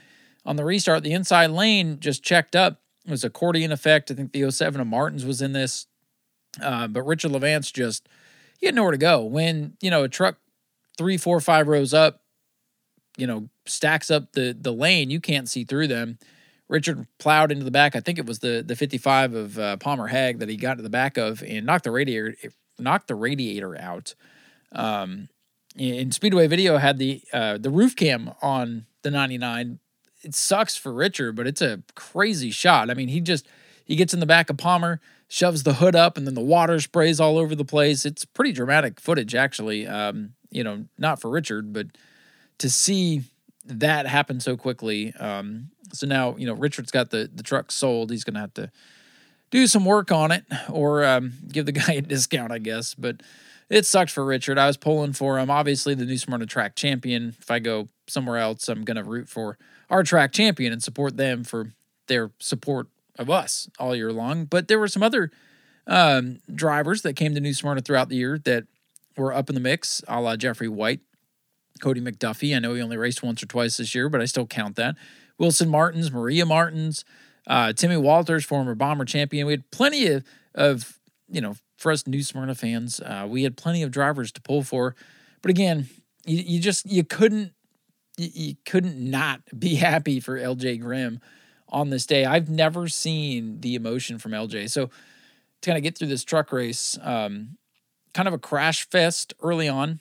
on 0.45 0.55
the 0.55 0.63
restart, 0.63 1.03
the 1.03 1.13
inside 1.13 1.49
lane 1.49 1.99
just 1.99 2.23
checked 2.23 2.55
up. 2.55 2.81
It 3.05 3.11
was 3.11 3.23
accordion 3.23 3.71
effect. 3.71 4.11
I 4.11 4.13
think 4.13 4.31
the 4.31 4.49
07 4.51 4.79
of 4.79 4.87
Martins 4.87 5.25
was 5.25 5.41
in 5.41 5.53
this. 5.53 5.87
Uh, 6.61 6.87
but 6.87 7.03
Richard 7.03 7.31
Levance 7.31 7.71
just, 7.71 8.09
he 8.59 8.65
had 8.65 8.75
nowhere 8.75 8.91
to 8.91 8.97
go. 8.97 9.23
When, 9.23 9.77
you 9.81 9.91
know, 9.91 10.03
a 10.03 10.09
truck 10.09 10.37
three, 10.97 11.17
four, 11.17 11.39
five 11.39 11.67
rows 11.67 11.93
up, 11.93 12.21
you 13.17 13.27
know, 13.27 13.49
stacks 13.65 14.09
up 14.09 14.31
the 14.33 14.57
the 14.59 14.71
lane, 14.71 15.09
you 15.09 15.19
can't 15.19 15.49
see 15.49 15.63
through 15.63 15.87
them. 15.87 16.17
Richard 16.67 17.05
plowed 17.19 17.51
into 17.51 17.65
the 17.65 17.71
back. 17.71 17.95
I 17.95 17.99
think 17.99 18.17
it 18.17 18.25
was 18.25 18.39
the 18.39 18.63
the 18.65 18.75
55 18.75 19.33
of 19.33 19.59
uh, 19.59 19.77
Palmer 19.77 20.07
Hag 20.07 20.39
that 20.39 20.49
he 20.49 20.55
got 20.57 20.75
to 20.75 20.83
the 20.83 20.89
back 20.89 21.17
of 21.17 21.43
and 21.43 21.65
knocked 21.65 21.83
the 21.83 21.91
radiator 21.91 22.35
knocked 22.79 23.07
the 23.07 23.15
radiator 23.15 23.77
out. 23.79 24.15
Um, 24.71 25.29
Speedway 25.77 26.47
Video 26.47 26.77
had 26.77 26.97
the 26.97 27.21
uh, 27.33 27.57
the 27.57 27.69
roof 27.69 27.95
cam 27.95 28.31
on 28.41 28.85
the 29.03 29.11
99. 29.11 29.79
It 30.23 30.35
sucks 30.35 30.75
for 30.77 30.93
Richard, 30.93 31.35
but 31.35 31.47
it's 31.47 31.61
a 31.61 31.81
crazy 31.95 32.51
shot. 32.51 32.89
I 32.89 32.93
mean, 32.93 33.09
he 33.09 33.21
just 33.21 33.47
he 33.85 33.95
gets 33.95 34.13
in 34.13 34.19
the 34.19 34.25
back 34.25 34.49
of 34.49 34.57
Palmer, 34.57 35.01
shoves 35.31 35.63
the 35.63 35.75
hood 35.75 35.95
up, 35.95 36.17
and 36.17 36.27
then 36.27 36.33
the 36.33 36.41
water 36.41 36.77
sprays 36.81 37.21
all 37.21 37.37
over 37.37 37.55
the 37.55 37.63
place. 37.63 38.05
It's 38.05 38.25
pretty 38.25 38.51
dramatic 38.51 38.99
footage, 38.99 39.33
actually. 39.33 39.87
Um, 39.87 40.33
you 40.49 40.61
know, 40.61 40.83
not 40.97 41.21
for 41.21 41.31
Richard, 41.31 41.71
but 41.71 41.87
to 42.57 42.69
see 42.69 43.21
that 43.65 44.07
happen 44.07 44.41
so 44.41 44.57
quickly. 44.57 45.13
Um, 45.13 45.69
so 45.93 46.05
now, 46.05 46.35
you 46.35 46.45
know, 46.45 46.53
Richard's 46.53 46.91
got 46.91 47.11
the 47.11 47.31
the 47.33 47.43
truck 47.43 47.71
sold. 47.71 48.11
He's 48.11 48.25
going 48.25 48.33
to 48.33 48.41
have 48.41 48.53
to 48.55 48.71
do 49.51 49.67
some 49.67 49.85
work 49.85 50.11
on 50.11 50.31
it 50.31 50.43
or 50.69 51.05
um, 51.05 51.31
give 51.47 51.65
the 51.65 51.71
guy 51.71 51.93
a 51.93 52.01
discount, 52.01 52.51
I 52.51 52.59
guess. 52.59 52.93
But 52.93 53.21
it 53.69 53.85
sucked 53.85 54.11
for 54.11 54.25
Richard. 54.25 54.57
I 54.57 54.67
was 54.67 54.75
pulling 54.75 55.13
for 55.13 55.39
him. 55.39 55.49
Obviously, 55.49 55.95
the 55.95 56.03
new 56.03 56.17
Smyrna 56.17 56.45
track 56.45 56.75
champion. 56.75 57.37
If 57.39 57.49
I 57.49 57.59
go 57.59 57.87
somewhere 58.05 58.37
else, 58.37 58.67
I'm 58.67 58.83
going 58.83 58.97
to 58.97 59.03
root 59.03 59.29
for 59.29 59.57
our 59.89 60.03
track 60.03 60.33
champion 60.33 60.73
and 60.73 60.83
support 60.83 61.15
them 61.15 61.45
for 61.45 61.71
their 62.07 62.31
support 62.39 62.87
of 63.17 63.29
us 63.29 63.69
all 63.79 63.95
year 63.95 64.11
long. 64.11 64.45
But 64.45 64.67
there 64.67 64.79
were 64.79 64.87
some 64.87 65.03
other 65.03 65.31
um, 65.87 66.39
drivers 66.53 67.01
that 67.01 67.15
came 67.15 67.33
to 67.35 67.41
New 67.41 67.53
Smyrna 67.53 67.81
throughout 67.81 68.09
the 68.09 68.15
year 68.15 68.37
that 68.39 68.65
were 69.17 69.33
up 69.33 69.49
in 69.49 69.55
the 69.55 69.61
mix, 69.61 70.03
a 70.07 70.21
la 70.21 70.35
Jeffrey 70.35 70.67
White, 70.67 71.01
Cody 71.81 72.01
McDuffie. 72.01 72.55
I 72.55 72.59
know 72.59 72.73
he 72.73 72.81
only 72.81 72.97
raced 72.97 73.23
once 73.23 73.43
or 73.43 73.47
twice 73.47 73.77
this 73.77 73.93
year, 73.93 74.09
but 74.09 74.21
I 74.21 74.25
still 74.25 74.45
count 74.45 74.75
that. 74.77 74.95
Wilson 75.37 75.69
Martins, 75.69 76.11
Maria 76.11 76.45
Martins, 76.45 77.03
uh, 77.47 77.73
Timmy 77.73 77.97
Walters, 77.97 78.45
former 78.45 78.75
bomber 78.75 79.05
champion. 79.05 79.47
We 79.47 79.53
had 79.53 79.69
plenty 79.71 80.07
of, 80.07 80.23
of 80.53 80.99
you 81.29 81.41
know, 81.41 81.55
for 81.77 81.91
us 81.91 82.05
New 82.05 82.21
Smyrna 82.21 82.53
fans, 82.53 82.99
uh, 82.99 83.25
we 83.27 83.43
had 83.43 83.57
plenty 83.57 83.81
of 83.81 83.89
drivers 83.91 84.31
to 84.33 84.41
pull 84.41 84.61
for. 84.61 84.95
But 85.41 85.49
again, 85.49 85.89
you, 86.25 86.37
you 86.37 86.59
just 86.59 86.85
you 86.85 87.03
couldn't 87.03 87.53
you, 88.17 88.29
you 88.33 88.55
couldn't 88.65 88.97
not 88.97 89.41
be 89.57 89.75
happy 89.87 90.19
for 90.19 90.37
LJ 90.37 90.79
Grimm 90.79 91.19
on 91.71 91.89
this 91.89 92.05
day. 92.05 92.25
I've 92.25 92.49
never 92.49 92.87
seen 92.87 93.61
the 93.61 93.75
emotion 93.75 94.19
from 94.19 94.31
LJ. 94.31 94.69
So 94.69 94.87
to 94.87 95.69
kind 95.69 95.77
of 95.77 95.83
get 95.83 95.97
through 95.97 96.07
this 96.07 96.23
truck 96.23 96.51
race, 96.51 96.97
um, 97.01 97.57
kind 98.13 98.27
of 98.27 98.33
a 98.33 98.39
crash 98.39 98.89
fest 98.89 99.33
early 99.41 99.69
on, 99.69 99.99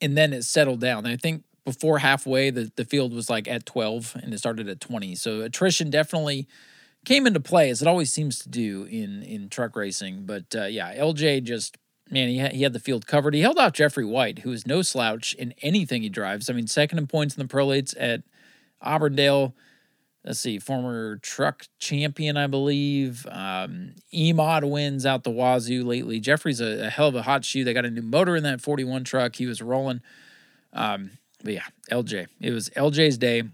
and 0.00 0.16
then 0.16 0.32
it 0.32 0.44
settled 0.44 0.80
down. 0.80 0.98
And 0.98 1.08
I 1.08 1.16
think 1.16 1.44
before 1.64 1.98
halfway, 1.98 2.50
the, 2.50 2.70
the 2.76 2.84
field 2.84 3.12
was 3.12 3.28
like 3.28 3.48
at 3.48 3.66
12 3.66 4.16
and 4.22 4.32
it 4.32 4.38
started 4.38 4.68
at 4.68 4.80
20. 4.80 5.14
So 5.14 5.42
attrition 5.42 5.90
definitely 5.90 6.48
came 7.04 7.26
into 7.26 7.40
play 7.40 7.70
as 7.70 7.82
it 7.82 7.88
always 7.88 8.12
seems 8.12 8.38
to 8.40 8.48
do 8.48 8.84
in, 8.84 9.22
in 9.22 9.48
truck 9.48 9.76
racing. 9.76 10.24
But 10.24 10.54
uh, 10.54 10.64
yeah, 10.64 10.94
LJ 10.94 11.44
just, 11.44 11.76
man, 12.10 12.28
he 12.28 12.38
had, 12.38 12.52
he 12.52 12.62
had 12.62 12.72
the 12.72 12.80
field 12.80 13.06
covered. 13.06 13.34
He 13.34 13.40
held 13.40 13.58
off 13.58 13.72
Jeffrey 13.72 14.04
White, 14.04 14.40
who 14.40 14.52
is 14.52 14.66
no 14.66 14.82
slouch 14.82 15.34
in 15.34 15.54
anything 15.62 16.02
he 16.02 16.08
drives. 16.08 16.48
I 16.48 16.52
mean, 16.52 16.66
second 16.66 16.98
in 16.98 17.06
points 17.06 17.36
in 17.36 17.46
the 17.46 17.52
prolates 17.52 17.94
at 17.98 18.22
Auburndale. 18.82 19.54
Let's 20.24 20.40
see, 20.40 20.58
former 20.58 21.16
truck 21.18 21.66
champion, 21.78 22.36
I 22.36 22.48
believe. 22.48 23.26
Um, 23.30 23.94
Emod 24.12 24.68
wins 24.68 25.06
out 25.06 25.24
the 25.24 25.30
wazoo 25.30 25.84
lately. 25.84 26.20
Jeffrey's 26.20 26.60
a, 26.60 26.86
a 26.86 26.90
hell 26.90 27.08
of 27.08 27.14
a 27.14 27.22
hot 27.22 27.44
shoe. 27.44 27.64
They 27.64 27.72
got 27.72 27.86
a 27.86 27.90
new 27.90 28.02
motor 28.02 28.36
in 28.36 28.42
that 28.42 28.60
41 28.60 29.04
truck. 29.04 29.36
He 29.36 29.46
was 29.46 29.62
rolling. 29.62 30.00
Um, 30.72 31.12
but 31.42 31.54
yeah, 31.54 31.66
LJ. 31.90 32.26
It 32.40 32.50
was 32.50 32.68
LJ's 32.70 33.16
day. 33.16 33.44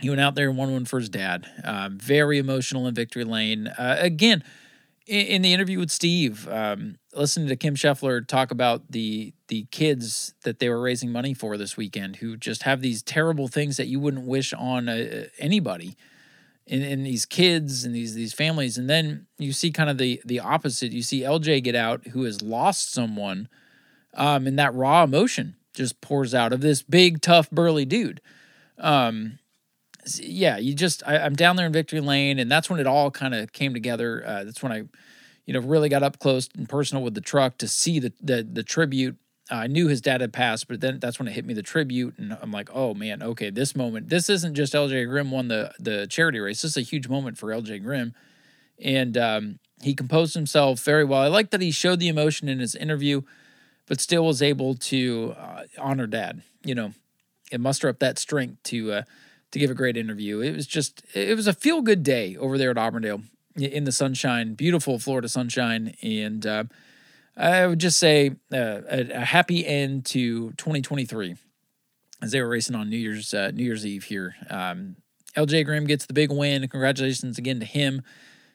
He 0.00 0.08
went 0.08 0.20
out 0.20 0.34
there 0.34 0.48
and 0.48 0.56
won 0.56 0.72
one 0.72 0.84
for 0.84 0.98
his 0.98 1.08
dad. 1.08 1.46
Uh, 1.62 1.90
very 1.92 2.38
emotional 2.38 2.86
in 2.86 2.94
victory 2.94 3.24
lane. 3.24 3.66
Uh, 3.66 3.96
again, 3.98 4.42
in, 5.06 5.26
in, 5.26 5.42
the 5.42 5.52
interview 5.52 5.78
with 5.78 5.90
Steve, 5.90 6.48
um, 6.48 6.96
listening 7.14 7.48
to 7.48 7.56
Kim 7.56 7.74
Scheffler 7.74 8.26
talk 8.26 8.50
about 8.50 8.90
the 8.90 9.34
the 9.48 9.66
kids 9.70 10.34
that 10.42 10.58
they 10.58 10.68
were 10.68 10.80
raising 10.80 11.10
money 11.10 11.34
for 11.34 11.56
this 11.56 11.76
weekend, 11.76 12.16
who 12.16 12.36
just 12.36 12.62
have 12.62 12.80
these 12.80 13.02
terrible 13.02 13.48
things 13.48 13.76
that 13.76 13.86
you 13.86 14.00
wouldn't 14.00 14.26
wish 14.26 14.52
on 14.52 14.88
uh, 14.88 15.26
anybody. 15.38 15.96
In, 16.64 16.80
in 16.80 17.02
these 17.02 17.26
kids 17.26 17.84
and 17.84 17.92
these 17.92 18.14
these 18.14 18.32
families, 18.32 18.78
and 18.78 18.88
then 18.88 19.26
you 19.36 19.52
see 19.52 19.72
kind 19.72 19.90
of 19.90 19.98
the 19.98 20.22
the 20.24 20.38
opposite. 20.38 20.92
You 20.92 21.02
see 21.02 21.22
LJ 21.22 21.64
get 21.64 21.74
out, 21.74 22.06
who 22.08 22.22
has 22.22 22.40
lost 22.40 22.92
someone, 22.92 23.48
um, 24.14 24.46
in 24.46 24.54
that 24.56 24.72
raw 24.72 25.02
emotion 25.02 25.56
just 25.74 26.00
pours 26.00 26.34
out 26.34 26.52
of 26.52 26.60
this 26.60 26.82
big, 26.82 27.20
tough, 27.20 27.50
burly 27.50 27.84
dude. 27.84 28.20
Um, 28.78 29.38
yeah, 30.20 30.58
you 30.58 30.74
just 30.74 31.02
I, 31.06 31.16
am 31.16 31.34
down 31.34 31.56
there 31.56 31.66
in 31.66 31.72
Victory 31.72 32.00
Lane, 32.00 32.38
and 32.38 32.50
that's 32.50 32.68
when 32.68 32.80
it 32.80 32.86
all 32.86 33.10
kind 33.10 33.34
of 33.34 33.52
came 33.52 33.74
together. 33.74 34.24
Uh, 34.26 34.44
that's 34.44 34.62
when 34.62 34.72
I, 34.72 34.84
you 35.46 35.54
know, 35.54 35.60
really 35.60 35.88
got 35.88 36.02
up 36.02 36.18
close 36.18 36.48
and 36.56 36.68
personal 36.68 37.02
with 37.02 37.14
the 37.14 37.20
truck 37.20 37.58
to 37.58 37.68
see 37.68 37.98
the 37.98 38.12
the, 38.20 38.42
the 38.42 38.62
tribute. 38.62 39.16
Uh, 39.50 39.56
I 39.56 39.66
knew 39.66 39.88
his 39.88 40.00
dad 40.00 40.20
had 40.20 40.32
passed, 40.32 40.68
but 40.68 40.80
then 40.80 40.98
that's 41.00 41.18
when 41.18 41.28
it 41.28 41.32
hit 41.32 41.44
me 41.44 41.54
the 41.54 41.62
tribute, 41.62 42.14
and 42.18 42.36
I'm 42.40 42.52
like, 42.52 42.70
oh 42.72 42.94
man, 42.94 43.22
okay, 43.22 43.50
this 43.50 43.74
moment, 43.74 44.08
this 44.08 44.30
isn't 44.30 44.54
just 44.54 44.72
LJ 44.72 45.08
Grimm 45.08 45.30
won 45.30 45.48
the 45.48 45.72
the 45.78 46.06
charity 46.06 46.40
race. 46.40 46.62
This 46.62 46.72
is 46.72 46.76
a 46.76 46.82
huge 46.82 47.08
moment 47.08 47.38
for 47.38 47.48
LJ 47.48 47.82
Grimm, 47.82 48.14
and 48.80 49.16
um, 49.16 49.58
he 49.82 49.94
composed 49.94 50.34
himself 50.34 50.80
very 50.80 51.04
well. 51.04 51.20
I 51.20 51.28
like 51.28 51.50
that 51.50 51.60
he 51.60 51.70
showed 51.70 52.00
the 52.00 52.08
emotion 52.08 52.48
in 52.48 52.58
his 52.58 52.74
interview 52.74 53.22
but 53.86 54.00
still 54.00 54.24
was 54.24 54.42
able 54.42 54.74
to 54.74 55.34
uh, 55.38 55.64
honor 55.78 56.06
dad, 56.06 56.42
you 56.64 56.74
know, 56.74 56.92
and 57.50 57.62
muster 57.62 57.88
up 57.88 57.98
that 57.98 58.18
strength 58.18 58.62
to 58.64 58.92
uh, 58.92 59.02
to 59.52 59.58
give 59.58 59.70
a 59.70 59.74
great 59.74 59.96
interview. 59.96 60.40
It 60.40 60.56
was 60.56 60.66
just 60.66 61.02
it 61.14 61.36
was 61.36 61.46
a 61.46 61.52
feel 61.52 61.82
good 61.82 62.02
day 62.02 62.36
over 62.36 62.58
there 62.58 62.70
at 62.70 62.78
Auburndale 62.78 63.22
in 63.56 63.84
the 63.84 63.92
sunshine, 63.92 64.54
beautiful 64.54 64.98
Florida 64.98 65.28
sunshine, 65.28 65.94
and 66.02 66.44
uh, 66.46 66.64
I 67.36 67.66
would 67.66 67.78
just 67.78 67.98
say 67.98 68.30
uh, 68.52 68.80
a, 68.90 69.10
a, 69.12 69.24
happy 69.24 69.66
end 69.66 70.06
to 70.06 70.50
2023 70.52 71.36
as 72.22 72.32
they 72.32 72.40
were 72.40 72.48
racing 72.48 72.74
on 72.74 72.88
New 72.88 72.96
Year's 72.96 73.32
uh, 73.32 73.50
New 73.52 73.64
Year's 73.64 73.86
Eve 73.86 74.04
here. 74.04 74.34
Um, 74.50 74.96
LJ 75.36 75.64
Grimm 75.64 75.86
gets 75.86 76.06
the 76.06 76.12
big 76.12 76.30
win. 76.30 76.66
Congratulations 76.68 77.38
again 77.38 77.60
to 77.60 77.66
him 77.66 78.02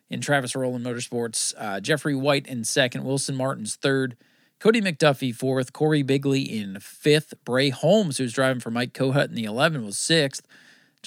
in 0.09 0.21
Travis 0.21 0.55
Rowland 0.55 0.85
Motorsports. 0.85 1.53
Uh, 1.57 1.79
Jeffrey 1.79 2.15
White 2.15 2.47
in 2.47 2.63
second, 2.63 3.03
Wilson 3.03 3.35
Martins 3.35 3.75
third. 3.75 4.17
Cody 4.59 4.81
McDuffie 4.81 5.35
fourth, 5.35 5.71
Corey 5.71 6.01
Bigley 6.01 6.41
in 6.41 6.79
fifth, 6.79 7.35
Bray 7.45 7.69
Holmes, 7.69 8.17
who's 8.17 8.33
driving 8.33 8.59
for 8.59 8.71
Mike 8.71 8.91
Kohut 8.91 9.29
in 9.29 9.35
the 9.35 9.43
11, 9.43 9.85
was 9.85 9.99
sixth, 9.99 10.47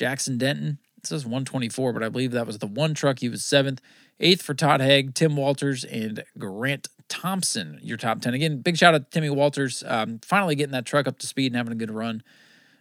Jackson 0.00 0.38
Denton 0.38 0.78
It 0.98 1.06
says 1.06 1.24
124, 1.24 1.92
but 1.92 2.02
I 2.02 2.08
believe 2.08 2.32
that 2.32 2.46
was 2.46 2.58
the 2.58 2.66
one 2.66 2.94
truck. 2.94 3.20
He 3.20 3.28
was 3.28 3.44
seventh. 3.44 3.80
Eighth 4.18 4.42
for 4.42 4.54
Todd 4.54 4.80
Haig, 4.80 5.14
Tim 5.14 5.36
Walters, 5.36 5.84
and 5.84 6.24
Grant 6.36 6.88
Thompson, 7.08 7.78
your 7.82 7.96
top 7.96 8.20
10. 8.20 8.34
Again, 8.34 8.60
big 8.60 8.76
shout 8.76 8.94
out 8.94 9.04
to 9.04 9.10
Timmy 9.10 9.30
Walters, 9.30 9.82
um, 9.86 10.20
finally 10.22 10.54
getting 10.54 10.72
that 10.72 10.84
truck 10.84 11.06
up 11.06 11.18
to 11.20 11.26
speed 11.26 11.52
and 11.52 11.56
having 11.56 11.72
a 11.72 11.76
good 11.76 11.90
run. 11.90 12.22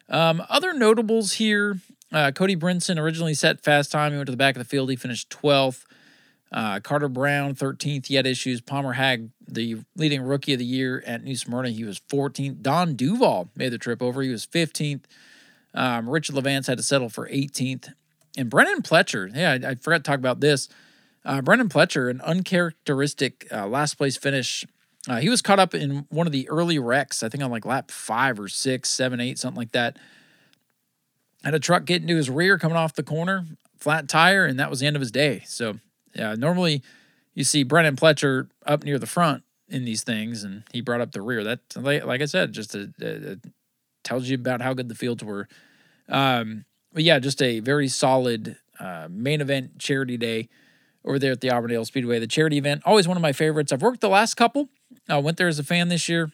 Um, 0.10 0.44
other 0.50 0.74
notables 0.74 1.34
here 1.34 1.78
uh, 2.12 2.32
Cody 2.32 2.56
Brinson 2.56 2.98
originally 2.98 3.34
set 3.34 3.62
fast 3.62 3.92
time. 3.92 4.12
He 4.12 4.18
went 4.18 4.28
to 4.28 4.32
the 4.32 4.38
back 4.38 4.56
of 4.56 4.60
the 4.60 4.70
field. 4.70 4.90
He 4.90 4.96
finished 4.96 5.30
12th. 5.30 5.86
Uh, 6.52 6.80
Carter 6.80 7.10
Brown, 7.10 7.54
13th. 7.54 8.08
He 8.08 8.16
had 8.16 8.26
issues. 8.26 8.60
Palmer 8.62 8.94
Hag, 8.94 9.30
the 9.48 9.78
leading 9.96 10.22
rookie 10.22 10.54
of 10.54 10.60
the 10.60 10.66
year 10.66 11.04
at 11.06 11.24
New 11.24 11.36
Smyrna, 11.36 11.70
he 11.70 11.84
was 11.84 12.00
14th. 12.00 12.62
Don 12.62 12.96
Duval 12.96 13.52
made 13.56 13.72
the 13.72 13.78
trip 13.78 14.02
over. 14.02 14.24
He 14.24 14.30
was 14.30 14.48
15th. 14.48 15.04
Um, 15.74 16.10
Richard 16.10 16.36
Levance 16.36 16.68
had 16.68 16.78
to 16.78 16.84
settle 16.84 17.10
for 17.10 17.28
18th. 17.30 17.94
And 18.38 18.50
Brennan 18.50 18.82
Pletcher, 18.82 19.36
yeah, 19.36 19.52
I, 19.52 19.72
I 19.72 19.76
forgot 19.76 19.98
to 19.98 20.04
talk 20.04 20.20
about 20.20 20.40
this. 20.40 20.70
Uh, 21.26 21.42
Brennan 21.42 21.70
Pletcher, 21.70 22.10
an 22.10 22.22
uncharacteristic 22.22 23.48
uh, 23.52 23.68
last 23.68 23.96
place 23.96 24.18
finish. 24.18 24.66
Uh, 25.08 25.18
he 25.18 25.30
was 25.30 25.42
caught 25.42 25.60
up 25.60 25.74
in 25.74 26.06
one 26.10 26.28
of 26.28 26.34
the 26.34 26.48
early 26.50 26.80
wrecks, 26.80 27.24
I 27.24 27.30
think 27.30 27.44
on 27.44 27.52
like 27.52 27.66
lap 27.66 27.92
five 27.92 28.40
or 28.40 28.48
six, 28.48 28.90
seven, 28.90 29.20
eight, 29.20 29.38
something 29.38 29.58
like 29.58 29.72
that. 29.72 29.98
Had 31.44 31.54
a 31.54 31.60
truck 31.60 31.86
get 31.86 32.02
into 32.02 32.16
his 32.16 32.30
rear 32.30 32.58
coming 32.58 32.78
off 32.78 32.94
the 32.94 33.04
corner, 33.04 33.46
flat 33.78 34.10
tire, 34.10 34.46
and 34.46 34.60
that 34.60 34.70
was 34.70 34.80
the 34.80 34.88
end 34.88 34.96
of 34.96 35.02
his 35.02 35.12
day. 35.12 35.44
So, 35.46 35.80
yeah, 36.14 36.36
normally 36.36 36.84
you 37.34 37.44
see 37.44 37.64
Brennan 37.64 37.96
Pletcher 37.96 38.50
up 38.66 38.84
near 38.84 39.00
the 39.00 39.08
front 39.08 39.44
in 39.70 39.86
these 39.86 40.04
things, 40.04 40.44
and 40.44 40.64
he 40.74 40.82
brought 40.82 41.02
up 41.02 41.12
the 41.12 41.22
rear. 41.22 41.44
That, 41.44 41.62
like 41.76 42.22
I 42.22 42.26
said, 42.26 42.52
just 42.52 42.76
a, 42.76 42.92
a 43.02 43.38
tells 44.10 44.28
you 44.28 44.36
about 44.36 44.60
how 44.60 44.74
good 44.74 44.90
the 44.90 44.96
fields 44.96 45.24
were. 45.24 45.48
Um, 46.10 46.66
but 46.92 47.04
yeah, 47.04 47.20
just 47.20 47.44
a 47.44 47.60
very 47.60 47.88
solid 47.88 48.58
uh, 48.80 49.08
main 49.10 49.40
event 49.40 49.78
charity 49.78 50.18
day 50.18 50.50
over 51.06 51.20
there 51.20 51.32
at 51.32 51.42
the 51.42 51.52
Auburndale 51.52 51.86
Speedway. 51.86 52.18
The 52.18 52.26
charity 52.26 52.58
event, 52.58 52.82
always 52.86 53.08
one 53.08 53.18
of 53.18 53.22
my 53.22 53.34
favorites. 53.34 53.72
I've 53.72 53.84
worked 53.84 54.02
the 54.02 54.10
last 54.10 54.34
couple. 54.34 54.68
I 55.08 55.20
went 55.20 55.38
there 55.38 55.48
as 55.48 55.60
a 55.60 55.64
fan 55.64 55.90
this 55.90 56.10
year, 56.10 56.32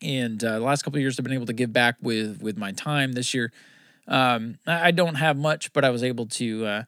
and 0.00 0.42
uh, 0.42 0.58
the 0.58 0.64
last 0.64 0.82
couple 0.82 0.98
years 0.98 1.20
I've 1.20 1.24
been 1.24 1.34
able 1.34 1.46
to 1.46 1.52
give 1.52 1.70
back 1.70 1.96
with 2.00 2.40
with 2.40 2.56
my 2.56 2.72
time. 2.72 3.12
This 3.12 3.34
year, 3.34 3.52
um, 4.08 4.58
I 4.66 4.90
don't 4.90 5.16
have 5.16 5.36
much, 5.36 5.74
but 5.74 5.84
I 5.84 5.90
was 5.90 6.02
able 6.02 6.26
to 6.26 6.64
uh, 6.64 6.82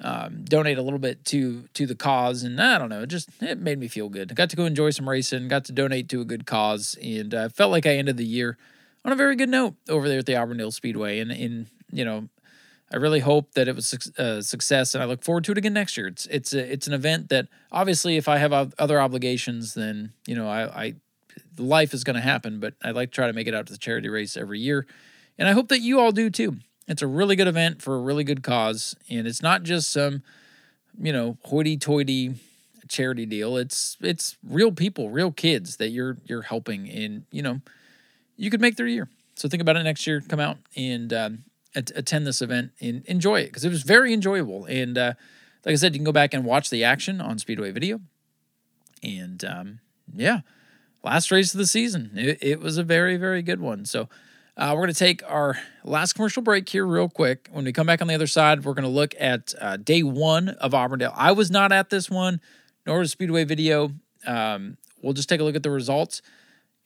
um, 0.00 0.44
donate 0.44 0.78
a 0.78 0.82
little 0.82 0.98
bit 0.98 1.24
to 1.26 1.68
to 1.74 1.86
the 1.86 1.94
cause, 1.94 2.42
and 2.42 2.60
I 2.60 2.76
don't 2.76 2.88
know, 2.88 3.02
it 3.02 3.08
just 3.08 3.30
it 3.40 3.60
made 3.60 3.78
me 3.78 3.86
feel 3.86 4.08
good. 4.08 4.32
I 4.32 4.34
got 4.34 4.50
to 4.50 4.56
go 4.56 4.64
enjoy 4.64 4.90
some 4.90 5.08
racing, 5.08 5.46
got 5.46 5.64
to 5.66 5.72
donate 5.72 6.08
to 6.08 6.20
a 6.20 6.24
good 6.24 6.44
cause, 6.44 6.98
and 7.00 7.32
uh, 7.32 7.48
felt 7.50 7.70
like 7.70 7.86
I 7.86 7.94
ended 7.94 8.16
the 8.16 8.26
year 8.26 8.58
on 9.04 9.12
a 9.12 9.16
very 9.16 9.36
good 9.36 9.48
note 9.48 9.74
over 9.88 10.08
there 10.08 10.18
at 10.18 10.26
the 10.26 10.36
Auburndale 10.36 10.70
Speedway. 10.70 11.20
And 11.20 11.30
in 11.32 11.66
you 11.90 12.04
know, 12.04 12.28
I 12.92 12.96
really 12.96 13.20
hope 13.20 13.52
that 13.52 13.68
it 13.68 13.74
was 13.74 14.12
a 14.18 14.22
uh, 14.22 14.42
success, 14.42 14.94
and 14.94 15.02
I 15.02 15.06
look 15.06 15.22
forward 15.22 15.44
to 15.44 15.52
it 15.52 15.58
again 15.58 15.74
next 15.74 15.96
year. 15.96 16.06
It's 16.06 16.26
it's 16.26 16.54
a, 16.54 16.72
it's 16.72 16.86
an 16.86 16.94
event 16.94 17.28
that 17.28 17.48
obviously, 17.70 18.16
if 18.16 18.28
I 18.28 18.38
have 18.38 18.52
other 18.78 19.00
obligations, 19.00 19.74
then 19.74 20.12
you 20.26 20.34
know, 20.34 20.48
I, 20.48 20.84
I 20.84 20.94
life 21.58 21.92
is 21.92 22.04
going 22.04 22.16
to 22.16 22.22
happen. 22.22 22.60
But 22.60 22.74
I 22.82 22.92
like 22.92 23.10
to 23.10 23.14
try 23.14 23.26
to 23.26 23.32
make 23.32 23.46
it 23.46 23.54
out 23.54 23.66
to 23.66 23.72
the 23.72 23.78
charity 23.78 24.08
race 24.08 24.36
every 24.36 24.60
year, 24.60 24.86
and 25.38 25.48
I 25.48 25.52
hope 25.52 25.68
that 25.68 25.80
you 25.80 26.00
all 26.00 26.12
do 26.12 26.30
too. 26.30 26.56
It's 26.86 27.02
a 27.02 27.06
really 27.06 27.36
good 27.36 27.48
event 27.48 27.82
for 27.82 27.94
a 27.94 28.00
really 28.00 28.24
good 28.24 28.42
cause, 28.42 28.96
and 29.10 29.26
it's 29.26 29.42
not 29.42 29.62
just 29.62 29.90
some 29.90 30.22
you 30.98 31.12
know 31.12 31.36
hoity-toity 31.44 32.34
charity 32.88 33.26
deal. 33.26 33.58
It's 33.58 33.98
it's 34.00 34.36
real 34.42 34.72
people, 34.72 35.10
real 35.10 35.30
kids 35.30 35.76
that 35.76 35.90
you're 35.90 36.16
you're 36.24 36.42
helping, 36.42 36.88
and 36.88 37.24
you 37.30 37.42
know, 37.42 37.60
you 38.38 38.50
could 38.50 38.62
make 38.62 38.76
their 38.76 38.86
year. 38.86 39.10
So 39.34 39.48
think 39.48 39.60
about 39.60 39.76
it 39.76 39.82
next 39.82 40.06
year. 40.06 40.22
Come 40.26 40.40
out 40.40 40.56
and 40.74 41.12
um, 41.12 41.44
attend 41.74 42.26
this 42.26 42.40
event 42.40 42.72
and 42.80 43.04
enjoy 43.04 43.40
it 43.40 43.46
because 43.46 43.64
it 43.64 43.68
was 43.68 43.82
very 43.82 44.14
enjoyable. 44.14 44.64
And 44.64 44.96
uh, 44.96 45.12
like 45.66 45.74
I 45.74 45.76
said, 45.76 45.92
you 45.92 45.98
can 45.98 46.04
go 46.04 46.12
back 46.12 46.32
and 46.32 46.44
watch 46.44 46.70
the 46.70 46.84
action 46.84 47.20
on 47.20 47.38
Speedway 47.38 47.70
Video. 47.72 48.00
And 49.02 49.44
um, 49.44 49.80
yeah, 50.14 50.40
last 51.04 51.30
race 51.30 51.52
of 51.52 51.58
the 51.58 51.66
season. 51.66 52.12
It, 52.14 52.38
it, 52.40 52.60
was 52.60 52.78
a 52.78 52.82
very, 52.82 53.16
very 53.16 53.42
good 53.42 53.60
one. 53.60 53.84
So 53.84 54.08
uh, 54.56 54.70
we're 54.74 54.82
going 54.82 54.92
to 54.92 54.98
take 54.98 55.22
our 55.30 55.56
last 55.84 56.14
commercial 56.14 56.42
break 56.42 56.68
here, 56.68 56.86
real 56.86 57.08
quick. 57.08 57.48
When 57.52 57.64
we 57.64 57.72
come 57.72 57.86
back 57.86 58.00
on 58.00 58.08
the 58.08 58.14
other 58.14 58.26
side, 58.26 58.64
we're 58.64 58.74
going 58.74 58.82
to 58.84 58.88
look 58.88 59.14
at 59.20 59.54
uh, 59.60 59.76
day 59.76 60.02
one 60.02 60.48
of 60.48 60.74
Auburndale. 60.74 61.12
I 61.14 61.32
was 61.32 61.50
not 61.50 61.70
at 61.70 61.90
this 61.90 62.10
one, 62.10 62.40
nor 62.86 62.98
was 62.98 63.12
Speedway 63.12 63.44
Video. 63.44 63.92
Um, 64.26 64.78
we'll 65.00 65.12
just 65.12 65.28
take 65.28 65.40
a 65.40 65.44
look 65.44 65.54
at 65.54 65.62
the 65.62 65.70
results 65.70 66.22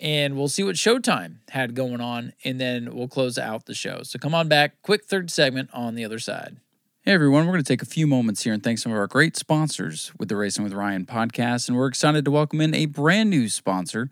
and 0.03 0.37
we'll 0.37 0.49
see 0.49 0.65
what 0.65 0.75
Showtime 0.75 1.37
had 1.51 1.77
going 1.77 2.01
on, 2.01 2.33
and 2.45 2.61
then 2.61 2.93
we'll 2.93 3.09
close 3.09 3.39
out 3.39 3.67
the 3.67 3.75
show. 3.75 4.03
So 4.03 4.19
come 4.19 4.35
on 4.35 4.49
back, 4.49 4.83
quick 4.83 5.05
third 5.05 5.31
segment 5.31 5.71
on 5.73 5.95
the 5.95 6.05
other 6.05 6.19
side. 6.19 6.57
Hey 7.03 7.13
everyone, 7.13 7.47
we're 7.47 7.53
going 7.53 7.65
to 7.65 7.69
take 7.69 7.83
a 7.83 7.87
few 7.87 8.09
moments 8.09 8.43
here 8.43 8.53
and 8.53 8.63
thank 8.63 8.81
some 8.81 8.91
of 8.91 8.99
our 8.99 9.07
great 9.07 9.37
sponsors 9.37 10.13
with 10.19 10.29
the 10.29 10.37
Racing 10.37 10.65
with 10.65 10.73
Ryan 10.73 11.07
podcast, 11.07 11.69
and 11.69 11.79
we're 11.79 11.87
excited 11.87 12.25
to 12.25 12.33
welcome 12.33 12.61
in 12.61 12.75
a 12.75 12.87
brand 12.87 13.31
new 13.31 13.49
sponsor 13.49 14.11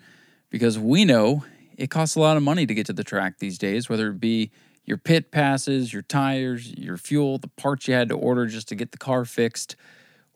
because 0.49 0.79
we 0.79 1.05
know 1.05 1.45
it 1.77 1.91
costs 1.91 2.15
a 2.15 2.21
lot 2.21 2.37
of 2.37 2.45
money 2.45 2.67
to 2.67 2.75
get 2.75 2.87
to 2.87 2.93
the 2.93 3.05
track 3.05 3.39
these 3.39 3.59
days, 3.59 3.89
whether 3.89 4.11
it 4.11 4.21
be 4.21 4.53
your 4.85 4.97
pit 4.97 5.33
passes, 5.33 5.93
your 5.93 6.03
tires, 6.03 6.73
your 6.75 6.97
fuel, 6.97 7.39
the 7.39 7.49
parts 7.49 7.89
you 7.89 7.95
had 7.95 8.09
to 8.09 8.17
order 8.17 8.47
just 8.47 8.69
to 8.69 8.77
get 8.77 8.93
the 8.93 8.99
car 8.99 9.25
fixed. 9.25 9.75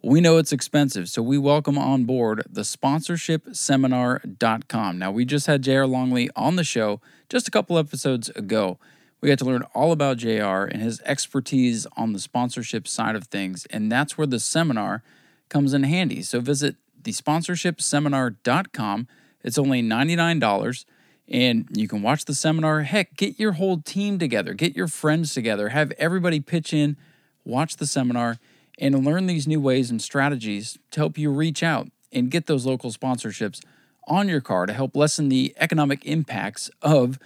We 0.07 0.21
know 0.21 0.37
it's 0.37 0.53
expensive, 0.53 1.09
so 1.09 1.23
we 1.23 1.39
welcome 1.39 1.79
on 1.79 2.05
board 2.05 2.43
the 2.51 2.61
sponsorshipseminar.com. 2.61 4.99
Now, 4.99 5.11
we 5.11 5.25
just 5.25 5.47
had 5.47 5.63
JR 5.63 5.85
Longley 5.85 6.29
on 6.37 6.57
the 6.57 6.65
show 6.65 7.01
just 7.31 7.49
a 7.49 7.51
couple 7.51 7.79
episodes 7.79 8.29
ago. 8.29 8.79
We 9.23 9.31
got 9.31 9.39
to 9.39 9.47
learn 9.47 9.63
all 9.73 9.93
about 9.93 10.19
JR 10.19 10.65
and 10.65 10.83
his 10.83 11.01
expertise 11.07 11.87
on 11.97 12.13
the 12.13 12.19
sponsorship 12.19 12.87
side 12.87 13.17
of 13.17 13.29
things, 13.29 13.65
and 13.71 13.91
that's 13.91 14.19
where 14.19 14.27
the 14.27 14.39
seminar 14.39 15.03
comes 15.49 15.73
in 15.73 15.85
handy. 15.85 16.21
So 16.21 16.39
visit 16.39 16.77
the 17.03 17.13
sponsorshipseminar.com. 17.13 19.09
It's 19.43 19.57
only 19.57 19.83
$99 19.83 20.85
and 21.27 21.67
you 21.73 21.89
can 21.89 22.03
watch 22.03 22.27
the 22.27 22.35
seminar. 22.35 22.83
Heck, 22.83 23.17
get 23.17 23.41
your 23.41 23.53
whole 23.53 23.81
team 23.81 24.19
together, 24.19 24.53
get 24.53 24.77
your 24.77 24.89
friends 24.89 25.33
together, 25.33 25.71
have 25.71 25.91
everybody 25.93 26.41
pitch 26.41 26.75
in, 26.75 26.99
watch 27.47 27.77
the 27.77 27.87
seminar 27.87 28.37
and 28.79 29.05
learn 29.05 29.27
these 29.27 29.47
new 29.47 29.61
ways 29.61 29.91
and 29.91 30.01
strategies 30.03 30.79
to 30.91 31.01
help 31.01 31.19
you 31.19 31.31
reach 31.31 31.63
out 31.63 31.89
and 32.13 32.31
get 32.31 32.47
those 32.47 32.67
local 32.67 32.91
sponsorships 32.91 33.63
on 34.07 34.29
your 34.29 34.41
car 34.41 34.67
to 34.67 34.73
help 34.73 34.97
lessen 34.97 35.29
the 35.29 35.55
economic 35.59 36.05
impacts 36.05 36.71
of 36.83 37.19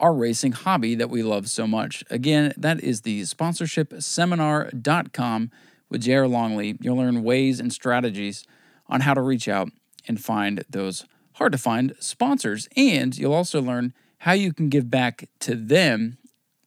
our 0.00 0.14
racing 0.14 0.52
hobby 0.52 0.94
that 0.94 1.10
we 1.10 1.20
love 1.22 1.48
so 1.48 1.66
much. 1.66 2.04
Again, 2.10 2.52
that 2.56 2.80
is 2.80 3.00
the 3.02 3.22
sponsorshipseminar.com 3.22 5.50
with 5.88 6.02
JR 6.02 6.26
Longley. 6.26 6.76
You'll 6.80 6.96
learn 6.96 7.24
ways 7.24 7.58
and 7.60 7.72
strategies 7.72 8.44
on 8.88 9.00
how 9.00 9.14
to 9.14 9.20
reach 9.20 9.48
out 9.48 9.70
and 10.06 10.22
find 10.22 10.62
those 10.68 11.04
hard 11.34 11.50
to 11.52 11.58
find 11.58 11.94
sponsors. 12.00 12.68
And 12.76 13.16
you'll 13.16 13.34
also 13.34 13.60
learn 13.60 13.92
how 14.18 14.32
you 14.32 14.52
can 14.52 14.68
give 14.68 14.90
back 14.90 15.28
to 15.40 15.54
them 15.54 16.18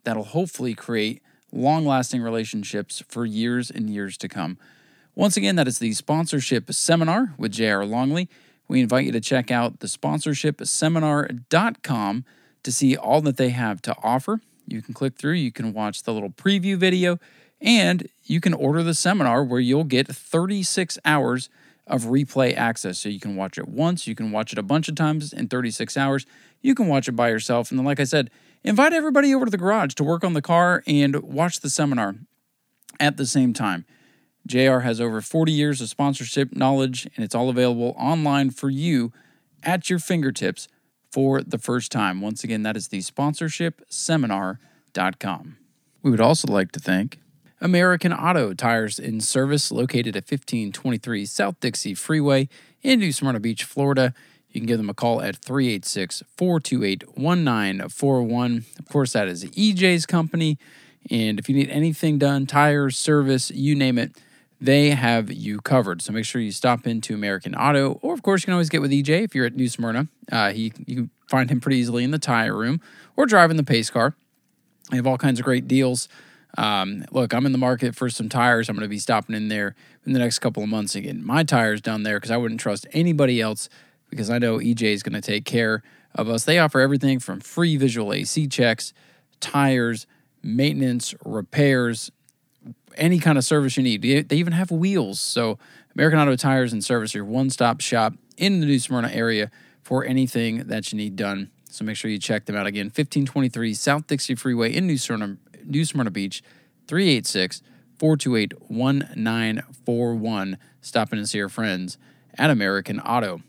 that'll 0.04 0.24
hopefully 0.24 0.74
create 0.74 1.22
long 1.52 1.86
lasting 1.86 2.22
relationships 2.22 3.04
for 3.08 3.26
years 3.26 3.70
and 3.70 3.90
years 3.90 4.18
to 4.18 4.28
come. 4.28 4.58
Once 5.16 5.36
again, 5.36 5.56
that 5.58 5.68
is 5.68 5.80
the 5.80 5.92
sponsorship 5.94 6.72
seminar 6.74 7.34
with 7.38 7.52
J.R. 7.52 7.86
Longley. 7.86 8.30
We 8.68 8.82
invite 8.82 9.06
you 9.06 9.12
to 9.12 9.20
check 9.20 9.52
out 9.52 9.82
the 9.82 9.88
sponsorshipseminar.com 9.88 12.26
to 12.64 12.72
see 12.72 12.96
all 12.96 13.20
that 13.22 13.38
they 13.38 13.50
have 13.50 13.82
to 13.82 13.96
offer. 14.02 14.40
You 14.68 14.82
can 14.82 14.94
click 14.94 15.18
through, 15.18 15.34
you 15.34 15.52
can 15.52 15.74
watch 15.74 16.04
the 16.04 16.14
little 16.14 16.30
preview 16.30 16.78
video, 16.78 17.20
and 17.60 18.08
you 18.24 18.40
can 18.40 18.54
order 18.54 18.84
the 18.84 18.94
seminar 18.94 19.44
where 19.44 19.60
you'll 19.60 19.84
get 19.84 20.08
36 20.08 20.98
hours 21.04 21.50
of 21.86 22.04
replay 22.04 22.56
access. 22.56 23.00
So 23.00 23.10
you 23.10 23.20
can 23.20 23.36
watch 23.36 23.58
it 23.58 23.68
once, 23.68 24.08
you 24.08 24.16
can 24.16 24.32
watch 24.32 24.54
it 24.54 24.60
a 24.60 24.64
bunch 24.64 24.88
of 24.88 24.96
times 24.96 25.34
in 25.34 25.50
36 25.50 25.98
hours, 25.98 26.26
you 26.62 26.74
can 26.74 26.88
watch 26.88 27.10
it 27.10 27.14
by 27.14 27.28
yourself. 27.30 27.72
And 27.72 27.80
then, 27.80 27.86
like 27.86 28.00
I 28.00 28.06
said, 28.06 28.30
Invite 28.64 28.94
everybody 28.94 29.34
over 29.34 29.46
to 29.46 29.52
the 29.52 29.58
garage 29.58 29.96
to 29.96 30.04
work 30.04 30.24
on 30.24 30.34
the 30.34 30.42
car 30.42 30.84
and 30.86 31.16
watch 31.24 31.62
the 31.62 31.70
seminar 31.70 32.16
at 33.00 33.18
the 33.18 33.26
same 33.26 33.54
time. 33.54 33.86
JR 34.46 34.80
has 34.80 35.02
over 35.02 35.22
40 35.22 35.52
years 35.52 35.82
of 35.82 35.90
sponsorship 35.90 36.56
knowledge, 36.56 37.08
and 37.16 37.26
it's 37.26 37.34
all 37.34 37.50
available 37.50 37.96
online 37.98 38.52
for 38.52 38.70
you 38.70 39.12
at 39.64 39.90
your 39.90 40.00
fingertips 40.00 40.68
for 41.12 41.42
the 41.42 41.58
first 41.58 41.92
time. 41.92 42.22
Once 42.22 42.44
again, 42.44 42.62
that 42.64 42.78
is 42.78 42.90
the 42.90 43.00
sponsorshipseminar.com. 43.00 45.58
We 46.04 46.12
would 46.12 46.22
also 46.22 46.52
like 46.52 46.72
to 46.72 46.80
thank 46.80 47.20
American 47.60 48.14
Auto 48.14 48.54
Tires 48.54 48.98
in 48.98 49.22
Service, 49.22 49.72
located 49.72 50.16
at 50.16 50.24
1523 50.24 51.26
South 51.26 51.60
Dixie 51.60 51.94
Freeway 51.94 52.50
in 52.82 53.00
New 53.00 53.12
Smyrna 53.12 53.40
Beach, 53.40 53.64
Florida. 53.64 54.16
You 54.52 54.62
can 54.62 54.68
give 54.68 54.78
them 54.78 54.90
a 54.90 54.94
call 54.94 55.22
at 55.22 55.38
386 55.38 56.24
428 56.38 57.18
1941. 57.18 58.66
Of 58.80 58.90
course, 58.90 59.14
that 59.14 59.28
is 59.28 59.46
EJ's 59.46 60.06
company. 60.06 60.58
And 61.10 61.40
if 61.40 61.50
you 61.50 61.56
need 61.56 61.70
anything 61.70 62.18
done, 62.20 62.46
tires, 62.46 62.98
service, 62.98 63.50
you 63.52 63.76
name 63.76 63.98
it, 63.98 64.12
they 64.60 64.92
have 64.92 65.32
you 65.32 65.60
covered. 65.62 66.02
So 66.02 66.14
make 66.14 66.26
sure 66.26 66.42
you 66.42 66.52
stop 66.52 66.86
into 66.86 67.16
American 67.16 67.56
Auto. 67.56 67.94
Or, 68.02 68.14
of 68.14 68.22
course, 68.22 68.44
you 68.44 68.46
can 68.46 68.54
always 68.54 68.70
get 68.70 68.82
with 68.82 68.92
EJ 68.92 69.24
if 69.24 69.34
you're 69.36 69.46
at 69.46 69.56
New 69.56 69.68
Smyrna. 69.68 70.08
Uh, 70.32 70.52
he, 70.52 70.72
you 70.86 70.96
can 70.96 71.10
find 71.28 71.50
him 71.50 71.60
pretty 71.60 71.78
easily 71.78 72.04
in 72.04 72.12
the 72.12 72.20
tire 72.20 72.56
room 72.56 72.82
or 73.16 73.26
driving 73.26 73.58
the 73.58 73.64
pace 73.64 73.90
car. 73.90 74.16
They 74.90 74.98
have 74.98 75.08
all 75.08 75.18
kinds 75.18 75.40
of 75.40 75.46
great 75.46 75.68
deals 75.68 76.08
Um, 76.58 77.06
look, 77.12 77.34
I'm 77.34 77.46
in 77.46 77.54
the 77.54 77.58
market 77.58 77.96
for 77.96 78.10
some 78.10 78.28
tires. 78.30 78.68
I'm 78.70 78.76
going 78.76 78.86
to 78.86 78.90
be 78.90 79.00
stopping 79.00 79.36
in 79.36 79.48
there 79.48 79.76
in 80.06 80.14
the 80.14 80.20
next 80.20 80.40
couple 80.40 80.64
of 80.64 80.70
months 80.70 80.96
and 80.96 81.04
getting 81.04 81.26
my 81.26 81.44
tires 81.44 81.82
done 81.82 82.04
there 82.04 82.18
because 82.18 82.32
I 82.32 82.38
wouldn't 82.38 82.60
trust 82.60 82.88
anybody 82.92 83.40
else 83.40 83.70
because 84.12 84.30
I 84.30 84.38
know 84.38 84.60
EJ 84.60 84.84
is 84.84 85.02
going 85.02 85.20
to 85.20 85.22
take 85.22 85.46
care 85.46 85.82
of 86.14 86.30
us. 86.30 86.44
They 86.44 86.60
offer 86.60 86.80
everything 86.80 87.20
from 87.20 87.40
free 87.40 87.78
visual 87.78 88.14
AC 88.14 88.48
checks, 88.48 88.94
tires, 89.40 90.06
maintenance, 90.44 91.16
repairs, 91.26 92.12
any 92.96 93.20
kind 93.20 93.38
of 93.38 93.44
service 93.44 93.78
you 93.78 93.84
need. 93.84 94.02
They 94.04 94.36
even 94.36 94.54
have 94.54 94.70
wheels. 94.70 95.20
So, 95.20 95.58
American 95.96 96.20
Auto 96.20 96.36
Tires 96.36 96.72
and 96.72 96.84
Service, 96.84 97.14
your 97.14 97.26
one 97.26 97.50
stop 97.50 97.82
shop 97.82 98.14
in 98.38 98.60
the 98.60 98.66
New 98.66 98.80
Smyrna 98.80 99.10
area 99.10 99.50
for 99.82 100.06
anything 100.06 100.68
that 100.68 100.92
you 100.92 100.98
need 100.98 101.16
done. 101.16 101.50
So, 101.70 101.84
make 101.86 101.96
sure 101.96 102.12
you 102.12 102.20
check 102.20 102.46
them 102.46 102.56
out 102.56 102.68
again. 102.68 102.88
1523 102.88 103.74
South 103.74 104.08
Dixie 104.08 104.36
Freeway 104.36 104.74
in 104.74 104.86
New 104.88 104.98
Smyrna, 104.98 105.38
New 105.66 105.86
Smyrna 105.86 106.12
Beach, 106.12 106.44
386 106.88 107.62
428 107.98 108.70
1941. 108.70 110.58
Stop 110.82 111.14
in 111.14 111.20
and 111.20 111.30
see 111.30 111.38
your 111.38 111.50
friends 111.50 111.98
at 112.38 112.50
American 112.50 113.00
Auto. 113.00 113.42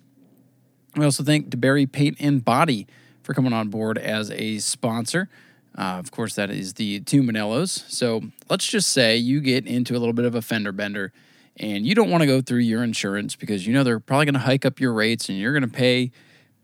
We 0.96 1.04
also 1.04 1.22
thank 1.22 1.48
DeBary 1.48 1.90
Paint 1.90 2.18
and 2.20 2.44
Body 2.44 2.86
for 3.22 3.34
coming 3.34 3.52
on 3.52 3.68
board 3.68 3.96
as 3.96 4.30
a 4.30 4.58
sponsor. 4.58 5.28
Uh, 5.76 5.98
of 5.98 6.10
course, 6.10 6.34
that 6.34 6.50
is 6.50 6.74
the 6.74 7.00
two 7.00 7.22
Manellos. 7.22 7.90
So 7.90 8.22
let's 8.50 8.66
just 8.66 8.90
say 8.90 9.16
you 9.16 9.40
get 9.40 9.66
into 9.66 9.96
a 9.96 9.98
little 9.98 10.12
bit 10.12 10.26
of 10.26 10.34
a 10.34 10.42
fender 10.42 10.72
bender 10.72 11.12
and 11.56 11.86
you 11.86 11.94
don't 11.94 12.10
want 12.10 12.22
to 12.22 12.26
go 12.26 12.40
through 12.40 12.58
your 12.58 12.82
insurance 12.82 13.36
because 13.36 13.66
you 13.66 13.72
know 13.72 13.84
they're 13.84 14.00
probably 14.00 14.26
going 14.26 14.34
to 14.34 14.40
hike 14.40 14.66
up 14.66 14.80
your 14.80 14.92
rates 14.92 15.28
and 15.28 15.38
you're 15.38 15.52
going 15.52 15.62
to 15.62 15.68
pay 15.68 16.12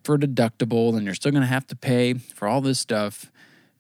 for 0.05 0.17
a 0.17 0.19
deductible 0.19 0.95
and 0.95 1.05
you're 1.05 1.15
still 1.15 1.33
going 1.33 1.43
to 1.43 1.49
have 1.49 1.67
to 1.67 1.77
pay 1.77 2.15
for 2.15 2.47
all 2.49 2.61
this 2.61 2.79
stuff. 2.79 3.31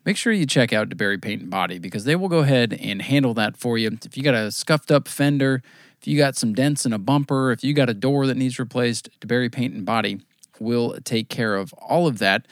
Make 0.05 0.17
sure 0.17 0.33
you 0.33 0.47
check 0.47 0.73
out 0.73 0.89
DeBary 0.89 1.21
Paint 1.21 1.43
and 1.43 1.51
Body 1.51 1.79
because 1.79 2.05
they 2.05 2.17
will 2.17 2.29
go 2.29 2.39
ahead 2.39 2.73
and 2.73 3.03
handle 3.03 3.35
that 3.35 3.59
for 3.59 3.77
you. 3.77 3.99
If 4.03 4.17
you 4.17 4.23
got 4.23 4.35
a 4.35 4.51
scuffed 4.51 4.91
up 4.91 5.09
fender, 5.09 5.63
if 6.01 6.07
you 6.07 6.17
got 6.17 6.37
some 6.37 6.55
dents 6.55 6.87
in 6.87 6.95
a 6.95 6.99
bumper, 6.99 7.53
if 7.53 7.63
you 7.63 7.75
got 7.75 7.91
a 7.91 7.95
door 7.95 8.27
that 8.27 8.37
needs 8.37 8.59
replaced, 8.59 9.11
DeBerry 9.21 9.53
Paint 9.53 9.75
and 9.75 9.85
Body 9.85 10.21
will 10.61 10.99
take 11.05 11.29
care 11.29 11.57
of 11.57 11.73
all 11.75 12.07
of 12.07 12.19
that. 12.19 12.47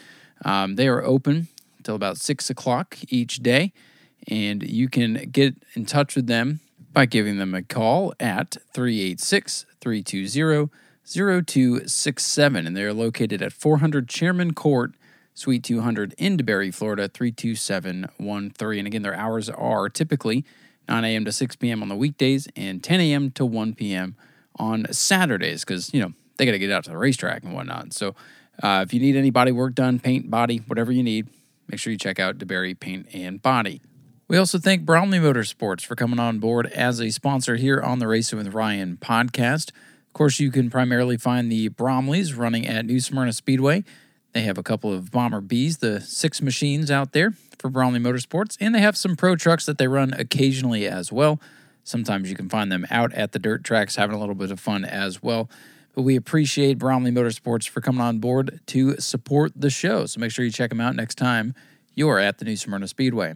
Um, 0.45 0.75
they 0.75 0.87
are 0.87 1.03
open 1.03 1.47
until 1.77 1.95
about 1.95 2.17
six 2.17 2.49
o'clock 2.49 2.97
each 3.09 3.37
day, 3.37 3.73
and 4.27 4.63
you 4.63 4.89
can 4.89 5.29
get 5.31 5.55
in 5.73 5.85
touch 5.85 6.15
with 6.15 6.27
them 6.27 6.59
by 6.93 7.05
giving 7.05 7.37
them 7.37 7.53
a 7.53 7.61
call 7.61 8.13
at 8.19 8.57
386 8.73 9.65
320 9.81 10.69
0267. 11.07 12.67
And 12.67 12.75
they're 12.75 12.93
located 12.93 13.41
at 13.41 13.53
400 13.53 14.09
Chairman 14.09 14.53
Court, 14.53 14.93
Suite 15.33 15.63
200 15.63 16.13
in 16.17 16.37
DeBary, 16.37 16.73
Florida, 16.73 17.07
32713. 17.07 18.79
And 18.79 18.87
again, 18.87 19.03
their 19.03 19.15
hours 19.15 19.49
are 19.49 19.87
typically 19.89 20.43
9 20.89 21.05
a.m. 21.05 21.25
to 21.25 21.31
6 21.31 21.55
p.m. 21.57 21.81
on 21.81 21.89
the 21.89 21.95
weekdays 21.95 22.47
and 22.55 22.83
10 22.83 22.99
a.m. 22.99 23.31
to 23.31 23.45
1 23.45 23.75
p.m. 23.75 24.15
on 24.57 24.91
Saturdays 24.91 25.63
because, 25.63 25.93
you 25.93 26.01
know, 26.01 26.13
they 26.37 26.45
got 26.45 26.53
to 26.53 26.59
get 26.59 26.71
out 26.71 26.83
to 26.85 26.91
the 26.91 26.97
racetrack 26.97 27.43
and 27.43 27.53
whatnot. 27.53 27.93
So 27.93 28.15
uh, 28.61 28.83
if 28.85 28.93
you 28.93 28.99
need 28.99 29.15
any 29.15 29.29
body 29.29 29.51
work 29.51 29.75
done, 29.75 29.99
paint, 29.99 30.29
body, 30.29 30.57
whatever 30.67 30.91
you 30.91 31.03
need, 31.03 31.27
make 31.67 31.79
sure 31.79 31.91
you 31.91 31.97
check 31.97 32.19
out 32.19 32.37
DeBary 32.37 32.79
Paint 32.79 33.07
and 33.13 33.41
Body. 33.41 33.81
We 34.27 34.37
also 34.37 34.59
thank 34.59 34.85
Bromley 34.85 35.19
Motorsports 35.19 35.85
for 35.85 35.95
coming 35.95 36.19
on 36.19 36.39
board 36.39 36.67
as 36.67 36.99
a 36.99 37.11
sponsor 37.11 37.55
here 37.55 37.79
on 37.79 37.99
the 37.99 38.07
Racing 38.07 38.37
with 38.37 38.53
Ryan 38.53 38.97
podcast. 38.97 39.69
Of 39.69 40.13
course, 40.13 40.39
you 40.39 40.51
can 40.51 40.69
primarily 40.69 41.15
find 41.15 41.51
the 41.51 41.69
Bromleys 41.69 42.37
running 42.37 42.67
at 42.67 42.85
New 42.85 42.99
Smyrna 42.99 43.31
Speedway. 43.31 43.83
They 44.33 44.41
have 44.41 44.57
a 44.57 44.63
couple 44.63 44.91
of 44.93 45.11
Bomber 45.11 45.41
Bs, 45.41 45.79
the 45.79 46.01
six 46.01 46.41
machines 46.41 46.91
out 46.91 47.13
there 47.13 47.33
for 47.57 47.69
Bromley 47.69 47.99
Motorsports, 47.99 48.57
and 48.59 48.75
they 48.75 48.81
have 48.81 48.97
some 48.97 49.15
pro 49.15 49.35
trucks 49.35 49.65
that 49.65 49.77
they 49.77 49.87
run 49.87 50.13
occasionally 50.13 50.87
as 50.87 51.11
well. 51.11 51.39
Sometimes 51.83 52.29
you 52.29 52.35
can 52.35 52.49
find 52.49 52.69
them 52.69 52.85
out 52.91 53.13
at 53.13 53.31
the 53.31 53.39
dirt 53.39 53.63
tracks 53.63 53.95
having 53.95 54.15
a 54.15 54.19
little 54.19 54.35
bit 54.35 54.51
of 54.51 54.59
fun 54.59 54.83
as 54.83 55.23
well. 55.23 55.49
But 55.97 56.03
we 56.03 56.15
appreciate 56.15 56.77
Bromley 56.77 57.09
Motorsports 57.09 57.67
for 57.67 57.81
coming 57.81 58.01
on 58.01 58.19
board 58.19 58.59
to 58.67 58.97
support 58.97 59.53
the 59.55 59.71
show. 59.71 60.05
So 60.05 60.19
make 60.19 60.29
sure 60.29 60.45
you 60.45 60.51
check 60.51 60.69
them 60.69 60.79
out 60.79 60.95
next 60.95 61.15
time 61.15 61.55
you 61.95 62.07
are 62.09 62.19
at 62.19 62.37
the 62.37 62.45
New 62.45 62.55
Smyrna 62.55 62.87
Speedway. 62.87 63.33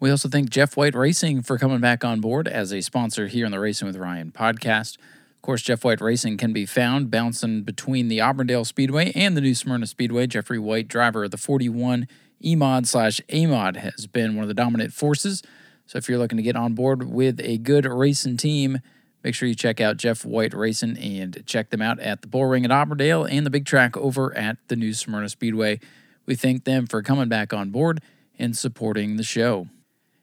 We 0.00 0.10
also 0.10 0.30
thank 0.30 0.48
Jeff 0.48 0.78
White 0.78 0.94
Racing 0.94 1.42
for 1.42 1.58
coming 1.58 1.78
back 1.78 2.04
on 2.04 2.22
board 2.22 2.48
as 2.48 2.72
a 2.72 2.80
sponsor 2.80 3.26
here 3.26 3.44
on 3.44 3.52
the 3.52 3.60
Racing 3.60 3.86
with 3.86 3.98
Ryan 3.98 4.32
podcast. 4.32 4.96
Of 4.96 5.42
course, 5.42 5.60
Jeff 5.60 5.84
White 5.84 6.00
Racing 6.00 6.38
can 6.38 6.54
be 6.54 6.64
found 6.64 7.10
bouncing 7.10 7.64
between 7.64 8.08
the 8.08 8.22
Auburndale 8.22 8.64
Speedway 8.64 9.12
and 9.14 9.36
the 9.36 9.42
New 9.42 9.54
Smyrna 9.54 9.86
Speedway. 9.86 10.26
Jeffrey 10.26 10.58
White, 10.58 10.88
driver 10.88 11.24
of 11.24 11.32
the 11.32 11.36
41 11.36 12.08
E-Mod 12.42 12.86
slash 12.86 13.20
A-Mod, 13.28 13.76
has 13.76 14.06
been 14.06 14.36
one 14.36 14.44
of 14.44 14.48
the 14.48 14.54
dominant 14.54 14.94
forces. 14.94 15.42
So 15.84 15.98
if 15.98 16.08
you're 16.08 16.16
looking 16.16 16.38
to 16.38 16.42
get 16.42 16.56
on 16.56 16.72
board 16.72 17.02
with 17.02 17.38
a 17.40 17.58
good 17.58 17.84
racing 17.84 18.38
team, 18.38 18.80
Make 19.24 19.34
sure 19.34 19.48
you 19.48 19.54
check 19.54 19.80
out 19.80 19.96
Jeff 19.98 20.24
White 20.24 20.52
Racing 20.52 20.98
and 20.98 21.42
check 21.46 21.70
them 21.70 21.80
out 21.80 22.00
at 22.00 22.22
the 22.22 22.26
Bull 22.28 22.46
Ring 22.46 22.64
at 22.64 22.72
Auburndale 22.72 23.24
and 23.24 23.46
the 23.46 23.50
big 23.50 23.64
track 23.64 23.96
over 23.96 24.36
at 24.36 24.56
the 24.68 24.76
New 24.76 24.92
Smyrna 24.92 25.28
Speedway. 25.28 25.78
We 26.26 26.34
thank 26.34 26.64
them 26.64 26.86
for 26.86 27.02
coming 27.02 27.28
back 27.28 27.52
on 27.52 27.70
board 27.70 28.00
and 28.38 28.56
supporting 28.56 29.16
the 29.16 29.22
show. 29.22 29.68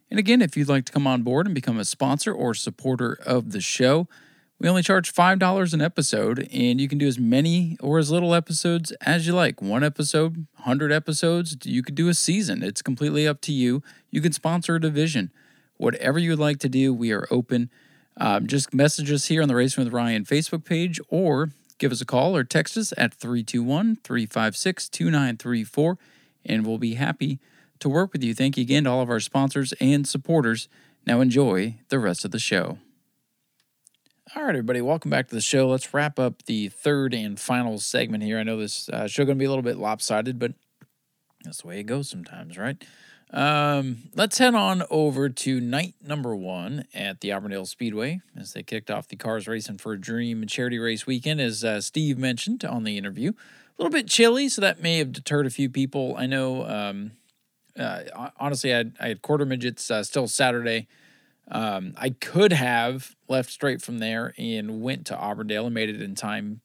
And 0.09 0.19
again, 0.19 0.41
if 0.41 0.57
you'd 0.57 0.69
like 0.69 0.85
to 0.85 0.91
come 0.91 1.07
on 1.07 1.21
board 1.21 1.45
and 1.45 1.55
become 1.55 1.79
a 1.79 1.85
sponsor 1.85 2.33
or 2.33 2.53
supporter 2.53 3.17
of 3.25 3.51
the 3.51 3.61
show, 3.61 4.07
we 4.59 4.67
only 4.67 4.83
charge 4.83 5.13
$5 5.13 5.73
an 5.73 5.81
episode, 5.81 6.49
and 6.51 6.81
you 6.81 6.89
can 6.89 6.97
do 6.97 7.07
as 7.07 7.17
many 7.17 7.77
or 7.79 7.97
as 7.97 8.11
little 8.11 8.35
episodes 8.35 8.91
as 9.01 9.25
you 9.25 9.33
like. 9.33 9.61
One 9.61 9.85
episode, 9.85 10.47
100 10.55 10.91
episodes, 10.91 11.55
you 11.63 11.81
could 11.81 11.95
do 11.95 12.09
a 12.09 12.13
season. 12.13 12.61
It's 12.61 12.81
completely 12.81 13.25
up 13.25 13.39
to 13.41 13.53
you. 13.53 13.81
You 14.11 14.19
can 14.19 14.33
sponsor 14.33 14.75
a 14.75 14.81
division. 14.81 15.31
Whatever 15.77 16.19
you 16.19 16.31
would 16.31 16.39
like 16.39 16.59
to 16.59 16.69
do, 16.69 16.93
we 16.93 17.13
are 17.13 17.25
open. 17.31 17.69
Um, 18.17 18.47
just 18.47 18.73
message 18.73 19.11
us 19.11 19.27
here 19.27 19.41
on 19.41 19.47
the 19.47 19.55
Racing 19.55 19.83
with 19.83 19.93
Ryan 19.93 20.25
Facebook 20.25 20.65
page 20.65 20.99
or 21.09 21.51
give 21.77 21.91
us 21.91 22.01
a 22.01 22.05
call 22.05 22.35
or 22.35 22.43
text 22.43 22.77
us 22.77 22.93
at 22.97 23.13
321 23.13 23.97
356 24.03 24.89
2934, 24.89 25.97
and 26.45 26.65
we'll 26.65 26.77
be 26.77 26.95
happy 26.95 27.39
to 27.79 27.89
work 27.89 28.13
with 28.13 28.23
you. 28.23 28.33
Thank 28.33 28.57
you 28.57 28.61
again 28.61 28.83
to 28.83 28.89
all 28.91 29.01
of 29.01 29.09
our 29.09 29.19
sponsors 29.19 29.73
and 29.79 30.07
supporters. 30.07 30.67
Now 31.05 31.21
enjoy 31.21 31.77
the 31.89 31.99
rest 31.99 32.25
of 32.25 32.31
the 32.31 32.39
show. 32.39 32.77
All 34.35 34.43
right, 34.43 34.49
everybody, 34.49 34.81
welcome 34.81 35.09
back 35.09 35.27
to 35.29 35.35
the 35.35 35.41
show. 35.41 35.67
Let's 35.69 35.91
wrap 35.91 36.19
up 36.19 36.43
the 36.43 36.69
third 36.69 37.15
and 37.15 37.39
final 37.39 37.79
segment 37.79 38.21
here. 38.21 38.37
I 38.37 38.43
know 38.43 38.57
this 38.57 38.87
uh, 38.89 39.07
show 39.07 39.25
going 39.25 39.37
to 39.37 39.39
be 39.39 39.45
a 39.45 39.49
little 39.49 39.63
bit 39.63 39.77
lopsided, 39.77 40.37
but 40.37 40.53
that's 41.43 41.61
the 41.61 41.67
way 41.67 41.79
it 41.79 41.85
goes 41.85 42.09
sometimes, 42.09 42.55
right? 42.55 42.83
Um, 43.31 44.09
let's 44.15 44.39
head 44.39 44.55
on 44.55 44.83
over 44.89 45.29
to 45.29 45.61
night 45.61 45.93
number 46.01 46.35
one 46.35 46.85
at 46.93 47.21
the 47.21 47.31
Auburndale 47.31 47.67
Speedway 47.67 48.21
as 48.35 48.53
they 48.53 48.63
kicked 48.63 48.89
off 48.89 49.07
the 49.07 49.15
CARS 49.15 49.47
Racing 49.47 49.77
for 49.77 49.93
a 49.93 50.01
Dream 50.01 50.41
and 50.41 50.49
charity 50.49 50.79
race 50.79 51.05
weekend, 51.05 51.39
as 51.39 51.63
uh, 51.63 51.79
Steve 51.79 52.17
mentioned 52.17 52.65
on 52.65 52.83
the 52.83 52.97
interview. 52.97 53.29
A 53.31 53.35
little 53.77 53.91
bit 53.91 54.07
chilly, 54.07 54.49
so 54.49 54.61
that 54.61 54.81
may 54.81 54.97
have 54.97 55.11
deterred 55.11 55.45
a 55.45 55.51
few 55.51 55.69
people. 55.69 56.15
I 56.17 56.25
know, 56.25 56.65
um, 56.65 57.11
uh, 57.77 58.29
honestly, 58.37 58.73
I 58.73 58.77
had, 58.77 58.93
I 58.99 59.07
had 59.09 59.21
quarter 59.21 59.45
midgets 59.45 59.91
uh, 59.91 60.03
still 60.03 60.27
Saturday. 60.27 60.87
Um, 61.51 61.93
I 61.97 62.09
could 62.09 62.51
have 62.51 63.15
left 63.27 63.51
straight 63.51 63.81
from 63.81 63.99
there 63.99 64.33
and 64.37 64.81
went 64.81 65.05
to 65.07 65.17
Auburndale 65.17 65.65
and 65.65 65.73
made 65.73 65.89
it 65.89 66.01
in 66.01 66.15
time. 66.15 66.61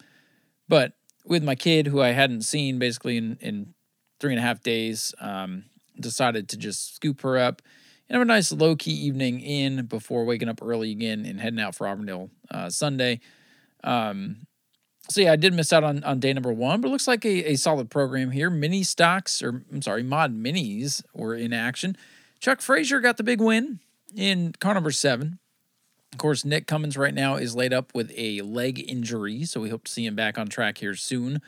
But 0.66 0.94
with 1.26 1.44
my 1.44 1.54
kid, 1.54 1.88
who 1.88 2.00
I 2.00 2.10
hadn't 2.10 2.42
seen 2.42 2.78
basically 2.78 3.18
in, 3.18 3.36
in 3.40 3.74
three 4.18 4.32
and 4.32 4.38
a 4.38 4.42
half 4.42 4.62
days, 4.62 5.14
um, 5.20 5.64
decided 5.98 6.48
to 6.50 6.56
just 6.56 6.96
scoop 6.96 7.20
her 7.22 7.38
up 7.38 7.62
and 8.08 8.16
have 8.16 8.22
a 8.22 8.26
nice 8.26 8.52
low 8.52 8.76
key 8.76 8.92
evening 8.92 9.40
in 9.40 9.86
before 9.86 10.24
waking 10.24 10.48
up 10.48 10.60
early 10.62 10.90
again 10.90 11.24
and 11.24 11.40
heading 11.40 11.60
out 11.60 11.74
for 11.74 11.86
Auburndale 11.86 12.30
uh, 12.50 12.68
Sunday. 12.68 13.20
Um, 13.82 14.46
so 15.08 15.20
yeah, 15.20 15.32
I 15.32 15.36
did 15.36 15.52
miss 15.52 15.72
out 15.72 15.84
on, 15.84 16.02
on 16.04 16.20
day 16.20 16.32
number 16.32 16.52
one, 16.52 16.80
but 16.80 16.88
it 16.88 16.90
looks 16.90 17.06
like 17.06 17.24
a, 17.24 17.52
a 17.52 17.56
solid 17.56 17.90
program 17.90 18.30
here. 18.30 18.48
Mini 18.48 18.82
stocks, 18.82 19.42
or 19.42 19.62
I'm 19.72 19.82
sorry, 19.82 20.02
mod 20.02 20.34
minis 20.34 21.02
were 21.14 21.34
in 21.34 21.52
action. 21.52 21.96
Chuck 22.40 22.60
Frazier 22.60 23.00
got 23.00 23.16
the 23.16 23.22
big 23.22 23.40
win 23.40 23.80
in 24.16 24.52
car 24.60 24.74
number 24.74 24.90
seven. 24.90 25.38
Of 26.12 26.18
course, 26.18 26.44
Nick 26.44 26.66
Cummins 26.66 26.96
right 26.96 27.12
now 27.12 27.34
is 27.34 27.56
laid 27.56 27.72
up 27.72 27.92
with 27.94 28.12
a 28.16 28.40
leg 28.42 28.82
injury, 28.88 29.44
so 29.44 29.60
we 29.60 29.70
hope 29.70 29.84
to 29.84 29.90
see 29.90 30.06
him 30.06 30.14
back 30.14 30.38
on 30.38 30.48
track 30.48 30.78
here 30.78 30.94
soon. 30.94 31.42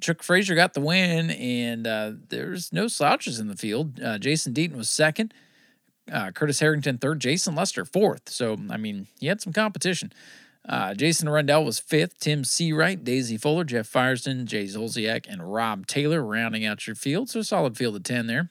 Chuck 0.00 0.22
Frazier 0.22 0.54
got 0.54 0.74
the 0.74 0.80
win, 0.80 1.30
and 1.30 1.86
uh, 1.86 2.12
there's 2.28 2.72
no 2.72 2.88
slouches 2.88 3.38
in 3.38 3.48
the 3.48 3.56
field. 3.56 4.00
Uh, 4.00 4.18
Jason 4.18 4.52
Deaton 4.52 4.76
was 4.76 4.90
second, 4.90 5.32
uh, 6.10 6.30
Curtis 6.32 6.60
Harrington 6.60 6.98
third, 6.98 7.20
Jason 7.20 7.54
Lester 7.54 7.84
fourth. 7.84 8.28
So, 8.28 8.56
I 8.70 8.76
mean, 8.76 9.06
he 9.20 9.26
had 9.26 9.40
some 9.40 9.52
competition. 9.52 10.12
Uh, 10.68 10.94
Jason 10.94 11.28
Rundell 11.28 11.64
was 11.64 11.80
fifth, 11.80 12.18
Tim 12.20 12.42
Seawright, 12.42 13.04
Daisy 13.04 13.36
Fuller, 13.36 13.64
Jeff 13.64 13.86
Firestone, 13.86 14.46
Jay 14.46 14.64
Zolciak, 14.64 15.26
and 15.28 15.52
Rob 15.52 15.86
Taylor 15.86 16.22
rounding 16.22 16.64
out 16.64 16.86
your 16.86 16.96
field. 16.96 17.28
So, 17.28 17.42
solid 17.42 17.76
field 17.76 17.96
of 17.96 18.04
10 18.04 18.26
there. 18.26 18.50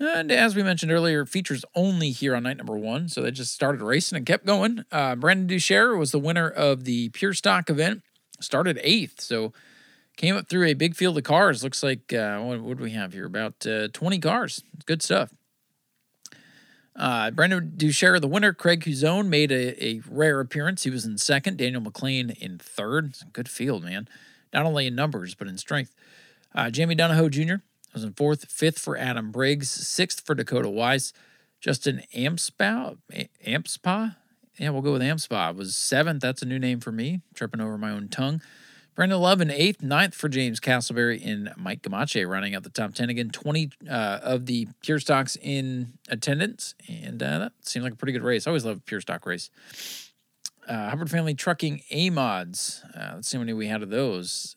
And 0.00 0.30
as 0.30 0.54
we 0.54 0.62
mentioned 0.62 0.92
earlier, 0.92 1.26
features 1.26 1.64
only 1.74 2.10
here 2.10 2.36
on 2.36 2.44
night 2.44 2.56
number 2.56 2.76
one. 2.76 3.08
So 3.08 3.20
they 3.20 3.32
just 3.32 3.52
started 3.52 3.82
racing 3.82 4.16
and 4.16 4.26
kept 4.26 4.46
going. 4.46 4.84
Uh, 4.92 5.16
Brandon 5.16 5.48
Duchère 5.48 5.98
was 5.98 6.12
the 6.12 6.20
winner 6.20 6.48
of 6.48 6.84
the 6.84 7.08
pure 7.10 7.34
stock 7.34 7.68
event, 7.68 8.02
started 8.40 8.78
eighth. 8.82 9.20
So 9.20 9.52
Came 10.18 10.36
up 10.36 10.48
through 10.48 10.66
a 10.66 10.74
big 10.74 10.96
field 10.96 11.16
of 11.16 11.22
cars. 11.22 11.62
Looks 11.62 11.80
like, 11.80 12.12
uh, 12.12 12.40
what, 12.40 12.60
what 12.60 12.76
do 12.76 12.82
we 12.82 12.90
have 12.90 13.12
here? 13.12 13.24
About 13.24 13.64
uh, 13.64 13.86
20 13.92 14.18
cars. 14.18 14.64
Good 14.84 15.00
stuff. 15.00 15.30
Uh, 16.96 17.30
Brandon 17.30 17.72
Duchère, 17.76 18.20
the 18.20 18.26
winner. 18.26 18.52
Craig 18.52 18.82
Cuzone 18.82 19.28
made 19.28 19.52
a, 19.52 19.82
a 19.82 20.02
rare 20.10 20.40
appearance. 20.40 20.82
He 20.82 20.90
was 20.90 21.04
in 21.04 21.18
second. 21.18 21.58
Daniel 21.58 21.80
McLean 21.80 22.30
in 22.30 22.58
third. 22.58 23.14
Good 23.32 23.48
field, 23.48 23.84
man. 23.84 24.08
Not 24.52 24.66
only 24.66 24.88
in 24.88 24.96
numbers, 24.96 25.36
but 25.36 25.46
in 25.46 25.56
strength. 25.56 25.94
Uh, 26.52 26.68
Jamie 26.70 26.96
Donahoe 26.96 27.28
Jr. 27.28 27.56
was 27.94 28.02
in 28.02 28.12
fourth. 28.14 28.50
Fifth 28.50 28.80
for 28.80 28.96
Adam 28.96 29.30
Briggs. 29.30 29.70
Sixth 29.70 30.26
for 30.26 30.34
Dakota 30.34 30.68
Weiss. 30.68 31.12
Justin 31.60 32.02
Ampspa. 32.12 32.98
Ampspa? 33.46 34.16
Yeah, 34.58 34.70
we'll 34.70 34.82
go 34.82 34.94
with 34.94 35.02
Ampspa. 35.02 35.54
Was 35.54 35.76
seventh. 35.76 36.22
That's 36.22 36.42
a 36.42 36.46
new 36.46 36.58
name 36.58 36.80
for 36.80 36.90
me. 36.90 37.20
Tripping 37.34 37.60
over 37.60 37.78
my 37.78 37.92
own 37.92 38.08
tongue. 38.08 38.42
Brandon 38.98 39.20
Love 39.20 39.40
in 39.40 39.48
eighth, 39.52 39.80
ninth 39.80 40.12
for 40.12 40.28
James 40.28 40.58
Castleberry 40.58 41.24
and 41.24 41.52
Mike 41.56 41.82
Gamache 41.82 42.28
running 42.28 42.56
out 42.56 42.64
the 42.64 42.68
top 42.68 42.94
10 42.94 43.10
again. 43.10 43.30
20 43.30 43.70
uh, 43.88 44.18
of 44.24 44.46
the 44.46 44.66
pure 44.82 44.98
stocks 44.98 45.38
in 45.40 45.92
attendance, 46.08 46.74
and 46.88 47.22
uh, 47.22 47.38
that 47.38 47.52
seemed 47.62 47.84
like 47.84 47.92
a 47.92 47.96
pretty 47.96 48.12
good 48.12 48.24
race. 48.24 48.44
I 48.44 48.50
always 48.50 48.64
love 48.64 48.84
pure 48.86 49.00
stock 49.00 49.24
race. 49.24 49.50
Uh, 50.66 50.90
Hubbard 50.90 51.12
Family 51.12 51.34
Trucking 51.34 51.82
A 51.92 52.10
mods. 52.10 52.82
Uh, 52.92 53.12
let's 53.14 53.28
see 53.28 53.36
how 53.36 53.40
many 53.42 53.52
we 53.52 53.68
had 53.68 53.84
of 53.84 53.90
those. 53.90 54.56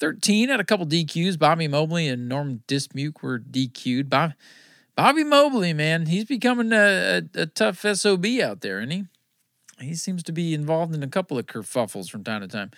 13 0.00 0.48
had 0.48 0.60
a 0.60 0.64
couple 0.64 0.86
DQs. 0.86 1.38
Bobby 1.38 1.68
Mobley 1.68 2.08
and 2.08 2.26
Norm 2.26 2.62
Dismuke 2.68 3.22
were 3.22 3.38
DQ'd. 3.38 4.08
Bob, 4.08 4.32
Bobby 4.96 5.24
Mobley, 5.24 5.74
man, 5.74 6.06
he's 6.06 6.24
becoming 6.24 6.72
a, 6.72 7.20
a, 7.36 7.42
a 7.42 7.44
tough 7.44 7.80
SOB 7.82 8.24
out 8.42 8.62
there, 8.62 8.78
isn't 8.78 8.92
he? 8.92 9.04
He 9.78 9.94
seems 9.94 10.22
to 10.22 10.32
be 10.32 10.54
involved 10.54 10.94
in 10.94 11.02
a 11.02 11.08
couple 11.08 11.36
of 11.38 11.44
kerfuffles 11.44 12.08
from 12.08 12.24
time 12.24 12.40
to 12.40 12.48
time. 12.48 12.70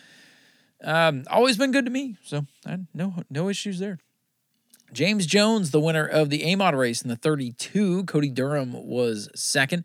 Um, 0.82 1.24
always 1.30 1.56
been 1.56 1.72
good 1.72 1.84
to 1.84 1.90
me, 1.90 2.16
so 2.24 2.46
no 2.94 3.14
no 3.28 3.48
issues 3.48 3.78
there. 3.78 3.98
James 4.92 5.26
Jones, 5.26 5.70
the 5.70 5.80
winner 5.80 6.04
of 6.06 6.30
the 6.30 6.42
AMOD 6.42 6.76
race 6.76 7.02
in 7.02 7.08
the 7.08 7.16
32. 7.16 8.04
Cody 8.04 8.30
Durham 8.30 8.72
was 8.72 9.28
second. 9.34 9.84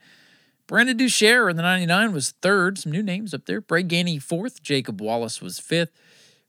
Brandon 0.68 0.98
Duchère 0.98 1.50
in 1.50 1.58
the 1.58 1.62
99 1.62 2.12
was 2.12 2.32
third. 2.42 2.80
Some 2.80 2.92
new 2.92 3.04
names 3.04 3.34
up 3.34 3.46
there. 3.46 3.62
Bray 3.62 3.84
Gainey 3.84 4.22
fourth. 4.22 4.64
Jacob 4.64 5.00
Wallace 5.00 5.42
was 5.42 5.60
fifth. 5.60 5.92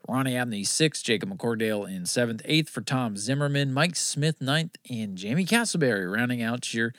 Ronnie 0.09 0.37
Abney 0.37 0.65
sixth. 0.65 1.05
Jacob 1.05 1.37
McCordale 1.37 1.87
in 1.89 2.07
seventh. 2.07 2.41
Eighth 2.45 2.71
for 2.71 2.81
Tom 2.81 3.17
Zimmerman. 3.17 3.75
Mike 3.75 3.97
Smith 3.97 4.41
ninth. 4.41 4.77
And 4.89 5.19
Jamie 5.19 5.45
Castleberry 5.45 6.11
rounding 6.11 6.43
out 6.43 6.73
your. 6.73 6.95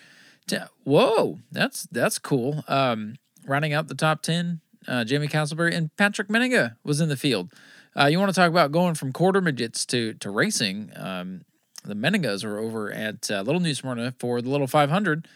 T- 0.46 0.58
Whoa, 0.84 1.40
that's 1.52 1.88
that's 1.92 2.20
cool. 2.20 2.64
Um, 2.68 3.16
rounding 3.46 3.74
out 3.74 3.88
the 3.88 3.96
top 3.96 4.22
10 4.22 4.62
uh, 4.88 5.04
Jamie 5.04 5.28
Castleberry, 5.28 5.74
and 5.76 5.96
Patrick 5.98 6.28
Meninga 6.28 6.76
was 6.84 7.02
in 7.02 7.10
the 7.10 7.18
field. 7.18 7.52
Uh, 7.98 8.06
you 8.06 8.20
want 8.20 8.30
to 8.30 8.36
talk 8.36 8.50
about 8.50 8.72
going 8.72 8.94
from 8.94 9.12
quarter 9.12 9.42
midgets 9.42 9.86
to 9.88 10.14
to 10.16 10.30
racing? 10.30 10.92
Um, 10.96 11.42
the 11.84 11.96
Meningas 11.96 12.44
are 12.44 12.60
over 12.60 12.92
at 12.92 13.32
uh, 13.32 13.42
Little 13.42 13.62
New 13.62 13.74
Smyrna 13.74 14.14
for 14.20 14.42
the 14.42 14.50
Little 14.50 14.68
500 14.68 15.28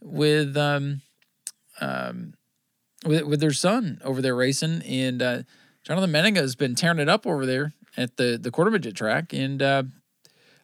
with 0.00 0.56
um, 0.56 1.02
um, 1.80 2.34
with, 3.04 3.22
with 3.24 3.40
their 3.40 3.52
son 3.52 4.00
over 4.04 4.22
there 4.22 4.34
racing, 4.34 4.82
and 4.82 5.22
uh, 5.22 5.42
Jonathan 5.82 6.10
Meninga 6.10 6.36
has 6.38 6.56
been 6.56 6.74
tearing 6.74 6.98
it 6.98 7.08
up 7.08 7.26
over 7.26 7.46
there 7.46 7.72
at 7.96 8.16
the 8.16 8.38
the 8.40 8.50
quarter 8.50 8.70
midget 8.70 8.94
track, 8.94 9.32
and 9.32 9.62
uh, 9.62 9.82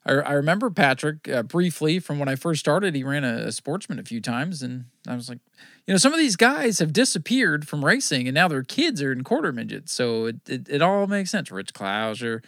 I, 0.06 0.12
I 0.12 0.32
remember 0.34 0.70
Patrick 0.70 1.28
uh, 1.28 1.42
briefly 1.42 1.98
from 1.98 2.18
when 2.18 2.28
I 2.28 2.36
first 2.36 2.60
started. 2.60 2.94
He 2.94 3.02
ran 3.02 3.24
a, 3.24 3.46
a, 3.46 3.52
sportsman 3.52 3.98
a 3.98 4.04
few 4.04 4.20
times, 4.20 4.62
and 4.62 4.84
I 5.08 5.14
was 5.14 5.28
like, 5.28 5.38
you 5.86 5.94
know, 5.94 5.98
some 5.98 6.12
of 6.12 6.18
these 6.18 6.36
guys 6.36 6.78
have 6.78 6.92
disappeared 6.92 7.66
from 7.66 7.84
racing, 7.84 8.28
and 8.28 8.34
now 8.34 8.48
their 8.48 8.62
kids 8.62 9.00
are 9.02 9.12
in 9.12 9.24
quarter 9.24 9.52
midgets. 9.52 9.92
So 9.92 10.26
it 10.26 10.36
it, 10.48 10.68
it 10.68 10.82
all 10.82 11.06
makes 11.06 11.30
sense. 11.30 11.50
Rich 11.50 11.72
Clouser, 11.72 12.44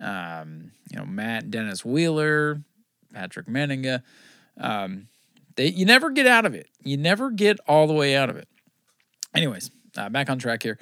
um, 0.00 0.72
you 0.90 0.98
know, 0.98 1.04
Matt 1.04 1.50
Dennis 1.50 1.84
Wheeler, 1.84 2.62
Patrick 3.12 3.46
Meninga. 3.46 4.02
Um, 4.58 5.08
they 5.56 5.68
you 5.68 5.84
never 5.84 6.10
get 6.10 6.26
out 6.26 6.46
of 6.46 6.54
it. 6.54 6.68
You 6.82 6.96
never 6.96 7.30
get 7.30 7.58
all 7.66 7.86
the 7.86 7.94
way 7.94 8.16
out 8.16 8.30
of 8.30 8.36
it. 8.36 8.48
Anyways, 9.34 9.70
uh, 9.96 10.08
back 10.08 10.30
on 10.30 10.38
track 10.38 10.62
here. 10.62 10.78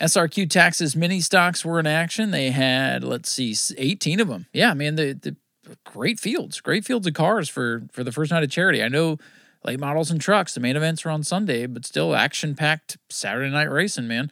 SRQ 0.00 0.50
Taxes 0.50 0.96
mini 0.96 1.20
stocks 1.20 1.64
were 1.64 1.78
in 1.78 1.86
action. 1.86 2.32
They 2.32 2.50
had, 2.50 3.04
let's 3.04 3.30
see, 3.30 3.54
18 3.78 4.18
of 4.18 4.26
them. 4.26 4.46
Yeah, 4.52 4.74
man, 4.74 4.96
the, 4.96 5.12
the 5.12 5.36
great 5.84 6.20
fields, 6.20 6.60
great 6.60 6.84
fields 6.84 7.06
of 7.06 7.14
cars 7.14 7.48
for 7.48 7.84
for 7.92 8.04
the 8.04 8.12
first 8.12 8.30
night 8.30 8.42
of 8.42 8.50
charity. 8.50 8.82
I 8.82 8.88
know 8.88 9.18
late 9.64 9.80
models 9.80 10.10
and 10.10 10.20
trucks. 10.20 10.54
The 10.54 10.60
main 10.60 10.76
events 10.76 11.04
are 11.04 11.10
on 11.10 11.22
Sunday, 11.22 11.66
but 11.66 11.84
still 11.84 12.14
action 12.14 12.54
packed 12.54 12.98
Saturday 13.08 13.50
night 13.50 13.70
racing, 13.70 14.06
man. 14.06 14.30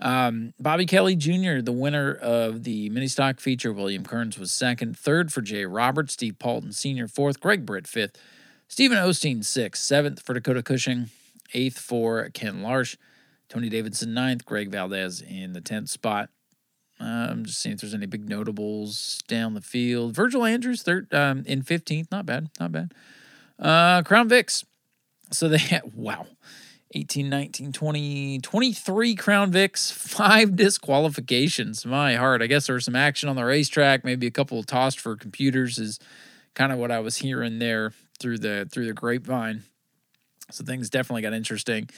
Um, 0.00 0.54
Bobby 0.60 0.86
Kelly 0.86 1.16
Jr., 1.16 1.60
the 1.60 1.72
winner 1.72 2.14
of 2.14 2.62
the 2.62 2.88
mini 2.90 3.08
stock 3.08 3.40
feature, 3.40 3.72
William 3.72 4.04
Kearns 4.04 4.38
was 4.38 4.52
second, 4.52 4.96
third 4.96 5.32
for 5.32 5.42
Jay 5.42 5.64
Roberts, 5.64 6.12
Steve 6.12 6.38
Paulton 6.38 6.72
Sr. 6.72 7.08
fourth, 7.08 7.40
Greg 7.40 7.66
Britt 7.66 7.88
fifth, 7.88 8.16
Stephen 8.68 8.96
Osteen 8.96 9.44
sixth, 9.44 9.82
seventh 9.82 10.22
for 10.22 10.34
Dakota 10.34 10.62
Cushing, 10.62 11.10
eighth 11.52 11.78
for 11.78 12.30
Ken 12.30 12.62
Larsh, 12.62 12.96
Tony 13.48 13.68
Davidson 13.68 14.14
ninth, 14.14 14.44
Greg 14.44 14.70
Valdez 14.70 15.20
in 15.20 15.52
the 15.52 15.60
tenth 15.60 15.88
spot. 15.88 16.30
I'm 17.00 17.44
just 17.44 17.60
seeing 17.60 17.74
if 17.74 17.80
there's 17.80 17.94
any 17.94 18.06
big 18.06 18.28
notables 18.28 19.20
down 19.28 19.54
the 19.54 19.60
field. 19.60 20.14
Virgil 20.14 20.44
Andrews, 20.44 20.82
third 20.82 21.12
um, 21.14 21.44
in 21.46 21.62
15th. 21.62 22.10
Not 22.10 22.26
bad. 22.26 22.48
Not 22.58 22.72
bad. 22.72 22.92
Uh, 23.58 24.02
Crown 24.02 24.28
Vics. 24.28 24.64
So 25.30 25.48
they 25.48 25.58
had, 25.58 25.82
wow, 25.94 26.26
18, 26.94 27.28
19, 27.28 27.72
20, 27.72 28.38
23 28.40 29.14
Crown 29.14 29.52
Vics, 29.52 29.92
five 29.92 30.56
disqualifications. 30.56 31.86
My 31.86 32.16
heart. 32.16 32.42
I 32.42 32.46
guess 32.46 32.66
there 32.66 32.74
was 32.74 32.84
some 32.84 32.96
action 32.96 33.28
on 33.28 33.36
the 33.36 33.44
racetrack. 33.44 34.04
Maybe 34.04 34.26
a 34.26 34.32
couple 34.32 34.58
of 34.58 34.66
tossed 34.66 34.98
for 34.98 35.16
computers 35.16 35.78
is 35.78 36.00
kind 36.54 36.72
of 36.72 36.78
what 36.78 36.90
I 36.90 37.00
was 37.00 37.18
hearing 37.18 37.58
there 37.58 37.92
through 38.18 38.38
the 38.38 38.68
through 38.70 38.86
the 38.86 38.92
grapevine. 38.92 39.62
So 40.50 40.64
things 40.64 40.88
definitely 40.90 41.22
got 41.22 41.34
interesting. 41.34 41.88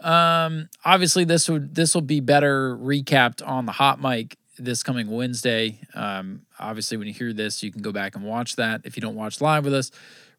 Um, 0.00 0.70
obviously 0.84 1.24
this 1.24 1.48
would 1.48 1.74
this 1.74 1.94
will 1.94 2.00
be 2.00 2.20
better 2.20 2.76
recapped 2.76 3.46
on 3.46 3.66
the 3.66 3.72
hot 3.72 4.00
mic 4.00 4.36
this 4.64 4.82
coming 4.82 5.10
Wednesday. 5.10 5.80
Um, 5.94 6.42
obviously, 6.58 6.96
when 6.96 7.06
you 7.06 7.14
hear 7.14 7.32
this, 7.32 7.62
you 7.62 7.70
can 7.72 7.82
go 7.82 7.92
back 7.92 8.14
and 8.14 8.24
watch 8.24 8.56
that 8.56 8.82
if 8.84 8.96
you 8.96 9.00
don't 9.00 9.14
watch 9.14 9.40
live 9.40 9.64
with 9.64 9.74
us. 9.74 9.90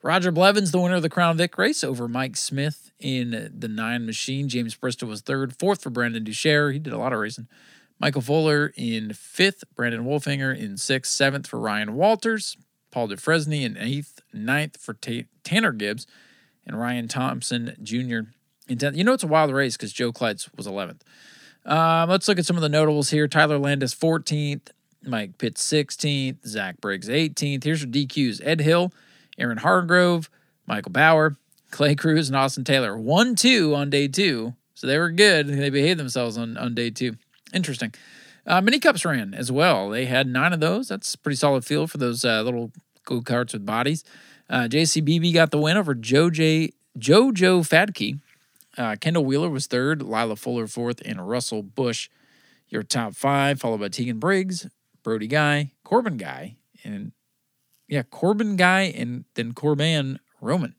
Roger 0.04 0.32
Blevins, 0.32 0.72
the 0.72 0.80
winner 0.80 0.96
of 0.96 1.04
the 1.04 1.10
Crown 1.10 1.38
Vic 1.38 1.58
race 1.58 1.84
over 1.84 2.08
Mike 2.08 2.36
Smith 2.36 2.92
in 3.00 3.52
the 3.56 3.68
nine 3.68 4.06
machine. 4.06 4.50
James 4.50 4.74
Bristol 4.74 5.10
was 5.10 5.22
third, 5.22 5.56
fourth 5.58 5.82
for 5.82 5.92
Brandon 5.92 6.24
Duchère. 6.24 6.74
He 6.74 6.80
did 6.80 6.94
a 6.94 6.98
lot 6.98 7.14
of 7.14 7.20
racing. 7.20 7.48
Michael 8.00 8.22
Fuller 8.22 8.74
in 8.76 9.14
fifth, 9.14 9.64
Brandon 9.76 10.04
Wolfinger 10.04 10.58
in 10.58 10.78
sixth, 10.78 11.12
seventh 11.12 11.46
for 11.46 11.60
Ryan 11.60 11.94
Walters, 11.94 12.58
Paul 12.90 13.10
DeFresney 13.10 13.64
in 13.64 13.78
eighth, 13.78 14.22
ninth 14.34 14.78
for 14.78 14.96
T- 14.96 15.28
Tanner 15.44 15.72
Gibbs, 15.72 16.08
and 16.66 16.80
Ryan 16.80 17.08
Thompson 17.08 17.78
Jr. 17.84 18.32
in 18.68 18.80
tenth. 18.80 18.98
You 18.98 19.04
know 19.04 19.14
it's 19.14 19.24
a 19.24 19.28
wild 19.28 19.54
race 19.54 19.78
because 19.78 19.94
Joe 19.94 20.12
Kleitz 20.12 20.50
was 20.58 20.66
eleventh. 20.66 21.04
Um, 21.66 22.10
let's 22.10 22.28
look 22.28 22.40
at 22.40 22.46
some 22.46 22.56
of 22.56 22.62
the 22.62 22.70
notables 22.70 23.10
here. 23.10 23.28
Tyler 23.28 23.58
Landis, 23.58 23.94
14th. 23.94 24.70
Mike 25.04 25.38
Pitts, 25.38 25.64
16th. 25.64 26.46
Zach 26.46 26.80
Briggs, 26.82 27.10
18th. 27.10 27.64
Here's 27.64 27.84
your 27.84 27.92
DQs 27.92 28.42
Ed 28.44 28.62
Hill, 28.62 28.94
Aaron 29.38 29.58
Hargrove, 29.58 30.30
Michael 30.68 30.92
Bauer, 30.92 31.38
Clay 31.72 31.96
Cruz, 31.96 32.30
and 32.30 32.36
Austin 32.36 32.64
Taylor. 32.64 32.98
1 32.98 33.36
2 33.36 33.76
on 33.76 33.90
day 33.90 34.08
two. 34.08 34.54
So 34.76 34.88
they 34.88 34.98
were 34.98 35.12
good. 35.12 35.48
They 35.48 35.70
behaved 35.70 36.00
themselves 36.00 36.38
on, 36.38 36.58
on 36.58 36.74
day 36.74 36.90
two. 36.90 37.16
Interesting. 37.54 37.94
Uh, 38.46 38.62
mini 38.62 38.80
Cups 38.80 39.06
ran 39.06 39.34
as 39.34 39.52
well. 39.52 39.90
They 39.90 40.06
had 40.06 40.28
nine 40.28 40.54
of 40.54 40.60
those. 40.60 40.88
That's 40.88 41.16
pretty 41.16 41.36
solid 41.36 41.64
field 41.64 41.92
for 41.92 41.98
those 41.98 42.26
uh, 42.26 42.42
little 42.42 42.72
go 43.06 43.22
karts 43.22 43.54
with 43.54 43.66
bodies. 43.66 44.04
Uh, 44.50 44.64
JCBB 44.64 45.34
got 45.34 45.52
the 45.52 45.60
win 45.60 45.78
over 45.78 45.94
Joe 45.94 46.30
J. 46.30 46.72
JoJo 46.98 47.62
Fadkey. 47.68 48.20
Uh, 48.78 48.96
Kendall 49.00 49.26
Wheeler 49.26 49.50
was 49.50 49.68
third, 49.68 50.02
Lila 50.02 50.36
Fuller 50.36 50.68
fourth, 50.68 51.02
and 51.06 51.28
Russell 51.28 51.62
Bush 51.62 52.10
your 52.72 52.84
top 52.84 53.14
five, 53.14 53.60
followed 53.60 53.82
by 53.82 53.90
Tegan 53.90 54.18
Briggs, 54.18 54.68
Brody 55.04 55.28
Guy, 55.28 55.74
Corbin 55.84 56.18
Guy, 56.18 56.56
and 56.84 57.12
yeah, 57.88 58.04
Corbin 58.04 58.56
Guy, 58.56 58.94
and 58.96 59.26
then 59.36 59.52
Corban 59.54 60.20
Roman. 60.40 60.76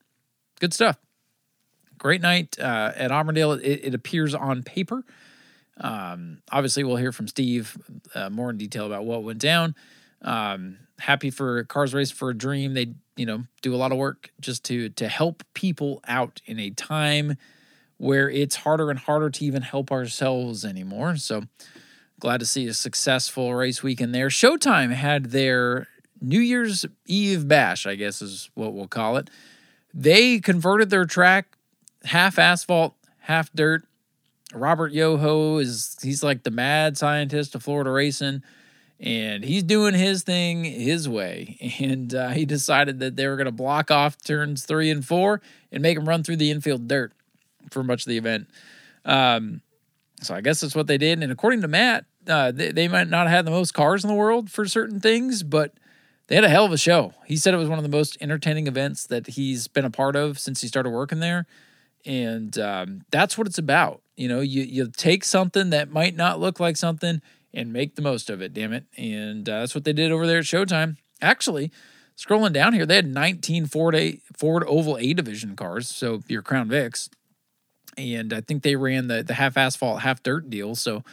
Good 0.58 0.72
stuff. 0.72 0.96
Great 1.98 2.22
night 2.22 2.56
uh, 2.58 2.92
at 2.96 3.12
Auburndale. 3.12 3.52
It, 3.52 3.80
it, 3.84 3.94
appears 3.94 4.34
on 4.34 4.62
paper. 4.62 5.04
Um, 5.76 6.38
obviously, 6.50 6.82
we'll 6.82 6.96
hear 6.96 7.12
from 7.12 7.28
Steve 7.28 7.76
uh, 8.14 8.30
more 8.30 8.50
in 8.50 8.56
detail 8.56 8.86
about 8.86 9.04
what 9.04 9.22
went 9.22 9.38
down. 9.38 9.74
Um, 10.22 10.78
happy 10.98 11.30
for 11.30 11.62
CARS 11.64 11.94
Race 11.94 12.10
for 12.10 12.30
a 12.30 12.34
Dream. 12.34 12.74
They, 12.74 12.94
you 13.16 13.26
know, 13.26 13.44
do 13.60 13.74
a 13.74 13.76
lot 13.76 13.92
of 13.92 13.98
work 13.98 14.30
just 14.40 14.64
to 14.64 14.88
to 14.90 15.08
help 15.08 15.44
people 15.54 16.00
out 16.08 16.40
in 16.46 16.58
a 16.58 16.70
time 16.70 17.36
where 18.02 18.28
it's 18.28 18.56
harder 18.56 18.90
and 18.90 18.98
harder 18.98 19.30
to 19.30 19.44
even 19.44 19.62
help 19.62 19.92
ourselves 19.92 20.64
anymore. 20.64 21.14
So 21.14 21.44
glad 22.18 22.40
to 22.40 22.46
see 22.46 22.66
a 22.66 22.74
successful 22.74 23.54
race 23.54 23.80
weekend 23.84 24.12
there. 24.12 24.26
Showtime 24.26 24.92
had 24.92 25.26
their 25.26 25.86
New 26.20 26.40
Year's 26.40 26.84
Eve 27.06 27.46
bash, 27.46 27.86
I 27.86 27.94
guess 27.94 28.20
is 28.20 28.50
what 28.54 28.74
we'll 28.74 28.88
call 28.88 29.18
it. 29.18 29.30
They 29.94 30.40
converted 30.40 30.90
their 30.90 31.04
track 31.04 31.56
half 32.02 32.40
asphalt, 32.40 32.94
half 33.20 33.52
dirt. 33.52 33.84
Robert 34.52 34.90
Yoho 34.90 35.58
is 35.58 35.96
he's 36.02 36.24
like 36.24 36.42
the 36.42 36.50
mad 36.50 36.98
scientist 36.98 37.54
of 37.54 37.62
Florida 37.62 37.92
racing. 37.92 38.42
and 38.98 39.44
he's 39.44 39.62
doing 39.62 39.94
his 39.94 40.24
thing 40.24 40.64
his 40.64 41.08
way. 41.08 41.56
And 41.78 42.12
uh, 42.12 42.30
he 42.30 42.46
decided 42.46 42.98
that 42.98 43.14
they 43.14 43.28
were 43.28 43.36
going 43.36 43.46
to 43.46 43.52
block 43.52 43.92
off 43.92 44.20
turns 44.20 44.64
three 44.64 44.90
and 44.90 45.06
four 45.06 45.40
and 45.70 45.84
make 45.84 45.96
him 45.96 46.08
run 46.08 46.24
through 46.24 46.36
the 46.36 46.50
infield 46.50 46.88
dirt 46.88 47.12
for 47.70 47.82
much 47.82 48.02
of 48.02 48.08
the 48.08 48.18
event. 48.18 48.48
Um, 49.04 49.62
so 50.20 50.34
I 50.34 50.40
guess 50.40 50.60
that's 50.60 50.74
what 50.74 50.86
they 50.86 50.98
did. 50.98 51.22
And 51.22 51.32
according 51.32 51.62
to 51.62 51.68
Matt, 51.68 52.04
uh, 52.28 52.52
they, 52.52 52.70
they 52.72 52.88
might 52.88 53.08
not 53.08 53.26
have 53.26 53.36
had 53.36 53.44
the 53.44 53.50
most 53.50 53.74
cars 53.74 54.04
in 54.04 54.08
the 54.08 54.14
world 54.14 54.50
for 54.50 54.66
certain 54.66 55.00
things, 55.00 55.42
but 55.42 55.74
they 56.28 56.36
had 56.36 56.44
a 56.44 56.48
hell 56.48 56.64
of 56.64 56.72
a 56.72 56.78
show. 56.78 57.14
He 57.26 57.36
said 57.36 57.54
it 57.54 57.58
was 57.58 57.68
one 57.68 57.78
of 57.78 57.82
the 57.82 57.90
most 57.90 58.16
entertaining 58.20 58.66
events 58.66 59.06
that 59.08 59.26
he's 59.26 59.68
been 59.68 59.84
a 59.84 59.90
part 59.90 60.16
of 60.16 60.38
since 60.38 60.60
he 60.60 60.68
started 60.68 60.90
working 60.90 61.20
there. 61.20 61.46
And 62.06 62.56
um, 62.58 63.02
that's 63.10 63.36
what 63.36 63.46
it's 63.46 63.58
about. 63.58 64.02
You 64.16 64.28
know, 64.28 64.40
you, 64.40 64.62
you 64.62 64.90
take 64.96 65.24
something 65.24 65.70
that 65.70 65.90
might 65.90 66.16
not 66.16 66.40
look 66.40 66.60
like 66.60 66.76
something 66.76 67.20
and 67.54 67.72
make 67.72 67.96
the 67.96 68.02
most 68.02 68.30
of 68.30 68.40
it, 68.40 68.54
damn 68.54 68.72
it. 68.72 68.84
And 68.96 69.48
uh, 69.48 69.60
that's 69.60 69.74
what 69.74 69.84
they 69.84 69.92
did 69.92 70.12
over 70.12 70.26
there 70.26 70.38
at 70.38 70.44
Showtime. 70.44 70.96
Actually, 71.20 71.70
scrolling 72.16 72.52
down 72.52 72.72
here, 72.72 72.86
they 72.86 72.96
had 72.96 73.06
19 73.06 73.66
Ford, 73.66 73.94
a, 73.94 74.20
Ford 74.36 74.64
Oval 74.66 74.98
A 74.98 75.12
division 75.12 75.56
cars, 75.56 75.88
so 75.88 76.22
your 76.28 76.42
Crown 76.42 76.68
Vics. 76.68 77.08
And 77.96 78.32
I 78.32 78.40
think 78.40 78.62
they 78.62 78.76
ran 78.76 79.08
the, 79.08 79.22
the 79.22 79.34
half 79.34 79.56
asphalt, 79.56 80.00
half 80.00 80.22
dirt 80.22 80.48
deal. 80.48 80.74
So 80.74 81.04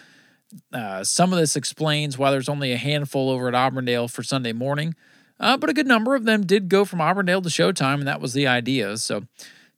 uh, 0.73 1.03
some 1.03 1.33
of 1.33 1.39
this 1.39 1.55
explains 1.55 2.17
why 2.17 2.31
there's 2.31 2.49
only 2.49 2.71
a 2.71 2.77
handful 2.77 3.29
over 3.29 3.47
at 3.47 3.55
Auburndale 3.55 4.07
for 4.07 4.23
Sunday 4.23 4.53
morning. 4.53 4.95
Uh, 5.39 5.57
but 5.57 5.69
a 5.69 5.73
good 5.73 5.87
number 5.87 6.15
of 6.15 6.25
them 6.25 6.45
did 6.45 6.69
go 6.69 6.85
from 6.85 7.01
Auburndale 7.01 7.41
to 7.41 7.49
Showtime, 7.49 7.95
and 7.95 8.07
that 8.07 8.21
was 8.21 8.33
the 8.33 8.47
idea. 8.47 8.97
So 8.97 9.23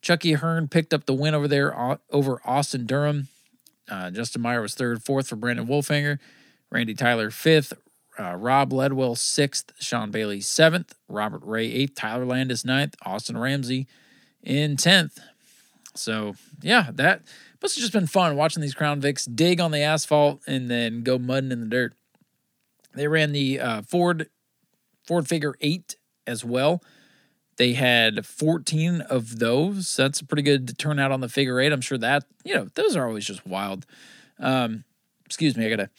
Chucky 0.00 0.32
Hearn 0.32 0.68
picked 0.68 0.92
up 0.92 1.06
the 1.06 1.14
win 1.14 1.34
over 1.34 1.46
there 1.46 1.78
uh, 1.78 1.98
over 2.10 2.40
Austin 2.44 2.86
Durham. 2.86 3.28
Uh, 3.88 4.10
Justin 4.10 4.42
Meyer 4.42 4.62
was 4.62 4.74
third, 4.74 5.02
fourth 5.02 5.28
for 5.28 5.36
Brandon 5.36 5.66
Wolfinger. 5.66 6.18
Randy 6.70 6.94
Tyler 6.94 7.30
fifth, 7.30 7.74
uh, 8.18 8.34
Rob 8.34 8.70
Ledwell 8.70 9.16
sixth, 9.16 9.72
Sean 9.78 10.10
Bailey 10.10 10.40
seventh, 10.40 10.94
Robert 11.08 11.42
Ray 11.44 11.70
eighth, 11.70 11.94
Tyler 11.94 12.24
Landis 12.24 12.64
ninth, 12.64 12.94
Austin 13.04 13.36
Ramsey 13.36 13.86
in 14.42 14.76
tenth. 14.76 15.20
So 15.94 16.34
yeah, 16.62 16.90
that 16.94 17.22
must 17.60 17.76
have 17.76 17.82
just 17.82 17.92
been 17.92 18.06
fun 18.06 18.36
watching 18.36 18.60
these 18.60 18.74
Crown 18.74 19.00
Vics 19.00 19.28
dig 19.32 19.60
on 19.60 19.70
the 19.70 19.80
asphalt 19.80 20.40
and 20.46 20.70
then 20.70 21.02
go 21.02 21.18
mudding 21.18 21.52
in 21.52 21.60
the 21.60 21.66
dirt. 21.66 21.94
They 22.94 23.08
ran 23.08 23.32
the 23.32 23.60
uh, 23.60 23.82
Ford 23.82 24.28
Ford 25.06 25.28
Figure 25.28 25.54
Eight 25.60 25.96
as 26.26 26.44
well. 26.44 26.82
They 27.56 27.74
had 27.74 28.24
14 28.24 29.02
of 29.02 29.38
those. 29.38 29.94
That's 29.96 30.20
a 30.20 30.24
pretty 30.24 30.42
good 30.42 30.78
turnout 30.78 31.12
on 31.12 31.20
the 31.20 31.28
figure 31.28 31.60
eight. 31.60 31.72
I'm 31.72 31.82
sure 31.82 31.98
that, 31.98 32.24
you 32.44 32.54
know, 32.54 32.68
those 32.74 32.96
are 32.96 33.06
always 33.06 33.26
just 33.26 33.46
wild. 33.46 33.84
Um, 34.38 34.84
excuse 35.26 35.56
me, 35.56 35.66
I 35.66 35.70
gotta 35.70 35.90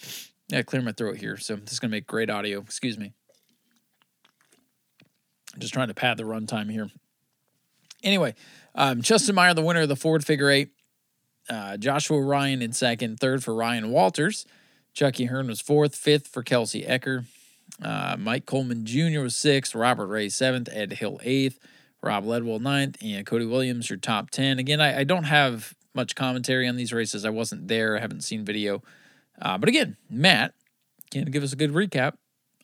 yeah, 0.49 0.63
clear 0.63 0.81
my 0.81 0.91
throat 0.91 1.17
here, 1.17 1.37
so 1.37 1.55
this 1.55 1.73
is 1.73 1.79
gonna 1.79 1.91
make 1.91 2.07
great 2.07 2.29
audio. 2.29 2.59
Excuse 2.59 2.97
me. 2.97 3.13
I'm 5.53 5.59
just 5.59 5.73
trying 5.73 5.89
to 5.89 5.93
pad 5.93 6.17
the 6.17 6.23
runtime 6.23 6.71
here. 6.71 6.89
Anyway, 8.03 8.35
um, 8.75 9.01
Justin 9.01 9.35
Meyer, 9.35 9.53
the 9.53 9.61
winner 9.61 9.81
of 9.81 9.89
the 9.89 9.95
Ford 9.95 10.25
Figure 10.25 10.49
Eight. 10.49 10.69
Uh, 11.49 11.77
Joshua 11.77 12.21
Ryan 12.21 12.61
in 12.61 12.71
second, 12.71 13.19
third 13.19 13.43
for 13.43 13.53
Ryan 13.53 13.91
Walters. 13.91 14.45
Chucky 14.93 15.25
Hearn 15.25 15.47
was 15.47 15.59
fourth, 15.59 15.95
fifth 15.95 16.27
for 16.27 16.43
Kelsey 16.43 16.83
Ecker. 16.83 17.25
Uh, 17.81 18.15
Mike 18.17 18.45
Coleman 18.45 18.85
Jr. 18.85 19.21
was 19.21 19.35
sixth, 19.35 19.73
Robert 19.75 20.07
Ray 20.07 20.29
seventh, 20.29 20.69
Ed 20.71 20.93
Hill 20.93 21.19
eighth, 21.23 21.59
Rob 22.01 22.25
Ledwell 22.25 22.61
ninth, 22.61 22.97
and 23.01 23.25
Cody 23.25 23.45
Williams 23.45 23.89
your 23.89 23.97
top 23.97 24.29
ten. 24.29 24.59
Again, 24.59 24.79
I, 24.79 24.99
I 24.99 25.03
don't 25.03 25.23
have 25.23 25.73
much 25.95 26.15
commentary 26.15 26.67
on 26.67 26.75
these 26.75 26.93
races. 26.93 27.25
I 27.25 27.29
wasn't 27.29 27.67
there. 27.67 27.97
I 27.97 27.99
haven't 27.99 28.21
seen 28.21 28.45
video. 28.45 28.83
Uh, 29.41 29.57
but 29.57 29.69
again, 29.69 29.97
Matt 30.09 30.53
can 31.11 31.25
give 31.25 31.43
us 31.43 31.53
a 31.53 31.55
good 31.55 31.71
recap 31.71 32.13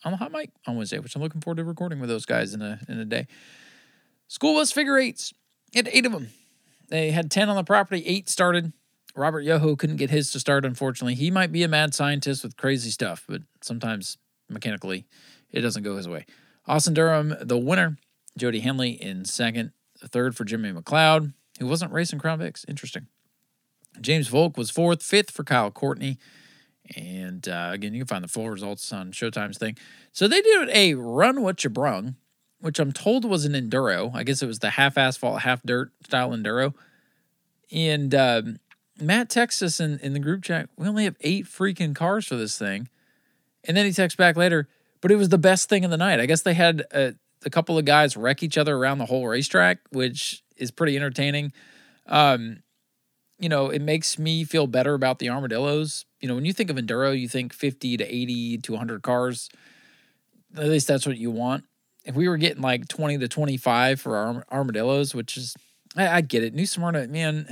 on 0.03 0.11
the 0.11 0.17
hot 0.17 0.31
mic 0.31 0.51
on 0.67 0.75
Wednesday, 0.75 0.99
which 0.99 1.15
I'm 1.15 1.21
looking 1.21 1.41
forward 1.41 1.57
to 1.57 1.63
recording 1.63 1.99
with 1.99 2.09
those 2.09 2.25
guys 2.25 2.53
in 2.53 2.61
a 2.61 2.79
in 2.87 2.99
a 2.99 3.05
day. 3.05 3.27
School 4.29 4.53
bus 4.53 4.71
figure 4.71 4.97
eights. 4.97 5.33
Had 5.73 5.89
eight 5.91 6.05
of 6.05 6.13
them. 6.13 6.29
They 6.87 7.11
had 7.11 7.29
ten 7.29 7.49
on 7.49 7.57
the 7.57 7.63
property. 7.63 8.03
Eight 8.05 8.29
started. 8.29 8.71
Robert 9.15 9.41
Yoho 9.41 9.75
couldn't 9.75 9.97
get 9.97 10.11
his 10.11 10.31
to 10.31 10.39
start, 10.39 10.63
unfortunately. 10.63 11.15
He 11.15 11.29
might 11.31 11.51
be 11.51 11.63
a 11.63 11.67
mad 11.67 11.93
scientist 11.93 12.43
with 12.43 12.55
crazy 12.55 12.91
stuff, 12.91 13.25
but 13.27 13.41
sometimes 13.61 14.17
mechanically 14.47 15.05
it 15.51 15.61
doesn't 15.61 15.83
go 15.83 15.97
his 15.97 16.07
way. 16.07 16.25
Austin 16.65 16.93
Durham, 16.93 17.35
the 17.41 17.57
winner. 17.57 17.97
Jody 18.37 18.59
Henley 18.59 18.91
in 18.91 19.25
second. 19.25 19.71
Third 19.99 20.37
for 20.37 20.45
Jimmy 20.45 20.71
McLeod, 20.71 21.33
who 21.59 21.67
wasn't 21.67 21.91
racing 21.91 22.19
Crown 22.19 22.39
Vics. 22.39 22.63
Interesting. 22.69 23.07
James 23.99 24.27
Volk 24.29 24.55
was 24.55 24.69
fourth. 24.69 25.03
Fifth 25.03 25.31
for 25.31 25.43
Kyle 25.43 25.71
Courtney. 25.71 26.17
And 26.95 27.47
uh, 27.49 27.71
again, 27.73 27.93
you 27.93 28.01
can 28.01 28.07
find 28.07 28.23
the 28.23 28.29
full 28.29 28.49
results 28.49 28.93
on 28.93 29.11
Showtime's 29.11 29.57
thing. 29.57 29.77
So 30.13 30.27
they 30.27 30.41
did 30.41 30.69
a 30.69 30.93
run 30.93 31.41
what 31.41 31.63
you 31.63 31.69
brung, 31.69 32.15
which 32.61 32.79
I'm 32.79 32.91
told 32.91 33.25
was 33.25 33.45
an 33.45 33.53
enduro. 33.53 34.13
I 34.13 34.23
guess 34.23 34.41
it 34.41 34.47
was 34.47 34.59
the 34.59 34.71
half 34.71 34.97
asphalt, 34.97 35.41
half 35.41 35.61
dirt 35.63 35.91
style 36.03 36.31
enduro. 36.31 36.73
And 37.71 38.13
uh, 38.13 38.41
Matt 38.99 39.29
texts 39.29 39.61
us 39.61 39.79
in, 39.79 39.99
in 39.99 40.13
the 40.13 40.19
group 40.19 40.43
chat, 40.43 40.69
we 40.77 40.87
only 40.87 41.05
have 41.05 41.15
eight 41.21 41.45
freaking 41.45 41.95
cars 41.95 42.27
for 42.27 42.35
this 42.35 42.57
thing. 42.57 42.89
And 43.63 43.75
then 43.75 43.85
he 43.85 43.91
texts 43.91 44.17
back 44.17 44.35
later, 44.35 44.67
but 45.01 45.11
it 45.11 45.15
was 45.15 45.29
the 45.29 45.37
best 45.37 45.69
thing 45.69 45.85
of 45.85 45.91
the 45.91 45.97
night. 45.97 46.19
I 46.19 46.25
guess 46.25 46.41
they 46.41 46.53
had 46.53 46.83
a, 46.91 47.13
a 47.45 47.49
couple 47.49 47.77
of 47.77 47.85
guys 47.85 48.17
wreck 48.17 48.43
each 48.43 48.57
other 48.57 48.75
around 48.75 48.97
the 48.97 49.05
whole 49.05 49.27
racetrack, 49.27 49.79
which 49.91 50.43
is 50.57 50.71
pretty 50.71 50.95
entertaining. 50.95 51.53
Um, 52.07 52.63
you 53.39 53.47
know, 53.47 53.69
it 53.69 53.81
makes 53.81 54.19
me 54.19 54.43
feel 54.43 54.67
better 54.67 54.93
about 54.93 55.19
the 55.19 55.29
armadillos. 55.29 56.05
You 56.19 56.27
know, 56.27 56.35
when 56.35 56.45
you 56.45 56.53
think 56.53 56.69
of 56.69 56.75
enduro, 56.75 57.17
you 57.17 57.29
think 57.29 57.53
50 57.53 57.97
to 57.97 58.03
80 58.03 58.57
to 58.59 58.71
100 58.73 59.01
cars. 59.01 59.49
At 60.57 60.67
least 60.67 60.87
that's 60.87 61.05
what 61.05 61.17
you 61.17 61.31
want. 61.31 61.63
If 62.09 62.15
we 62.15 62.27
were 62.27 62.37
getting 62.37 62.61
like 62.61 62.87
20 62.87 63.19
to 63.19 63.27
25 63.27 64.01
for 64.01 64.17
our 64.17 64.45
armadillos, 64.51 65.15
which 65.15 65.37
is, 65.37 65.55
I, 65.95 66.07
I 66.09 66.21
get 66.21 66.43
it. 66.43 66.53
New 66.53 66.65
Smyrna, 66.65 67.07
man, 67.07 67.47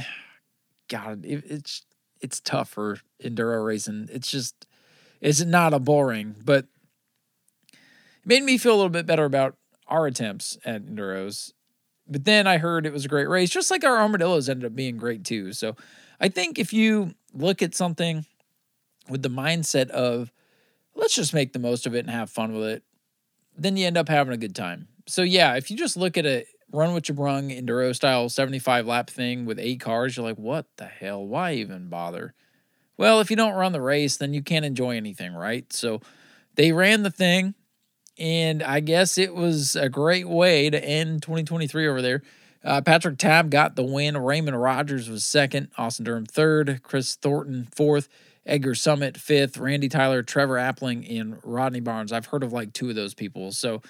God, 0.90 1.26
it, 1.26 1.44
it's 1.48 1.84
it's 2.20 2.40
tough 2.40 2.70
for 2.70 2.98
enduro 3.24 3.64
racing. 3.64 4.10
It's 4.12 4.32
just, 4.32 4.66
it's 5.22 5.44
not 5.46 5.74
a 5.74 5.80
boring, 5.80 6.36
but 6.44 6.66
it 7.72 8.26
made 8.26 8.42
me 8.44 8.58
feel 8.58 8.74
a 8.74 8.78
little 8.78 8.90
bit 8.90 9.06
better 9.06 9.24
about 9.24 9.56
our 9.88 10.08
attempts 10.08 10.58
at 10.66 10.84
enduros 10.84 11.54
but 12.10 12.26
then 12.26 12.48
I 12.48 12.58
heard 12.58 12.86
it 12.86 12.94
was 12.94 13.06
a 13.06 13.10
great 13.10 13.30
race, 13.30 13.50
just 13.50 13.72
like 13.72 13.84
our 13.84 13.98
armadillos 13.98 14.50
ended 14.50 14.66
up 14.66 14.76
being 14.76 14.98
great 14.98 15.24
too. 15.24 15.54
So 15.54 15.76
I 16.20 16.30
think 16.30 16.58
if 16.58 16.74
you 16.74 17.14
look 17.34 17.62
at 17.62 17.76
something 17.76 18.26
with 19.10 19.22
the 19.22 19.30
mindset 19.30 19.90
of 19.90 20.32
let's 20.96 21.16
just 21.16 21.34
make 21.34 21.54
the 21.54 21.60
most 21.60 21.86
of 21.86 21.94
it 21.94 22.00
and 22.00 22.10
have 22.10 22.30
fun 22.30 22.54
with 22.54 22.64
it, 22.70 22.84
then 23.58 23.78
you 23.78 23.88
end 23.88 23.98
up 23.98 24.10
having 24.10 24.34
a 24.34 24.38
good 24.38 24.56
time. 24.56 24.88
So 25.08 25.24
yeah, 25.24 25.56
if 25.56 25.72
you 25.72 25.78
just 25.78 25.98
look 25.98 26.18
at 26.18 26.26
a 26.26 26.46
run 26.72 26.94
you 26.94 27.16
brung 27.16 27.50
enduro 27.50 27.96
style 27.96 28.30
75 28.30 28.86
lap 28.86 29.10
thing 29.10 29.46
with 29.46 29.60
eight 29.60 29.80
cars, 29.80 30.16
you're 30.16 30.26
like, 30.26 30.38
what 30.38 30.66
the 30.78 30.86
hell? 30.86 31.26
Why 31.26 31.54
even 31.54 31.90
bother? 31.90 32.34
Well, 32.98 33.20
if 33.20 33.30
you 33.30 33.36
don't 33.36 33.54
run 33.54 33.74
the 33.74 33.82
race, 33.82 34.18
then 34.18 34.34
you 34.34 34.42
can't 34.42 34.66
enjoy 34.66 34.98
anything, 34.98 35.34
right? 35.34 35.72
So 35.72 36.02
they 36.56 36.72
ran 36.72 37.04
the 37.04 37.12
thing. 37.12 37.54
And 38.20 38.64
I 38.64 38.80
guess 38.80 39.18
it 39.18 39.36
was 39.36 39.76
a 39.76 39.90
great 39.90 40.28
way 40.28 40.72
to 40.72 40.84
end 40.84 41.22
2023 41.22 41.88
over 41.88 42.02
there. 42.02 42.24
Uh, 42.64 42.82
Patrick 42.82 43.20
Tabb 43.20 43.52
got 43.52 43.76
the 43.76 43.84
win. 43.84 44.18
Raymond 44.18 44.60
Rogers 44.60 45.10
was 45.10 45.24
second. 45.24 45.70
Austin 45.78 46.06
Durham 46.06 46.26
third. 46.26 46.82
Chris 46.82 47.16
Thornton 47.16 47.68
fourth. 47.76 48.10
Edgar 48.48 48.76
Summit 48.76 49.18
fifth. 49.18 49.58
Randy 49.58 49.90
Tyler, 49.90 50.24
Trevor 50.24 50.56
Appling, 50.56 51.20
and 51.20 51.40
Rodney 51.44 51.80
Barnes. 51.80 52.12
I've 52.12 52.28
heard 52.28 52.44
of 52.44 52.54
like 52.54 52.74
two 52.74 52.90
of 52.90 52.96
those 52.96 53.14
people. 53.14 53.52
So, 53.52 53.82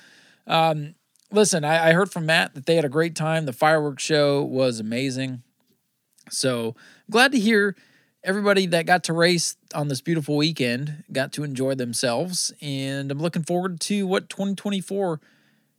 um, 0.46 0.96
listen, 1.32 1.64
I, 1.64 1.90
I 1.90 1.94
heard 1.94 2.12
from 2.12 2.26
Matt 2.26 2.56
that 2.56 2.66
they 2.66 2.76
had 2.76 2.86
a 2.86 2.90
great 2.90 3.16
time. 3.16 3.46
The 3.46 3.54
fireworks 3.54 4.04
show 4.04 4.44
was 4.44 4.80
amazing. 4.80 5.44
So, 6.30 6.76
glad 7.10 7.32
to 7.32 7.40
hear 7.40 7.76
everybody 8.24 8.66
that 8.68 8.86
got 8.86 9.04
to 9.06 9.14
race 9.14 9.56
on 9.74 9.88
this 9.88 10.02
beautiful 10.02 10.36
weekend 10.36 11.04
got 11.12 11.32
to 11.34 11.44
enjoy 11.44 11.76
themselves. 11.76 12.52
And 12.62 13.12
I'm 13.12 13.20
looking 13.20 13.44
forward 13.44 13.80
to 13.82 14.06
what 14.06 14.30
2024 14.30 15.22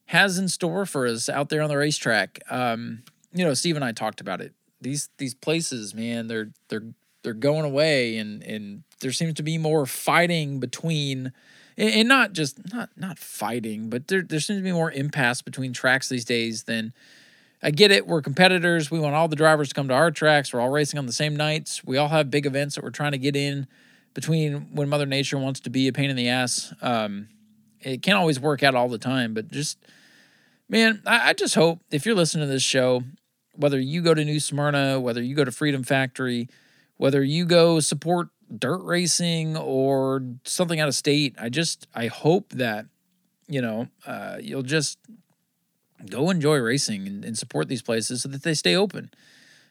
has 0.07 0.39
in 0.39 0.49
store 0.49 0.87
for 0.87 1.07
us 1.07 1.29
out 1.29 1.51
there 1.51 1.63
on 1.63 1.69
the 1.69 1.77
racetrack. 1.77 2.41
Um, 2.51 3.03
you 3.33 3.45
know, 3.45 3.53
Steve 3.55 3.77
and 3.77 3.85
I 3.85 3.93
talked 3.93 4.21
about 4.21 4.41
it. 4.41 4.55
These 4.81 5.11
these 5.19 5.35
places, 5.35 5.95
man, 5.95 6.29
they're 6.29 6.51
they're 6.69 6.95
they're 7.23 7.35
going 7.35 7.65
away, 7.65 8.17
and 8.19 8.43
and 8.43 8.83
there 9.01 9.13
seems 9.13 9.35
to 9.35 9.43
be 9.43 9.59
more 9.59 9.87
fighting 9.87 10.61
between, 10.61 11.33
and, 11.77 12.09
not 12.09 12.33
just 12.33 12.73
not 12.73 12.91
not 12.97 13.19
fighting, 13.19 13.91
but 13.91 14.09
there 14.09 14.23
there 14.23 14.41
seems 14.41 14.59
to 14.59 14.65
be 14.65 14.73
more 14.73 14.91
impasse 14.91 15.43
between 15.43 15.73
tracks 15.73 16.09
these 16.09 16.25
days 16.25 16.65
than 16.65 16.93
I 17.63 17.71
get 17.71 17.91
it. 17.91 18.07
We're 18.07 18.23
competitors. 18.23 18.91
We 18.91 19.01
want 19.01 19.15
all 19.15 19.29
the 19.29 19.37
drivers 19.37 19.71
to 19.71 19.75
come 19.75 19.89
to 19.89 19.95
our 19.95 20.11
tracks. 20.11 20.53
We're 20.53 20.61
all 20.61 20.71
racing 20.71 20.99
on 20.99 21.07
the 21.07 21.13
same 21.13 21.35
nights. 21.37 21.85
We 21.85 21.97
all 21.97 22.09
have 22.09 22.31
big 22.31 22.47
events 22.47 22.77
that 22.77 22.85
we're 22.85 22.91
trying 22.91 23.13
to 23.13 23.19
get 23.19 23.35
in 23.35 23.67
between 24.15 24.75
when 24.75 24.89
Mother 24.89 25.07
Nature 25.07 25.39
wants 25.39 25.61
to 25.61 25.71
be 25.71 25.89
a 25.89 25.93
pain 25.93 26.11
in 26.11 26.17
the 26.17 26.29
ass. 26.29 26.73
Um, 26.83 27.29
it 27.81 28.03
can't 28.03 28.19
always 28.19 28.41
work 28.41 28.63
out 28.63 28.75
all 28.75 28.89
the 28.89 28.99
time, 28.99 29.35
but 29.35 29.49
just, 29.49 29.79
man, 30.69 31.03
I, 31.07 31.31
I 31.31 31.33
just 31.33 31.55
hope 31.55 31.81
if 31.91 32.07
you're 32.07 32.15
listening 32.15 32.47
to 32.47 32.53
this 32.53 32.63
show, 32.63 33.03
whether 33.55 33.79
you 33.79 34.03
go 34.03 34.15
to 34.15 34.25
New 34.25 34.41
Smyrna, 34.41 35.01
whether 35.01 35.23
you 35.23 35.35
go 35.35 35.45
to 35.45 35.53
Freedom 35.53 35.83
Factory, 35.83 36.49
whether 36.99 37.25
you 37.25 37.47
go 37.47 37.81
support 37.81 38.29
dirt 38.57 38.83
racing 38.83 39.57
or 39.57 40.23
something 40.45 40.79
out 40.79 40.89
of 40.89 40.95
state, 40.95 41.35
I 41.39 41.49
just 41.49 41.87
I 41.95 42.07
hope 42.07 42.51
that 42.51 42.87
you 43.49 43.63
know 43.63 43.89
uh, 44.07 44.37
you'll 44.41 44.63
just 44.63 44.99
go 46.11 46.31
enjoy 46.31 46.59
racing 46.59 47.07
and, 47.07 47.25
and 47.25 47.37
support 47.37 47.69
these 47.69 47.83
places 47.83 48.23
so 48.23 48.29
that 48.29 48.43
they 48.43 48.55
stay 48.55 48.77
open. 48.77 49.11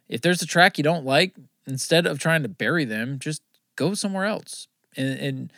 If 0.09 0.21
there's 0.21 0.41
a 0.41 0.47
track 0.47 0.77
you 0.77 0.83
don't 0.83 1.05
like, 1.05 1.35
instead 1.65 2.05
of 2.05 2.19
trying 2.19 2.43
to 2.43 2.49
bury 2.49 2.85
them, 2.85 3.19
just 3.19 3.41
go 3.75 3.93
somewhere 3.93 4.25
else. 4.25 4.67
And, 4.95 5.19
and 5.19 5.53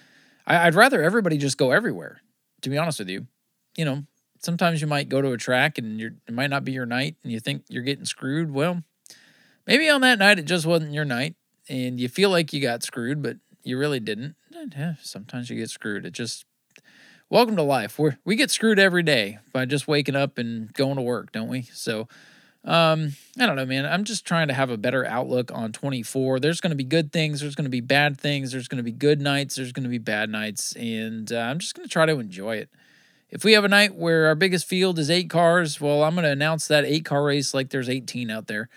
I, 0.46 0.68
I'd 0.68 0.76
rather 0.76 1.02
everybody 1.02 1.38
just 1.38 1.58
go 1.58 1.72
everywhere. 1.72 2.22
To 2.62 2.70
be 2.70 2.78
honest 2.78 3.00
with 3.00 3.10
you, 3.10 3.26
you 3.78 3.86
know, 3.86 4.04
sometimes 4.40 4.82
you 4.82 4.88
might 4.88 5.10
go 5.10 5.22
to 5.22 5.32
a 5.32 5.38
track 5.38 5.78
and 5.78 6.00
you're, 6.00 6.12
it 6.28 6.34
might 6.34 6.50
not 6.50 6.66
be 6.66 6.72
your 6.72 6.86
night, 6.86 7.16
and 7.24 7.32
you 7.32 7.40
think 7.40 7.64
you're 7.70 7.84
getting 7.84 8.06
screwed. 8.06 8.52
Well, 8.52 8.84
maybe 9.66 9.90
on 9.90 10.02
that 10.02 10.20
night 10.20 10.40
it 10.40 10.46
just 10.46 10.66
wasn't 10.66 10.94
your 10.94 11.06
night, 11.06 11.36
and 11.70 12.00
you 12.00 12.10
feel 12.10 12.30
like 12.30 12.52
you 12.52 12.62
got 12.62 12.84
screwed, 12.84 13.22
but 13.22 13.38
you 13.64 13.78
really 13.78 14.00
didn't. 14.00 14.36
Sometimes 15.02 15.50
you 15.50 15.58
get 15.58 15.70
screwed. 15.70 16.06
It 16.06 16.12
just 16.12 16.46
welcome 17.30 17.56
to 17.56 17.64
life. 17.64 18.00
We 18.00 18.12
we 18.26 18.36
get 18.36 18.52
screwed 18.52 18.80
every 18.80 19.04
day 19.04 19.40
by 19.54 19.66
just 19.66 19.88
waking 19.88 20.16
up 20.16 20.38
and 20.38 20.74
going 20.74 20.96
to 20.96 21.02
work, 21.02 21.32
don't 21.32 21.50
we? 21.50 21.64
So 21.64 22.08
um, 22.66 23.14
I 23.40 23.46
don't 23.46 23.56
know, 23.56 23.66
man. 23.66 23.86
I'm 23.86 24.04
just 24.04 24.26
trying 24.26 24.50
to 24.50 24.54
have 24.54 24.70
a 24.70 24.78
better 24.78 25.06
outlook 25.06 25.52
on 25.54 25.72
24. 25.72 26.40
There's 26.40 26.60
going 26.60 26.72
to 26.72 26.76
be 26.76 26.84
good 26.84 27.12
things. 27.12 27.40
There's 27.40 27.56
going 27.56 27.66
to 27.66 27.70
be 27.70 27.82
bad 27.82 28.20
things. 28.20 28.52
There's 28.52 28.68
going 28.68 28.78
to 28.78 28.84
be 28.84 28.92
good 28.92 29.22
nights. 29.22 29.56
There's 29.56 29.72
going 29.72 29.84
to 29.84 29.90
be 29.90 29.98
bad 29.98 30.30
nights, 30.30 30.74
and 30.76 31.32
uh, 31.32 31.38
I'm 31.38 31.60
just 31.60 31.76
going 31.76 31.88
to 31.88 31.92
try 31.92 32.06
to 32.06 32.20
enjoy 32.20 32.58
it. 32.58 32.70
If 33.30 33.44
we 33.44 33.54
have 33.54 33.64
a 33.64 33.70
night 33.70 33.96
where 33.96 34.26
our 34.26 34.36
biggest 34.36 34.66
field 34.66 34.98
is 34.98 35.10
eight 35.10 35.30
cars, 35.30 35.80
well, 35.80 36.04
I'm 36.04 36.16
going 36.16 36.26
to 36.26 36.32
announce 36.32 36.68
that 36.68 36.84
eight 36.84 37.06
car 37.06 37.24
race 37.24 37.54
like 37.54 37.70
there's 37.70 37.90
18 37.90 38.30
out 38.30 38.48
there, 38.48 38.70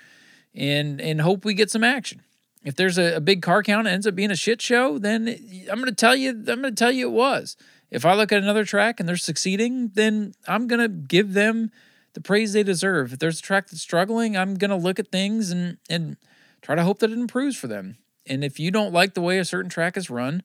and 0.55 1.01
and 1.01 1.20
hope 1.20 1.44
we 1.44 1.55
get 1.55 1.70
some 1.70 1.82
action. 1.82 2.23
If 2.64 2.76
there's 2.76 2.98
a, 2.98 3.16
a 3.16 3.20
big 3.20 3.43
car 3.43 3.62
count 3.62 3.86
and 3.86 3.94
ends 3.94 4.06
up 4.06 4.14
being 4.14 4.30
a 4.30 4.36
shit 4.36 4.62
show, 4.62 4.98
then 4.98 5.28
I'm 5.70 5.78
going 5.78 5.86
to 5.86 5.94
tell 5.94 6.14
you. 6.14 6.30
I'm 6.30 6.44
going 6.44 6.62
to 6.62 6.72
tell 6.72 6.93
you 6.93 7.09
it 7.09 7.12
was. 7.12 7.56
If 7.90 8.06
I 8.06 8.14
look 8.14 8.32
at 8.32 8.43
another 8.43 8.64
track 8.64 9.01
and 9.01 9.09
they're 9.09 9.16
succeeding, 9.16 9.90
then 9.94 10.34
I'm 10.47 10.66
going 10.66 10.80
to 10.80 10.89
give 10.89 11.34
them 11.34 11.70
the 12.14 12.20
praise 12.20 12.52
they 12.52 12.62
deserve. 12.62 13.12
If 13.12 13.18
there's 13.18 13.39
a 13.39 13.43
track 13.43 13.68
that's 13.68 13.82
struggling, 13.82 14.36
I'm 14.36 14.55
gonna 14.55 14.76
look 14.76 14.98
at 14.98 15.09
things 15.09 15.51
and 15.51 15.78
and 15.89 16.16
try 16.60 16.74
to 16.74 16.84
hope 16.84 16.98
that 17.01 17.10
it 17.10 17.18
improves 17.18 17.56
for 17.56 17.66
them. 17.66 17.97
And 18.26 18.44
if 18.44 18.60
you 18.60 18.70
don't 18.70 18.93
like 18.93 19.14
the 19.14 19.20
way 19.20 19.39
a 19.39 19.44
certain 19.44 19.70
track 19.70 19.97
is 19.97 20.10
run, 20.10 20.43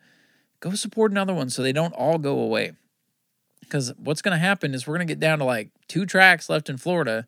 go 0.60 0.72
support 0.74 1.12
another 1.12 1.34
one 1.34 1.50
so 1.50 1.62
they 1.62 1.74
don't 1.74 1.94
all 1.94 2.18
go 2.18 2.40
away. 2.40 2.72
Because 3.60 3.94
what's 3.98 4.22
gonna 4.22 4.38
happen 4.38 4.74
is 4.74 4.88
we're 4.88 4.96
gonna 4.96 5.06
get 5.06 5.20
down 5.20 5.40
to 5.40 5.46
like 5.46 5.70
two 5.88 6.06
tracks 6.06 6.50
left 6.50 6.70
in 6.70 6.78
Florida, 6.78 7.28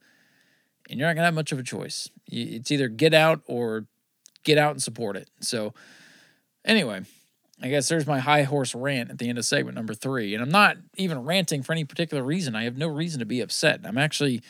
and 0.90 1.00
you're 1.00 1.08
not 1.08 1.16
gonna 1.16 1.26
have 1.26 1.34
much 1.34 1.52
of 1.52 1.60
a 1.60 1.64
choice. 1.64 2.10
It's 2.28 2.72
either 2.72 2.88
get 2.88 3.14
out 3.14 3.42
or 3.46 3.86
get 4.44 4.58
out 4.58 4.72
and 4.72 4.82
support 4.82 5.16
it. 5.16 5.30
So 5.42 5.74
anyway, 6.66 7.02
I 7.62 7.68
guess 7.68 7.90
there's 7.90 8.08
my 8.08 8.20
high 8.20 8.44
horse 8.44 8.74
rant 8.74 9.10
at 9.10 9.18
the 9.18 9.28
end 9.28 9.38
of 9.38 9.46
segment 9.46 9.76
number 9.76 9.94
three. 9.94 10.34
And 10.34 10.42
I'm 10.42 10.50
not 10.50 10.78
even 10.96 11.26
ranting 11.26 11.62
for 11.62 11.74
any 11.74 11.84
particular 11.84 12.24
reason. 12.24 12.56
I 12.56 12.64
have 12.64 12.78
no 12.78 12.88
reason 12.88 13.20
to 13.20 13.26
be 13.26 13.42
upset. 13.42 13.82
I'm 13.84 13.98
actually 13.98 14.42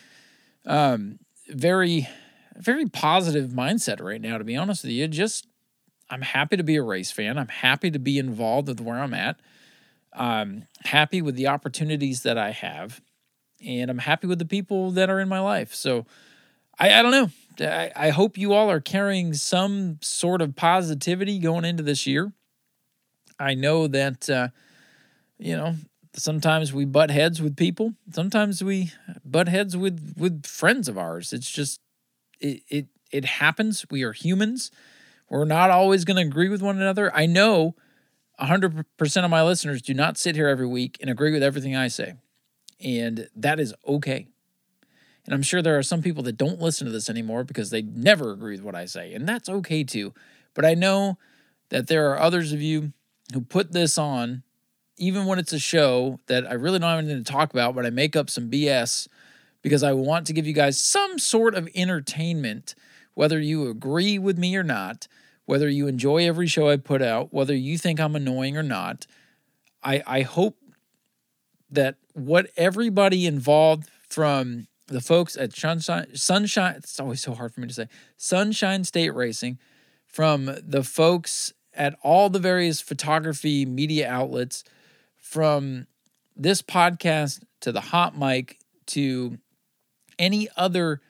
um, 0.66 1.20
very, 1.48 2.08
very 2.56 2.86
positive 2.86 3.50
mindset 3.50 4.02
right 4.02 4.22
now, 4.22 4.38
to 4.38 4.44
be 4.44 4.56
honest 4.56 4.84
with 4.84 4.92
you. 4.92 5.08
Just, 5.08 5.48
I'm 6.10 6.22
happy 6.22 6.58
to 6.58 6.64
be 6.64 6.76
a 6.76 6.84
race 6.84 7.12
fan. 7.12 7.38
I'm 7.38 7.48
happy 7.48 7.90
to 7.90 8.00
be 8.00 8.20
involved 8.20 8.68
with 8.68 8.82
where 8.82 9.00
I'm 9.00 9.14
at. 9.14 9.40
I'm 10.14 10.68
happy 10.84 11.22
with 11.22 11.36
the 11.36 11.48
opportunities 11.48 12.24
that 12.24 12.38
I 12.38 12.52
have. 12.52 13.02
And 13.66 13.90
I'm 13.90 14.00
happy 14.00 14.28
with 14.28 14.40
the 14.40 14.46
people 14.46 14.92
that 14.92 15.10
are 15.10 15.20
in 15.20 15.28
my 15.28 15.40
life. 15.40 15.74
So 15.74 16.06
I, 16.78 16.94
I 16.94 17.02
don't 17.02 17.12
know. 17.12 17.30
I, 17.62 17.92
I 17.96 18.10
hope 18.10 18.38
you 18.38 18.54
all 18.54 18.70
are 18.70 18.82
carrying 18.82 19.34
some 19.34 19.98
sort 20.02 20.42
of 20.42 20.56
positivity 20.56 21.40
going 21.40 21.66
into 21.66 21.84
this 21.84 22.08
year. 22.08 22.34
I 23.40 23.54
know 23.54 23.88
that, 23.88 24.30
uh, 24.30 24.50
you 25.38 25.56
know, 25.56 25.76
sometimes 26.14 26.74
we 26.74 26.86
butt 26.86 27.12
heads 27.12 27.42
with 27.42 27.56
people. 27.56 27.94
Sometimes 28.12 28.64
we 28.64 28.92
butt 29.24 29.48
heads 29.48 29.78
with 29.78 30.16
with 30.18 30.46
friends 30.46 30.88
of 30.88 30.98
ours. 30.98 31.34
It's 31.34 31.50
just 31.50 31.80
it 32.40 32.62
it 32.70 32.88
it 33.12 33.26
happens. 33.26 33.86
We 33.90 34.04
are 34.04 34.14
humans. 34.14 34.72
We're 35.30 35.46
not 35.46 35.70
always 35.70 36.06
going 36.06 36.18
to 36.18 36.24
agree 36.24 36.50
with 36.50 36.62
one 36.62 36.78
another. 36.78 37.16
I 37.16 37.28
know 37.28 37.76
100% 38.40 39.24
of 39.24 39.30
my 39.30 39.44
listeners 39.44 39.82
do 39.82 39.94
not 39.94 40.18
sit 40.18 40.36
here 40.36 40.48
every 40.48 40.68
week 40.68 40.98
and 41.02 41.10
agree 41.10 41.32
with 41.32 41.44
everything 41.44 41.76
I 41.76 41.88
say. 41.88 42.14
And 42.84 43.30
that 43.36 43.60
is 43.60 43.74
okay. 43.88 44.28
And 45.30 45.36
I'm 45.36 45.44
sure 45.44 45.62
there 45.62 45.78
are 45.78 45.84
some 45.84 46.02
people 46.02 46.24
that 46.24 46.38
don't 46.38 46.60
listen 46.60 46.88
to 46.88 46.92
this 46.92 47.08
anymore 47.08 47.44
because 47.44 47.70
they 47.70 47.84
never 47.84 48.32
agree 48.32 48.56
with 48.56 48.64
what 48.64 48.74
I 48.74 48.86
say. 48.86 49.14
And 49.14 49.30
that's 49.30 49.48
okay 49.48 49.84
too. 49.84 50.12
But 50.56 50.66
I 50.66 50.74
know 50.74 51.20
that 51.70 51.86
there 51.86 52.10
are 52.10 52.20
others 52.20 52.52
of 52.52 52.64
you 52.64 52.94
who 53.32 53.42
put 53.42 53.72
this 53.72 54.00
on, 54.00 54.42
even 54.98 55.28
when 55.28 55.38
it's 55.38 55.54
a 55.54 55.60
show 55.60 56.20
that 56.26 56.50
I 56.50 56.56
really 56.56 56.80
don't 56.80 56.90
have 56.90 56.98
anything 56.98 57.24
to 57.24 57.32
talk 57.32 57.54
about, 57.54 57.76
but 57.76 57.86
I 57.86 57.92
make 57.92 58.16
up 58.16 58.28
some 58.28 58.50
BS 58.50 59.08
because 59.62 59.84
I 59.84 59.92
want 59.94 60.26
to 60.26 60.34
give 60.34 60.48
you 60.48 60.54
guys 60.54 60.82
some 60.82 61.20
sort 61.20 61.54
of 61.54 61.70
entertainment, 61.76 62.74
whether 63.14 63.40
you 63.40 63.70
agree 63.70 64.18
with 64.18 64.40
me 64.40 64.56
or 64.56 64.64
not, 64.64 65.08
whether 65.46 65.70
you 65.70 65.86
enjoy 65.86 66.28
every 66.28 66.48
show 66.48 66.70
I 66.70 66.78
put 66.78 67.04
out, 67.04 67.32
whether 67.32 67.56
you 67.56 67.78
think 67.78 68.00
I'm 68.00 68.16
annoying 68.16 68.58
or 68.58 68.64
not. 68.64 69.06
I, 69.84 70.02
I 70.08 70.22
hope 70.22 70.58
that 71.70 71.98
what 72.14 72.50
everybody 72.58 73.28
involved 73.28 73.92
from 74.10 74.66
the 74.94 75.02
folks 75.02 75.38
at 75.38 75.56
Sunshine, 75.56 76.16
Sunshine, 76.16 76.76
it's 76.76 77.00
always 77.00 77.22
so 77.22 77.34
hard 77.34 77.54
for 77.54 77.62
me 77.62 77.68
to 77.68 77.74
say, 77.74 77.88
Sunshine 78.18 78.84
State 78.84 79.14
Racing, 79.14 79.58
from 80.06 80.56
the 80.64 80.84
folks 80.84 81.54
at 81.74 81.96
all 82.02 82.30
the 82.30 82.40
various 82.40 82.82
photography 82.82 83.66
media 83.66 84.10
outlets 84.10 84.64
from 85.18 85.88
this 86.36 86.62
podcast 86.62 87.42
to 87.62 87.72
the 87.72 87.82
hot 87.82 88.18
mic 88.18 88.58
to 88.88 89.38
any 90.18 90.50
other 90.58 91.02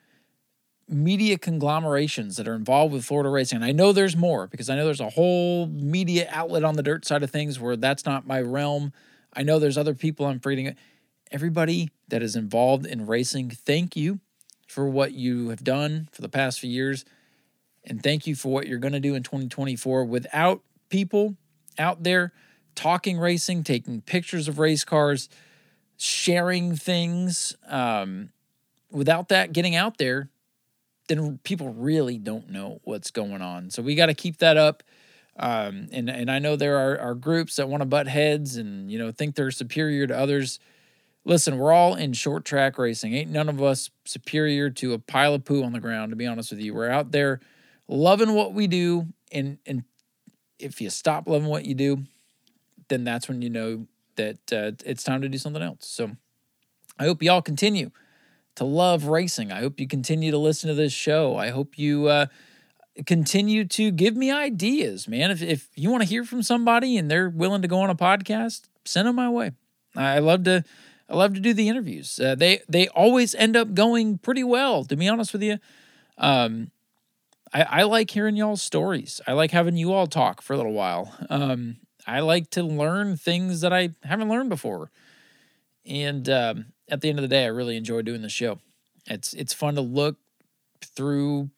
media 0.87 1.37
conglomerations 1.37 2.35
that 2.37 2.47
are 2.47 2.55
involved 2.55 2.93
with 2.93 3.05
Florida 3.05 3.29
racing. 3.29 3.57
And 3.57 3.65
I 3.65 3.71
know 3.71 3.91
there's 3.91 4.17
more 4.17 4.47
because 4.47 4.69
I 4.69 4.75
know 4.75 4.85
there's 4.85 4.99
a 4.99 5.09
whole 5.09 5.67
media 5.67 6.27
outlet 6.31 6.63
on 6.63 6.75
the 6.75 6.83
dirt 6.83 7.05
side 7.05 7.21
of 7.23 7.29
things 7.29 7.59
where 7.59 7.75
that's 7.75 8.05
not 8.05 8.25
my 8.25 8.41
realm. 8.41 8.91
I 9.33 9.43
know 9.43 9.59
there's 9.59 9.77
other 9.77 9.93
people 9.93 10.25
I'm 10.25 10.41
reading. 10.43 10.75
Everybody 11.31 11.89
that 12.07 12.23
is 12.23 12.35
involved 12.35 12.85
in 12.85 13.05
racing, 13.05 13.49
thank 13.51 13.95
you 13.95 14.19
for 14.67 14.87
what 14.87 15.13
you 15.13 15.49
have 15.49 15.63
done 15.63 16.09
for 16.11 16.21
the 16.21 16.29
past 16.29 16.59
few 16.59 16.69
years. 16.69 17.05
And 17.83 18.01
thank 18.01 18.27
you 18.27 18.35
for 18.35 18.49
what 18.49 18.67
you're 18.67 18.79
going 18.79 18.93
to 18.93 18.99
do 18.99 19.15
in 19.15 19.23
2024. 19.23 20.05
Without 20.05 20.61
people 20.89 21.35
out 21.77 22.03
there 22.03 22.33
talking 22.75 23.17
racing, 23.17 23.63
taking 23.63 24.01
pictures 24.01 24.47
of 24.47 24.59
race 24.59 24.83
cars, 24.83 25.29
sharing 25.97 26.75
things, 26.75 27.55
um, 27.67 28.29
without 28.91 29.29
that 29.29 29.53
getting 29.53 29.75
out 29.75 29.97
there, 29.97 30.29
then 31.07 31.39
people 31.43 31.73
really 31.73 32.17
don't 32.17 32.49
know 32.49 32.79
what's 32.83 33.11
going 33.11 33.41
on. 33.41 33.69
So 33.69 33.81
we 33.81 33.95
got 33.95 34.07
to 34.07 34.13
keep 34.13 34.37
that 34.37 34.57
up. 34.57 34.83
Um, 35.37 35.87
and 35.91 36.09
and 36.09 36.29
I 36.29 36.39
know 36.39 36.55
there 36.55 36.77
are, 36.77 36.99
are 36.99 37.15
groups 37.15 37.55
that 37.55 37.69
want 37.69 37.81
to 37.81 37.85
butt 37.85 38.07
heads 38.07 38.57
and 38.57 38.91
you 38.91 38.99
know 38.99 39.11
think 39.11 39.35
they're 39.35 39.51
superior 39.51 40.05
to 40.05 40.17
others. 40.17 40.59
Listen, 41.25 41.57
we're 41.57 41.73
all 41.73 41.95
in 41.95 42.13
short 42.13 42.45
track 42.45 42.77
racing. 42.77 43.13
Ain't 43.13 43.29
none 43.29 43.49
of 43.49 43.61
us 43.61 43.89
superior 44.05 44.69
to 44.71 44.93
a 44.93 44.99
pile 44.99 45.33
of 45.33 45.45
poo 45.45 45.63
on 45.63 45.73
the 45.73 45.79
ground. 45.79 46.11
To 46.11 46.15
be 46.15 46.25
honest 46.25 46.51
with 46.51 46.59
you, 46.59 46.73
we're 46.73 46.89
out 46.89 47.11
there 47.11 47.39
loving 47.87 48.33
what 48.33 48.53
we 48.53 48.67
do, 48.67 49.07
and 49.31 49.57
and 49.65 49.83
if 50.57 50.81
you 50.81 50.89
stop 50.89 51.27
loving 51.27 51.49
what 51.49 51.65
you 51.65 51.75
do, 51.75 52.03
then 52.87 53.03
that's 53.03 53.27
when 53.27 53.41
you 53.41 53.49
know 53.49 53.87
that 54.15 54.37
uh, 54.51 54.71
it's 54.85 55.03
time 55.03 55.21
to 55.21 55.29
do 55.29 55.37
something 55.37 55.61
else. 55.61 55.87
So 55.87 56.11
I 56.97 57.05
hope 57.05 57.23
y'all 57.23 57.41
continue 57.41 57.91
to 58.55 58.65
love 58.65 59.05
racing. 59.05 59.51
I 59.51 59.61
hope 59.61 59.79
you 59.79 59.87
continue 59.87 60.31
to 60.31 60.37
listen 60.37 60.67
to 60.67 60.73
this 60.73 60.91
show. 60.91 61.37
I 61.37 61.49
hope 61.49 61.77
you 61.77 62.07
uh, 62.07 62.25
continue 63.05 63.65
to 63.65 63.91
give 63.91 64.15
me 64.15 64.31
ideas, 64.31 65.07
man. 65.07 65.31
If, 65.31 65.41
if 65.41 65.69
you 65.75 65.89
want 65.89 66.03
to 66.03 66.09
hear 66.09 66.23
from 66.23 66.43
somebody 66.43 66.97
and 66.97 67.09
they're 67.09 67.29
willing 67.29 67.61
to 67.61 67.67
go 67.67 67.79
on 67.79 67.89
a 67.89 67.95
podcast, 67.95 68.63
send 68.83 69.07
them 69.07 69.15
my 69.15 69.29
way. 69.29 69.51
I 69.95 70.19
love 70.19 70.43
to. 70.43 70.63
I 71.09 71.15
love 71.15 71.33
to 71.33 71.39
do 71.39 71.53
the 71.53 71.67
interviews. 71.69 72.19
Uh, 72.19 72.35
they 72.35 72.61
they 72.69 72.87
always 72.89 73.33
end 73.35 73.57
up 73.57 73.73
going 73.73 74.19
pretty 74.19 74.43
well. 74.43 74.83
To 74.85 74.95
be 74.95 75.07
honest 75.07 75.33
with 75.33 75.41
you, 75.41 75.57
um, 76.17 76.71
I, 77.53 77.63
I 77.63 77.83
like 77.83 78.11
hearing 78.11 78.35
y'all's 78.35 78.61
stories. 78.61 79.19
I 79.25 79.33
like 79.33 79.51
having 79.51 79.75
you 79.75 79.91
all 79.91 80.07
talk 80.07 80.41
for 80.41 80.53
a 80.53 80.57
little 80.57 80.73
while. 80.73 81.15
Um, 81.29 81.77
I 82.05 82.19
like 82.19 82.49
to 82.51 82.63
learn 82.63 83.17
things 83.17 83.61
that 83.61 83.73
I 83.73 83.89
haven't 84.03 84.29
learned 84.29 84.49
before. 84.49 84.91
And 85.85 86.29
um, 86.29 86.65
at 86.87 87.01
the 87.01 87.09
end 87.09 87.17
of 87.17 87.23
the 87.23 87.27
day, 87.27 87.45
I 87.45 87.47
really 87.47 87.77
enjoy 87.77 88.01
doing 88.03 88.21
the 88.21 88.29
show. 88.29 88.59
It's 89.07 89.33
it's 89.33 89.53
fun 89.53 89.75
to 89.75 89.81
look 89.81 90.17
through 90.81 91.49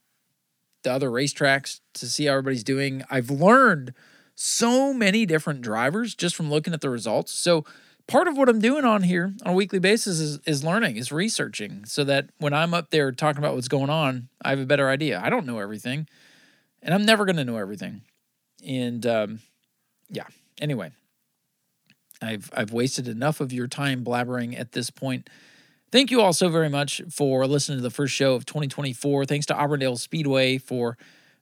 the 0.84 0.92
other 0.92 1.10
racetracks 1.10 1.82
to 1.96 2.08
see 2.08 2.26
how 2.26 2.34
everybody's 2.34 2.64
doing. 2.64 3.04
I've 3.10 3.30
learned 3.30 3.94
so 4.36 4.94
many 4.94 5.26
different 5.26 5.62
drivers 5.62 6.16
just 6.16 6.36
from 6.36 6.50
looking 6.50 6.74
at 6.74 6.82
the 6.82 6.90
results. 6.90 7.32
So 7.34 7.66
part 8.08 8.28
of 8.28 8.38
what 8.38 8.50
I'm 8.50 8.60
doing 8.60 8.86
on 8.86 9.04
here 9.04 9.34
on 9.46 9.54
a 9.54 9.56
weekly 9.56 9.80
basis 9.80 10.20
is, 10.20 10.40
is 10.46 10.64
learning, 10.64 10.98
is 10.98 11.12
researching, 11.12 11.86
so 11.86 12.04
that 12.04 12.30
when 12.38 12.54
I'm 12.54 12.74
up 12.74 12.90
there 12.90 13.12
talking 13.12 13.40
about 13.40 13.56
what's 13.56 13.68
going 13.68 13.90
on, 13.90 14.30
I 14.44 14.50
have 14.52 14.60
a 14.60 14.66
better 14.66 14.90
idea. 14.90 15.22
I 15.24 15.30
don't 15.30 15.46
know 15.46 15.60
everything, 15.60 16.08
and 16.82 16.94
I'm 16.94 17.06
never 17.06 17.26
going 17.26 17.38
to 17.38 17.46
know 17.46 17.58
everything. 17.58 18.02
and 18.66 19.06
um, 19.06 19.40
yeah. 20.10 20.26
Anyway, 20.60 20.92
I've 22.22 22.52
I've 22.56 22.72
wasted 22.72 23.08
enough 23.08 23.42
of 23.42 23.52
your 23.52 23.68
time 23.68 24.04
blabbering 24.04 24.60
at 24.60 24.74
this 24.74 24.90
point. 24.90 25.30
Thank 25.92 26.12
you 26.12 26.22
all 26.22 26.34
so 26.34 26.50
very 26.50 26.70
much 26.70 27.02
for 27.10 27.46
listening 27.48 27.80
to 27.80 27.82
the 27.82 27.90
first 27.90 28.14
show 28.14 28.34
of 28.36 28.46
2024. 28.46 29.26
Thanks 29.26 29.46
to 29.48 29.60
Auburndale 29.60 29.98
Speedway 29.98 30.58
for 30.58 30.98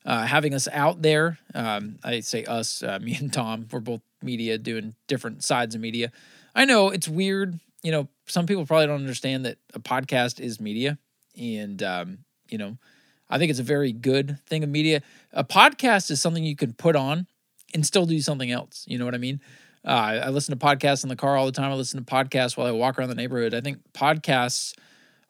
uh, 0.06 0.26
having 0.26 0.54
us 0.56 0.68
out 0.72 1.02
there. 1.04 1.38
Um, 1.54 2.00
I 2.04 2.22
say 2.22 2.46
us, 2.46 2.82
uh, 2.82 2.98
me 3.04 3.16
and 3.16 3.32
Tom, 3.32 3.68
we're 3.72 3.80
both 3.80 4.02
media 4.24 4.58
doing 4.58 4.96
different 5.08 5.44
sides 5.44 5.76
of 5.76 5.82
media. 5.82 6.12
I 6.60 6.66
know 6.66 6.90
it's 6.90 7.08
weird. 7.08 7.58
You 7.84 7.94
know, 7.94 8.10
some 8.26 8.46
people 8.46 8.66
probably 8.66 8.88
don't 8.88 9.00
understand 9.00 9.46
that 9.46 9.60
a 9.74 9.80
podcast 9.80 10.42
is 10.42 10.60
media. 10.60 10.98
And, 11.40 11.82
um, 11.82 12.18
you 12.50 12.58
know, 12.58 12.78
I 13.30 13.38
think 13.38 13.50
it's 13.50 13.62
a 13.62 13.64
very 13.64 13.94
good 13.94 14.38
thing 14.46 14.66
of 14.66 14.70
media. 14.70 15.02
A 15.32 15.46
podcast 15.46 16.12
is 16.12 16.20
something 16.20 16.44
you 16.44 16.58
can 16.58 16.74
put 16.74 16.98
on 16.98 17.28
and 17.74 17.86
still 17.86 18.06
do 18.06 18.20
something 18.20 18.52
else. 18.52 18.84
You 18.90 18.98
know 18.98 19.06
what 19.06 19.16
I 19.16 19.20
mean? 19.20 19.40
Uh, 19.86 20.20
I 20.26 20.30
listen 20.32 20.60
to 20.60 20.66
podcasts 20.66 21.04
in 21.04 21.08
the 21.08 21.16
car 21.16 21.38
all 21.38 21.46
the 21.46 21.54
time. 21.54 21.72
I 21.72 21.76
listen 21.76 22.04
to 22.04 22.06
podcasts 22.06 22.58
while 22.58 22.68
I 22.68 22.72
walk 22.72 23.00
around 23.00 23.08
the 23.08 23.16
neighborhood. 23.16 23.54
I 23.54 23.62
think 23.62 23.78
podcasts 23.94 24.74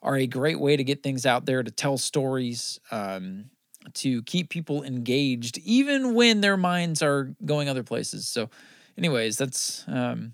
are 0.02 0.16
a 0.16 0.26
great 0.26 0.58
way 0.58 0.76
to 0.76 0.82
get 0.82 1.04
things 1.04 1.26
out 1.26 1.46
there, 1.46 1.62
to 1.62 1.70
tell 1.70 1.96
stories, 1.96 2.80
um, 2.90 3.50
to 3.94 4.24
keep 4.24 4.48
people 4.48 4.82
engaged, 4.82 5.58
even 5.58 6.14
when 6.14 6.40
their 6.40 6.56
minds 6.56 7.02
are 7.02 7.32
going 7.44 7.68
other 7.68 7.84
places. 7.84 8.26
So, 8.26 8.50
anyways, 8.98 9.38
that's 9.38 9.84
um, 9.86 10.32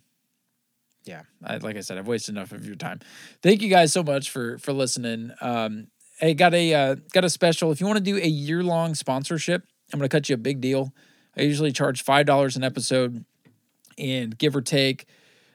yeah. 1.07 1.23
I, 1.45 1.57
like 1.59 1.77
I 1.77 1.81
said, 1.81 1.99
I've 1.99 2.09
wasted 2.09 2.35
enough 2.35 2.53
of 2.53 2.67
your 2.67 2.75
time. 2.75 3.01
Thank 3.43 3.63
you 3.63 3.71
guys 3.71 3.93
so 3.93 4.03
much 4.03 4.31
for 4.31 4.59
for 4.59 4.73
listening. 4.73 5.33
Um, 5.41 5.87
hey, 6.19 6.35
got 6.35 6.53
a 6.53 6.75
uh, 6.75 6.97
got 7.13 7.25
a 7.25 7.31
special. 7.31 7.71
If 7.71 7.81
you 7.81 7.87
want 7.87 7.99
to 7.99 8.05
do 8.05 8.17
a 8.17 8.27
year 8.27 8.63
long 8.63 8.95
sponsorship, 8.95 9.63
I'm 9.93 10.01
to 10.01 10.09
cut 10.09 10.29
you 10.29 10.35
a 10.35 10.39
big 10.39 10.61
deal. 10.61 10.93
I 11.37 11.43
usually 11.43 11.73
charge 11.73 12.03
five 12.03 12.27
dollars 12.27 12.57
an 12.57 12.65
episode 12.65 13.25
and 13.97 14.37
give 14.37 14.55
or 14.57 14.63
take. 14.63 15.07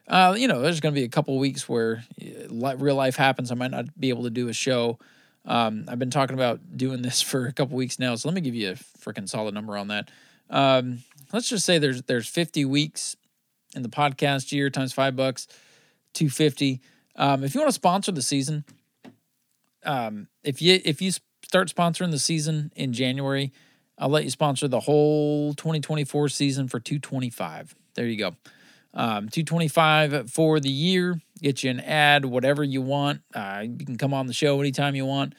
Uh, 0.07 0.35
you 0.37 0.47
know, 0.47 0.61
there's 0.61 0.79
going 0.79 0.93
to 0.93 0.99
be 0.99 1.05
a 1.05 1.09
couple 1.09 1.37
weeks 1.37 1.69
where 1.69 2.03
uh, 2.21 2.77
real 2.77 2.95
life 2.95 3.15
happens. 3.15 3.51
I 3.51 3.55
might 3.55 3.71
not 3.71 3.99
be 3.99 4.09
able 4.09 4.23
to 4.23 4.29
do 4.29 4.47
a 4.49 4.53
show. 4.53 4.99
Um, 5.45 5.85
I've 5.87 5.99
been 5.99 6.11
talking 6.11 6.33
about 6.33 6.59
doing 6.75 7.01
this 7.01 7.21
for 7.21 7.45
a 7.45 7.53
couple 7.53 7.77
weeks 7.77 7.99
now, 7.99 8.15
so 8.15 8.27
let 8.27 8.35
me 8.35 8.41
give 8.41 8.55
you 8.55 8.71
a 8.71 8.73
freaking 8.73 9.27
solid 9.27 9.53
number 9.53 9.77
on 9.77 9.89
that. 9.89 10.09
Um, 10.49 11.03
let's 11.33 11.49
just 11.49 11.65
say 11.65 11.77
there's 11.77 12.01
there's 12.03 12.27
50 12.27 12.65
weeks 12.65 13.15
in 13.75 13.81
the 13.81 13.89
podcast 13.89 14.51
year 14.51 14.69
times 14.69 14.93
five 14.93 15.15
bucks, 15.15 15.47
250. 16.13 16.81
Um, 17.15 17.43
if 17.43 17.53
you 17.53 17.61
want 17.61 17.69
to 17.69 17.75
sponsor 17.75 18.11
the 18.11 18.21
season, 18.21 18.65
um, 19.83 20.27
if 20.43 20.61
you 20.61 20.79
if 20.83 21.01
you 21.01 21.11
start 21.43 21.73
sponsoring 21.73 22.11
the 22.11 22.19
season 22.19 22.71
in 22.75 22.93
January, 22.93 23.51
I'll 23.97 24.09
let 24.09 24.23
you 24.23 24.29
sponsor 24.29 24.67
the 24.67 24.79
whole 24.79 25.53
2024 25.53 26.29
season 26.29 26.67
for 26.67 26.79
225. 26.79 27.75
There 27.95 28.07
you 28.07 28.17
go. 28.17 28.35
Um, 28.93 29.29
225 29.29 30.31
for 30.31 30.59
the 30.59 30.69
year. 30.69 31.21
Get 31.41 31.63
you 31.63 31.71
an 31.71 31.79
ad, 31.79 32.25
whatever 32.25 32.63
you 32.63 32.81
want. 32.81 33.21
Uh, 33.33 33.63
you 33.65 33.85
can 33.85 33.97
come 33.97 34.13
on 34.13 34.27
the 34.27 34.33
show 34.33 34.59
anytime 34.59 34.95
you 34.95 35.05
want. 35.05 35.33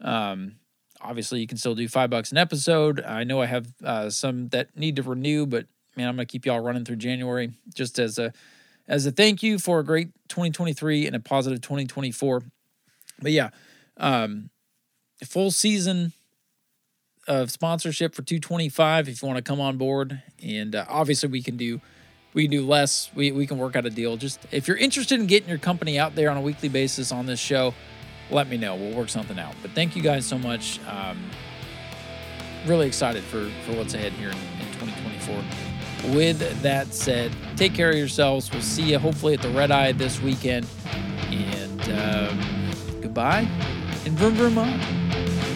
Um, 0.00 0.56
obviously, 1.00 1.40
you 1.40 1.46
can 1.46 1.58
still 1.58 1.74
do 1.74 1.88
five 1.88 2.10
bucks 2.10 2.32
an 2.32 2.38
episode. 2.38 3.00
I 3.00 3.24
know 3.24 3.40
I 3.40 3.46
have 3.46 3.72
uh, 3.84 4.10
some 4.10 4.48
that 4.48 4.76
need 4.76 4.96
to 4.96 5.02
renew, 5.02 5.46
but 5.46 5.66
man, 5.96 6.08
I'm 6.08 6.16
gonna 6.16 6.26
keep 6.26 6.46
y'all 6.46 6.60
running 6.60 6.84
through 6.84 6.96
January 6.96 7.52
just 7.74 7.98
as 7.98 8.18
a 8.18 8.32
as 8.88 9.06
a 9.06 9.10
thank 9.10 9.42
you 9.42 9.58
for 9.58 9.80
a 9.80 9.84
great 9.84 10.08
2023 10.28 11.06
and 11.06 11.16
a 11.16 11.20
positive 11.20 11.60
2024. 11.60 12.42
But 13.20 13.32
yeah, 13.32 13.50
um, 13.96 14.50
full 15.24 15.50
season 15.50 16.12
of 17.26 17.50
sponsorship 17.50 18.14
for 18.14 18.22
225 18.22 19.08
if 19.08 19.20
you 19.20 19.26
want 19.26 19.38
to 19.38 19.42
come 19.42 19.60
on 19.60 19.76
board, 19.76 20.22
and 20.42 20.74
uh, 20.74 20.84
obviously 20.88 21.28
we 21.28 21.42
can 21.42 21.56
do 21.56 21.80
we 22.36 22.44
can 22.44 22.50
do 22.50 22.66
less. 22.66 23.10
We, 23.14 23.32
we 23.32 23.46
can 23.46 23.56
work 23.56 23.76
out 23.76 23.86
a 23.86 23.90
deal. 23.90 24.18
Just 24.18 24.40
if 24.52 24.68
you're 24.68 24.76
interested 24.76 25.18
in 25.18 25.26
getting 25.26 25.48
your 25.48 25.58
company 25.58 25.98
out 25.98 26.14
there 26.14 26.30
on 26.30 26.36
a 26.36 26.42
weekly 26.42 26.68
basis 26.68 27.10
on 27.10 27.24
this 27.24 27.40
show, 27.40 27.72
let 28.30 28.48
me 28.48 28.58
know. 28.58 28.76
We'll 28.76 28.94
work 28.94 29.08
something 29.08 29.38
out. 29.38 29.54
But 29.62 29.70
thank 29.70 29.96
you 29.96 30.02
guys 30.02 30.26
so 30.26 30.38
much. 30.38 30.78
Um, 30.86 31.30
really 32.66 32.86
excited 32.86 33.24
for, 33.24 33.48
for 33.64 33.72
what's 33.72 33.94
ahead 33.94 34.12
here 34.12 34.28
in, 34.28 34.36
in 34.36 34.72
2024. 34.74 35.75
With 36.04 36.62
that 36.62 36.92
said, 36.94 37.32
take 37.56 37.74
care 37.74 37.90
of 37.90 37.96
yourselves. 37.96 38.50
We'll 38.52 38.62
see 38.62 38.82
you 38.82 38.98
hopefully 38.98 39.34
at 39.34 39.42
the 39.42 39.50
Red 39.50 39.70
Eye 39.70 39.92
this 39.92 40.20
weekend. 40.20 40.66
And 41.30 41.80
um, 41.90 43.00
goodbye 43.00 43.48
and 44.04 44.16
vroom 44.16 44.34
vroom 44.34 44.58
on. 44.58 45.55